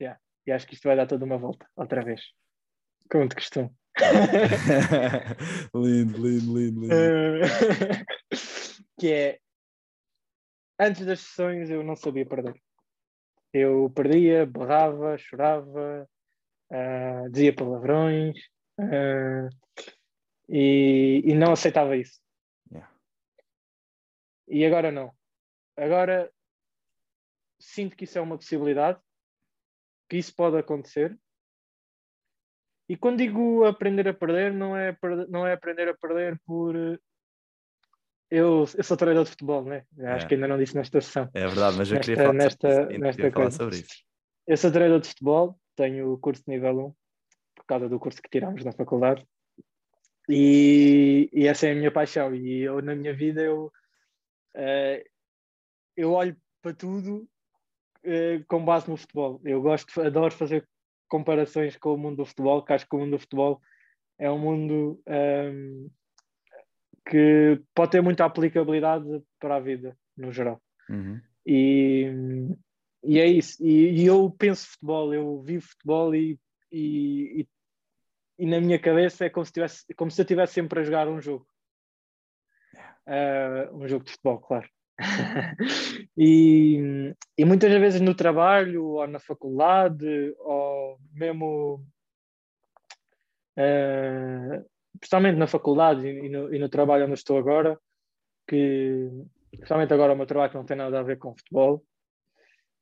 Yeah. 0.00 0.20
E 0.46 0.52
acho 0.52 0.66
que 0.66 0.74
isto 0.74 0.88
vai 0.88 0.96
dar 0.96 1.06
toda 1.06 1.24
uma 1.24 1.38
volta, 1.38 1.66
outra 1.76 2.04
vez. 2.04 2.20
Como 3.10 3.28
de 3.28 3.36
costume. 3.36 3.70
lindo, 5.74 6.18
lindo, 6.18 6.58
lindo, 6.58 6.80
lindo. 6.80 6.90
Que 8.98 9.12
é 9.12 9.38
antes 10.78 11.04
das 11.04 11.20
sessões 11.20 11.70
eu 11.70 11.82
não 11.82 11.96
sabia 11.96 12.26
perder. 12.26 12.54
Eu 13.52 13.90
perdia, 13.90 14.46
berrava, 14.46 15.18
chorava, 15.18 16.08
uh, 16.72 17.30
dizia 17.30 17.54
palavrões 17.54 18.36
uh, 18.80 19.48
e, 20.48 21.22
e, 21.24 21.34
não 21.34 21.52
aceitava 21.52 21.96
isso. 21.96 22.20
Yeah. 22.70 22.90
E 24.48 24.64
agora 24.64 24.90
não. 24.90 25.12
Agora 25.76 26.30
sinto 27.58 27.96
que 27.96 28.04
isso 28.04 28.18
é 28.18 28.20
uma 28.20 28.36
possibilidade, 28.36 29.00
que 30.08 30.16
isso 30.16 30.34
pode 30.34 30.56
acontecer. 30.56 31.18
E 32.88 32.96
quando 32.96 33.18
digo 33.18 33.64
aprender 33.64 34.06
a 34.08 34.14
perder, 34.14 34.52
não 34.52 34.76
é, 34.76 34.96
não 35.28 35.46
é 35.46 35.54
aprender 35.54 35.88
a 35.88 35.96
perder 35.96 36.38
por 36.44 36.76
eu, 38.34 38.64
eu 38.76 38.84
sou 38.84 38.96
treinador 38.96 39.24
de 39.24 39.30
futebol, 39.30 39.64
né? 39.64 39.84
Acho 40.06 40.26
é. 40.26 40.28
que 40.28 40.34
ainda 40.34 40.48
não 40.48 40.58
disse 40.58 40.74
nesta 40.74 41.00
sessão. 41.00 41.30
É 41.32 41.46
verdade, 41.46 41.76
mas 41.76 41.88
eu 41.88 41.94
nesta, 41.94 42.00
queria 42.00 42.16
falar, 42.16 42.32
nesta, 42.32 42.74
sobre, 42.74 42.98
nesta 42.98 43.16
queria 43.16 43.32
falar 43.32 43.50
sobre 43.50 43.76
isso. 43.76 44.04
Eu 44.46 44.56
sou 44.56 44.72
treinador 44.72 45.00
de 45.00 45.08
futebol, 45.08 45.60
tenho 45.76 46.12
o 46.12 46.18
curso 46.18 46.42
de 46.44 46.50
nível 46.50 46.86
1, 46.86 46.94
por 47.54 47.64
causa 47.66 47.88
do 47.88 47.98
curso 47.98 48.20
que 48.20 48.28
tiramos 48.28 48.64
na 48.64 48.72
faculdade. 48.72 49.24
E, 50.28 51.28
e 51.32 51.46
essa 51.46 51.66
é 51.66 51.72
a 51.72 51.74
minha 51.74 51.90
paixão. 51.90 52.34
E 52.34 52.62
eu, 52.62 52.80
na 52.80 52.94
minha 52.94 53.14
vida, 53.14 53.42
eu, 53.42 53.72
uh, 54.56 55.04
eu 55.96 56.12
olho 56.12 56.36
para 56.62 56.74
tudo 56.74 57.28
uh, 58.04 58.44
com 58.48 58.64
base 58.64 58.88
no 58.88 58.96
futebol. 58.96 59.40
Eu 59.44 59.60
gosto, 59.60 60.00
adoro 60.00 60.32
fazer 60.32 60.66
comparações 61.08 61.76
com 61.76 61.94
o 61.94 61.98
mundo 61.98 62.18
do 62.18 62.26
futebol, 62.26 62.64
que 62.64 62.72
acho 62.72 62.88
que 62.88 62.96
o 62.96 62.98
mundo 62.98 63.12
do 63.12 63.18
futebol 63.18 63.60
é 64.18 64.30
um 64.30 64.38
mundo 64.38 65.00
um, 65.06 65.12
ehm, 65.12 65.86
que 67.08 67.60
pode 67.74 67.92
ter 67.92 68.00
muita 68.00 68.24
aplicabilidade 68.24 69.22
para 69.38 69.56
a 69.56 69.60
vida, 69.60 69.96
no 70.16 70.32
geral. 70.32 70.60
Uhum. 70.88 71.20
E, 71.46 72.10
e 73.02 73.18
é 73.18 73.26
isso. 73.26 73.62
E, 73.64 74.02
e, 74.02 74.06
eu 74.06 74.30
penso 74.30 74.68
futebol, 74.68 75.12
eu 75.12 75.42
vivo 75.42 75.66
futebol 75.66 76.14
e, 76.14 76.38
e, 76.72 77.46
e, 78.38 78.46
na 78.46 78.60
minha 78.60 78.78
cabeça 78.78 79.24
é 79.24 79.30
como 79.30 79.44
se, 79.44 79.52
tivesse, 79.52 79.94
como 79.94 80.10
se 80.10 80.20
eu 80.20 80.24
estivesse 80.24 80.54
sempre 80.54 80.80
a 80.80 80.82
jogar 80.82 81.08
um 81.08 81.20
jogo. 81.20 81.46
Uh, 83.06 83.76
um 83.76 83.86
jogo 83.86 84.04
de 84.04 84.12
futebol, 84.12 84.38
claro. 84.38 84.68
e, 86.16 87.14
e 87.36 87.44
muitas 87.44 87.70
vezes 87.72 88.00
no 88.00 88.14
trabalho, 88.14 88.84
ou 88.84 89.06
na 89.06 89.18
faculdade, 89.18 90.34
ou 90.38 90.98
mesmo 91.12 91.84
uh, 93.58 94.64
especialmente 94.94 95.38
na 95.38 95.46
faculdade 95.46 96.06
e 96.06 96.28
no, 96.28 96.54
e 96.54 96.58
no, 96.58 96.68
trabalho 96.68 97.04
onde 97.04 97.14
estou 97.14 97.38
agora, 97.38 97.78
que 98.48 99.08
especialmente 99.52 99.92
agora 99.92 100.12
o 100.12 100.16
meu 100.16 100.26
trabalho 100.26 100.50
que 100.50 100.56
não 100.56 100.64
tem 100.64 100.76
nada 100.76 101.00
a 101.00 101.02
ver 101.02 101.18
com 101.18 101.36
futebol, 101.36 101.84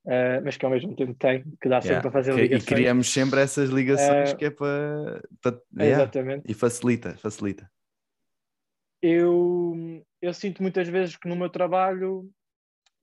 uh, 0.05 0.43
mas 0.45 0.57
que 0.57 0.65
ao 0.65 0.71
mesmo 0.71 0.95
tempo 0.95 1.15
tem, 1.15 1.43
que 1.61 1.69
dá 1.69 1.81
sempre 1.81 1.97
yeah. 1.97 2.03
para 2.03 2.11
fazer 2.11 2.35
ligações. 2.35 2.63
E 2.63 2.67
criamos 2.67 3.13
sempre 3.13 3.41
essas 3.41 3.71
ligações 3.71 4.33
uh, 4.33 4.37
que 4.37 4.47
é 4.47 4.51
para... 4.51 5.23
para 5.41 5.61
yeah. 5.79 6.03
Exatamente. 6.03 6.51
E 6.51 6.55
facilita, 6.55 7.17
facilita. 7.17 7.71
Eu, 9.01 10.05
eu 10.21 10.33
sinto 10.33 10.63
muitas 10.63 10.89
vezes 10.89 11.17
que 11.17 11.29
no 11.29 11.37
meu 11.37 11.51
trabalho, 11.51 12.31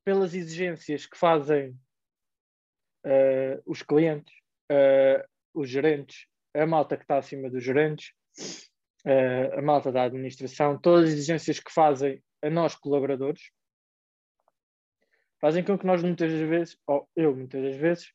pelas 0.05 0.33
exigências 0.33 1.05
que 1.05 1.17
fazem 1.17 1.71
uh, 3.05 3.61
os 3.65 3.81
clientes, 3.81 4.33
os 5.53 5.67
gerentes, 5.67 6.27
a 6.55 6.65
malta 6.65 6.95
que 6.95 7.03
está 7.03 7.17
acima 7.17 7.49
dos 7.49 7.63
gerentes, 7.63 8.13
a 9.57 9.61
malta 9.63 9.91
da 9.91 10.03
administração, 10.03 10.77
todas 10.77 11.05
as 11.05 11.15
exigências 11.15 11.59
que 11.59 11.73
fazem 11.73 12.21
a 12.43 12.49
nós 12.51 12.75
colaboradores, 12.75 13.49
fazem 15.39 15.63
com 15.63 15.77
que 15.77 15.85
nós 15.85 16.03
muitas 16.03 16.31
das 16.31 16.47
vezes, 16.47 16.77
ou 16.85 17.07
eu 17.15 17.35
muitas 17.35 17.61
das 17.61 17.75
vezes, 17.75 18.11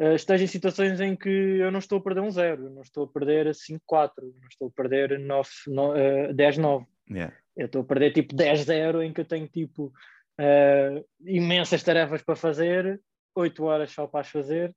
uh, 0.00 0.14
esteja 0.14 0.44
em 0.44 0.48
situações 0.48 1.00
em 1.00 1.16
que 1.16 1.28
eu 1.28 1.70
não 1.70 1.78
estou 1.78 1.98
a 1.98 2.02
perder 2.02 2.20
um 2.20 2.30
zero, 2.30 2.64
eu 2.64 2.70
não 2.70 2.82
estou 2.82 3.04
a 3.04 3.08
perder 3.08 3.48
5-4, 3.48 4.12
não 4.18 4.48
estou 4.50 4.68
a 4.68 4.70
perder 4.70 5.18
9, 5.18 5.48
uh, 5.68 6.34
10-9. 6.34 6.86
Yeah. 7.10 7.36
Eu 7.56 7.66
estou 7.66 7.82
a 7.82 7.84
perder 7.84 8.12
tipo 8.12 8.34
10-0 8.34 9.02
em 9.02 9.12
que 9.12 9.20
eu 9.20 9.24
tenho 9.24 9.46
tipo 9.48 9.92
uh, 10.40 11.06
imensas 11.24 11.82
tarefas 11.82 12.22
para 12.22 12.36
fazer, 12.36 13.00
8 13.34 13.64
horas 13.64 13.90
só 13.90 14.06
para 14.06 14.20
as 14.20 14.28
fazer. 14.28 14.74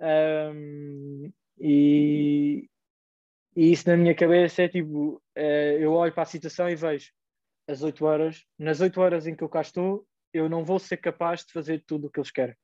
Um, 0.00 1.32
e, 1.58 2.68
e 3.56 3.72
isso 3.72 3.88
na 3.88 3.96
minha 3.96 4.14
cabeça 4.14 4.62
é 4.62 4.68
tipo, 4.68 5.20
eu 5.34 5.92
olho 5.92 6.12
para 6.12 6.22
a 6.22 6.26
situação 6.26 6.68
e 6.70 6.76
vejo 6.76 7.10
as 7.68 7.82
8 7.82 8.04
horas, 8.04 8.44
nas 8.58 8.80
8 8.80 9.00
horas 9.00 9.26
em 9.26 9.34
que 9.36 9.42
eu 9.42 9.48
cá 9.48 9.60
estou, 9.60 10.06
eu 10.32 10.48
não 10.48 10.64
vou 10.64 10.78
ser 10.78 10.96
capaz 10.98 11.44
de 11.44 11.52
fazer 11.52 11.82
tudo 11.86 12.06
o 12.06 12.10
que 12.10 12.18
eles 12.18 12.30
querem. 12.30 12.54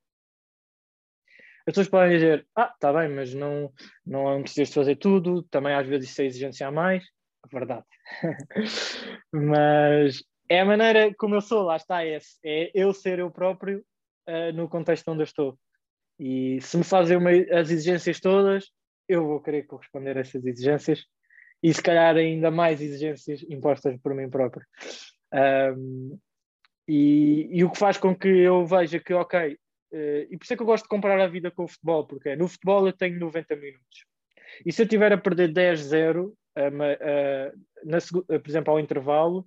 As 1.67 1.73
pessoas 1.73 1.89
podem 1.89 2.17
dizer, 2.17 2.47
ah, 2.55 2.71
está 2.73 2.93
bem, 2.93 3.09
mas 3.09 3.33
não, 3.33 3.73
não 4.05 4.43
precisas 4.43 4.69
de 4.69 4.75
fazer 4.75 4.97
tudo, 4.97 5.43
também 5.45 5.75
às 5.75 5.87
vezes 5.87 6.11
isso 6.11 6.21
é 6.21 6.27
exigência 6.27 6.67
a 6.69 6.71
mais. 6.71 7.05
Verdade. 7.51 7.85
mas 9.33 10.23
é 10.49 10.61
a 10.61 10.65
maneira 10.65 11.15
como 11.17 11.35
eu 11.35 11.41
sou, 11.41 11.63
lá 11.63 11.77
está, 11.77 12.05
é, 12.05 12.19
é 12.45 12.71
eu 12.75 12.93
ser 12.93 13.19
eu 13.19 13.31
próprio 13.31 13.85
uh, 14.29 14.53
no 14.55 14.69
contexto 14.69 15.11
onde 15.11 15.21
eu 15.21 15.25
estou. 15.25 15.59
E 16.19 16.61
se 16.61 16.77
me 16.77 16.85
fazem 16.85 17.17
uma, 17.17 17.31
as 17.31 17.71
exigências 17.71 18.21
todas, 18.21 18.71
eu 19.09 19.27
vou 19.27 19.41
querer 19.41 19.65
corresponder 19.65 20.17
a 20.17 20.21
essas 20.21 20.45
exigências 20.45 21.05
e 21.63 21.73
se 21.73 21.83
calhar 21.83 22.15
ainda 22.17 22.51
mais 22.51 22.81
exigências 22.81 23.43
impostas 23.49 23.99
por 24.01 24.15
mim 24.15 24.29
próprio. 24.29 24.67
Um, 25.33 26.19
e, 26.87 27.49
e, 27.51 27.65
o 27.65 27.71
que 27.71 27.79
faz 27.79 27.97
com 27.97 28.15
que 28.15 28.29
eu 28.29 28.67
veja 28.67 29.01
que, 29.01 29.15
ok, 29.15 29.55
uh, 29.55 29.57
e 30.31 30.37
por 30.37 30.45
isso 30.45 30.53
é 30.53 30.57
que 30.57 30.63
eu 30.63 30.67
gosto 30.67 30.85
de 30.85 30.89
comparar 30.89 31.21
a 31.21 31.29
vida 31.29 31.51
com 31.51 31.65
o 31.65 31.69
futebol, 31.69 32.07
porque 32.07 32.37
no 32.37 32.49
futebol 32.49 32.87
eu 32.87 32.93
tenho 32.93 33.19
90 33.19 33.57
minutos. 33.57 34.07
E 34.65 34.73
se 34.73 34.83
eu 34.83 34.89
tiver 34.89 35.13
a 35.13 35.19
perder 35.19 35.53
10-0, 35.53 36.27
uh, 36.27 36.27
uh, 36.27 38.41
por 38.41 38.49
exemplo, 38.49 38.73
ao 38.73 38.81
intervalo, 38.81 39.47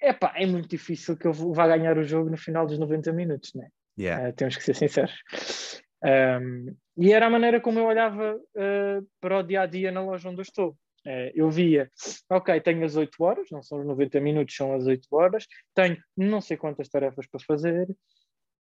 epá, 0.00 0.32
é 0.36 0.46
muito 0.46 0.68
difícil 0.68 1.16
que 1.16 1.26
eu 1.26 1.32
vá 1.32 1.66
ganhar 1.66 1.98
o 1.98 2.04
jogo 2.04 2.30
no 2.30 2.36
final 2.36 2.66
dos 2.66 2.78
90 2.78 3.12
minutos, 3.12 3.52
né? 3.54 3.68
Yeah. 3.98 4.28
Uh, 4.28 4.32
temos 4.32 4.56
que 4.56 4.62
ser 4.62 4.74
sinceros. 4.74 5.82
Um, 6.04 6.76
e 6.96 7.12
era 7.12 7.26
a 7.26 7.30
maneira 7.30 7.60
como 7.60 7.78
eu 7.78 7.86
olhava 7.86 8.36
uh, 8.36 9.06
para 9.20 9.38
o 9.38 9.42
dia 9.42 9.62
a 9.62 9.66
dia 9.66 9.90
na 9.90 10.00
loja 10.00 10.28
onde 10.28 10.38
eu 10.38 10.42
estou. 10.42 10.76
Uh, 11.08 11.32
eu 11.34 11.50
via, 11.50 11.90
ok, 12.28 12.60
tenho 12.60 12.84
as 12.84 12.94
8 12.94 13.24
horas, 13.24 13.48
não 13.50 13.62
são 13.62 13.80
os 13.80 13.86
90 13.86 14.20
minutos, 14.20 14.54
são 14.54 14.74
as 14.74 14.86
8 14.86 15.08
horas, 15.10 15.46
tenho 15.74 15.96
não 16.14 16.38
sei 16.38 16.58
quantas 16.58 16.86
tarefas 16.90 17.26
para 17.26 17.40
fazer, 17.40 17.88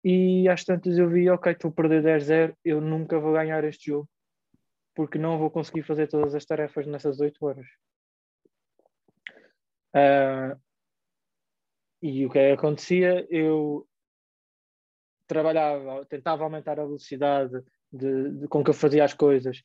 e 0.04 0.48
às 0.48 0.64
tantas 0.64 1.00
eu 1.00 1.10
vi, 1.10 1.28
ok, 1.32 1.52
estou 1.52 1.72
a 1.72 1.74
perder 1.74 2.04
10-0, 2.04 2.56
eu 2.64 2.80
nunca 2.80 3.20
vou 3.20 3.34
ganhar 3.34 3.64
este 3.64 3.88
jogo, 3.88 4.08
porque 4.94 5.18
não 5.18 5.40
vou 5.40 5.50
conseguir 5.50 5.82
fazer 5.82 6.08
todas 6.08 6.36
as 6.36 6.46
tarefas 6.46 6.86
nessas 6.86 7.20
8 7.20 7.44
horas. 7.44 7.66
Uh, 9.96 10.62
e 12.04 12.24
o 12.24 12.30
que 12.30 12.38
acontecia? 12.38 13.26
Eu 13.32 13.88
trabalhava, 15.26 16.06
tentava 16.06 16.44
aumentar 16.44 16.80
a 16.80 16.86
velocidade 16.86 17.64
de, 17.92 18.32
de, 18.32 18.48
com 18.48 18.64
que 18.64 18.70
eu 18.70 18.76
fazia 18.76 19.04
as 19.04 19.16
coisas 19.16 19.60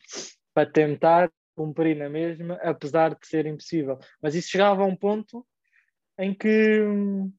para 0.54 0.70
tentar 0.70 1.30
cumprir 1.54 1.96
na 1.96 2.08
mesma, 2.08 2.54
apesar 2.62 3.10
de 3.14 3.26
ser 3.26 3.46
impossível. 3.46 3.98
Mas 4.20 4.34
isso 4.34 4.50
chegava 4.50 4.82
a 4.82 4.86
um 4.86 4.96
ponto 4.96 5.46
em 6.18 6.34
que 6.34 6.82
hum, 6.82 7.32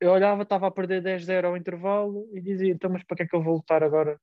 eu 0.00 0.10
olhava, 0.10 0.42
estava 0.42 0.66
a 0.66 0.70
perder 0.70 1.02
10-0 1.02 1.44
ao 1.44 1.56
intervalo 1.56 2.28
e 2.32 2.40
dizia, 2.40 2.72
então, 2.72 2.90
mas 2.90 3.02
para 3.04 3.16
que 3.16 3.22
é 3.24 3.26
que 3.26 3.34
eu 3.34 3.42
vou 3.42 3.56
lutar 3.56 3.82
agora? 3.82 4.18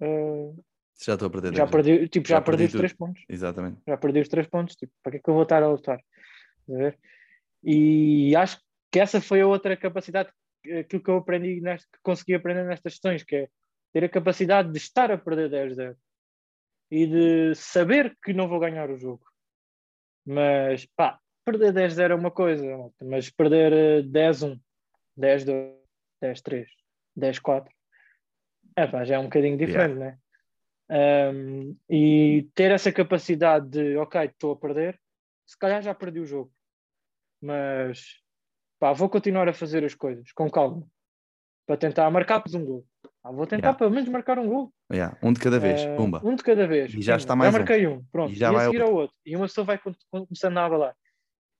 Uh, 0.00 0.62
já 1.00 1.14
estou 1.14 1.28
a 1.28 1.30
perder 1.30 1.54
já 1.54 1.66
perdi, 1.66 2.08
tipo, 2.08 2.28
já, 2.28 2.36
já 2.36 2.40
perdi, 2.42 2.64
perdi 2.64 2.74
os 2.74 2.80
3 2.80 2.92
pontos. 2.92 3.24
Exatamente. 3.28 3.80
Já 3.86 3.96
perdi 3.96 4.20
os 4.20 4.28
3 4.28 4.46
pontos, 4.48 4.76
tipo, 4.76 4.92
para 5.02 5.12
que 5.12 5.18
é 5.18 5.20
que 5.20 5.30
eu 5.30 5.34
vou 5.34 5.44
estar 5.44 5.62
a 5.62 5.68
lutar? 5.68 6.00
E 7.62 8.34
acho 8.36 8.60
que 8.90 8.98
essa 8.98 9.20
foi 9.20 9.40
a 9.40 9.46
outra 9.46 9.76
capacidade 9.76 10.30
aquilo 10.80 11.02
que 11.02 11.10
eu 11.10 11.18
aprendi, 11.18 11.60
neste, 11.60 11.86
que 11.86 11.98
consegui 12.02 12.34
aprender 12.34 12.64
nestas 12.64 12.94
sessões, 12.94 13.22
que 13.22 13.36
é 13.36 13.48
ter 13.92 14.04
a 14.04 14.08
capacidade 14.08 14.70
de 14.70 14.78
estar 14.78 15.10
a 15.10 15.16
perder 15.16 15.50
10-0 15.50 15.96
e 16.90 17.06
de 17.06 17.54
saber 17.54 18.16
que 18.22 18.32
não 18.32 18.48
vou 18.48 18.60
ganhar 18.60 18.90
o 18.90 18.98
jogo. 18.98 19.24
Mas, 20.24 20.86
pá, 20.96 21.18
perder 21.44 21.72
10-0 21.72 22.10
é 22.10 22.14
uma 22.14 22.30
coisa, 22.30 22.64
mas 23.02 23.30
perder 23.30 24.04
10-1, 24.04 24.60
10-2, 25.18 25.74
10-3, 26.22 26.66
10-4, 27.18 27.68
é, 28.76 28.86
pá, 28.86 29.04
já 29.04 29.16
é 29.16 29.18
um 29.18 29.24
bocadinho 29.24 29.56
diferente, 29.56 29.98
yeah. 29.98 30.12
né? 30.12 30.18
Um, 30.90 31.76
e 31.90 32.48
ter 32.54 32.70
essa 32.70 32.90
capacidade 32.90 33.68
de, 33.68 33.96
ok, 33.96 34.24
estou 34.24 34.52
a 34.52 34.56
perder, 34.56 34.98
se 35.46 35.58
calhar 35.58 35.82
já 35.82 35.94
perdi 35.94 36.20
o 36.20 36.26
jogo, 36.26 36.52
mas 37.42 38.20
pá, 38.78 38.92
vou 38.92 39.08
continuar 39.08 39.48
a 39.48 39.52
fazer 39.52 39.84
as 39.84 39.94
coisas 39.94 40.30
com 40.32 40.50
calma 40.50 40.86
para 41.66 41.76
tentar 41.76 42.10
marcar-vos 42.10 42.54
um 42.54 42.64
gol. 42.64 42.86
Ah, 43.28 43.32
vou 43.32 43.46
tentar 43.46 43.68
Yeah. 43.68 43.78
pelo 43.78 43.90
menos 43.90 44.08
marcar 44.08 44.38
um 44.38 44.48
gol. 44.48 44.72
Yeah, 44.90 45.18
Um 45.22 45.32
de 45.34 45.40
cada 45.40 45.58
vez, 45.58 45.82
Eh, 45.82 45.96
pumba. 45.96 46.20
Um 46.24 46.34
de 46.34 46.42
cada 46.42 46.66
vez. 46.66 46.94
E 46.94 47.02
já 47.02 47.16
está 47.16 47.36
mais 47.36 47.54
um. 47.54 47.58
marquei 47.58 47.86
um. 47.86 48.02
Pronto. 48.10 48.30
E 48.30 48.32
E, 48.32 48.38
já 48.38 48.48
a 48.48 48.52
vai 48.52 48.64
seguir 48.66 48.80
ao 48.80 48.94
outro. 48.94 49.14
E 49.26 49.36
uma 49.36 49.46
pessoa 49.46 49.64
vai 49.66 49.78
começando 50.10 50.56
a 50.56 50.64
abalar. 50.64 50.96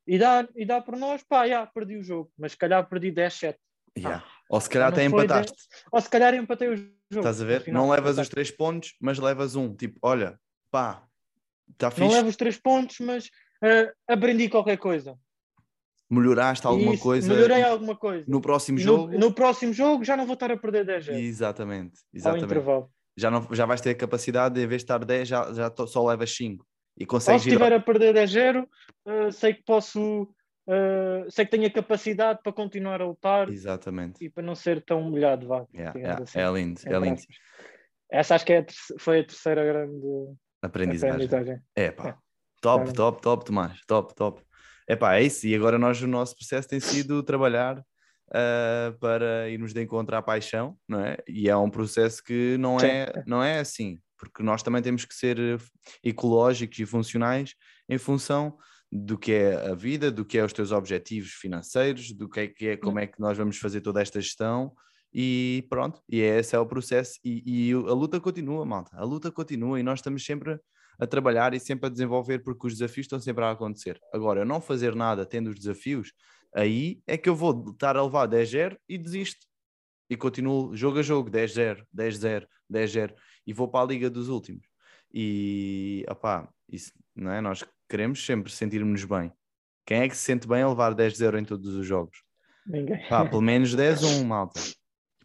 E 0.07 0.19
dá, 0.19 0.49
e 0.57 0.65
dá 0.65 0.81
por 0.81 0.97
nós, 0.97 1.23
pá, 1.23 1.47
já, 1.47 1.67
perdi 1.67 1.97
o 1.99 2.03
jogo. 2.03 2.31
Mas 2.39 2.53
se 2.53 2.59
calhar 2.59 2.89
perdi 2.89 3.13
10-7. 3.13 3.57
Yeah. 3.99 4.25
Ou 4.49 4.61
se 4.61 4.71
calhar 4.71 4.89
não 4.91 4.95
até 4.97 5.05
empataste. 5.05 5.53
Ou 5.93 6.01
se 6.01 6.09
calhar 6.09 6.35
empatei 6.35 6.69
o 6.69 6.77
jogo. 6.77 6.91
Estás 7.13 7.43
a 7.43 7.45
ver? 7.45 7.65
Não 7.69 7.91
levas 7.91 8.13
os 8.13 8.19
Exato. 8.21 8.31
três 8.31 8.51
pontos, 8.51 8.95
mas 9.01 9.19
levas 9.19 9.55
um. 9.55 9.75
Tipo, 9.75 9.99
olha, 10.01 10.39
pá, 10.71 11.03
está 11.71 11.89
Não 11.89 11.97
fixe. 11.97 12.15
levo 12.15 12.29
os 12.31 12.37
três 12.37 12.57
pontos, 12.57 12.97
mas 13.01 13.29
eh, 13.63 13.93
aprendi 14.07 14.49
qualquer 14.49 14.79
coisa. 14.79 15.19
Melhoraste 16.11 16.67
alguma 16.67 16.95
Isso, 16.95 17.03
coisa 17.03 17.35
Melhorei 17.35 17.63
alguma 17.63 17.95
coisa. 17.97 18.25
no 18.27 18.41
próximo 18.41 18.79
jogo. 18.79 19.13
No, 19.13 19.19
no 19.19 19.33
próximo 19.35 19.73
jogo 19.75 20.05
já 20.05 20.17
não 20.17 20.25
vou 20.25 20.35
estar 20.35 20.51
a 20.51 20.57
perder 20.57 20.85
10 20.87 21.05
0 21.05 21.19
Exatamente, 21.19 22.01
exatamente. 22.13 22.55
Já, 23.17 23.31
não, 23.31 23.47
já 23.53 23.67
vais 23.67 23.81
ter 23.81 23.91
a 23.91 23.95
capacidade 23.95 24.55
de, 24.55 24.63
em 24.63 24.67
vez 24.67 24.81
de 24.81 24.85
estar 24.85 25.05
10, 25.05 25.29
já, 25.29 25.53
já 25.53 25.69
to- 25.69 25.87
só 25.87 26.07
levas 26.07 26.35
5. 26.35 26.65
E 26.97 27.03
Ou 27.03 27.09
consegues 27.09 27.43
se 27.43 27.49
estiver 27.49 27.73
a 27.73 27.81
perder 27.81 28.15
10 28.15 28.31
0 28.31 28.69
eh, 29.07 29.31
sei 29.33 29.53
que 29.55 29.63
posso, 29.65 30.29
eh, 30.69 31.27
sei 31.29 31.45
que 31.45 31.51
tenho 31.51 31.67
a 31.67 31.71
capacidade 31.71 32.41
para 32.43 32.53
continuar 32.53 33.03
a 33.03 33.07
lutar 33.07 33.49
Exatamente. 33.51 34.25
e 34.25 34.31
para 34.31 34.43
não 34.43 34.55
ser 34.55 34.83
tão 34.85 35.03
humilhado, 35.07 35.47
vá. 35.47 35.67
Yeah, 35.75 35.99
yeah, 35.99 36.23
assim, 36.23 36.39
É 36.39 36.51
lindo, 36.51 36.81
é 36.87 36.89
entre 36.89 36.99
lindo. 37.01 37.23
Essa 38.11 38.35
acho 38.37 38.47
que 38.47 38.53
é 38.55 38.59
a 38.61 38.65
foi 38.99 39.21
a 39.21 39.25
terceira 39.27 39.63
grande 39.65 40.01
Aprendizagem. 40.63 41.15
aprendizagem. 41.27 41.61
É 41.77 41.91
pá, 41.91 42.09
É. 42.09 42.13
top, 42.63 42.85
Claro. 42.85 42.93
top, 42.95 43.21
top, 43.23 43.45
Tomás, 43.45 43.81
top, 43.87 44.15
top. 44.15 44.43
É 44.89 44.97
pá, 44.97 45.17
é 45.17 45.23
isso. 45.25 45.47
E 45.47 45.55
agora 45.55 45.79
nós, 45.79 46.01
o 46.01 46.07
nosso 46.07 46.35
processo 46.35 46.67
tem 46.67 46.81
sido 46.81 47.23
trabalhar 47.23 47.85
ah, 48.33 48.95
para 49.01 49.49
irmos 49.49 49.73
de 49.73 49.83
encontro 49.83 50.15
à 50.15 50.23
paixão, 50.23 50.77
não 50.87 51.01
é? 51.01 51.17
E 51.27 51.49
é 51.49 51.57
um 51.57 51.71
processo 51.71 52.23
que 52.23 52.57
não 52.59 52.79
é, 52.79 53.11
não 53.27 53.43
é 53.43 53.59
assim, 53.59 53.99
porque 54.19 54.43
nós 54.43 54.63
também 54.63 54.83
temos 54.83 55.05
que 55.05 55.15
ser 55.15 55.39
eh, 55.39 55.57
ecológicos 56.05 56.79
e 56.79 56.85
funcionais 56.85 57.55
em 57.89 57.97
função 57.97 58.57
do 58.91 59.17
que 59.17 59.33
é 59.33 59.71
a 59.71 59.75
vida, 59.75 60.11
do 60.11 60.25
que 60.25 60.37
é 60.39 60.45
os 60.45 60.53
teus 60.53 60.73
objetivos 60.73 61.31
financeiros, 61.33 62.13
do 62.13 62.29
que 62.29 62.41
é, 62.41 62.47
que 62.49 62.69
é 62.69 62.77
como 62.77 62.99
é 62.99 63.07
que 63.07 63.21
nós 63.21 63.37
vamos 63.37 63.57
fazer 63.59 63.81
toda 63.81 64.03
esta 64.03 64.21
gestão 64.21 64.73
e 65.13 65.67
pronto, 65.71 66.03
e 66.09 66.21
esse 66.21 66.55
é 66.55 66.59
o 66.59 66.67
processo 66.67 67.19
e, 67.25 67.71
e 67.71 67.73
a 67.73 67.95
luta 67.95 68.21
continua, 68.21 68.65
malta, 68.67 68.95
a 68.95 69.05
luta 69.05 69.31
continua 69.31 69.81
e 69.81 69.83
nós 69.83 70.01
estamos 70.01 70.25
sempre 70.25 70.59
a 70.99 71.07
trabalhar 71.07 71.55
e 71.55 71.61
sempre 71.61 71.87
a 71.87 71.91
desenvolver 71.91 72.41
porque 72.41 72.67
os 72.67 72.75
desafios 72.75 73.05
estão 73.05 73.21
sempre 73.21 73.45
a 73.45 73.51
acontecer. 73.51 74.01
Agora, 74.13 74.41
eu 74.41 74.47
não 74.47 74.61
fazer 74.61 74.95
nada 74.95 75.25
tendo 75.25 75.49
os 75.51 75.59
desafios, 75.59 76.13
aí 76.55 77.01
é 77.07 77.17
que 77.17 77.29
eu 77.29 77.37
vou 77.37 77.71
estar 77.71 77.97
a 77.97 78.03
levar 78.03 78.29
10-0 78.29 78.77
e 78.89 78.99
desisto. 78.99 79.47
E 80.11 80.17
continuo 80.17 80.75
jogo 80.75 80.99
a 80.99 81.03
jogo, 81.03 81.31
10-0, 81.31 81.85
10-0, 81.95 82.47
10-0 82.71 83.15
e 83.47 83.53
vou 83.53 83.69
para 83.69 83.85
a 83.85 83.87
liga 83.87 84.11
dos 84.11 84.29
últimos. 84.29 84.67
E, 85.13 86.05
opá, 86.09 86.49
isso, 86.69 86.93
não 87.15 87.31
é? 87.31 87.41
Nós 87.41 87.65
queremos 87.89 88.25
sempre 88.25 88.53
sentir-nos 88.53 89.05
bem. 89.05 89.33
Quem 89.87 90.01
é 90.01 90.09
que 90.09 90.17
se 90.17 90.23
sente 90.23 90.47
bem 90.47 90.63
a 90.63 90.69
levar 90.69 90.95
10-0 90.95 91.39
em 91.39 91.45
todos 91.45 91.75
os 91.75 91.87
jogos? 91.87 92.23
Ninguém. 92.67 93.09
Pá, 93.09 93.25
pelo 93.25 93.41
menos 93.41 93.73
10-1, 93.77 94.25
malta. 94.25 94.61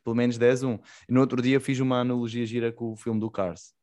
Pelo 0.03 0.15
menos 0.15 0.37
10-1. 0.37 0.79
E 1.07 1.13
no 1.13 1.19
outro 1.21 1.41
dia 1.41 1.59
fiz 1.59 1.79
uma 1.79 1.99
analogia 1.99 2.45
gira 2.45 2.71
com 2.71 2.91
o 2.91 2.95
filme 2.95 3.19
do 3.19 3.29
Cars, 3.29 3.73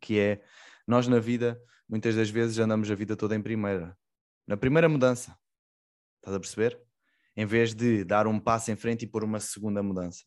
que 0.00 0.18
é, 0.18 0.42
nós 0.86 1.08
na 1.08 1.18
vida, 1.18 1.60
muitas 1.88 2.14
das 2.14 2.30
vezes 2.30 2.58
andamos 2.58 2.90
a 2.90 2.94
vida 2.94 3.16
toda 3.16 3.34
em 3.34 3.42
primeira. 3.42 3.96
Na 4.46 4.56
primeira 4.56 4.88
mudança. 4.88 5.36
Estás 6.18 6.36
a 6.36 6.40
perceber? 6.40 6.80
Em 7.36 7.44
vez 7.44 7.74
de 7.74 8.04
dar 8.04 8.26
um 8.26 8.38
passo 8.38 8.70
em 8.70 8.76
frente 8.76 9.02
e 9.02 9.06
pôr 9.06 9.24
uma 9.24 9.40
segunda 9.40 9.82
mudança. 9.82 10.24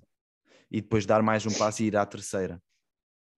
E 0.69 0.81
depois 0.81 1.05
dar 1.05 1.23
mais 1.23 1.45
um 1.45 1.53
passo 1.53 1.81
e 1.81 1.87
ir 1.87 1.95
à 1.95 2.05
terceira. 2.05 2.61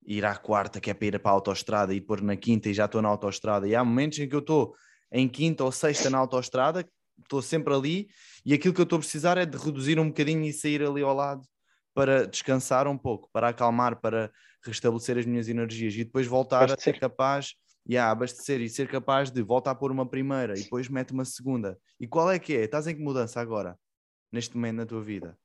Ir 0.03 0.25
à 0.25 0.35
quarta, 0.35 0.81
que 0.81 0.89
é 0.89 0.93
para 0.93 1.07
ir 1.07 1.19
para 1.19 1.31
a 1.31 1.35
autoestrada, 1.35 1.93
e 1.93 2.01
pôr 2.01 2.21
na 2.21 2.35
quinta 2.35 2.69
e 2.69 2.73
já 2.73 2.85
estou 2.85 3.01
na 3.01 3.09
autoestrada. 3.09 3.67
E 3.67 3.75
há 3.75 3.83
momentos 3.83 4.17
em 4.19 4.27
que 4.27 4.35
eu 4.35 4.39
estou 4.39 4.75
em 5.11 5.29
quinta 5.29 5.63
ou 5.63 5.71
sexta 5.71 6.09
na 6.09 6.17
autoestrada, 6.17 6.89
estou 7.21 7.41
sempre 7.41 7.73
ali, 7.73 8.09
e 8.43 8.53
aquilo 8.53 8.73
que 8.73 8.81
eu 8.81 8.83
estou 8.83 8.97
a 8.97 8.99
precisar 8.99 9.37
é 9.37 9.45
de 9.45 9.57
reduzir 9.57 9.99
um 9.99 10.07
bocadinho 10.07 10.43
e 10.43 10.51
sair 10.51 10.81
ali 10.81 11.03
ao 11.03 11.13
lado 11.13 11.43
para 11.93 12.27
descansar 12.27 12.87
um 12.87 12.97
pouco, 12.97 13.29
para 13.31 13.49
acalmar, 13.49 13.99
para 13.99 14.31
restabelecer 14.63 15.17
as 15.17 15.25
minhas 15.25 15.49
energias 15.49 15.93
e 15.95 16.03
depois 16.03 16.27
voltar 16.27 16.71
a 16.71 16.77
ser 16.77 16.91
Abastecer. 16.91 16.99
capaz 16.99 17.55
e 17.85 17.97
a 17.97 18.11
abastecer 18.11 18.61
e 18.61 18.69
ser 18.69 18.87
capaz 18.87 19.31
de 19.31 19.41
voltar 19.41 19.71
a 19.71 19.75
pôr 19.75 19.91
uma 19.91 20.05
primeira 20.05 20.57
e 20.57 20.63
depois 20.63 20.87
mete 20.87 21.11
uma 21.11 21.25
segunda. 21.25 21.77
E 21.99 22.07
qual 22.07 22.31
é 22.31 22.37
que 22.37 22.55
é? 22.55 22.63
Estás 22.63 22.87
em 22.87 22.95
que 22.95 23.01
mudança 23.01 23.41
agora, 23.41 23.77
neste 24.31 24.55
momento 24.55 24.77
na 24.77 24.85
tua 24.85 25.01
vida? 25.01 25.37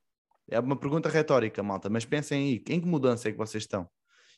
É 0.49 0.61
uma 0.61 0.77
pergunta 0.77 1.09
retórica, 1.09 1.63
malta, 1.63 1.89
mas 1.89 2.05
pensem 2.05 2.45
aí, 2.45 2.65
em 2.69 2.81
que 2.81 2.87
mudança 2.87 3.29
é 3.29 3.33
que 3.33 3.39
vocês 3.39 3.65
estão? 3.65 3.89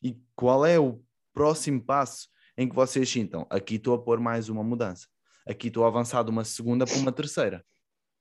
E 0.02 0.16
qual 0.34 0.64
é 0.64 0.78
o 0.78 1.02
próximo 1.34 1.82
passo 1.82 2.28
em 2.56 2.68
que 2.68 2.74
vocês 2.74 3.08
sintam? 3.08 3.46
Aqui 3.50 3.74
estou 3.74 3.94
a 3.94 4.02
pôr 4.02 4.18
mais 4.18 4.48
uma 4.48 4.62
mudança. 4.62 5.06
Aqui 5.46 5.68
estou 5.68 5.84
a 5.84 5.88
avançar 5.88 6.22
de 6.22 6.30
uma 6.30 6.44
segunda 6.44 6.86
para 6.86 6.96
uma 6.96 7.12
terceira. 7.12 7.64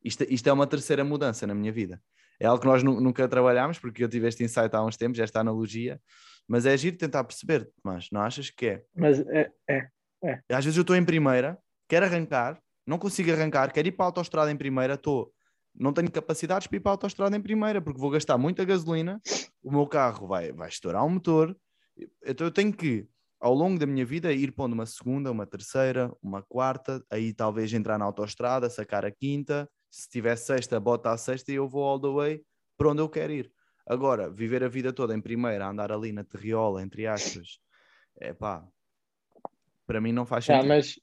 Isto, 0.03 0.23
isto 0.29 0.47
é 0.47 0.53
uma 0.53 0.67
terceira 0.67 1.03
mudança 1.03 1.45
na 1.47 1.55
minha 1.55 1.71
vida. 1.71 2.01
É 2.39 2.45
algo 2.45 2.61
que 2.61 2.67
nós 2.67 2.83
nu- 2.83 3.01
nunca 3.01 3.27
trabalhámos, 3.27 3.79
porque 3.79 4.03
eu 4.03 4.09
tive 4.09 4.27
este 4.27 4.43
insight 4.43 4.75
há 4.75 4.83
uns 4.83 4.95
tempos, 4.97 5.19
esta 5.19 5.39
analogia, 5.39 5.99
mas 6.47 6.65
é 6.65 6.77
giro 6.77 6.97
tentar 6.97 7.23
perceber, 7.23 7.69
mas 7.83 8.09
não 8.11 8.21
achas 8.21 8.49
que 8.49 8.67
é? 8.67 8.83
Mas 8.95 9.19
é, 9.19 9.51
é. 9.67 9.89
Às 10.51 10.63
vezes 10.65 10.77
eu 10.77 10.81
estou 10.81 10.95
em 10.95 11.03
primeira, 11.03 11.57
quero 11.87 12.05
arrancar, 12.05 12.59
não 12.85 12.97
consigo 12.97 13.31
arrancar, 13.31 13.71
quero 13.71 13.87
ir 13.87 13.91
para 13.91 14.05
a 14.05 14.07
autostrada 14.07 14.51
em 14.51 14.55
primeira, 14.55 14.93
estou, 14.93 15.33
não 15.75 15.91
tenho 15.91 16.11
capacidades 16.11 16.67
para 16.67 16.77
ir 16.77 16.79
para 16.79 16.91
a 16.91 16.93
autostrada 16.93 17.35
em 17.35 17.41
primeira, 17.41 17.81
porque 17.81 17.99
vou 17.99 18.09
gastar 18.09 18.37
muita 18.37 18.63
gasolina, 18.63 19.19
o 19.61 19.71
meu 19.71 19.85
carro 19.87 20.27
vai, 20.27 20.51
vai 20.51 20.69
estourar 20.69 21.05
o 21.05 21.09
motor, 21.09 21.55
então 22.25 22.47
eu 22.47 22.51
tenho 22.51 22.71
que, 22.71 23.07
ao 23.39 23.53
longo 23.53 23.77
da 23.79 23.85
minha 23.85 24.05
vida, 24.05 24.31
ir 24.31 24.51
pondo 24.51 24.73
uma 24.73 24.85
segunda, 24.85 25.31
uma 25.31 25.45
terceira, 25.45 26.11
uma 26.21 26.41
quarta, 26.41 27.03
aí 27.11 27.33
talvez 27.33 27.73
entrar 27.73 27.97
na 27.97 28.05
autostrada, 28.05 28.69
sacar 28.69 29.05
a 29.05 29.11
quinta, 29.11 29.69
se 29.89 30.09
tiver 30.09 30.35
sexta, 30.35 30.79
bota 30.79 31.11
a 31.11 31.17
sexta 31.17 31.51
e 31.51 31.55
eu 31.55 31.67
vou 31.67 31.83
all 31.83 31.99
the 31.99 32.07
way 32.09 32.43
para 32.77 32.89
onde 32.89 33.01
eu 33.01 33.09
quero 33.09 33.31
ir. 33.33 33.51
Agora, 33.85 34.29
viver 34.29 34.63
a 34.63 34.67
vida 34.67 34.91
toda 34.91 35.15
em 35.15 35.21
primeira, 35.21 35.67
andar 35.67 35.91
ali 35.91 36.11
na 36.11 36.23
terriola, 36.23 36.81
entre 36.83 37.07
aspas, 37.07 37.59
é 38.19 38.33
pá, 38.33 38.67
para 39.85 40.01
mim 40.01 40.11
não 40.11 40.25
faz 40.25 40.45
sentido. 40.45 40.67
mas 40.67 40.99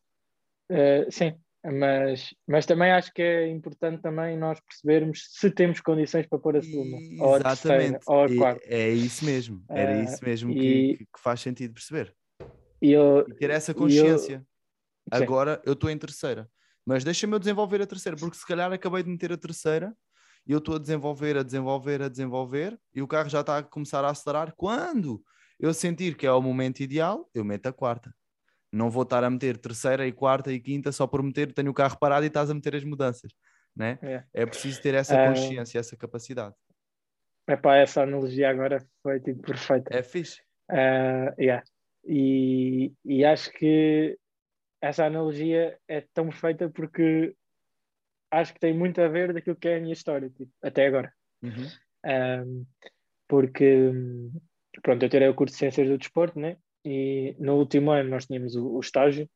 eh, 0.69 1.07
sim, 1.11 1.35
mas, 1.65 2.35
mas 2.47 2.67
também 2.67 2.93
acho 2.93 3.13
que 3.13 3.23
é 3.23 3.49
importante 3.49 4.03
também 4.03 4.37
nós 4.37 4.61
percebermos 4.61 5.27
se 5.31 5.51
temos 5.51 5.81
condições 5.81 6.27
para 6.27 6.39
pôr 6.39 6.57
a 6.59 6.63
segunda, 6.63 6.99
ou 7.23 7.35
a 7.35 7.41
terceira, 7.41 7.83
Exatamente. 7.85 8.05
ou 8.07 8.23
a 8.25 8.37
quarta. 8.37 8.61
É 8.67 8.91
isso 8.91 9.25
mesmo. 9.25 9.65
Era 9.71 9.93
Ah, 9.93 10.03
isso 10.05 10.23
mesmo 10.25 10.53
que- 10.53 10.61
e- 10.61 10.97
que, 10.99 11.05
que 11.07 11.21
faz 11.21 11.41
sentido 11.41 11.73
perceber. 11.73 12.15
E 12.83 12.93
eu, 12.93 13.21
E 13.27 13.35
ter 13.35 13.49
essa 13.49 13.73
eu- 13.73 13.77
consciência. 13.77 14.41
sim. 14.41 14.45
Agora 15.11 15.63
eu 15.65 15.73
estou 15.73 15.89
em 15.89 15.97
terceira. 15.97 16.51
Mas 16.87 17.03
deixa-me 17.03 17.35
eu 17.35 17.39
desenvolver 17.39 17.81
a 17.81 17.87
terceira, 17.87 18.17
porque 18.17 18.37
se 18.37 18.47
calhar 18.47 18.73
acabei 18.73 19.03
de 19.03 19.09
meter 19.09 19.33
a 19.33 19.37
terceira 19.37 19.95
e 20.47 20.53
eu 20.53 20.59
estou 20.59 20.77
a 20.77 20.79
desenvolver, 20.79 21.37
a 21.37 21.43
desenvolver, 21.43 22.03
a 22.03 22.09
desenvolver 22.09 22.79
e 22.95 23.01
o 23.01 23.09
carro 23.09 23.29
já 23.29 23.41
está 23.41 23.59
a 23.59 23.63
começar 23.63 24.05
a 24.05 24.11
acelerar. 24.11 24.55
Quando 24.57 25.23
eu 25.59 25.73
sentir 25.73 26.17
que 26.17 26.27
é 26.27 26.33
o 26.33 26.43
momento 26.43 26.81
ideal, 26.81 27.29
eu 27.35 27.45
meto 27.45 27.67
a 27.67 27.73
quarta. 27.73 28.15
Não 28.71 28.91
vou 28.91 29.05
estar 29.05 29.25
a 29.25 29.31
meter 29.31 29.57
terceira 29.57 30.07
e 30.07 30.13
quarta 30.13 30.53
e 30.53 30.61
quinta 30.61 30.93
só 30.93 31.07
por 31.07 31.23
meter, 31.23 31.53
tenho 31.53 31.71
o 31.71 31.75
carro 31.75 31.99
parado 31.99 32.25
e 32.25 32.29
estás 32.29 32.51
a 32.51 32.55
meter 32.55 32.75
as 32.77 32.85
mudanças. 32.85 33.33
Né? 33.75 33.99
É. 34.03 34.25
É 34.35 34.47
preciso 34.47 34.83
ter 34.83 34.95
essa 34.95 35.15
Ah, 35.17 35.29
consciência, 35.29 35.79
essa 35.79 35.97
capacidade. 35.97 36.55
Epá, 37.49 37.77
essa 37.77 38.03
analogia 38.03 38.51
agora 38.51 38.85
foi 39.03 39.21
tipo 39.21 39.43
perfeita. 39.43 39.95
É 39.95 40.03
fixe. 40.03 40.43
Ah, 40.69 41.35
yeah. 41.39 41.63
e, 42.05 42.93
e 43.05 43.25
acho 43.25 43.51
que 43.53 44.19
essa 44.85 45.07
analogia 45.07 45.79
é 45.89 46.03
tão 46.13 46.29
perfeita 46.29 46.69
porque 46.69 47.35
acho 48.31 48.53
que 48.53 48.61
tem 48.61 48.77
muito 48.77 49.01
a 49.01 49.09
ver 49.09 49.33
daquilo 49.33 49.57
que 49.57 49.69
é 49.69 49.77
a 49.77 49.81
minha 49.81 49.93
história, 49.93 50.29
tipo, 50.29 50.53
até 50.63 50.87
agora. 50.87 51.13
Uhum. 51.43 51.67
Um, 52.05 52.67
porque 53.27 53.91
pronto, 54.83 55.03
eu 55.03 55.09
tirei 55.09 55.29
o 55.29 55.35
curso 55.35 55.55
de 55.55 55.59
Ciências 55.59 55.89
do 55.89 55.97
Desporto, 55.97 56.39
né? 56.39 56.59
E 56.85 57.35
no 57.39 57.57
último 57.57 57.93
ano 57.93 58.11
nós 58.11 58.27
tínhamos 58.27 58.57
o, 58.57 58.77
o 58.77 58.81
estágio, 58.81 59.29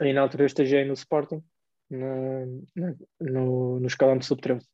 e 0.00 0.12
na 0.12 0.22
altura 0.22 0.42
eu 0.42 0.46
estagiei 0.46 0.84
no 0.84 0.94
Sporting, 0.94 1.44
na- 1.88 2.46
no, 3.20 3.78
no 3.78 3.86
escalão 3.86 4.18
de 4.18 4.26
sub-13. 4.26 4.66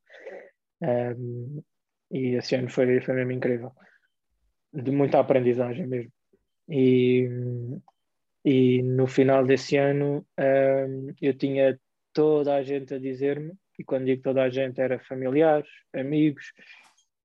Um, 0.81 1.63
e 2.11 2.37
esse 2.37 2.55
ano 2.55 2.71
foi, 2.71 3.01
foi 3.03 3.15
mesmo 3.15 3.33
incrível, 3.33 3.73
de 4.73 4.91
muita 4.91 5.21
aprendizagem 5.21 5.87
mesmo. 5.87 6.13
E, 6.69 7.29
e 8.47 8.81
no 8.83 9.07
final 9.07 9.45
desse 9.45 9.77
ano 9.77 10.25
um, 10.39 11.13
eu 11.21 11.35
tinha 11.35 11.79
toda 12.15 12.55
a 12.55 12.63
gente 12.63 12.95
a 12.95 12.99
dizer-me, 12.99 13.53
e 13.79 13.85
quando 13.85 14.07
digo 14.07 14.23
toda 14.23 14.43
a 14.43 14.49
gente 14.49 14.81
era 14.81 14.99
familiares, 15.01 15.69
amigos, 15.93 16.53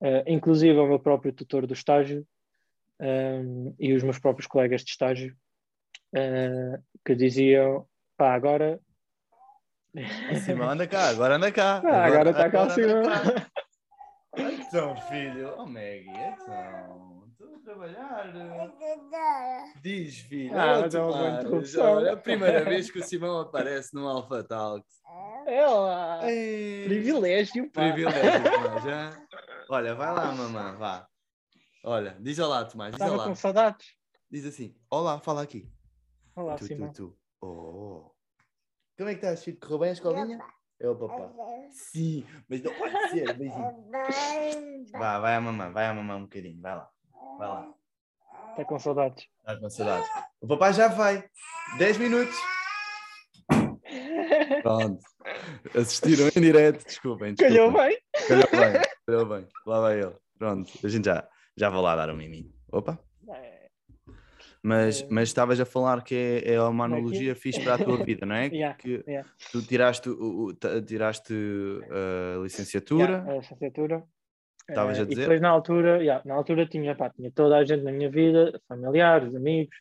Uh, 0.01 0.25
inclusive 0.25 0.79
o 0.79 0.87
meu 0.87 0.99
próprio 0.99 1.31
tutor 1.31 1.67
do 1.67 1.75
estágio 1.75 2.25
um, 2.99 3.75
e 3.79 3.93
os 3.93 4.01
meus 4.01 4.17
próprios 4.17 4.47
colegas 4.47 4.83
de 4.83 4.89
estágio 4.89 5.35
uh, 6.15 6.83
que 7.05 7.13
diziam 7.13 7.85
pá, 8.17 8.33
agora 8.33 8.79
Simão, 10.43 10.71
anda 10.71 10.87
cá, 10.87 11.09
agora 11.09 11.35
anda 11.35 11.51
cá. 11.51 11.81
Ah, 11.85 12.05
agora 12.05 12.31
está 12.31 12.49
cá 12.49 12.63
o 12.63 12.69
Simão. 12.71 13.03
Então, 14.33 14.95
filho, 15.09 15.53
oh 15.57 15.65
Maggie, 15.65 16.09
então, 16.09 17.20
trabalhar. 17.63 18.33
Diz, 19.81 20.19
filho, 20.19 20.57
Ah, 20.57 20.65
é 20.65 20.77
uma 20.77 20.87
boa 20.89 20.89
Tomás, 20.89 21.39
interrupção. 21.45 21.95
olha, 21.95 22.13
a 22.13 22.17
primeira 22.17 22.63
vez 22.63 22.89
que 22.91 22.99
o 22.99 23.03
Simão 23.03 23.39
aparece 23.39 23.93
no 23.93 24.07
Alpha 24.07 24.43
Talks. 24.43 25.01
É 25.45 25.65
lá. 25.65 26.29
Ei, 26.31 26.85
Privilégio, 26.85 27.69
pá. 27.71 27.81
Privilégio, 27.91 28.43
Tomás, 28.43 28.83
já. 28.83 29.27
Olha, 29.69 29.95
vai 29.95 30.13
lá, 30.13 30.31
mamãe, 30.31 30.75
vá. 30.77 31.07
Olha, 31.83 32.15
diz 32.19 32.37
olá, 32.39 32.65
Tomás, 32.65 32.91
diz 32.91 32.99
Estava 33.01 33.15
olá. 33.15 33.25
com 33.27 33.35
saudades. 33.35 33.87
Diz 34.29 34.45
assim, 34.45 34.75
olá, 34.89 35.19
fala 35.19 35.41
aqui. 35.41 35.69
Olá, 36.35 36.55
tu, 36.55 36.65
Simão. 36.65 36.91
tu, 36.93 37.09
tu. 37.09 37.45
Oh. 37.45 38.11
Como 38.97 39.09
é 39.09 39.13
que 39.15 39.19
estás, 39.19 39.43
filho? 39.43 39.59
Correu 39.59 39.79
bem 39.79 39.89
a 39.89 39.93
escolinha? 39.93 40.39
É 40.79 40.87
o 40.89 40.95
papá. 40.95 41.31
Sim, 41.71 42.25
mas 42.49 42.61
não 42.61 42.73
pode 42.73 43.09
ser, 43.09 43.33
beijinho. 43.33 43.91
Vá, 44.93 45.19
vai 45.19 45.35
à 45.35 45.41
mamãe, 45.41 45.71
vai 45.71 45.85
à 45.87 45.93
mamãe 45.93 46.17
um 46.17 46.23
bocadinho, 46.23 46.61
vai 46.61 46.75
lá. 46.75 46.89
Vai 47.37 47.47
lá. 47.47 47.73
Está 48.51 48.65
com 48.65 48.79
saudades. 48.79 49.27
Estás 49.39 49.59
com 49.59 49.69
saudades. 49.69 50.09
O 50.41 50.47
papai 50.47 50.73
já 50.73 50.87
vai. 50.87 51.23
10 51.77 51.97
minutos. 51.97 52.35
Pronto. 54.61 54.99
Assistiram 55.75 56.27
em 56.35 56.41
direto, 56.41 56.85
desculpem. 56.85 57.33
desculpem. 57.33 57.57
Calhou 57.57 57.71
bem. 57.71 57.97
Calhou 58.27 58.49
bem, 58.51 58.81
calhou 59.05 59.25
bem. 59.25 59.47
Lá 59.65 59.79
vai 59.81 60.01
ele. 60.01 60.15
Pronto, 60.37 60.71
a 60.83 60.87
gente 60.87 61.05
já, 61.05 61.27
já 61.55 61.69
vou 61.69 61.81
lá 61.81 61.95
dar 61.95 62.09
um 62.09 62.15
miminho. 62.15 62.51
Opa. 62.71 62.99
É, 63.29 63.69
Mas, 64.63 65.01
Eh, 65.01 65.07
mas 65.09 65.29
estavas 65.29 65.59
a 65.59 65.65
falar 65.65 66.03
que 66.03 66.15
é, 66.15 66.53
é 66.53 66.61
uma 66.61 66.85
é 66.85 66.89
é? 66.89 66.93
analogia 66.93 67.35
fixe 67.35 67.61
para 67.61 67.75
a 67.75 67.77
tua 67.77 67.97
vida, 68.05 68.25
não 68.25 68.35
é? 68.35 68.47
Yeah, 68.47 68.77
que 68.77 69.03
yeah. 69.07 69.29
tu 69.51 69.61
tiraste, 69.61 70.09
o, 70.09 70.53
tiraste 70.85 71.33
a 71.91 72.41
licenciatura. 72.41 73.03
Yeah, 73.03 73.31
a 73.31 73.35
licenciatura. 73.37 74.03
Estavas 74.69 74.97
Eh, 74.97 75.01
a 75.01 75.05
dizer? 75.05 75.17
E 75.21 75.21
depois 75.21 75.41
na 75.41 75.49
altura, 75.49 75.97
yeah, 76.01 76.21
na 76.25 76.35
altura 76.35 76.65
tinha, 76.65 76.95
pá, 76.95 77.09
tinha 77.09 77.31
toda 77.31 77.57
a 77.57 77.63
gente 77.65 77.83
na 77.83 77.91
minha 77.91 78.09
vida, 78.09 78.59
familiares, 78.67 79.33
amigos, 79.35 79.75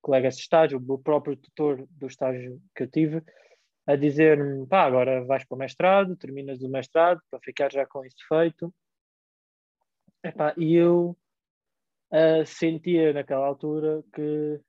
colegas 0.00 0.36
de 0.36 0.42
estágio, 0.42 0.82
o 0.88 0.98
próprio 0.98 1.36
tutor 1.36 1.86
do 1.90 2.06
estágio 2.06 2.60
que 2.74 2.84
eu 2.84 2.88
tive, 2.90 3.22
a 3.86 3.96
dizer-me, 3.96 4.66
pá, 4.66 4.84
agora 4.84 5.24
vais 5.24 5.44
para 5.44 5.56
o 5.56 5.58
mestrado, 5.58 6.16
terminas 6.16 6.62
o 6.62 6.68
mestrado, 6.68 7.20
para 7.30 7.40
ficar 7.40 7.70
já 7.72 7.84
com 7.86 8.04
isso 8.04 8.16
feito. 8.28 8.72
Epá, 10.22 10.54
e 10.56 10.74
eu 10.74 11.16
ah, 12.10 12.44
sentia 12.44 13.12
naquela 13.12 13.46
altura 13.46 14.02
que 14.14 14.60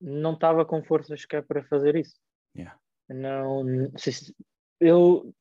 não 0.00 0.34
estava 0.34 0.64
com 0.64 0.82
forças 0.84 1.22
sequer 1.22 1.42
para 1.44 1.64
fazer 1.64 1.96
isso. 1.96 2.14
Yeah. 2.56 2.78
Não, 3.08 3.64
se- 3.96 4.34
eu 4.80 5.34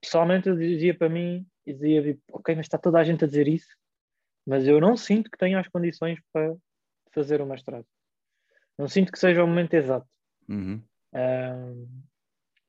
pessoalmente 0.00 0.48
eu 0.48 0.56
dizia 0.56 0.96
para 0.96 1.08
mim, 1.08 1.46
e 1.66 1.72
dizia, 1.72 2.02
tipo, 2.02 2.20
ok, 2.32 2.54
mas 2.56 2.66
está 2.66 2.78
toda 2.78 2.98
a 2.98 3.04
gente 3.04 3.24
a 3.24 3.28
dizer 3.28 3.46
isso, 3.48 3.76
mas 4.46 4.66
eu 4.66 4.80
não 4.80 4.96
sinto 4.96 5.30
que 5.30 5.38
tenha 5.38 5.58
as 5.60 5.68
condições 5.68 6.18
para 6.32 6.54
fazer 7.12 7.40
o 7.40 7.46
mestrado. 7.46 7.86
Não 8.78 8.88
sinto 8.88 9.12
que 9.12 9.18
seja 9.18 9.44
o 9.44 9.46
momento 9.46 9.74
exato. 9.74 10.06
Uhum. 10.48 10.82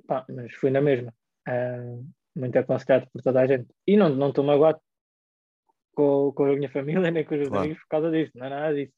Pá, 0.08 0.26
mas 0.30 0.54
fui 0.56 0.70
na 0.70 0.82
mesma. 0.82 1.14
Muito 2.36 2.58
aconselhado 2.58 3.08
por 3.12 3.22
toda 3.22 3.42
a 3.42 3.48
gente. 3.48 3.68
E 3.88 3.96
não 3.96 4.10
não 4.10 4.30
estou 4.30 4.44
magoado 4.44 4.80
com, 5.96 6.32
com 6.34 6.44
a 6.46 6.56
minha 6.56 6.70
família 6.70 7.10
nem 7.12 7.24
com 7.26 7.36
os 7.36 7.48
Claro. 7.48 7.64
amigos 7.64 7.82
por 7.84 7.88
causa 7.90 8.12
disso, 8.12 8.32
não 8.36 8.46
é 8.46 8.50
nada 8.50 8.76
disso. 8.76 8.94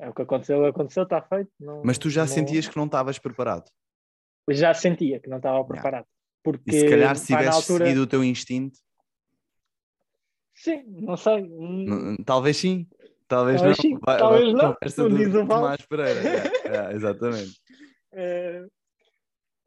É 0.00 0.08
o 0.08 0.14
que 0.14 0.22
aconteceu, 0.22 0.64
aconteceu, 0.66 1.04
está 1.04 1.22
feito. 1.22 1.50
não- 1.60 1.82
Mas 1.84 1.98
tu 1.98 2.10
já 2.10 2.22
não- 2.22 2.28
sentias 2.28 2.66
que 2.68 2.76
não 2.76 2.86
estavas 2.86 3.18
preparado. 3.18 3.70
Já 4.50 4.74
sentia 4.74 5.20
que 5.20 5.28
não 5.28 5.36
estava 5.38 5.64
preparado. 5.64 6.06
Porque 6.44 6.70
E 6.70 6.72
se 6.74 6.88
calhar 6.88 7.16
se 7.16 7.26
tivesses 7.26 7.54
altura, 7.54 7.86
seguido 7.86 8.02
o 8.02 8.06
teu 8.06 8.22
instinto, 8.22 8.78
Sim, 10.54 10.84
não 10.86 11.16
sei. 11.16 11.42
hum, 11.42 12.16
talvez 12.24 12.56
sim. 12.58 12.86
Talvez, 13.26 13.60
Talvez 13.60 13.78
não. 13.78 13.82
sim, 13.82 13.98
Vai- 14.04 14.18
talvez 14.18 14.44
vai- 14.44 14.52
não, 14.52 14.74
Conversa 14.74 15.08
do 15.08 15.16
diz 15.16 15.34
o 15.34 15.46
Val. 15.46 15.60
Tomás 15.60 15.86
Pereira. 15.86 16.20
É, 16.20 16.92
é, 16.92 16.92
exatamente. 16.94 17.60
Eh, 18.12 18.66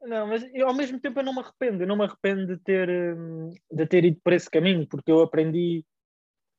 não, 0.02 0.26
mas 0.28 0.42
eu, 0.54 0.68
ao 0.68 0.74
mesmo 0.74 0.98
tempo 1.00 1.18
eu 1.18 1.24
não 1.24 1.34
me 1.34 1.40
arrependo. 1.40 1.82
Eu 1.82 1.86
não 1.88 1.96
me 1.96 2.04
arrependo 2.04 2.46
de 2.46 2.56
ter, 2.62 2.88
hum, 2.88 3.50
de 3.70 3.86
ter 3.86 4.04
ido 4.04 4.20
por 4.22 4.32
esse 4.32 4.48
caminho, 4.48 4.86
porque 4.88 5.10
eu 5.10 5.20
aprendi, 5.20 5.84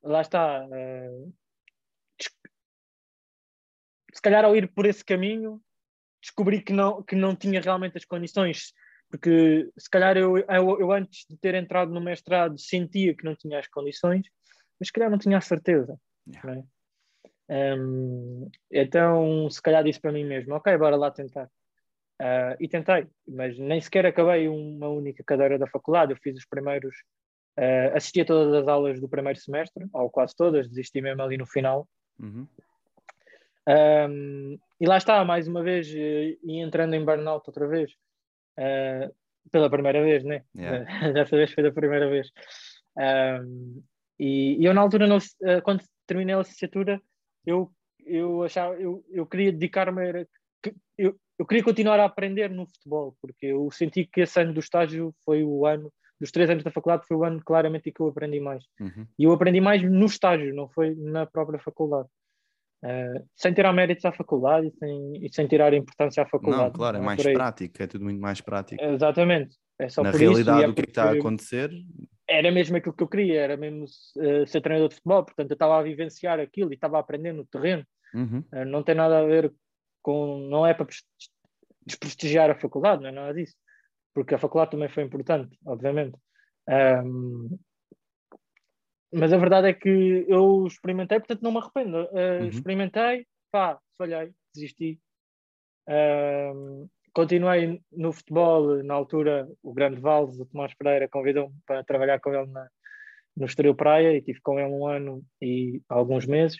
lá 0.04 0.22
está. 0.22 0.68
eh, 0.72 1.26
se 4.14 4.22
calhar 4.22 4.44
ao 4.44 4.56
ir 4.56 4.72
por 4.74 4.86
esse 4.86 5.04
caminho, 5.04 5.62
descobri 6.22 6.62
que 6.62 6.74
não, 6.74 7.02
que 7.02 7.16
não 7.16 7.36
tinha 7.36 7.62
realmente 7.62 7.98
as 7.98 8.06
condições. 8.06 8.74
Porque 9.10 9.70
se 9.78 9.90
calhar 9.90 10.18
eu, 10.18 10.38
eu, 10.38 10.80
eu 10.80 10.92
antes 10.92 11.26
de 11.28 11.36
ter 11.38 11.56
entrado 11.56 11.92
no 11.92 12.00
mestrado 12.00 12.60
sentia 12.60 13.16
que 13.16 13.26
não 13.26 13.36
tinha 13.36 13.60
as 13.60 13.68
condições, 13.68 14.28
mas 14.80 14.88
se 14.88 14.94
calhar 14.94 15.10
não 15.10 15.18
tinha 15.18 15.38
a 15.38 15.42
certeza. 15.42 16.00
Yeah. 16.28 16.54
não 16.54 16.62
é? 16.62 16.64
Então, 18.72 19.50
se 19.50 19.62
calhar 19.62 19.84
disse 19.84 20.00
para 20.00 20.12
mim 20.12 20.24
mesmo: 20.24 20.54
Ok, 20.54 20.78
bora 20.78 20.96
lá 20.96 21.10
tentar. 21.10 21.50
Ah, 22.22 22.56
e 22.60 22.68
tentei, 22.68 23.08
mas 23.28 23.58
nem 23.58 23.80
sequer 23.80 24.06
acabei 24.06 24.48
uma 24.50 24.90
única 24.90 25.24
cadeira 25.24 25.58
da 25.58 25.68
faculdade. 25.68 26.12
Eu 26.12 26.18
fiz 26.18 26.38
os 26.38 26.46
primeiros, 26.46 26.94
ah, 27.58 27.96
assisti 27.96 28.22
a 28.22 28.26
todas 28.26 28.54
as 28.54 28.68
aulas 28.68 29.00
do 29.00 29.10
primeiro 29.10 29.40
semestre, 29.40 29.88
ou 29.94 30.10
quase 30.10 30.36
todas, 30.36 30.68
desisti 30.68 31.02
mesmo 31.02 31.22
ali 31.24 31.38
no 31.38 31.48
final. 31.48 31.88
Uhum. 32.20 32.46
Um, 33.68 34.58
e 34.82 34.88
lá 34.88 34.98
está, 34.98 35.24
mais 35.24 35.48
uma 35.48 35.62
vez, 35.62 35.88
eh, 35.94 36.38
e 36.44 36.60
entrando 36.60 36.96
em 36.96 37.06
burnout 37.06 37.44
outra 37.48 37.68
vez, 37.68 37.92
eh, 38.60 39.10
pela 39.52 39.70
primeira 39.70 40.04
vez, 40.04 40.24
né? 40.24 40.44
Yeah. 40.56 40.86
Dessa 41.14 41.36
vez 41.38 41.54
foi 41.54 41.64
da 41.64 41.72
primeira 41.72 42.10
vez. 42.10 42.30
Um, 42.98 43.82
e, 44.20 44.58
e 44.62 44.66
eu, 44.66 44.74
na 44.74 44.82
altura, 44.82 45.08
não- 45.08 45.18
eh, 45.44 45.62
quando 45.62 45.82
terminei 46.06 46.36
a 46.36 46.40
licenciatura, 46.40 47.02
eu, 47.46 47.72
eu 48.06 48.44
achava, 48.44 48.76
eu, 48.76 49.04
eu 49.10 49.26
queria 49.26 49.52
dedicar-me, 49.52 50.28
eu, 50.98 51.16
eu 51.38 51.46
queria 51.46 51.64
continuar 51.64 52.00
a 52.00 52.06
aprender 52.06 52.50
no 52.50 52.66
futebol, 52.68 53.16
porque 53.22 53.46
eu 53.46 53.72
senti 53.72 54.06
que 54.06 54.22
esse 54.22 54.42
ano 54.42 54.54
do 54.54 54.60
estágio 54.60 55.16
foi 55.24 55.44
o 55.44 55.66
ano, 55.66 55.92
dos 56.20 56.32
três 56.32 56.50
anos 56.50 56.64
da 56.64 56.72
faculdade, 56.72 57.08
foi 57.08 57.16
o 57.16 57.24
ano 57.24 57.42
claramente 57.42 57.92
que 57.92 58.02
eu 58.02 58.08
aprendi 58.08 58.42
mais. 58.42 58.66
Uhum. 58.80 59.08
E 59.18 59.24
eu 59.24 59.32
aprendi 59.32 59.62
mais 59.62 59.82
no 59.82 60.06
estágio, 60.06 60.54
não 60.54 60.68
foi 60.68 60.94
na 60.96 61.26
própria 61.26 61.60
faculdade. 61.60 62.10
Uh, 62.84 63.28
sem 63.36 63.54
tirar 63.54 63.74
méritos 63.74 64.06
à 64.06 64.12
faculdade 64.12 64.68
e 64.68 64.72
sem, 64.78 65.26
e 65.26 65.34
sem 65.34 65.48
tirar 65.48 65.74
importância 65.74 66.24
à 66.24 66.26
faculdade. 66.26 66.64
Não, 66.64 66.72
claro, 66.72 66.96
é 66.96 67.00
não 67.00 67.06
mais 67.06 67.22
prático, 67.22 67.84
é 67.84 67.88
tudo 67.88 68.06
muito 68.06 68.22
mais 68.22 68.40
prático. 68.40 68.82
Exatamente. 68.82 69.58
É 69.78 69.90
só 69.90 70.02
Na 70.02 70.12
realidade, 70.12 70.64
é 70.64 70.68
o 70.68 70.74
que 70.74 70.82
é 70.82 70.86
está 70.86 71.10
a 71.10 71.14
acontecer? 71.14 71.72
Era 72.28 72.52
mesmo 72.52 72.78
aquilo 72.78 72.96
que 72.96 73.04
eu 73.04 73.08
queria, 73.08 73.42
era 73.42 73.58
mesmo 73.58 73.84
uh, 73.84 74.48
ser 74.48 74.62
treinador 74.62 74.90
de 74.90 74.96
futebol, 74.96 75.26
portanto 75.26 75.52
eu 75.52 75.56
estava 75.56 75.78
a 75.78 75.84
vivenciar 75.84 76.40
aquilo 76.40 76.72
e 76.72 76.76
estava 76.76 76.98
a 76.98 77.00
aprender 77.02 77.34
no 77.34 77.46
terreno. 77.46 77.84
Uhum. 78.14 78.44
Uh, 78.54 78.66
não 78.66 78.84
tem 78.84 78.96
nada 78.96 79.20
a 79.20 79.26
ver 79.26 79.54
com. 80.02 80.48
Não 80.50 80.66
é 80.66 80.74
para 80.74 80.86
pres- 80.86 81.04
desprestigiar 81.86 82.50
a 82.50 82.60
faculdade, 82.60 83.02
não 83.02 83.10
é 83.10 83.12
nada 83.12 83.34
disso. 83.34 83.56
Porque 84.14 84.36
a 84.36 84.40
faculdade 84.40 84.72
também 84.72 84.90
foi 84.90 85.04
importante, 85.04 85.58
obviamente. 85.66 86.18
Um, 86.70 87.58
mas 89.12 89.34
a 89.34 89.38
verdade 89.38 89.68
é 89.68 89.74
que 89.74 90.26
eu 90.28 90.66
experimentei, 90.68 91.20
portanto 91.20 91.42
não 91.42 91.52
me 91.52 91.58
arrependo. 91.58 92.04
Uh, 92.12 92.42
Uhum. 92.42 92.48
Experimentei, 92.48 93.26
pá, 93.52 93.80
falhei, 93.98 94.32
desisti. 94.54 95.00
Um, 95.88 96.88
continuei 97.14 97.82
no 97.92 98.12
futebol, 98.12 98.84
na 98.84 98.94
altura, 98.94 99.50
o 99.64 99.74
grande 99.74 100.00
Valdes, 100.00 100.40
o 100.40 100.46
Tomás 100.46 100.74
Pereira, 100.76 101.08
convidou-me 101.08 101.56
para 101.66 101.84
trabalhar 101.84 102.20
com 102.20 102.34
ele 102.34 102.46
na, 102.48 102.68
no 103.36 103.46
Estoril 103.46 103.76
Praia 103.76 104.16
e 104.16 104.22
tive 104.22 104.40
com 104.42 104.60
ele 104.60 104.72
um 104.72 104.86
ano 104.88 105.24
e 105.42 105.82
alguns 105.90 106.26
meses. 106.26 106.58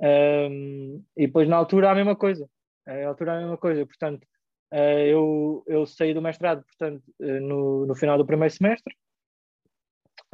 Um, 0.00 1.04
e 1.16 1.26
depois 1.26 1.48
na 1.48 1.56
altura 1.56 1.90
a 1.90 1.94
mesma 1.94 2.16
coisa. 2.16 2.48
Na 2.86 3.08
altura 3.08 3.34
a 3.34 3.40
mesma 3.40 3.56
coisa. 3.56 3.86
Portanto, 3.86 4.24
uh, 4.72 4.76
eu, 5.06 5.64
eu 5.66 5.86
saí 5.86 6.12
do 6.14 6.22
mestrado, 6.22 6.64
portanto, 6.64 7.02
uh, 7.20 7.40
no, 7.40 7.86
no 7.86 7.94
final 7.94 8.18
do 8.18 8.26
primeiro 8.26 8.52
semestre. 8.52 8.94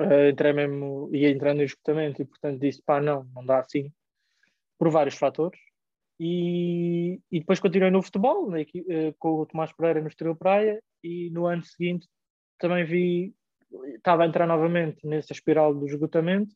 Uh, 0.00 0.30
entrei 0.30 0.52
mesmo, 0.52 1.08
ia 1.12 1.30
entrando 1.30 1.60
em 1.60 1.64
esgotamento 1.64 2.20
e 2.20 2.24
portanto 2.24 2.60
disse, 2.60 2.82
pá, 2.82 3.00
não, 3.00 3.24
não 3.34 3.46
dá 3.46 3.60
assim, 3.60 3.92
por 4.78 4.90
vários 4.90 5.14
fatores. 5.14 5.60
E, 6.18 7.20
e 7.30 7.40
depois 7.40 7.60
continuei 7.60 7.90
no 7.90 8.02
futebol, 8.02 8.50
na 8.50 8.60
uh, 8.60 9.14
com 9.18 9.40
o 9.40 9.46
Tomás 9.46 9.72
Pereira 9.72 10.00
no 10.00 10.08
Estoril 10.08 10.36
Praia 10.36 10.80
e 11.02 11.30
no 11.30 11.46
ano 11.46 11.62
seguinte 11.62 12.08
também 12.58 12.84
vi, 12.84 13.34
estava 13.96 14.22
a 14.22 14.26
entrar 14.26 14.46
novamente 14.46 15.06
nessa 15.06 15.32
espiral 15.32 15.74
do 15.74 15.86
esgotamento, 15.86 16.54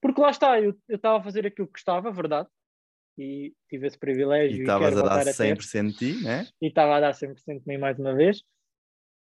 porque 0.00 0.20
lá 0.20 0.30
está, 0.30 0.60
eu 0.60 0.76
estava 0.88 1.18
a 1.18 1.22
fazer 1.22 1.46
aquilo 1.46 1.66
que 1.66 1.74
gostava, 1.74 2.12
verdade, 2.12 2.48
e 3.18 3.54
tive 3.68 3.86
esse 3.86 3.98
privilégio 3.98 4.58
E 4.58 4.60
estavas 4.60 4.92
a 4.92 4.96
dar 4.96 5.00
voltar 5.00 5.20
a 5.22 5.24
ter 5.24 5.56
100% 5.56 5.88
de 5.88 5.96
ti, 5.96 6.22
né? 6.22 6.46
e 6.60 6.66
estava 6.66 6.96
a 6.96 7.00
dar 7.00 7.12
100% 7.12 7.60
de 7.60 7.66
mim 7.66 7.78
mais 7.78 7.98
uma 7.98 8.14
vez, 8.14 8.42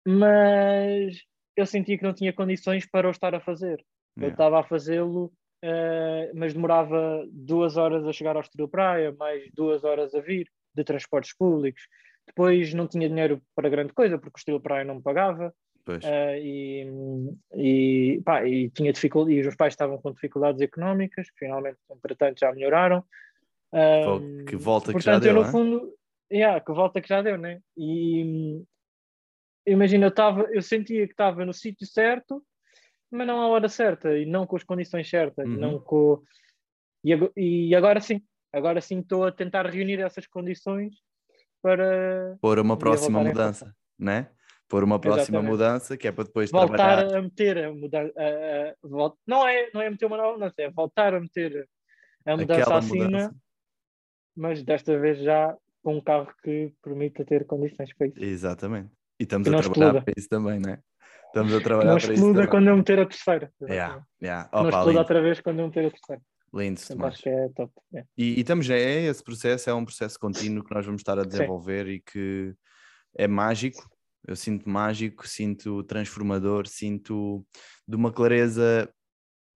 mas 0.06 1.22
eu 1.56 1.66
sentia 1.66 1.98
que 1.98 2.04
não 2.04 2.14
tinha 2.14 2.32
condições 2.32 2.86
para 2.86 3.08
o 3.08 3.10
estar 3.10 3.34
a 3.34 3.40
fazer. 3.40 3.84
Eu 4.16 4.24
Yeah. 4.24 4.34
estava 4.34 4.60
a 4.60 4.62
fazê-lo, 4.62 5.32
eh, 5.62 6.30
mas 6.34 6.52
demorava 6.52 7.24
duas 7.30 7.76
horas 7.76 8.06
a 8.06 8.12
chegar 8.12 8.36
ao 8.36 8.42
Estoril 8.42 8.68
Praia, 8.68 9.14
mais 9.18 9.50
duas 9.54 9.84
horas 9.84 10.14
a 10.14 10.20
vir 10.20 10.48
de 10.74 10.84
transportes 10.84 11.34
públicos. 11.34 11.82
Depois 12.26 12.74
não 12.74 12.86
tinha 12.86 13.08
dinheiro 13.08 13.40
para 13.54 13.70
grande 13.70 13.92
coisa, 13.92 14.18
porque 14.18 14.36
o 14.36 14.38
Estoril 14.38 14.60
Praia 14.60 14.84
não 14.84 14.96
me 14.96 15.02
pagava. 15.02 15.54
Uh, 15.88 16.36
e, 16.38 16.86
e, 17.56 18.22
pá, 18.24 18.46
e 18.46 18.70
tinha 18.70 18.92
dificuldade, 18.92 19.34
e 19.34 19.40
os 19.40 19.46
meus 19.46 19.56
pais 19.56 19.72
estavam 19.72 19.98
com 19.98 20.12
dificuldades 20.12 20.60
económicas, 20.60 21.28
que 21.30 21.38
finalmente, 21.38 21.78
entretanto, 21.90 22.38
já 22.38 22.52
melhoraram. 22.52 23.04
Uh, 23.72 24.44
que 24.44 24.56
volta 24.56 24.92
portanto, 24.92 24.98
que 24.98 25.04
já 25.04 25.18
deu, 25.18 25.34
eu, 25.34 25.42
no 25.42 25.50
fundo, 25.50 25.92
yeah, 26.32 26.60
que 26.60 26.72
volta 26.72 27.00
que 27.00 27.08
já 27.08 27.20
deu, 27.22 27.36
né? 27.36 27.60
E 27.76 28.62
imagina, 29.66 30.06
eu, 30.06 30.10
tava, 30.10 30.42
eu 30.52 30.62
sentia 30.62 31.06
que 31.06 31.12
estava 31.12 31.44
no 31.44 31.52
sítio 31.52 31.86
certo, 31.86 32.44
mas 33.10 33.26
não 33.26 33.40
à 33.40 33.48
hora 33.48 33.68
certa, 33.68 34.16
e 34.18 34.24
não 34.26 34.46
com 34.46 34.56
as 34.56 34.64
condições 34.64 35.08
certas, 35.08 35.46
Uhum. 35.48 35.56
não 35.58 35.78
com... 35.80 36.22
E, 37.04 37.12
e 37.36 37.74
agora 37.74 38.00
sim, 38.00 38.22
agora 38.52 38.80
sim 38.80 39.00
estou 39.00 39.24
a 39.24 39.32
tentar 39.32 39.66
reunir 39.66 40.00
essas 40.00 40.26
condições 40.26 40.94
para 41.60 42.36
Pôr 42.40 42.58
uma 42.58 42.74
Um 42.74 42.78
próxima 42.78 43.22
mudança, 43.22 43.74
né? 43.98 44.30
Pôr 44.68 44.82
uma 44.84 44.98
próxima 44.98 45.38
Exatamente. 45.38 45.50
mudança 45.50 45.96
que 45.96 46.08
é 46.08 46.12
para 46.12 46.24
depois 46.24 46.50
voltar 46.50 46.76
trabalhar. 46.76 47.16
a 47.18 47.22
meter 47.22 47.58
a 47.58 47.72
mudança. 47.72 48.12
A, 48.16 48.70
a- 48.70 48.74
vol- 48.82 49.18
não, 49.26 49.46
é, 49.46 49.70
não 49.74 49.80
é 49.82 49.90
meter 49.90 50.06
uma 50.06 50.16
nova 50.16 50.32
mudança, 50.32 50.54
é 50.62 50.70
voltar 50.70 51.14
a 51.14 51.20
meter 51.20 51.68
a 52.24 52.36
mudança 52.36 52.60
Aquela 52.62 52.78
acima, 52.78 53.04
mudança. 53.04 53.36
mas 54.34 54.62
desta 54.62 54.98
vez 54.98 55.18
já 55.18 55.56
com 55.82 55.96
um 55.96 56.00
carro 56.00 56.32
que 56.42 56.72
permita 56.82 57.24
ter 57.24 57.44
condições 57.46 57.92
para 57.94 58.06
isso. 58.06 58.22
Exatamente. 58.24 58.90
E 59.18 59.24
estamos 59.24 59.48
a 59.48 59.50
não 59.50 59.60
trabalhar 59.60 60.02
para 60.02 60.14
isso 60.16 60.28
também, 60.28 60.60
né? 60.60 60.78
Estamos 61.26 61.54
a 61.54 61.60
trabalhar 61.60 61.92
Não 61.92 61.98
para 61.98 62.12
isso. 62.12 62.22
também. 62.22 62.46
quando 62.46 62.68
eu 62.68 62.76
meter 62.76 63.00
a 63.00 63.06
terceira. 63.06 63.52
Yeah, 63.62 64.04
yeah. 64.22 64.50
Não 64.52 64.60
Opa, 64.60 64.68
exploda 64.68 64.88
lindo, 64.90 64.98
outra 65.00 65.22
vez 65.22 65.40
quando 65.40 65.58
eu 65.60 65.66
meter 65.66 65.86
a 65.86 65.90
terceira. 65.90 66.22
lindo, 66.54 66.80
Tomás. 66.86 67.14
acho 67.14 67.22
que 67.22 67.28
é 67.30 67.48
top. 67.48 67.72
É. 67.94 68.04
E, 68.18 68.34
e 68.34 68.40
estamos, 68.40 68.68
é 68.68 69.02
esse 69.04 69.24
processo, 69.24 69.70
é 69.70 69.74
um 69.74 69.84
processo 69.84 70.18
contínuo 70.18 70.62
que 70.62 70.74
nós 70.74 70.84
vamos 70.84 71.00
estar 71.00 71.18
a 71.18 71.24
desenvolver 71.24 71.88
e 71.88 72.00
que 72.00 72.54
é 73.16 73.26
mágico. 73.26 73.88
Eu 74.28 74.36
sinto 74.36 74.68
mágico, 74.68 75.26
sinto 75.26 75.82
transformador, 75.84 76.66
sinto 76.66 77.44
de 77.88 77.96
uma 77.96 78.12
clareza 78.12 78.88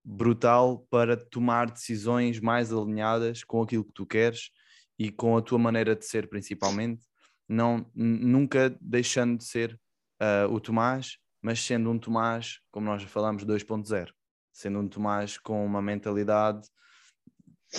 brutal 0.03 0.87
para 0.91 1.17
tomar 1.17 1.71
decisões 1.71 2.41
mais 2.41 2.73
alinhadas 2.73 3.45
com 3.45 3.61
aquilo 3.63 3.85
que 3.85 3.93
tu 3.93 4.07
queres 4.07 4.51
e 4.99 5.11
com 5.11 5.37
a 5.37 5.43
tua 5.43 5.59
maneira 5.59 5.95
de 5.95 6.07
ser, 6.07 6.29
principalmente. 6.29 7.05
Não, 7.49 7.89
nunca 7.95 8.77
deixando 8.81 9.39
de 9.39 9.45
ser 9.45 9.79
ah, 10.21 10.47
o 10.51 10.61
Tomás, 10.61 11.19
mas 11.41 11.61
sendo 11.61 11.91
um 11.91 11.99
Tomás, 11.99 12.61
como 12.71 12.87
nós 12.87 13.03
falamos, 13.05 13.45
2.0. 13.45 14.11
Sendo 14.53 14.79
um 14.81 14.89
Tomás 14.89 15.39
com 15.39 15.65
uma 15.65 15.83
mentalidade 15.83 16.67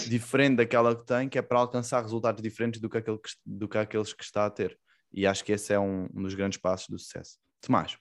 diferente 0.08 0.58
daquela 0.58 0.96
que 0.96 1.06
tem, 1.06 1.28
que 1.30 1.38
é 1.38 1.42
para 1.42 1.60
alcançar 1.60 2.02
resultados 2.02 2.42
diferentes 2.42 2.80
do 2.80 2.90
que, 2.90 2.98
aquele 2.98 3.18
que, 3.18 3.30
do 3.46 3.68
que 3.68 3.78
aqueles 3.78 4.14
que 4.14 4.24
está 4.24 4.46
a 4.46 4.50
ter. 4.50 4.78
E 5.12 5.26
acho 5.26 5.44
que 5.44 5.52
esse 5.52 5.74
é 5.74 5.80
um, 5.80 6.08
um 6.14 6.24
dos 6.24 6.34
grandes 6.36 6.58
passos 6.60 6.88
do 6.90 7.00
sucesso. 7.00 7.38
Tomás, 7.62 7.98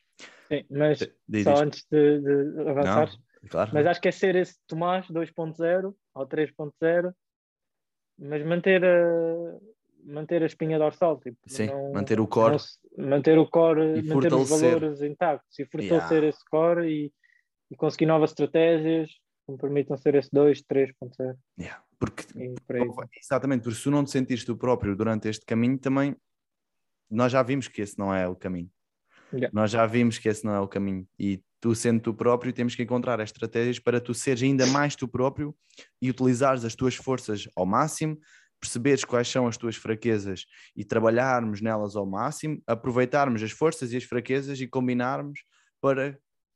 Sim, 0.49 0.65
mas 0.71 0.99
diz 1.29 1.45
só 1.45 1.53
isto. 1.55 1.63
antes 1.63 1.87
de, 1.91 2.21
de 2.21 2.61
avançar, 2.69 3.11
Claro. 3.49 3.71
mas 3.73 3.87
acho 3.87 4.01
que 4.01 4.09
é 4.09 4.13
ser 4.13 4.35
esse 4.35 4.57
Tomás 4.67 5.07
2.0 5.09 5.95
ou 6.15 6.27
3.0, 6.27 7.15
mas 8.19 8.45
manter 8.45 8.85
a, 8.85 9.59
manter 10.07 10.43
a 10.43 10.47
espinha 10.47 10.79
dorsal. 10.79 11.19
Tipo, 11.21 11.37
Sim, 11.47 11.67
não- 11.67 11.93
manter 11.93 12.21
o 12.21 12.27
core. 12.27 12.57
não 12.97 13.09
manter 13.09 13.39
o 13.39 13.47
core, 13.49 13.99
E 13.99 14.03
manter 14.03 14.33
os 14.33 14.49
valores 14.49 15.03
intactos 15.03 15.59
e 15.59 15.65
fortalecer 15.67 16.19
Yeah. 16.23 16.29
esse 16.29 16.45
core 16.51 16.89
e, 16.89 17.13
e 17.71 17.77
conseguir 17.77 18.07
novas 18.07 18.31
estratégias 18.31 19.11
que 19.45 19.53
me 19.53 19.59
permitam 19.59 19.97
ser 19.97 20.15
esse 20.15 20.31
2, 20.33 20.63
3.0 20.63 21.37
Yeah, 21.59 21.83
Porque, 21.99 22.25
e 22.39 22.55
por 22.67 22.77
exatamente, 23.21 23.63
porque 23.63 23.77
se 23.77 23.83
tu 23.85 23.91
não 23.91 24.05
te 24.05 24.11
sentires 24.11 24.45
tu 24.45 24.57
próprio 24.57 24.97
durante 24.97 25.29
este 25.29 25.45
caminho, 25.45 25.79
também 25.79 26.17
nós 27.11 27.31
já 27.33 27.43
vimos 27.43 27.69
que 27.69 27.83
esse 27.83 27.99
não 27.99 28.15
é 28.15 28.27
o 28.29 28.35
caminho. 28.35 28.71
Yeah. 29.33 29.51
Nós 29.53 29.71
já 29.71 29.85
vimos 29.87 30.19
que 30.19 30.29
esse 30.29 30.45
não 30.45 30.55
é 30.55 30.61
o 30.61 30.69
caminho. 30.69 31.07
E 31.19 31.43
tu, 31.61 31.75
sendo 31.75 32.01
tu 32.01 32.15
próprio, 32.15 32.53
temos 32.53 32.75
que 32.75 32.83
encontrar 32.83 33.19
estratégias 33.21 33.79
para 33.79 34.01
tu 34.01 34.15
seres 34.15 34.43
ainda 34.43 34.67
mais 34.69 34.95
tu 34.97 35.07
próprio 35.09 35.55
e 36.01 36.09
utilizares 36.11 36.65
as 36.65 36.75
tuas 36.77 36.95
forças 36.95 37.49
ao 37.57 37.67
máximo, 37.67 38.19
perceberes 38.61 39.05
quais 39.05 39.29
são 39.29 39.47
as 39.47 39.57
tuas 39.57 39.77
fraquezas 39.77 40.47
e 40.75 40.85
trabalharmos 40.85 41.61
nelas 41.61 41.95
ao 41.97 42.07
máximo, 42.07 42.63
aproveitarmos 42.67 43.43
as 43.43 43.51
forças 43.51 43.93
e 43.93 43.97
as 43.97 44.05
fraquezas 44.05 44.61
e 44.61 44.67
combinarmos 44.67 45.41
para 45.81 46.13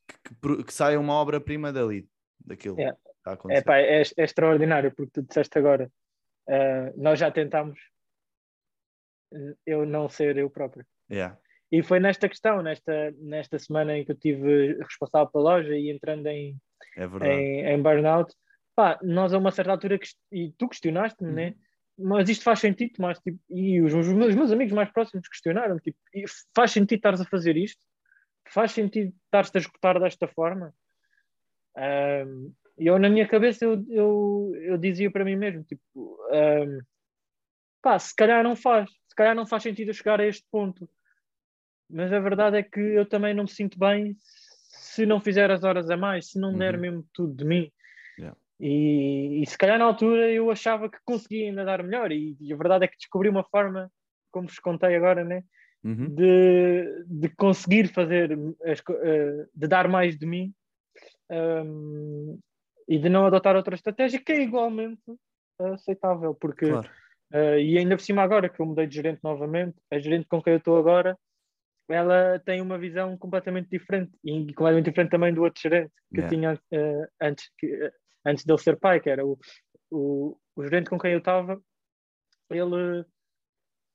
que, 0.09 0.35
que 0.57 0.65
que 0.65 0.73
saia 0.75 0.99
uma 0.99 1.15
obra-prima 1.15 1.73
dali, 1.73 2.09
daquilo 2.45 2.77
Yeah. 2.79 2.97
que 3.05 3.11
está 3.19 3.31
a 3.31 3.35
acontecer. 3.35 3.61
É, 3.61 3.63
pá, 3.63 3.77
é, 3.79 4.01
é 4.01 4.25
extraordinário 4.25 4.93
porque 4.95 5.13
tu 5.13 5.23
disseste 5.23 5.59
agora, 5.59 5.91
ah, 6.49 6.93
nós 6.97 7.19
já 7.19 7.31
tentámos 7.31 7.79
eh, 9.33 9.55
eu 9.67 9.87
não 9.87 10.09
ser 10.09 10.37
eu 10.37 10.51
próprio. 10.51 10.85
Yeah. 11.11 11.39
E 11.71 11.83
foi 11.83 12.01
nesta 12.01 12.29
questão, 12.29 12.63
nesta, 12.63 13.13
nesta 13.19 13.59
semana 13.59 13.97
em 13.97 14.05
que 14.05 14.11
eu 14.11 14.17
tive 14.17 14.75
responsável 14.83 15.29
pela 15.31 15.45
loja 15.45 15.77
e 15.77 15.89
entrando 15.91 16.27
em, 16.27 16.57
É 16.97 17.05
em, 17.05 17.67
em 17.67 17.81
burnout, 17.83 18.35
pá, 18.75 18.99
nós 19.03 19.33
a 19.33 19.39
uma 19.39 19.53
certa 19.53 19.71
altura, 19.71 19.99
e 20.33 20.51
tu 20.59 20.69
questionaste-me, 20.69 21.29
Uhum. 21.29 21.37
né? 21.37 21.55
Mas 22.03 22.29
isto 22.29 22.45
faz 22.45 22.59
sentido, 22.61 22.95
mas, 22.99 23.19
tipo, 23.19 23.39
e 23.51 23.81
os, 23.83 23.93
os 23.95 24.09
meus, 24.09 24.31
os 24.31 24.35
meus 24.37 24.53
amigos 24.53 24.73
mais 24.73 24.91
próximos 24.91 25.29
questionaram 25.29 25.79
tipo, 25.79 25.99
"E 26.15 26.25
faz 26.55 26.71
sentido 26.73 26.99
estares 26.99 27.21
a 27.21 27.25
fazer 27.27 27.57
isto? 27.57 27.85
Faz 28.49 28.73
sentido 28.73 29.13
estares-te 29.27 29.59
a 29.59 29.61
esgotar 29.61 30.01
desta 30.01 30.27
forma? 30.29 30.75
Ahm, 31.77 32.53
E 32.79 32.87
eu, 32.87 32.99
na 32.99 33.11
minha 33.11 33.29
cabeça, 33.29 33.65
eu, 33.65 33.85
eu, 33.91 34.53
eu 34.57 34.79
dizia 34.79 35.11
para 35.11 35.25
mim 35.25 35.37
mesmo, 35.37 35.63
tipo, 35.65 36.19
ahm, 36.33 36.79
pá, 37.83 37.99
se 37.99 38.15
calhar 38.15 38.43
não 38.43 38.57
faz, 38.57 38.89
se 38.91 39.15
calhar 39.15 39.35
não 39.35 39.47
faz 39.47 39.63
sentido 39.63 39.89
eu 39.89 39.95
chegar 39.95 40.19
a 40.21 40.27
este 40.27 40.47
ponto. 40.51 40.89
Mas 41.91 42.13
a 42.13 42.21
verdade 42.21 42.57
é 42.57 42.63
que 42.63 42.81
eu 42.81 43.05
também 43.05 43.35
não 43.35 43.45
me 43.45 43.51
sinto 43.51 43.79
bem 43.79 44.17
se 44.21 45.05
não 45.05 45.21
fizer 45.21 45.51
as 45.51 45.63
horas 45.63 45.91
a 45.91 45.97
mais, 45.97 46.31
se 46.31 46.41
não 46.41 46.57
der 46.57 46.75
Uhum. 46.75 46.81
mesmo 46.81 47.07
tudo 47.13 47.35
de 47.35 47.45
mim. 47.45 47.71
E, 48.61 49.43
e 49.43 49.47
se 49.47 49.57
calhar 49.57 49.79
na 49.79 49.87
altura 49.87 50.31
eu 50.31 50.51
achava 50.51 50.91
que 50.91 50.99
conseguia 51.05 51.47
ainda 51.49 51.65
dar 51.65 51.83
melhor, 51.83 52.13
e, 52.13 52.37
e 52.39 52.53
a 52.53 52.57
verdade 52.57 52.85
é 52.85 52.89
que 52.89 52.99
descobri 52.99 53.29
uma 53.29 53.43
forma, 53.45 53.91
como 54.31 54.47
vos 54.47 54.59
contei 54.59 54.95
agora, 54.95 55.25
né? 55.25 55.43
Uhum. 55.83 56.15
de, 56.15 57.05
de 57.07 57.29
conseguir 57.31 57.89
fazer, 57.89 58.39
as 58.67 58.83
eh, 59.03 59.47
de 59.55 59.67
dar 59.67 59.89
mais 59.89 60.19
de 60.19 60.27
mim 60.27 60.53
um, 61.31 62.39
e 62.87 62.99
de 62.99 63.09
não 63.09 63.25
adotar 63.25 63.57
outra 63.57 63.75
estratégia 63.75 64.21
que 64.23 64.31
é 64.33 64.43
igualmente 64.43 65.01
aceitável, 65.59 66.35
porque 66.35 66.67
Claro. 66.67 66.91
eh, 67.33 67.63
e 67.63 67.79
ainda 67.79 67.97
por 67.97 68.03
cima 68.03 68.23
agora 68.23 68.51
que 68.51 68.61
eu 68.61 68.67
mudei 68.67 68.87
de 68.87 68.95
gerente 68.95 69.21
novamente, 69.25 69.77
a 69.91 69.99
gerente 69.99 70.27
com 70.29 70.43
quem 70.43 70.53
eu 70.53 70.59
estou 70.59 70.77
agora, 70.77 71.17
ela 71.89 72.39
tem 72.45 72.61
uma 72.61 72.79
visão 72.79 73.17
completamente 73.17 73.71
diferente 73.71 74.13
e 74.23 74.53
completamente 74.53 74.91
diferente 74.91 75.11
também 75.11 75.33
do 75.33 75.43
outro 75.43 75.63
gerente 75.63 75.93
que 76.15 76.21
Yeah. 76.21 76.37
tinha 76.37 76.61
eh, 76.73 77.09
antes, 77.23 77.51
que, 77.59 77.91
antes 78.25 78.45
dele 78.45 78.59
ser 78.59 78.79
pai, 78.79 79.01
que 79.01 79.11
era 79.11 79.25
o, 79.25 79.39
o, 79.91 80.37
o 80.57 80.63
gerente 80.63 80.91
com 80.91 80.99
quem 80.99 81.13
eu 81.13 81.19
estava, 81.19 81.61
ele, 82.51 83.05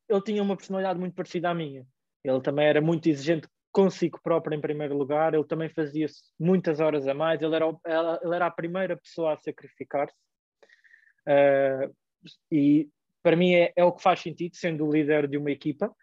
ele 0.09 0.21
tinha 0.21 0.41
uma 0.41 0.55
personalidade 0.55 0.99
muito 0.99 1.15
parecida 1.15 1.49
à 1.49 1.53
minha. 1.53 1.85
Ele 2.23 2.41
também 2.41 2.67
era 2.67 2.81
muito 2.81 3.07
exigente 3.07 3.47
consigo 3.71 4.19
próprio 4.21 4.57
em 4.57 4.61
primeiro 4.61 4.97
lugar, 4.97 5.33
ele 5.33 5.43
também 5.43 5.67
fazia 5.67 6.07
muitas 6.39 6.79
horas 6.79 7.05
a 7.09 7.13
mais, 7.13 7.41
ele 7.41 7.53
era, 7.53 7.65
ele 8.23 8.35
era 8.35 8.45
a 8.45 8.51
primeira 8.51 8.95
pessoa 8.95 9.33
a 9.33 9.37
sacrificar-se. 9.37 10.15
Eh, 11.27 11.89
e 12.49 12.89
para 13.21 13.35
mim 13.35 13.53
é, 13.53 13.73
é 13.75 13.83
o 13.83 13.91
que 13.91 14.01
faz 14.01 14.21
sentido, 14.21 14.55
sendo 14.55 14.85
o 14.85 14.91
líder 14.91 15.27
de 15.27 15.37
uma 15.37 15.51
equipa. 15.51 15.93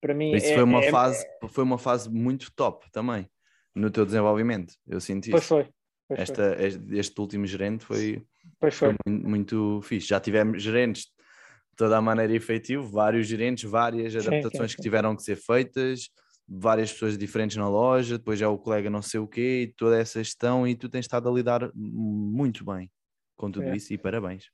Para 0.00 0.12
mim 0.12 0.32
Isso 0.34 0.50
é, 0.50 0.54
foi 0.54 0.62
uma 0.64 0.80
é- 0.80 0.90
fase, 0.90 1.24
foi 1.48 1.62
uma 1.62 1.78
fase 1.78 2.10
muito 2.10 2.52
top 2.54 2.90
também 2.90 3.30
no 3.74 3.90
teu 3.90 4.04
desenvolvimento. 4.04 4.74
Eu 4.84 5.00
senti 5.00 5.30
Pois 5.30 5.44
isso. 5.44 5.54
foi. 5.54 5.68
Esta, 6.18 6.56
este, 6.90 7.20
último 7.20 7.46
gerente 7.46 7.84
foi, 7.84 8.22
foi 8.60 8.70
foi. 8.70 8.94
muito, 9.06 9.28
muito 9.28 9.80
fixe. 9.82 10.08
Já 10.08 10.18
tivemos 10.20 10.62
gerentes 10.62 11.02
de 11.04 11.76
toda 11.76 11.96
a 11.96 12.02
maneira 12.02 12.32
efetivo, 12.34 12.86
vários 12.88 13.26
gerentes, 13.26 13.68
várias 13.70 14.14
adaptações 14.14 14.70
sim, 14.72 14.76
que 14.76 14.82
sim. 14.82 14.88
tiveram 14.88 15.14
que 15.16 15.22
ser 15.22 15.36
feitas, 15.36 16.10
várias 16.48 16.92
pessoas 16.92 17.16
diferentes 17.16 17.56
na 17.56 17.68
loja, 17.68 18.18
depois 18.18 18.40
é 18.42 18.46
o 18.46 18.58
colega 18.58 18.90
não 18.90 19.02
sei 19.02 19.20
o 19.20 19.26
quê, 19.28 19.62
e 19.68 19.74
toda 19.76 19.98
essa 19.98 20.22
gestão, 20.22 20.66
e 20.66 20.74
tu 20.74 20.88
tens 20.88 21.04
estado 21.04 21.28
a 21.28 21.32
lidar 21.32 21.70
muito 21.74 22.64
bem 22.64 22.90
com 23.36 23.50
tudo 23.50 23.68
É. 23.68 23.76
isso, 23.76 23.92
e 23.94 23.98
parabéns. 23.98 24.50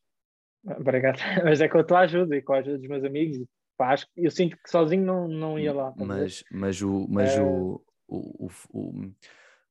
Obrigado. 0.65 1.19
Mas 1.45 1.61
é 1.61 1.69
com 1.69 1.79
a 1.79 1.85
tua 1.85 2.01
ajuda 2.01 2.37
e 2.37 2.43
com 2.43 2.53
a 2.53 2.59
ajuda 2.59 2.79
dos 2.79 2.87
meus 2.89 3.05
amigos. 3.05 3.39
pá, 3.77 3.93
acho 3.93 4.07
que 4.07 4.27
eu 4.27 4.31
sinto 4.31 4.57
que 4.57 4.71
sozinho 4.71 5.05
não, 5.05 5.27
não 5.29 5.59
ia 5.59 5.73
lá. 5.73 5.93
mas, 5.97 6.43
mas, 6.51 6.81
o, 6.83 7.07
mas, 7.09 7.37
É. 7.37 7.43
o, 7.43 7.83
o, 8.09 8.47
o, 8.47 8.51
o- 8.73 9.13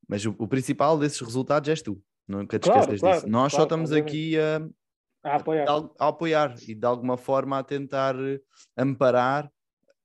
mas 0.08 0.26
o, 0.26 0.36
o 0.38 0.48
principal 0.48 0.98
desses 0.98 1.20
resultados 1.22 1.70
és 1.70 1.82
tu. 1.82 2.02
Nunca 2.28 2.58
te 2.60 2.64
Claro, 2.64 2.80
esqueças 2.82 3.00
claro, 3.02 3.16
disso. 3.16 3.30
Nós 3.30 3.52
só 3.52 3.58
claro, 3.58 3.64
estamos 3.66 3.92
obviamente. 3.92 4.10
aqui 4.12 4.38
a, 4.40 5.30
a 5.32 5.36
apoiar. 5.36 5.70
al- 5.70 5.96
a 6.00 6.08
apoiar 6.08 6.56
e 6.68 6.74
de 6.76 6.86
alguma 6.86 7.18
forma 7.18 7.60
a 7.60 7.64
tentar 7.64 8.16
eh, 8.20 8.40
amparar 8.78 9.52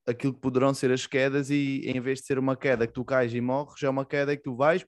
aquilo 0.07 0.33
que 0.33 0.39
poderão 0.39 0.73
ser 0.73 0.91
as 0.91 1.05
quedas 1.07 1.49
e 1.49 1.81
em 1.85 1.99
vez 1.99 2.19
de 2.19 2.25
ser 2.25 2.37
uma 2.39 2.55
queda 2.55 2.85
que 2.87 2.93
tu 2.93 3.03
cais 3.05 3.33
e 3.33 3.41
morres, 3.41 3.81
é 3.83 3.89
uma 3.89 4.05
queda 4.05 4.35
que 4.35 4.43
tu 4.43 4.55
vais 4.55 4.85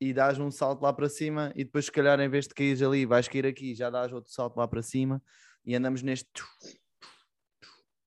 e 0.00 0.12
dás 0.14 0.38
um 0.38 0.50
salto 0.50 0.80
lá 0.82 0.92
para 0.92 1.08
cima 1.08 1.52
e 1.54 1.64
depois 1.64 1.86
se 1.86 1.92
calhar 1.92 2.18
em 2.20 2.28
vez 2.28 2.46
de 2.48 2.54
cair 2.54 2.82
ali, 2.84 3.04
vais 3.04 3.28
cair 3.28 3.46
aqui, 3.46 3.74
já 3.74 3.90
dás 3.90 4.12
outro 4.12 4.30
salto 4.32 4.56
lá 4.56 4.66
para 4.68 4.82
cima 4.82 5.22
e 5.64 5.74
andamos 5.74 6.02
neste 6.02 6.28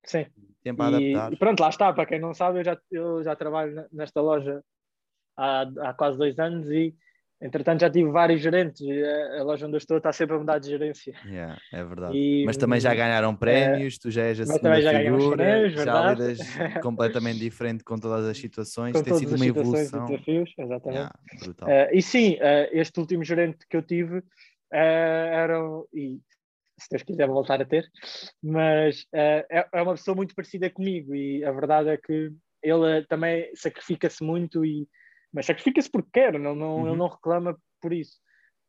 Sim. 0.05 0.25
tempo 0.63 0.81
a 0.81 0.87
E, 0.89 0.95
adaptar. 1.15 1.33
e 1.33 1.37
pronto, 1.37 1.59
lá 1.59 1.69
está. 1.69 1.93
Para 1.93 2.05
quem 2.05 2.19
não 2.19 2.33
sabe, 2.33 2.59
eu 2.59 2.63
já, 2.63 2.77
eu 2.91 3.23
já 3.23 3.35
trabalho 3.35 3.75
ne- 3.75 3.87
nesta 3.91 4.21
loja 4.21 4.63
há, 5.37 5.61
há 5.61 5.93
quase 5.93 6.17
dois 6.17 6.37
anos 6.39 6.69
e 6.69 6.95
Entretanto, 7.43 7.81
já 7.81 7.89
tive 7.89 8.09
vários 8.09 8.41
gerentes. 8.41 8.81
A 9.37 9.43
loja 9.43 9.65
onde 9.65 9.75
eu 9.75 9.77
estou 9.77 9.97
está 9.97 10.13
sempre 10.13 10.37
a 10.37 10.39
mudar 10.39 10.59
de 10.59 10.69
gerência. 10.69 11.13
Yeah, 11.25 11.59
é 11.73 11.83
verdade. 11.83 12.17
E, 12.17 12.45
mas 12.45 12.55
também 12.55 12.79
já 12.79 12.95
ganharam 12.95 13.35
prémios, 13.35 13.95
é, 13.95 13.97
tu 14.01 14.09
já 14.09 14.23
és 14.23 14.39
a 14.39 14.45
segunda 14.45 14.81
já 14.81 14.97
figura, 14.97 15.35
prémios, 15.35 15.73
já 15.73 16.13
lidas 16.13 16.39
completamente 16.81 17.39
diferente 17.39 17.83
com 17.83 17.97
todas 17.97 18.25
as 18.25 18.37
situações. 18.37 18.93
Com 18.93 19.03
Tem 19.03 19.13
sido 19.15 19.35
uma 19.35 19.45
evolução. 19.45 20.05
desafios, 20.05 20.53
exatamente. 20.57 21.11
Yeah, 21.41 21.89
uh, 21.89 21.89
e 21.93 22.01
sim, 22.01 22.35
uh, 22.35 22.69
este 22.71 22.97
último 22.97 23.25
gerente 23.25 23.67
que 23.69 23.75
eu 23.75 23.81
tive 23.81 24.19
uh, 24.19 24.23
era, 24.71 25.59
e 25.93 26.21
se 26.79 26.89
Deus 26.89 27.03
quiser 27.03 27.27
voltar 27.27 27.61
a 27.61 27.65
ter, 27.65 27.91
mas 28.41 29.05
é, 29.13 29.67
é 29.73 29.81
uma 29.81 29.95
pessoa 29.95 30.15
muito 30.15 30.33
parecida 30.33 30.69
comigo 30.69 31.13
e 31.13 31.43
a 31.43 31.51
verdade 31.51 31.89
é 31.89 31.97
que 31.97 32.31
ele 32.61 33.03
também 33.09 33.51
sacrifica-se 33.53 34.23
muito 34.23 34.63
e 34.63 34.87
mas 35.33 35.47
sacrifica-se 35.47 35.89
porque 35.89 36.09
quer, 36.13 36.39
não, 36.39 36.55
não, 36.55 36.75
uhum. 36.77 36.87
ele 36.87 36.97
não 36.97 37.07
reclama 37.07 37.57
por 37.81 37.91
isso. 37.91 38.19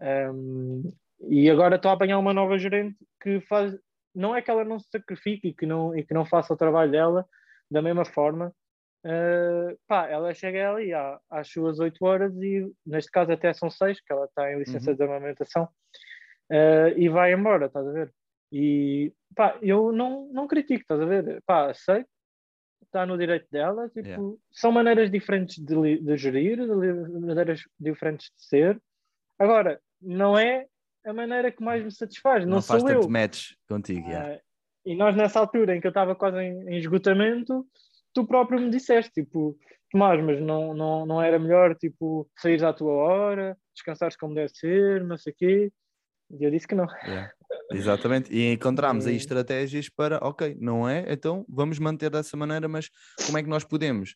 Um, 0.01 0.83
e 1.29 1.49
agora 1.51 1.77
estou 1.77 1.91
a 1.91 1.95
apanhar 1.95 2.19
uma 2.19 2.33
nova 2.33 2.59
gerente 2.59 2.97
que 3.23 3.41
faz, 3.43 3.77
não 4.15 4.35
é 4.35 4.43
que 4.43 4.51
ela 4.51 4.65
não 4.65 4.79
se 4.79 4.89
sacrifique 4.91 5.49
e 5.49 5.55
que 5.55 5.67
não, 5.67 5.97
e 5.97 6.05
que 6.05 6.15
não 6.15 6.25
faça 6.25 6.53
o 6.55 6.57
trabalho 6.57 6.91
dela 6.91 7.27
da 7.71 7.83
mesma 7.83 8.05
forma. 8.05 8.53
Uh, 9.05 9.79
pá, 9.87 10.09
ela 10.09 10.33
chega 10.33 10.71
ali 10.71 10.95
à, 10.95 11.21
às 11.31 11.49
suas 11.49 11.79
8 11.79 12.03
horas 12.03 12.35
e 12.43 12.73
neste 12.87 13.11
caso 13.11 13.33
até 13.33 13.53
são 13.53 13.69
6, 13.69 14.01
que 14.01 14.13
ela 14.13 14.25
está 14.25 14.51
em 14.51 14.59
licença 14.59 14.91
uhum. 14.91 14.97
de 14.97 15.03
amamentação, 15.03 15.65
uh, 16.51 16.89
e 16.97 17.09
vai 17.11 17.35
embora, 17.35 17.67
estás 17.67 17.87
a 17.87 17.93
ver? 17.93 18.15
E 18.51 19.13
pá, 19.37 19.59
eu 19.61 19.93
não, 19.93 20.27
não 20.33 20.47
critico, 20.47 20.81
estás 20.83 21.01
a 21.01 21.05
ver? 21.05 21.43
Pá, 21.45 21.75
sei 21.75 22.07
está 22.87 23.07
no 23.07 23.19
direito 23.19 23.47
dela. 23.51 23.89
Tipo, 23.89 24.07
yeah. 24.07 24.37
São 24.53 24.73
maneiras 24.73 25.11
diferentes 25.11 25.59
de, 25.59 25.99
de 25.99 26.17
gerir, 26.17 26.57
de 26.59 27.21
maneiras 27.21 27.63
diferentes 27.79 28.31
de 28.37 28.45
ser. 28.45 28.83
Agora, 29.39 29.81
não 30.01 30.39
é 30.39 30.67
a 31.05 31.13
maneira 31.13 31.51
que 31.51 31.63
mais 31.63 31.83
me 31.83 31.91
satisfaz. 31.91 32.45
Não, 32.45 32.57
não 32.57 32.63
faz 32.63 32.83
tanto 32.83 33.11
match 33.11 33.53
contigo. 33.69 34.09
Yeah. 34.09 34.37
Uh, 34.37 34.41
e 34.87 34.95
nós, 34.95 35.17
nessa 35.17 35.41
altura 35.41 35.77
em 35.77 35.81
que 35.81 35.87
eu 35.87 35.91
estava 35.91 36.15
quase 36.15 36.39
em, 36.39 36.69
em, 36.69 36.77
esgotamento, 36.77 37.67
tu 38.13 38.27
próprio 38.27 38.61
me 38.61 38.71
disseste, 38.71 39.13
tipo, 39.13 39.59
Tomás, 39.91 40.23
mas 40.23 40.41
não, 40.41 40.75
não, 40.75 41.07
não 41.07 41.23
era 41.23 41.39
melhor, 41.39 41.75
tipo, 41.77 42.29
sair 42.37 42.63
à 42.65 42.73
tua 42.73 42.93
hora, 42.93 43.57
descansares 43.73 44.17
como 44.17 44.35
deve 44.35 44.49
ser, 44.49 45.05
não 45.05 45.17
sei 45.17 45.33
o 45.33 45.37
quê. 45.37 45.73
E 46.39 46.45
eu 46.45 46.51
disse 46.51 46.67
que 46.67 46.75
não. 46.75 46.87
Yeah. 47.05 47.33
Exatamente, 47.71 48.33
e 48.33 48.53
encontramos 48.53 49.07
aí 49.07 49.17
estratégias 49.17 49.89
para, 49.89 50.19
ok, 50.23 50.57
não 50.61 50.89
é, 50.89 51.05
então 51.09 51.45
vamos 51.49 51.79
manter 51.79 52.11
dessa 52.11 52.37
maneira, 52.37 52.69
mas 52.69 52.91
como 53.27 53.39
é 53.39 53.43
que 53.43 53.49
nós 53.49 53.65
podemos, 53.65 54.15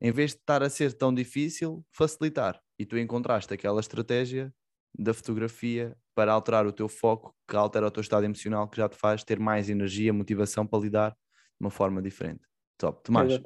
em 0.00 0.10
vez 0.10 0.32
de 0.32 0.38
estar 0.38 0.62
a 0.62 0.70
ser 0.70 0.92
tão 0.92 1.14
difícil, 1.14 1.84
facilitar? 1.92 2.60
E 2.78 2.84
tu 2.84 2.98
encontraste 2.98 3.52
aquela 3.52 3.80
estratégia 3.80 4.52
da 4.98 5.14
fotografia 5.14 5.96
para 6.14 6.32
alterar 6.32 6.66
o 6.66 6.72
teu 6.72 6.88
foco, 6.88 7.34
que 7.48 7.56
altera 7.56 7.86
o 7.86 7.90
teu 7.90 8.00
estado 8.00 8.24
emocional, 8.24 8.68
que 8.68 8.76
já 8.76 8.88
te 8.88 8.96
faz 8.96 9.22
ter 9.22 9.38
mais 9.38 9.70
energia, 9.70 10.12
motivação 10.12 10.66
para 10.66 10.80
lidar 10.80 11.10
de 11.10 11.16
uma 11.60 11.70
forma 11.70 12.02
diferente. 12.02 12.40
Top. 12.76 13.02
Tomás, 13.04 13.40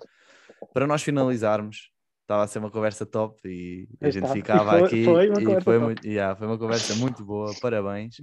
para 0.73 0.87
nós 0.87 1.03
finalizarmos, 1.03 1.91
estava 2.23 2.45
a 2.45 2.47
ser 2.47 2.59
uma 2.59 2.71
conversa 2.71 3.05
top 3.05 3.41
e 3.45 3.89
a 4.01 4.11
gente 4.11 4.31
ficava 4.33 4.71
foi, 4.71 4.83
aqui 4.85 5.05
foi 5.05 5.27
e 5.27 5.61
foi, 5.61 5.79
muito, 5.79 6.07
yeah, 6.07 6.35
foi 6.35 6.47
uma 6.47 6.59
conversa 6.59 6.95
muito 6.97 7.25
boa, 7.25 7.53
parabéns. 7.61 8.17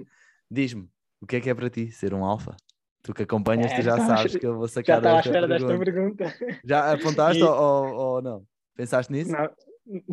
Diz-me, 0.49 0.89
o 1.21 1.27
que 1.27 1.35
é 1.35 1.41
que 1.41 1.49
é 1.49 1.53
para 1.53 1.69
ti 1.69 1.91
ser 1.91 2.13
um 2.13 2.23
alfa? 2.23 2.55
Tu 3.03 3.13
que 3.13 3.23
acompanhas, 3.23 3.71
é, 3.71 3.75
tu 3.77 3.81
já 3.81 3.97
sabes 3.97 4.35
que 4.35 4.45
eu 4.45 4.57
vou 4.57 4.67
sacar 4.67 4.95
já 4.95 4.97
estava 4.97 5.17
à 5.17 5.19
espera 5.19 5.47
desta 5.47 5.77
pergunta. 5.77 6.33
Já 6.65 6.93
apontaste 6.93 7.39
e... 7.43 7.45
ou, 7.45 7.93
ou, 7.93 8.21
não? 8.21 8.43
Pensaste 8.75 9.11
nisso? 9.11 9.31
Não, 9.31 9.49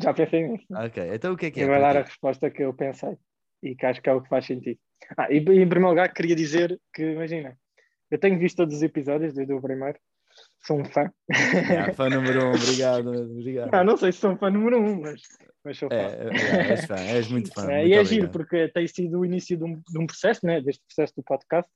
já 0.00 0.14
pensei 0.14 0.46
nisso. 0.46 0.66
Ok, 0.70 1.14
então 1.14 1.32
o 1.32 1.36
que 1.36 1.46
é 1.46 1.50
que 1.50 1.60
é? 1.60 1.64
Eu 1.64 1.68
vou 1.68 1.80
dar 1.80 1.96
a 1.96 2.02
resposta 2.02 2.50
que 2.50 2.62
eu 2.62 2.72
pensei 2.74 3.16
e 3.62 3.74
que 3.74 3.86
acho 3.86 4.00
que 4.00 4.08
é 4.08 4.12
o 4.12 4.22
que 4.22 4.28
faz 4.28 4.46
sentido. 4.46 4.78
Ah, 5.16 5.30
e 5.30 5.38
em 5.38 5.42
primeiro 5.42 5.88
lugar 5.88 6.12
queria 6.12 6.36
dizer 6.36 6.80
que, 6.94 7.02
imagina, 7.02 7.56
eu 8.10 8.18
tenho 8.18 8.38
visto 8.38 8.56
todos 8.56 8.76
os 8.76 8.82
episódios 8.82 9.34
desde 9.34 9.52
o 9.52 9.60
primeiro, 9.60 9.98
sou 10.64 10.80
um 10.80 10.84
fã. 10.84 11.10
Yeah, 11.30 11.92
fã 11.94 12.08
número 12.08 12.46
um, 12.46 12.50
obrigado, 12.50 13.10
obrigado. 13.10 13.74
Ah, 13.74 13.84
não 13.84 13.96
sei 13.96 14.12
se 14.12 14.18
sou 14.18 14.32
um 14.32 14.36
fã 14.36 14.50
número 14.50 14.80
um, 14.80 15.00
mas 15.00 15.22
mas 15.66 15.78
sou 15.78 15.88
fã. 15.88 15.96
É, 15.96 16.28
é, 16.30 16.70
és 16.70 16.84
fã, 16.84 16.94
és 16.94 17.28
muito 17.28 17.52
fã. 17.52 17.62
É, 17.68 17.78
muito 17.78 17.88
e 17.88 17.94
é 17.94 18.04
giro, 18.04 18.28
porque 18.28 18.68
tem 18.68 18.86
sido 18.86 19.18
o 19.18 19.24
início 19.24 19.56
de 19.56 19.64
um, 19.64 19.82
de 19.88 19.98
um, 19.98 20.06
processo, 20.06 20.46
né, 20.46 20.60
deste 20.60 20.80
processo 20.86 21.12
do 21.16 21.24
podcast, 21.24 21.70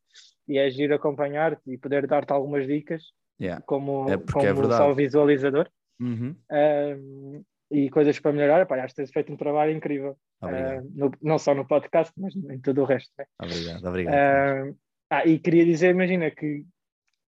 e 0.46 0.58
é 0.58 0.70
giro 0.70 0.94
acompanhar-te 0.94 1.60
e 1.66 1.76
poder 1.76 2.06
dar-te 2.06 2.32
algumas 2.32 2.68
dicas, 2.68 3.02
yeah. 3.40 3.60
como, 3.66 4.08
é 4.08 4.16
como 4.16 4.46
é 4.46 4.76
só 4.76 4.94
visualizador, 4.94 5.68
uhum. 6.00 6.36
um, 6.52 7.44
e 7.68 7.90
coisas 7.90 8.18
para 8.20 8.32
melhorar. 8.32 8.64
Pá, 8.64 8.76
acho 8.76 8.94
que 8.94 9.02
tens 9.02 9.10
feito 9.10 9.32
um 9.32 9.36
trabalho 9.36 9.72
incrível, 9.72 10.16
uh, 10.42 10.88
no, 10.94 11.10
não 11.20 11.36
só 11.36 11.52
no 11.52 11.66
podcast, 11.66 12.12
mas 12.16 12.34
em 12.36 12.60
todo 12.60 12.82
o 12.82 12.84
resto. 12.84 13.10
Né? 13.18 13.24
Obrigado, 13.42 13.84
obrigado. 13.86 14.14
Uh, 14.14 14.76
ah, 15.10 15.26
e 15.26 15.36
queria 15.40 15.64
dizer, 15.64 15.90
imagina 15.90 16.30
que 16.30 16.64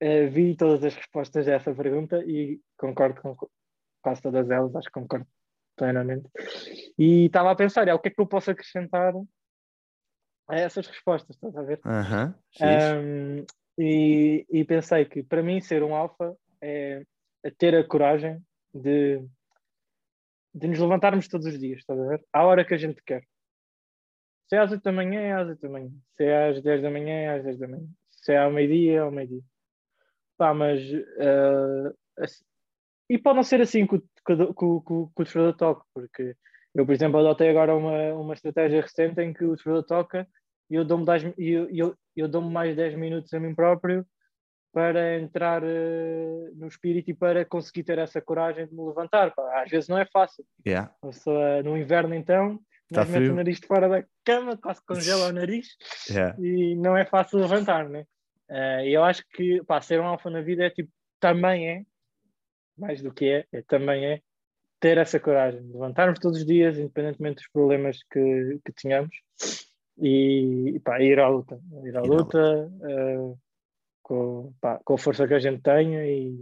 uh, 0.02 0.30
vi 0.30 0.56
todas 0.56 0.82
as 0.84 0.94
respostas 0.94 1.46
a 1.46 1.52
essa 1.52 1.74
pergunta 1.74 2.22
e 2.26 2.60
concordo 2.76 3.20
com 3.20 3.36
quase 4.02 4.20
todas 4.20 4.50
elas, 4.50 4.74
acho 4.74 4.88
que 4.88 5.00
concordo 5.00 5.26
plenamente. 5.76 6.28
E 6.98 7.26
estava 7.26 7.52
a 7.52 7.56
pensar, 7.56 7.88
é 7.88 7.94
o 7.94 7.98
que 7.98 8.08
é 8.08 8.10
que 8.10 8.20
eu 8.20 8.26
posso 8.26 8.50
acrescentar 8.50 9.14
a 10.48 10.56
essas 10.56 10.86
respostas, 10.86 11.36
estás 11.36 11.56
a 11.56 11.62
ver? 11.62 11.80
Uhum, 11.84 12.34
um, 12.60 13.46
e, 13.78 14.44
e, 14.50 14.64
pensei 14.64 15.04
que 15.04 15.22
para 15.22 15.42
mim 15.42 15.60
ser 15.60 15.82
um 15.82 15.94
alfa 15.94 16.36
é, 16.60 17.02
é, 17.42 17.50
ter 17.50 17.74
a 17.74 17.84
coragem 17.86 18.38
de, 18.74 19.24
de 20.54 20.68
nos 20.68 20.78
levantarmos 20.78 21.28
todos 21.28 21.46
os 21.46 21.58
dias, 21.58 21.78
estás 21.78 21.98
a 21.98 22.08
ver? 22.08 22.24
À 22.32 22.44
hora 22.44 22.64
que 22.64 22.74
a 22.74 22.76
gente 22.78 23.02
quer. 23.02 23.24
Se 24.48 24.56
é 24.56 24.58
às 24.58 24.70
8 24.70 24.82
da 24.82 24.92
manhã, 24.92 25.20
é 25.20 25.32
às 25.32 25.48
8 25.48 25.60
da 25.62 25.68
manhã. 25.70 25.90
Se 26.14 26.24
é 26.24 26.48
às 26.48 26.62
10 26.62 26.82
da 26.82 26.90
manhã, 26.90 27.14
é 27.14 27.28
às 27.36 27.44
10 27.44 27.58
da 27.58 27.68
manhã. 27.68 27.88
Se 28.10 28.32
é 28.32 28.38
ao 28.38 28.52
meio-dia, 28.52 28.92
é 28.92 28.98
ao 28.98 29.10
meio-dia. 29.10 29.42
Pá, 30.42 30.52
mas 30.52 30.82
uh, 30.92 31.94
e 33.08 33.16
pode 33.16 33.36
não 33.36 33.44
ser 33.44 33.60
assim 33.60 33.86
que 33.86 33.94
o, 33.94 35.08
o 35.14 35.22
desfrulador 35.22 35.56
toque, 35.56 35.86
porque 35.94 36.34
eu, 36.74 36.84
por 36.84 36.92
exemplo, 36.92 37.20
adotei 37.20 37.48
agora 37.48 37.76
uma, 37.76 38.12
uma 38.14 38.34
estratégia 38.34 38.82
recente 38.82 39.20
em 39.20 39.32
que 39.32 39.44
o 39.44 39.54
desfrulador 39.54 39.86
toca 39.86 40.28
e 40.68 40.74
eu 40.74 40.84
dou-me 40.84 41.06
eu, 41.38 41.68
eu, 41.70 41.96
eu 42.16 42.26
dou 42.26 42.42
mais 42.42 42.74
10 42.74 42.96
minutos 42.96 43.32
a 43.32 43.38
mim 43.38 43.54
próprio 43.54 44.04
para 44.72 45.20
entrar 45.20 45.62
uh, 45.62 46.50
no 46.56 46.66
espírito 46.66 47.12
e 47.12 47.14
para 47.14 47.44
conseguir 47.44 47.84
ter 47.84 47.98
essa 47.98 48.20
coragem 48.20 48.66
de 48.66 48.74
me 48.74 48.84
levantar. 48.84 49.32
Pá. 49.36 49.62
Às 49.62 49.70
vezes 49.70 49.88
não 49.88 49.96
é 49.96 50.06
fácil. 50.06 50.44
Yeah. 50.66 50.92
Uh, 51.04 51.62
no 51.62 51.78
inverno, 51.78 52.16
então, 52.16 52.58
tá 52.92 53.04
mete 53.04 53.30
o 53.30 53.36
nariz 53.36 53.60
de 53.60 53.66
fora 53.68 53.88
da 53.88 54.04
cama, 54.24 54.56
quase 54.56 54.84
congela 54.84 55.28
o 55.28 55.32
nariz 55.32 55.68
yeah. 56.10 56.36
e 56.40 56.74
não 56.74 56.96
é 56.96 57.04
fácil 57.04 57.38
levantar, 57.38 57.88
né? 57.88 58.04
Uh, 58.48 58.84
eu 58.84 59.02
acho 59.04 59.24
que 59.28 59.62
pá, 59.64 59.80
ser 59.80 60.00
um 60.00 60.06
alfa 60.06 60.28
na 60.28 60.40
vida 60.40 60.64
é 60.64 60.70
tipo, 60.70 60.90
também 61.18 61.68
é 61.68 61.84
mais 62.76 63.02
do 63.02 63.12
que 63.12 63.26
é, 63.26 63.46
é 63.52 63.62
também 63.62 64.04
é 64.04 64.20
ter 64.80 64.98
essa 64.98 65.20
coragem, 65.20 65.62
levantarmos 65.72 66.18
todos 66.18 66.38
os 66.38 66.46
dias, 66.46 66.76
independentemente 66.76 67.36
dos 67.36 67.48
problemas 67.52 67.98
que, 68.10 68.58
que 68.64 68.72
tenhamos, 68.72 69.14
e, 69.96 70.80
pá, 70.84 71.00
ir 71.00 71.20
à 71.20 71.28
luta, 71.28 71.60
ir 71.84 71.96
à 71.96 72.02
luta 72.02 72.68
uh, 72.68 73.38
com, 74.02 74.52
pá, 74.60 74.80
com 74.84 74.94
a 74.94 74.98
força 74.98 75.28
que 75.28 75.34
a 75.34 75.38
gente 75.38 75.62
tenha 75.62 76.04
e 76.04 76.34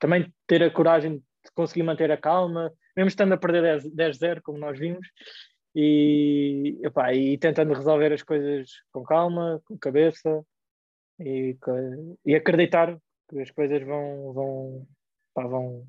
também 0.00 0.32
ter 0.48 0.64
a 0.64 0.70
coragem 0.70 1.18
de 1.18 1.52
conseguir 1.54 1.84
manter 1.84 2.10
a 2.10 2.16
calma, 2.16 2.72
mesmo 2.96 3.08
estando 3.08 3.34
a 3.34 3.36
perder 3.36 3.80
10-0, 3.82 4.40
como 4.42 4.58
nós 4.58 4.76
vimos, 4.76 5.06
e, 5.76 6.80
epá, 6.82 7.14
e 7.14 7.38
tentando 7.38 7.72
resolver 7.72 8.12
as 8.12 8.22
coisas 8.22 8.68
com 8.90 9.04
calma, 9.04 9.62
com 9.64 9.78
cabeça 9.78 10.44
e, 11.20 11.56
e 12.24 12.34
acreditar 12.34 12.98
que 13.28 13.40
as 13.40 13.50
coisas 13.50 13.82
vão, 13.82 14.32
vão, 14.32 14.86
pá, 15.34 15.46
vão 15.46 15.86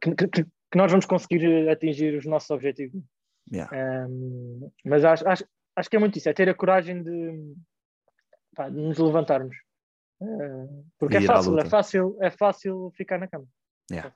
que, 0.00 0.14
que, 0.14 0.28
que, 0.28 0.46
nós 0.74 0.90
vamos 0.90 1.06
conseguir 1.06 1.68
atingir 1.68 2.16
os 2.16 2.26
nossos 2.26 2.50
objetivos. 2.50 3.02
Yeah. 3.52 4.06
Um, 4.08 4.70
mas 4.84 5.04
acho, 5.04 5.26
acho, 5.26 5.44
acho 5.74 5.90
que 5.90 5.96
é 5.96 5.98
muito 5.98 6.16
isso, 6.18 6.28
é 6.28 6.32
ter 6.32 6.48
a 6.48 6.54
coragem 6.54 7.02
de, 7.02 7.54
pá, 8.54 8.68
de 8.68 8.76
nos 8.76 8.98
levantarmos. 8.98 9.56
Uh, 10.20 10.84
porque 10.98 11.16
é 11.16 11.22
fácil, 11.22 11.58
é 11.58 11.64
fácil, 11.64 12.18
é 12.20 12.30
fácil 12.30 12.92
ficar 12.96 13.18
na 13.18 13.28
cama. 13.28 13.46
Yeah. 13.90 14.12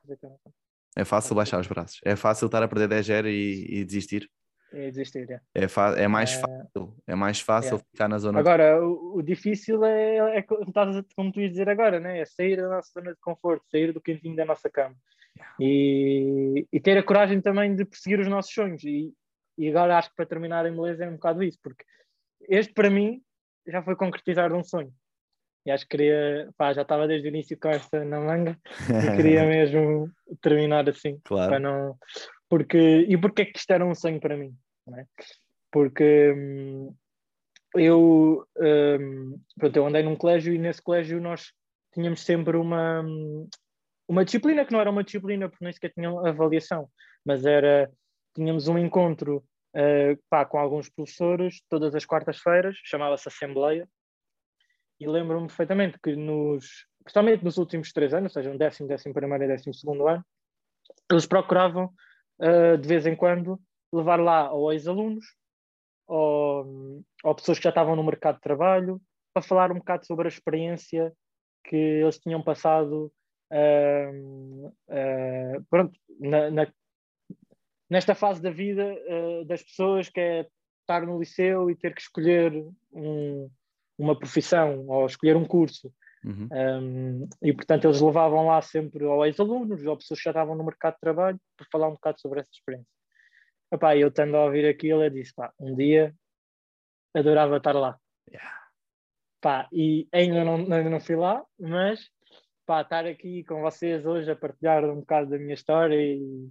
É 0.96 1.04
fácil 1.04 1.34
baixar 1.34 1.60
os 1.60 1.66
braços. 1.66 2.00
É 2.04 2.14
fácil 2.16 2.46
estar 2.46 2.62
a 2.62 2.68
perder 2.68 2.88
10 2.88 3.06
0 3.06 3.28
e, 3.28 3.80
e 3.80 3.84
desistir. 3.84 4.28
É 4.74 4.90
desistir, 4.90 5.30
é. 5.30 5.40
É, 5.54 5.66
é 6.02 6.08
mais 6.08 6.32
fácil, 6.32 6.96
é 7.06 7.14
mais 7.14 7.40
fácil 7.40 7.76
é. 7.76 7.78
ficar 7.78 8.08
na 8.08 8.18
zona. 8.18 8.38
Agora, 8.38 8.74
de... 8.74 8.80
o, 8.80 9.16
o, 9.16 9.22
difícil 9.22 9.84
é, 9.84 10.38
é 10.38 10.42
como 10.42 11.32
tu 11.32 11.40
ias 11.40 11.50
dizer 11.50 11.68
agora, 11.68 12.00
né? 12.00 12.20
é 12.20 12.24
sair 12.24 12.56
da 12.56 12.68
nossa 12.68 12.90
zona 12.92 13.12
de 13.12 13.20
conforto, 13.20 13.68
sair 13.70 13.92
do 13.92 14.00
quentinho 14.00 14.36
da 14.36 14.44
nossa 14.44 14.70
cama 14.70 14.96
yeah. 15.36 15.56
e, 15.60 16.66
e 16.72 16.80
ter 16.80 16.96
a 16.96 17.02
coragem 17.02 17.40
também 17.40 17.74
de 17.74 17.84
perseguir 17.84 18.20
os 18.20 18.28
nossos 18.28 18.52
sonhos. 18.52 18.82
E, 18.84 19.12
e 19.58 19.68
agora 19.68 19.98
acho 19.98 20.10
que 20.10 20.16
para 20.16 20.26
terminar 20.26 20.66
em 20.66 20.74
beleza 20.74 21.04
é 21.04 21.08
um 21.08 21.14
bocado 21.14 21.42
isso, 21.42 21.58
porque 21.62 21.84
este 22.48 22.72
para 22.72 22.90
mim 22.90 23.22
já 23.66 23.82
foi 23.82 23.94
concretizar 23.94 24.52
um 24.52 24.64
sonho. 24.64 24.92
e 25.64 25.70
acho 25.70 25.84
que 25.84 25.96
queria, 25.96 26.50
pá, 26.56 26.72
já 26.72 26.82
estava 26.82 27.06
desde 27.06 27.28
o 27.28 27.30
início 27.30 27.56
com 27.58 27.68
esta 27.68 28.04
na 28.04 28.18
manga 28.20 28.58
e 28.88 29.16
queria 29.16 29.44
mesmo 29.46 30.10
terminar 30.40 30.88
assim, 30.88 31.20
Claro. 31.24 31.50
para 31.50 31.60
não, 31.60 31.96
porque, 32.52 33.06
e 33.08 33.16
porque 33.16 33.40
é 33.40 33.44
que 33.46 33.58
isto 33.58 33.70
era 33.70 33.82
um 33.82 33.94
sonho 33.94 34.20
para 34.20 34.36
mim, 34.36 34.54
é? 34.94 35.06
Porque 35.70 36.32
hum, 36.32 36.94
eu, 37.74 38.46
hum, 38.60 39.40
pronto, 39.58 39.74
eu 39.74 39.86
andei 39.86 40.02
num 40.02 40.14
colégio 40.14 40.52
e 40.52 40.58
nesse 40.58 40.82
colégio 40.82 41.18
nós 41.18 41.50
tínhamos 41.94 42.20
sempre 42.20 42.58
uma, 42.58 43.00
hum, 43.00 43.48
uma 44.06 44.22
disciplina 44.22 44.66
que 44.66 44.72
não 44.72 44.82
era 44.82 44.90
uma 44.90 45.02
disciplina 45.02 45.48
porque 45.48 45.64
nem 45.64 45.72
sequer 45.72 45.94
tinha 45.94 46.10
avaliação, 46.10 46.90
mas 47.24 47.46
era, 47.46 47.90
tínhamos 48.34 48.68
um 48.68 48.76
encontro 48.76 49.42
eh, 49.74 50.18
pá, 50.28 50.44
com 50.44 50.58
alguns 50.58 50.90
professores 50.90 51.62
todas 51.70 51.94
as 51.94 52.04
quartas-feiras, 52.04 52.76
chamava-se 52.84 53.28
Assembleia, 53.28 53.88
e 55.00 55.08
lembro-me 55.08 55.46
perfeitamente 55.46 55.98
que 56.02 56.14
nos, 56.14 56.86
principalmente 57.02 57.42
nos 57.42 57.56
últimos 57.56 57.94
três 57.94 58.12
anos, 58.12 58.36
ou 58.36 58.42
seja, 58.42 58.52
no 58.52 58.58
décimo, 58.58 58.88
décimo 58.88 59.14
primeiro 59.14 59.44
e 59.44 59.48
décimo 59.48 59.72
segundo 59.72 60.06
ano, 60.06 60.22
eles 61.10 61.24
procuravam 61.24 61.90
eh, 62.42 62.76
de 62.76 62.86
vez 62.88 63.06
em 63.06 63.16
quando 63.16 63.58
levar 63.92 64.20
lá 64.20 64.52
ou 64.52 64.72
ex-alunos 64.72 65.24
ou, 66.06 67.02
ou 67.24 67.34
pessoas 67.34 67.58
que 67.58 67.64
já 67.64 67.70
estavam 67.70 67.96
no 67.96 68.04
mercado 68.04 68.34
de 68.36 68.42
trabalho 68.42 69.00
para 69.32 69.42
falar 69.42 69.70
um 69.72 69.76
bocado 69.76 70.04
sobre 70.06 70.26
a 70.26 70.30
experiência 70.30 71.12
que 71.64 71.76
eles 71.76 72.18
tinham 72.18 72.42
passado 72.42 73.12
ehm, 73.50 74.70
eh, 74.88 75.60
pronto, 75.70 75.98
na- 76.20 76.50
na- 76.50 76.72
nesta 77.88 78.14
fase 78.14 78.40
da 78.42 78.50
vida 78.50 78.82
eh, 79.06 79.44
das 79.44 79.62
pessoas 79.62 80.08
que 80.08 80.20
é 80.20 80.46
estar 80.80 81.06
no 81.06 81.18
liceu 81.18 81.70
e 81.70 81.76
ter 81.76 81.94
que 81.94 82.00
escolher 82.00 82.52
um- 82.92 83.50
uma 83.98 84.18
profissão 84.18 84.86
ou 84.88 85.06
escolher 85.06 85.36
um 85.36 85.44
curso. 85.44 85.92
Uhum. 86.24 86.48
Um, 86.52 87.28
e 87.42 87.52
portanto 87.52 87.84
eles 87.86 88.00
levavam 88.00 88.46
lá 88.46 88.62
sempre 88.62 89.04
ou 89.04 89.26
ex-alunos 89.26 89.84
ou 89.84 89.96
pessoas 89.96 90.20
que 90.20 90.24
já 90.24 90.30
estavam 90.30 90.54
no 90.54 90.64
mercado 90.64 90.94
de 90.94 91.00
trabalho 91.00 91.40
para 91.56 91.66
falar 91.70 91.88
um 91.88 91.94
bocado 91.94 92.20
sobre 92.20 92.40
essa 92.40 92.50
experiência. 92.52 92.86
Epá, 93.72 93.96
eu 93.96 94.08
estando 94.08 94.36
a 94.36 94.44
ouvir 94.44 94.66
aquilo, 94.66 95.02
eu 95.02 95.10
disse, 95.10 95.34
pá, 95.34 95.52
um 95.58 95.74
dia 95.74 96.14
adorava 97.14 97.56
estar 97.56 97.72
lá. 97.72 97.98
Yeah. 98.28 98.62
Pá, 99.40 99.68
e 99.72 100.06
ainda 100.12 100.44
não, 100.44 100.54
ainda 100.56 100.90
não 100.90 101.00
fui 101.00 101.16
lá, 101.16 101.44
mas 101.58 102.08
pá, 102.64 102.82
estar 102.82 103.06
aqui 103.06 103.42
com 103.44 103.60
vocês 103.60 104.06
hoje 104.06 104.30
a 104.30 104.36
partilhar 104.36 104.84
um 104.84 105.00
bocado 105.00 105.30
da 105.30 105.38
minha 105.38 105.54
história 105.54 105.96
e, 105.96 106.48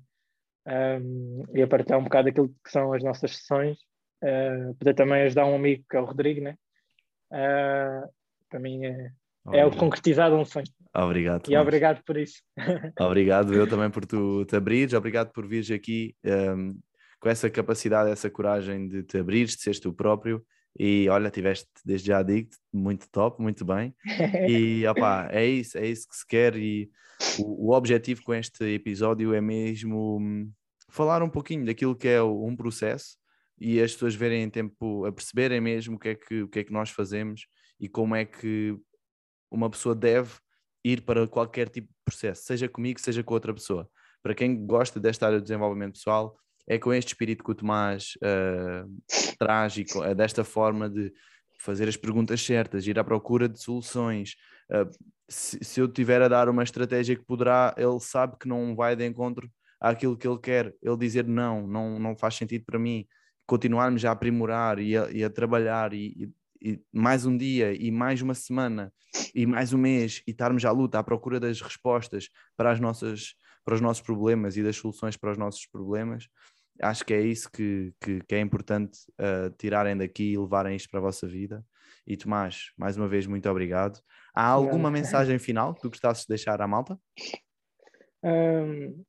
um, 0.67 1.43
e 1.53 1.61
a 1.61 1.67
partilhar 1.67 1.99
um 1.99 2.03
bocado 2.03 2.25
daquilo 2.25 2.49
que 2.49 2.69
são 2.69 2.91
as 2.91 3.03
nossas 3.03 3.37
sessões, 3.37 3.77
uh, 4.23 4.75
poder 4.75 4.93
também 4.95 5.21
ajudar 5.21 5.45
um 5.45 5.55
amigo 5.55 5.85
que 5.89 5.95
é 5.95 6.01
o 6.01 6.05
Rodrigo, 6.05 6.41
né? 6.41 6.57
Uh, 7.31 8.11
para 8.49 8.59
mim 8.59 8.85
é, 8.85 9.11
é 9.53 9.65
o 9.65 9.71
concretizado 9.71 10.35
um 10.35 10.45
sonho. 10.45 10.65
Obrigado. 10.93 11.41
E 11.41 11.51
Tomás. 11.51 11.61
obrigado 11.61 12.03
por 12.03 12.17
isso. 12.17 12.41
Obrigado 12.99 13.53
eu 13.53 13.67
também 13.67 13.89
por 13.89 14.05
tu 14.05 14.45
te 14.45 14.55
abrires, 14.55 14.93
obrigado 14.93 15.31
por 15.31 15.47
vires 15.47 15.71
aqui 15.71 16.13
um, 16.25 16.77
com 17.19 17.29
essa 17.29 17.49
capacidade, 17.49 18.11
essa 18.11 18.29
coragem 18.29 18.87
de 18.87 19.03
te 19.03 19.17
abrires, 19.17 19.55
de 19.55 19.61
seres 19.61 19.79
tu 19.79 19.93
próprio. 19.93 20.43
E 20.77 21.07
olha, 21.09 21.29
tiveste 21.29 21.67
desde 21.85 22.07
já 22.07 22.23
digo 22.23 22.49
muito 22.73 23.09
top, 23.09 23.41
muito 23.41 23.65
bem. 23.65 23.93
E 24.47 24.85
opá, 24.87 25.29
é 25.31 25.45
isso, 25.45 25.77
é 25.77 25.85
isso 25.85 26.07
que 26.07 26.15
se 26.15 26.25
quer. 26.25 26.55
E 26.55 26.89
o, 27.39 27.69
o 27.69 27.75
objetivo 27.75 28.21
com 28.23 28.33
este 28.33 28.63
episódio 28.65 29.33
é 29.33 29.41
mesmo 29.41 30.17
hum, 30.19 30.51
falar 30.89 31.21
um 31.21 31.29
pouquinho 31.29 31.65
daquilo 31.65 31.95
que 31.95 32.07
é 32.07 32.21
um 32.21 32.55
processo 32.55 33.17
e 33.59 33.81
as 33.81 33.93
pessoas 33.93 34.15
verem 34.15 34.43
em 34.43 34.49
tempo 34.49 35.05
a 35.05 35.11
perceberem 35.11 35.61
mesmo 35.61 35.95
o 35.95 35.99
que 35.99 36.09
é 36.09 36.15
que, 36.15 36.41
o 36.41 36.47
que, 36.47 36.59
é 36.59 36.63
que 36.63 36.73
nós 36.73 36.89
fazemos 36.89 37.45
e 37.79 37.87
como 37.87 38.15
é 38.15 38.25
que 38.25 38.75
uma 39.51 39.69
pessoa 39.69 39.93
deve 39.93 40.31
ir 40.83 41.01
para 41.01 41.27
qualquer 41.27 41.69
tipo 41.69 41.87
de 41.89 41.99
processo, 42.05 42.43
seja 42.43 42.67
comigo, 42.67 42.99
seja 42.99 43.23
com 43.23 43.33
outra 43.33 43.53
pessoa. 43.53 43.89
Para 44.23 44.33
quem 44.33 44.65
gosta 44.65 44.99
desta 44.99 45.25
área 45.27 45.37
de 45.39 45.43
desenvolvimento 45.43 45.93
pessoal, 45.93 46.35
é 46.67 46.77
com 46.79 46.93
este 46.93 47.09
espírito 47.09 47.43
que 47.43 47.51
o 47.51 47.55
Tomás 47.55 48.13
ah, 48.23 48.85
traz 49.37 49.77
e 49.77 49.85
co- 49.85 50.03
é 50.03 50.15
desta 50.15 50.43
forma 50.43 50.89
de 50.89 51.11
fazer 51.59 51.87
as 51.87 51.97
perguntas 51.97 52.41
certas, 52.41 52.87
ir 52.87 52.97
à 52.97 53.03
procura 53.03 53.47
de 53.49 53.61
soluções. 53.61 54.35
Ah, 54.71 54.87
se, 55.29 55.63
se 55.63 55.79
eu 55.79 55.87
tiver 55.87 56.21
a 56.21 56.27
dar 56.27 56.49
uma 56.49 56.63
estratégia 56.63 57.15
que 57.15 57.23
poderá, 57.25 57.73
ele 57.77 57.99
sabe 57.99 58.37
que 58.39 58.47
não 58.47 58.75
vai 58.75 58.95
de 58.95 59.05
encontro 59.05 59.49
àquilo 59.79 60.17
que 60.17 60.27
ele 60.27 60.39
quer, 60.39 60.73
ele 60.81 60.97
dizer 60.97 61.25
não, 61.27 61.67
não, 61.67 61.99
não 61.99 62.15
faz 62.15 62.35
sentido 62.35 62.63
para 62.65 62.79
mim, 62.79 63.05
continuarmos 63.45 64.03
a 64.05 64.11
aprimorar 64.11 64.79
e 64.79 64.95
a, 64.95 65.09
e 65.11 65.23
a 65.23 65.29
trabalhar 65.29 65.93
e, 65.93 66.07
e- 66.25 66.29
e 66.61 66.79
mais 66.91 67.25
um 67.25 67.35
dia 67.35 67.73
e 67.73 67.91
mais 67.91 68.21
uma 68.21 68.33
semana 68.33 68.93
e 69.33 69.45
mais 69.45 69.73
um 69.73 69.77
mês 69.77 70.21
e 70.27 70.31
estarmos 70.31 70.63
à 70.63 70.71
luta 70.71 70.99
à 70.99 71.03
procura 71.03 71.39
das 71.39 71.61
respostas 71.61 72.29
para 72.55 72.71
as 72.71 72.79
nossas 72.79 73.35
para 73.63 73.75
os 73.75 73.81
nossos 73.81 74.01
problemas 74.01 74.57
e 74.57 74.63
das 74.63 74.75
soluções 74.75 75.17
para 75.17 75.31
os 75.31 75.37
nossos 75.37 75.65
problemas 75.65 76.27
acho 76.81 77.05
que 77.05 77.13
é 77.13 77.21
isso 77.21 77.49
que, 77.51 77.93
que, 78.01 78.21
que 78.21 78.35
é 78.35 78.39
importante 78.39 78.99
uh, 79.19 79.49
tirarem 79.57 79.95
daqui 79.95 80.33
e 80.33 80.37
levarem 80.37 80.75
isto 80.75 80.89
para 80.89 80.99
a 80.99 81.03
vossa 81.03 81.27
vida. 81.27 81.63
E 82.05 82.17
Tomás, 82.17 82.71
mais 82.77 82.97
uma 82.97 83.07
vez 83.07 83.27
muito 83.27 83.47
obrigado. 83.49 83.99
Há 84.33 84.45
alguma 84.47 84.89
mensagem 84.89 85.37
final 85.37 85.73
que 85.73 85.81
tu 85.81 85.89
gostasses 85.89 86.23
de 86.23 86.29
deixar 86.29 86.61
à 86.61 86.67
malta? 86.67 86.99
Um, 88.23 89.03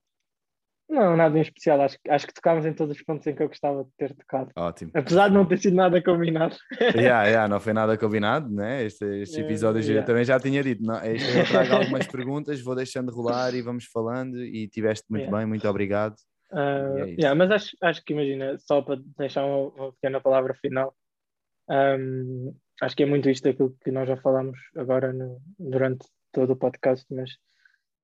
não, 0.92 1.16
nada 1.16 1.36
em 1.38 1.42
especial. 1.42 1.80
Acho, 1.80 1.98
que- 2.02 2.10
acho 2.10 2.26
que 2.26 2.34
tocámos 2.34 2.64
em 2.66 2.72
todos 2.72 2.96
os 2.96 3.02
pontos 3.02 3.26
em 3.26 3.34
que 3.34 3.42
eu 3.42 3.48
gostava 3.48 3.82
de 3.84 3.90
ter 3.98 4.14
tocado. 4.14 4.50
ótimo 4.56 4.90
Apesar 4.94 5.28
de 5.28 5.34
não 5.34 5.46
ter 5.46 5.58
sido 5.58 5.74
nada 5.76 6.02
combinado. 6.02 6.56
yeah, 6.94 7.24
yeah, 7.26 7.48
não 7.48 7.58
foi 7.58 7.72
nada 7.72 7.96
combinado, 7.98 8.48
né? 8.54 8.84
Este, 8.84 9.04
estes 9.22 9.38
Eh, 9.38 9.42
episódios 9.42 9.86
eu 9.86 9.92
yeah. 9.92 10.06
também 10.06 10.24
já 10.24 10.38
tinha 10.38 10.62
dito. 10.62 10.82
Não, 10.82 11.02
este 11.04 11.38
eu 11.38 11.46
trago 11.46 11.74
algumas 11.96 12.06
perguntas, 12.06 12.60
vou 12.62 12.74
deixando 12.76 13.10
rolar 13.12 13.54
e 13.54 13.62
vamos 13.62 13.86
falando. 13.86 14.38
E 14.42 14.68
tiveste 14.68 15.04
muito 15.10 15.22
Yeah. 15.22 15.38
bem, 15.38 15.46
muito 15.46 15.68
obrigado. 15.68 16.14
Uh, 16.52 16.98
é 16.98 17.06
yeah, 17.18 17.34
mas 17.34 17.50
acho, 17.50 17.76
acho 17.82 18.04
que 18.04 18.12
imagina, 18.12 18.56
só 18.58 18.82
para 18.82 19.00
deixar 19.16 19.44
uma, 19.46 19.68
uma 19.68 19.92
pequena 19.94 20.20
palavra 20.20 20.52
final, 20.54 20.94
um, 21.70 22.54
acho 22.82 22.94
que 22.94 23.02
é 23.04 23.06
muito 23.06 23.30
isto 23.30 23.48
aquilo 23.48 23.74
que 23.82 23.90
nós 23.90 24.06
já 24.06 24.16
falamos 24.18 24.58
agora 24.76 25.12
no- 25.14 25.40
durante 25.58 26.06
todo 26.30 26.52
o 26.52 26.56
podcast, 26.56 27.06
mas 27.10 27.30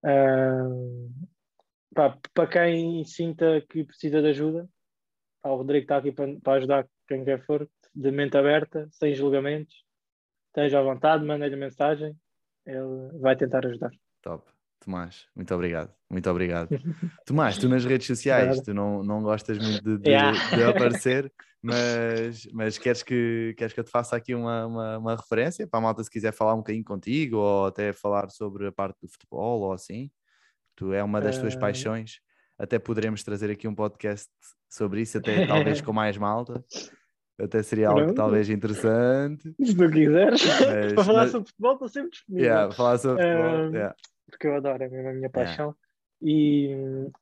um, 0.03 1.11
pá, 1.93 2.17
para 2.33 2.47
quem 2.49 3.03
sinta 3.03 3.61
que 3.69 3.83
precisa 3.83 4.21
de 4.21 4.29
ajuda, 4.29 4.67
pá, 5.41 5.49
o 5.49 5.57
Rodrigo 5.57 5.83
está 5.83 5.97
aqui 5.97 6.11
para, 6.11 6.39
para 6.41 6.57
ajudar 6.57 6.87
quem 7.07 7.23
quer 7.23 7.43
for, 7.45 7.69
de 7.93 8.11
mente 8.11 8.37
aberta, 8.37 8.87
sem 8.91 9.13
julgamentos, 9.13 9.83
esteja 10.47 10.79
à 10.79 10.83
vontade, 10.83 11.25
manda-lhe 11.25 11.55
mensagem, 11.55 12.15
ele 12.65 13.19
vai 13.19 13.35
tentar 13.35 13.65
ajudar. 13.65 13.89
Top. 14.21 14.49
Tomás, 14.81 15.27
muito 15.35 15.53
obrigado. 15.53 15.93
Muito 16.09 16.29
obrigado. 16.29 16.69
Tomás, 17.25 17.57
tu 17.57 17.67
nas 17.67 17.83
redes 17.83 18.07
sociais, 18.07 18.61
tu 18.61 18.73
não, 18.73 19.03
não 19.03 19.21
gostas 19.21 19.59
muito 19.59 19.83
de, 19.83 19.97
de- 19.97 20.09
Yeah. 20.09 20.55
de 20.55 20.63
aparecer, 20.63 21.33
mas, 21.61 22.47
mas 22.53 22.77
queres, 22.77 23.03
que, 23.03 23.53
queres 23.57 23.73
que 23.73 23.79
eu 23.81 23.83
te 23.83 23.91
faça 23.91 24.15
aqui 24.15 24.33
uma, 24.33 24.65
uma, 24.65 24.97
uma 24.97 25.15
referência 25.17 25.67
para 25.67 25.79
a 25.79 25.83
malta 25.83 26.01
se 26.01 26.09
quiser 26.09 26.31
falar 26.31 26.53
um 26.53 26.59
bocadinho 26.59 26.85
contigo 26.85 27.37
ou 27.37 27.65
até 27.65 27.91
falar 27.91 28.29
sobre 28.29 28.67
a 28.67 28.71
parte 28.71 28.97
do 29.01 29.09
futebol 29.09 29.63
ou 29.63 29.73
assim? 29.73 30.09
Tu 30.79 30.93
é 30.93 31.03
uma 31.03 31.19
das 31.19 31.37
tuas 31.37 31.57
Ah. 31.57 31.59
paixões. 31.59 32.21
Até 32.57 32.79
poderemos 32.79 33.21
trazer 33.21 33.51
aqui 33.51 33.67
um 33.67 33.75
podcast 33.75 34.29
sobre 34.69 35.01
isso, 35.01 35.17
até 35.17 35.45
talvez 35.45 35.81
com 35.81 35.91
mais 35.91 36.15
malta. 36.17 36.63
Até 37.37 37.61
seria 37.61 37.89
algo 37.89 37.99
Pronto. 38.03 38.15
talvez 38.15 38.49
interessante. 38.49 39.53
Se 39.61 39.75
tu 39.75 39.89
quiseres, 39.91 40.41
Mas- 40.45 40.93
para 40.93 41.03
falar 41.03 41.21
mas- 41.23 41.31
sobre 41.31 41.47
futebol, 41.49 41.73
estou 41.73 41.89
sempre 41.89 42.11
disponível. 42.11 42.45
Yeah, 42.45 42.71
falar 42.73 42.97
sobre 42.97 43.21
futebol. 43.23 43.45
Ah, 43.45 43.69
yeah. 43.75 43.95
porque 44.29 44.47
eu 44.47 44.55
adoro, 44.55 44.83
é 44.83 44.89
mesmo 44.89 45.09
a 45.09 45.13
minha 45.13 45.29
paixão. 45.29 45.75
E 46.21 46.73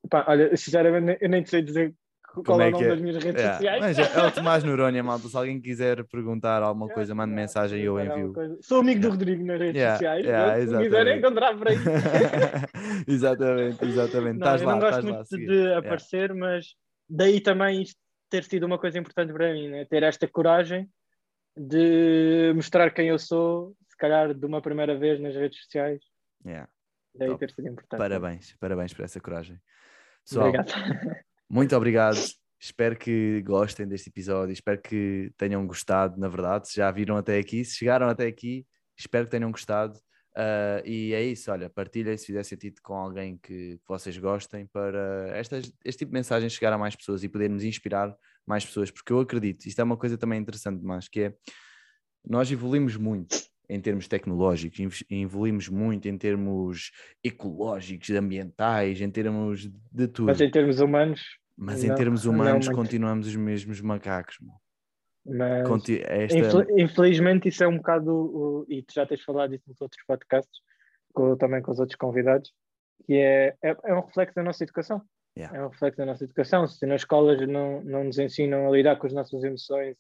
pá, 0.07 0.23
olha, 0.27 0.55
sinceramente, 0.55 1.17
eu 1.19 1.29
nem 1.29 1.43
sei 1.45 1.63
dizer 1.63 1.95
qual 2.28 2.44
Como 2.44 2.62
é, 2.62 2.66
é 2.66 2.68
o 2.68 2.72
nome 2.72 2.84
que 2.84 2.86
é? 2.86 2.90
das 2.90 3.02
minhas 3.02 3.24
redes 3.24 3.41
Yeah, 3.41 3.54
sociais. 3.58 3.82
mas 3.82 3.99
é, 3.99 4.20
é 4.20 4.28
o 4.28 4.32
Tomás 4.32 4.64
Noronha, 4.66 5.04
malta. 5.04 5.28
Se 5.28 5.38
alguém 5.38 5.60
quiser 5.62 6.04
perguntar 6.06 6.62
alguma 6.62 6.88
coisa, 6.90 7.16
mande 7.16 7.32
yeah, 7.32 7.41
mensagem 7.41 7.80
e 7.80 7.86
eu 7.86 7.99
envio. 7.99 8.34
Sou 8.62 8.82
amigo 8.82 9.02
do. 9.02 9.10
Rodrigo 9.10 9.44
nas 9.45 9.60
redes 9.60 9.76
Yeah, 9.76 9.95
sociais. 9.98 10.26
yeah, 10.26 10.54
pronto, 10.54 10.70
se 10.78 10.84
quiserem 10.84 11.18
encontrar 11.20 11.58
por 11.58 11.68
aí. 11.70 11.76
exatamente, 13.08 13.86
exatamente. 13.86 14.38
Não, 14.40 14.45
Estás 14.48 14.62
eu 14.62 14.68
lá, 14.68 14.74
não 14.74 14.80
gosto 14.80 15.04
muito 15.04 15.38
de 15.38 15.74
aparecer, 15.74 16.34
mas 16.34 16.76
daí 17.10 17.40
também 17.41 17.82
isto 17.82 17.99
ter 18.30 18.44
sido 18.44 18.66
uma 18.66 18.78
coisa 18.78 18.99
importante 18.99 19.32
para 19.34 19.54
mim, 19.54 19.70
né? 19.70 19.86
ter 19.86 20.04
esta 20.04 20.28
coragem 20.28 20.88
de 21.56 22.52
mostrar 22.56 22.91
quem 22.91 23.08
eu 23.08 23.18
sou, 23.18 23.74
se 23.90 23.98
calhar 23.98 24.34
de 24.34 24.45
uma 24.45 24.62
primeira 24.62 24.95
vez 24.98 25.20
nas 25.20 25.34
redes 25.36 25.60
sociais. 25.64 26.02
Yeah. 26.45 26.70
Daí 27.16 27.30
Top. 27.30 27.40
ter 27.40 27.52
sido 27.52 27.68
importante. 27.68 27.99
Parabéns, 27.99 28.56
parabéns 28.60 28.94
por 28.94 29.06
essa 29.06 29.20
coragem. 29.20 29.60
Pessoal, 30.24 30.49
Obrigado. 30.49 30.74
muito 31.49 31.76
obrigado. 31.76 32.19
Espero 32.60 32.98
que 32.98 33.41
gostem 33.44 33.88
deste 33.88 34.10
episódio. 34.10 34.52
Espero 34.53 34.82
que 34.82 35.32
tenham 35.38 35.65
gostado, 35.68 36.19
na 36.19 36.28
verdade. 36.28 36.69
Se 36.69 36.78
já 36.78 36.90
viram 36.91 37.18
até 37.18 37.38
aqui, 37.38 37.64
se 37.64 37.76
chegaram 37.76 38.07
até 38.07 38.26
aqui, 38.26 38.65
espero 38.98 39.26
que 39.26 39.32
tenham 39.32 39.52
gostado. 39.52 39.99
Ah, 40.40 40.84
e 40.86 41.14
é 41.14 41.24
isso, 41.24 41.52
olha, 41.52 41.68
partilhem 41.68 42.15
se 42.15 42.28
fizer 42.28 42.44
sentido 42.44 42.80
com 42.84 42.94
alguém 42.94 43.40
que, 43.40 43.80
vocês 43.88 44.15
gostem 44.19 44.68
para 44.68 45.36
estas, 45.36 45.74
este 45.84 45.99
tipo 45.99 46.11
de 46.11 46.14
mensagem 46.14 46.48
chegar 46.48 46.72
a 46.72 46.78
mais 46.78 46.95
pessoas 46.95 47.24
e 47.24 47.30
podermos 47.30 47.64
inspirar 47.64 48.15
mais 48.45 48.64
pessoas, 48.64 48.91
porque 48.91 49.11
eu 49.11 49.19
acredito, 49.19 49.65
isto 49.65 49.80
é 49.82 49.84
uma 49.84 49.98
coisa 49.98 50.15
também 50.15 50.40
interessante, 50.40 50.84
mas 50.84 51.07
que 51.07 51.22
é 51.22 51.34
nós 52.24 52.52
evoluímos 52.52 52.95
muito 52.98 53.36
em 53.69 53.81
termos 53.81 54.07
tecnológicos, 54.07 55.03
evoluímos 55.10 55.68
muito 55.69 56.07
em 56.07 56.18
termos 56.18 56.91
ecológicos, 57.23 58.10
ambientais, 58.11 59.02
em 59.02 59.10
termos 59.10 59.69
de 59.91 60.07
tudo. 60.07 60.27
Mas 60.27 60.41
em 60.41 60.49
termos 60.49 60.80
humanos. 60.80 61.22
Mas 61.56 61.84
em 61.84 61.94
termos 61.95 62.26
humanos 62.26 62.69
continuamos 62.69 63.27
os 63.27 63.35
mesmos 63.35 63.81
macacos. 63.81 64.38
Mas, 65.26 65.68
esta... 65.89 66.65
infelizmente 66.77 67.49
isso 67.49 67.64
é 67.64 67.68
um 67.68 67.77
bocado, 67.77 68.65
e 68.69 68.81
tu 68.81 68.94
já 68.94 69.06
tens 69.06 69.22
falado 69.23 69.53
isso 69.53 69.65
nos 69.68 69.81
outros 69.81 70.02
podcasts, 70.07 70.61
com, 71.14 71.35
também 71.35 71.61
com 71.61 71.72
os 71.72 71.80
outros 71.80 71.98
convidados, 71.98 72.53
que 73.06 73.15
é, 73.15 73.56
é, 73.61 73.76
é 73.84 73.94
um 73.94 74.02
reflexo 74.02 74.35
da 74.35 74.44
nossa 74.44 74.64
educação. 74.64 75.02
Yeah. 75.38 75.57
É 75.57 75.65
um 75.65 75.69
reflexo 75.69 75.98
da 75.98 76.06
nossa 76.06 76.23
educação. 76.23 76.65
Se 76.68 76.85
nas 76.85 77.02
escolas 77.02 77.45
não, 77.48 77.84
não 77.84 78.06
nos 78.06 78.18
ensinam 78.18 78.68
a 78.68 78.72
lidar 78.72 78.95
com 78.95 79.06
as 79.06 79.14
nossas 79.14 79.44
emoções, 79.44 79.98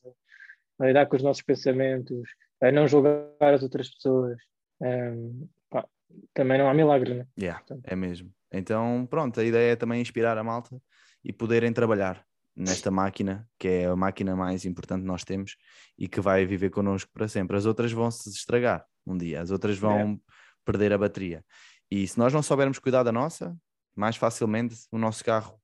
a 0.79 0.85
lidar 0.85 1.05
com 1.07 1.15
os 1.15 1.23
nossos 1.23 1.43
pensamentos, 1.43 2.29
a 2.61 2.71
não 2.71 2.87
julgar 2.87 3.53
as 3.53 3.63
outras 3.63 3.89
pessoas, 3.89 4.37
um, 4.81 5.47
pá, 5.69 5.87
também 6.33 6.57
não 6.57 6.69
há 6.69 6.73
milagre, 6.73 7.13
né? 7.13 7.27
Yeah, 7.39 7.63
é 7.83 7.95
mesmo. 7.95 8.31
Então, 8.51 9.07
pronto, 9.09 9.39
a 9.39 9.43
ideia 9.43 9.73
é 9.73 9.75
também 9.75 10.01
inspirar 10.01 10.37
a 10.37 10.43
malta 10.43 10.81
e 11.23 11.33
poderem 11.33 11.71
trabalhar 11.73 12.25
nesta 12.55 12.89
máquina, 12.89 13.47
que 13.59 13.67
é 13.67 13.85
a 13.85 13.95
máquina 13.95 14.35
mais 14.35 14.65
importante 14.65 15.01
que 15.01 15.07
nós 15.07 15.23
temos 15.23 15.55
e 15.97 16.07
que 16.07 16.19
vai 16.19 16.45
viver 16.45 16.71
connosco 16.71 17.11
para 17.13 17.27
sempre. 17.27 17.55
As 17.55 17.65
outras 17.65 17.91
vão 17.91 18.09
se 18.09 18.29
estragar 18.29 18.85
um 19.05 19.15
dia, 19.15 19.41
as 19.41 19.51
outras 19.51 19.77
vão 19.77 20.13
é. 20.13 20.17
perder 20.65 20.91
a 20.91 20.97
bateria. 20.97 21.43
E 21.89 22.07
se 22.07 22.17
nós 22.17 22.33
não 22.33 22.41
soubermos 22.41 22.79
cuidar 22.79 23.03
da 23.03 23.11
nossa, 23.11 23.55
mais 23.95 24.15
facilmente 24.15 24.75
o 24.91 24.97
nosso 24.97 25.23
carro 25.23 25.59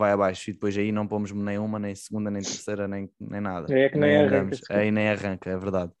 vai 0.00 0.12
abaixo 0.12 0.50
e 0.50 0.52
depois 0.54 0.76
aí 0.76 0.90
não 0.90 1.06
pomos 1.06 1.30
nem 1.30 1.58
uma, 1.58 1.78
nem 1.78 1.94
segunda, 1.94 2.30
nem 2.30 2.42
terceira, 2.42 2.88
nem, 2.88 3.08
nem 3.20 3.40
nada. 3.40 3.72
É 3.72 3.88
que 3.90 3.98
nem, 3.98 4.10
nem 4.10 4.26
arranca. 4.26 4.56
Aí 4.70 4.90
nem 4.90 5.08
arranca, 5.10 5.50
é 5.50 5.56
verdade. 5.58 5.92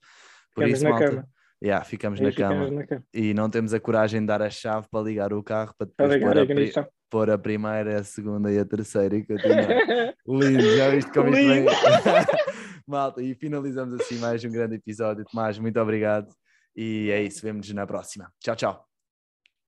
Por 0.54 0.64
ficamos 0.64 0.72
isso, 0.72 0.84
na 0.84 0.90
malta, 0.90 1.10
cama. 1.10 1.28
Yeah, 1.62 1.84
ficamos, 1.84 2.20
na 2.20 2.30
ficamos 2.30 2.68
cama. 2.68 2.80
na 2.80 2.86
cama. 2.86 3.04
E 3.12 3.34
não 3.34 3.50
temos 3.50 3.74
a 3.74 3.80
coragem 3.80 4.20
de 4.20 4.26
dar 4.26 4.40
a 4.40 4.48
chave 4.48 4.88
para 4.90 5.04
ligar 5.04 5.32
o 5.32 5.42
carro 5.42 5.74
para 5.76 5.86
depois 5.86 6.20
pôr 6.20 6.38
a, 6.38 6.46
pri 6.46 6.72
pôr 7.10 7.30
a 7.30 7.38
primeira, 7.38 8.00
a 8.00 8.04
segunda 8.04 8.50
e 8.50 8.58
a 8.58 8.64
terceira 8.64 9.14
e 9.14 9.26
continuar. 9.26 9.68
Lindo, 10.26 10.76
já 10.76 10.88
viste 10.90 11.12
como 11.12 11.28
isto 11.28 11.46
vem? 11.46 11.66
malta, 12.88 13.22
e 13.22 13.34
finalizamos 13.34 13.92
assim 13.94 14.18
mais 14.18 14.42
um 14.44 14.50
grande 14.50 14.76
episódio. 14.76 15.24
Tomás, 15.30 15.58
muito 15.58 15.78
obrigado. 15.78 16.32
E 16.74 17.10
é 17.10 17.22
isso, 17.22 17.42
vemos-nos 17.42 17.74
na 17.74 17.86
próxima. 17.86 18.32
Tchau, 18.40 18.56
tchau. 18.56 18.89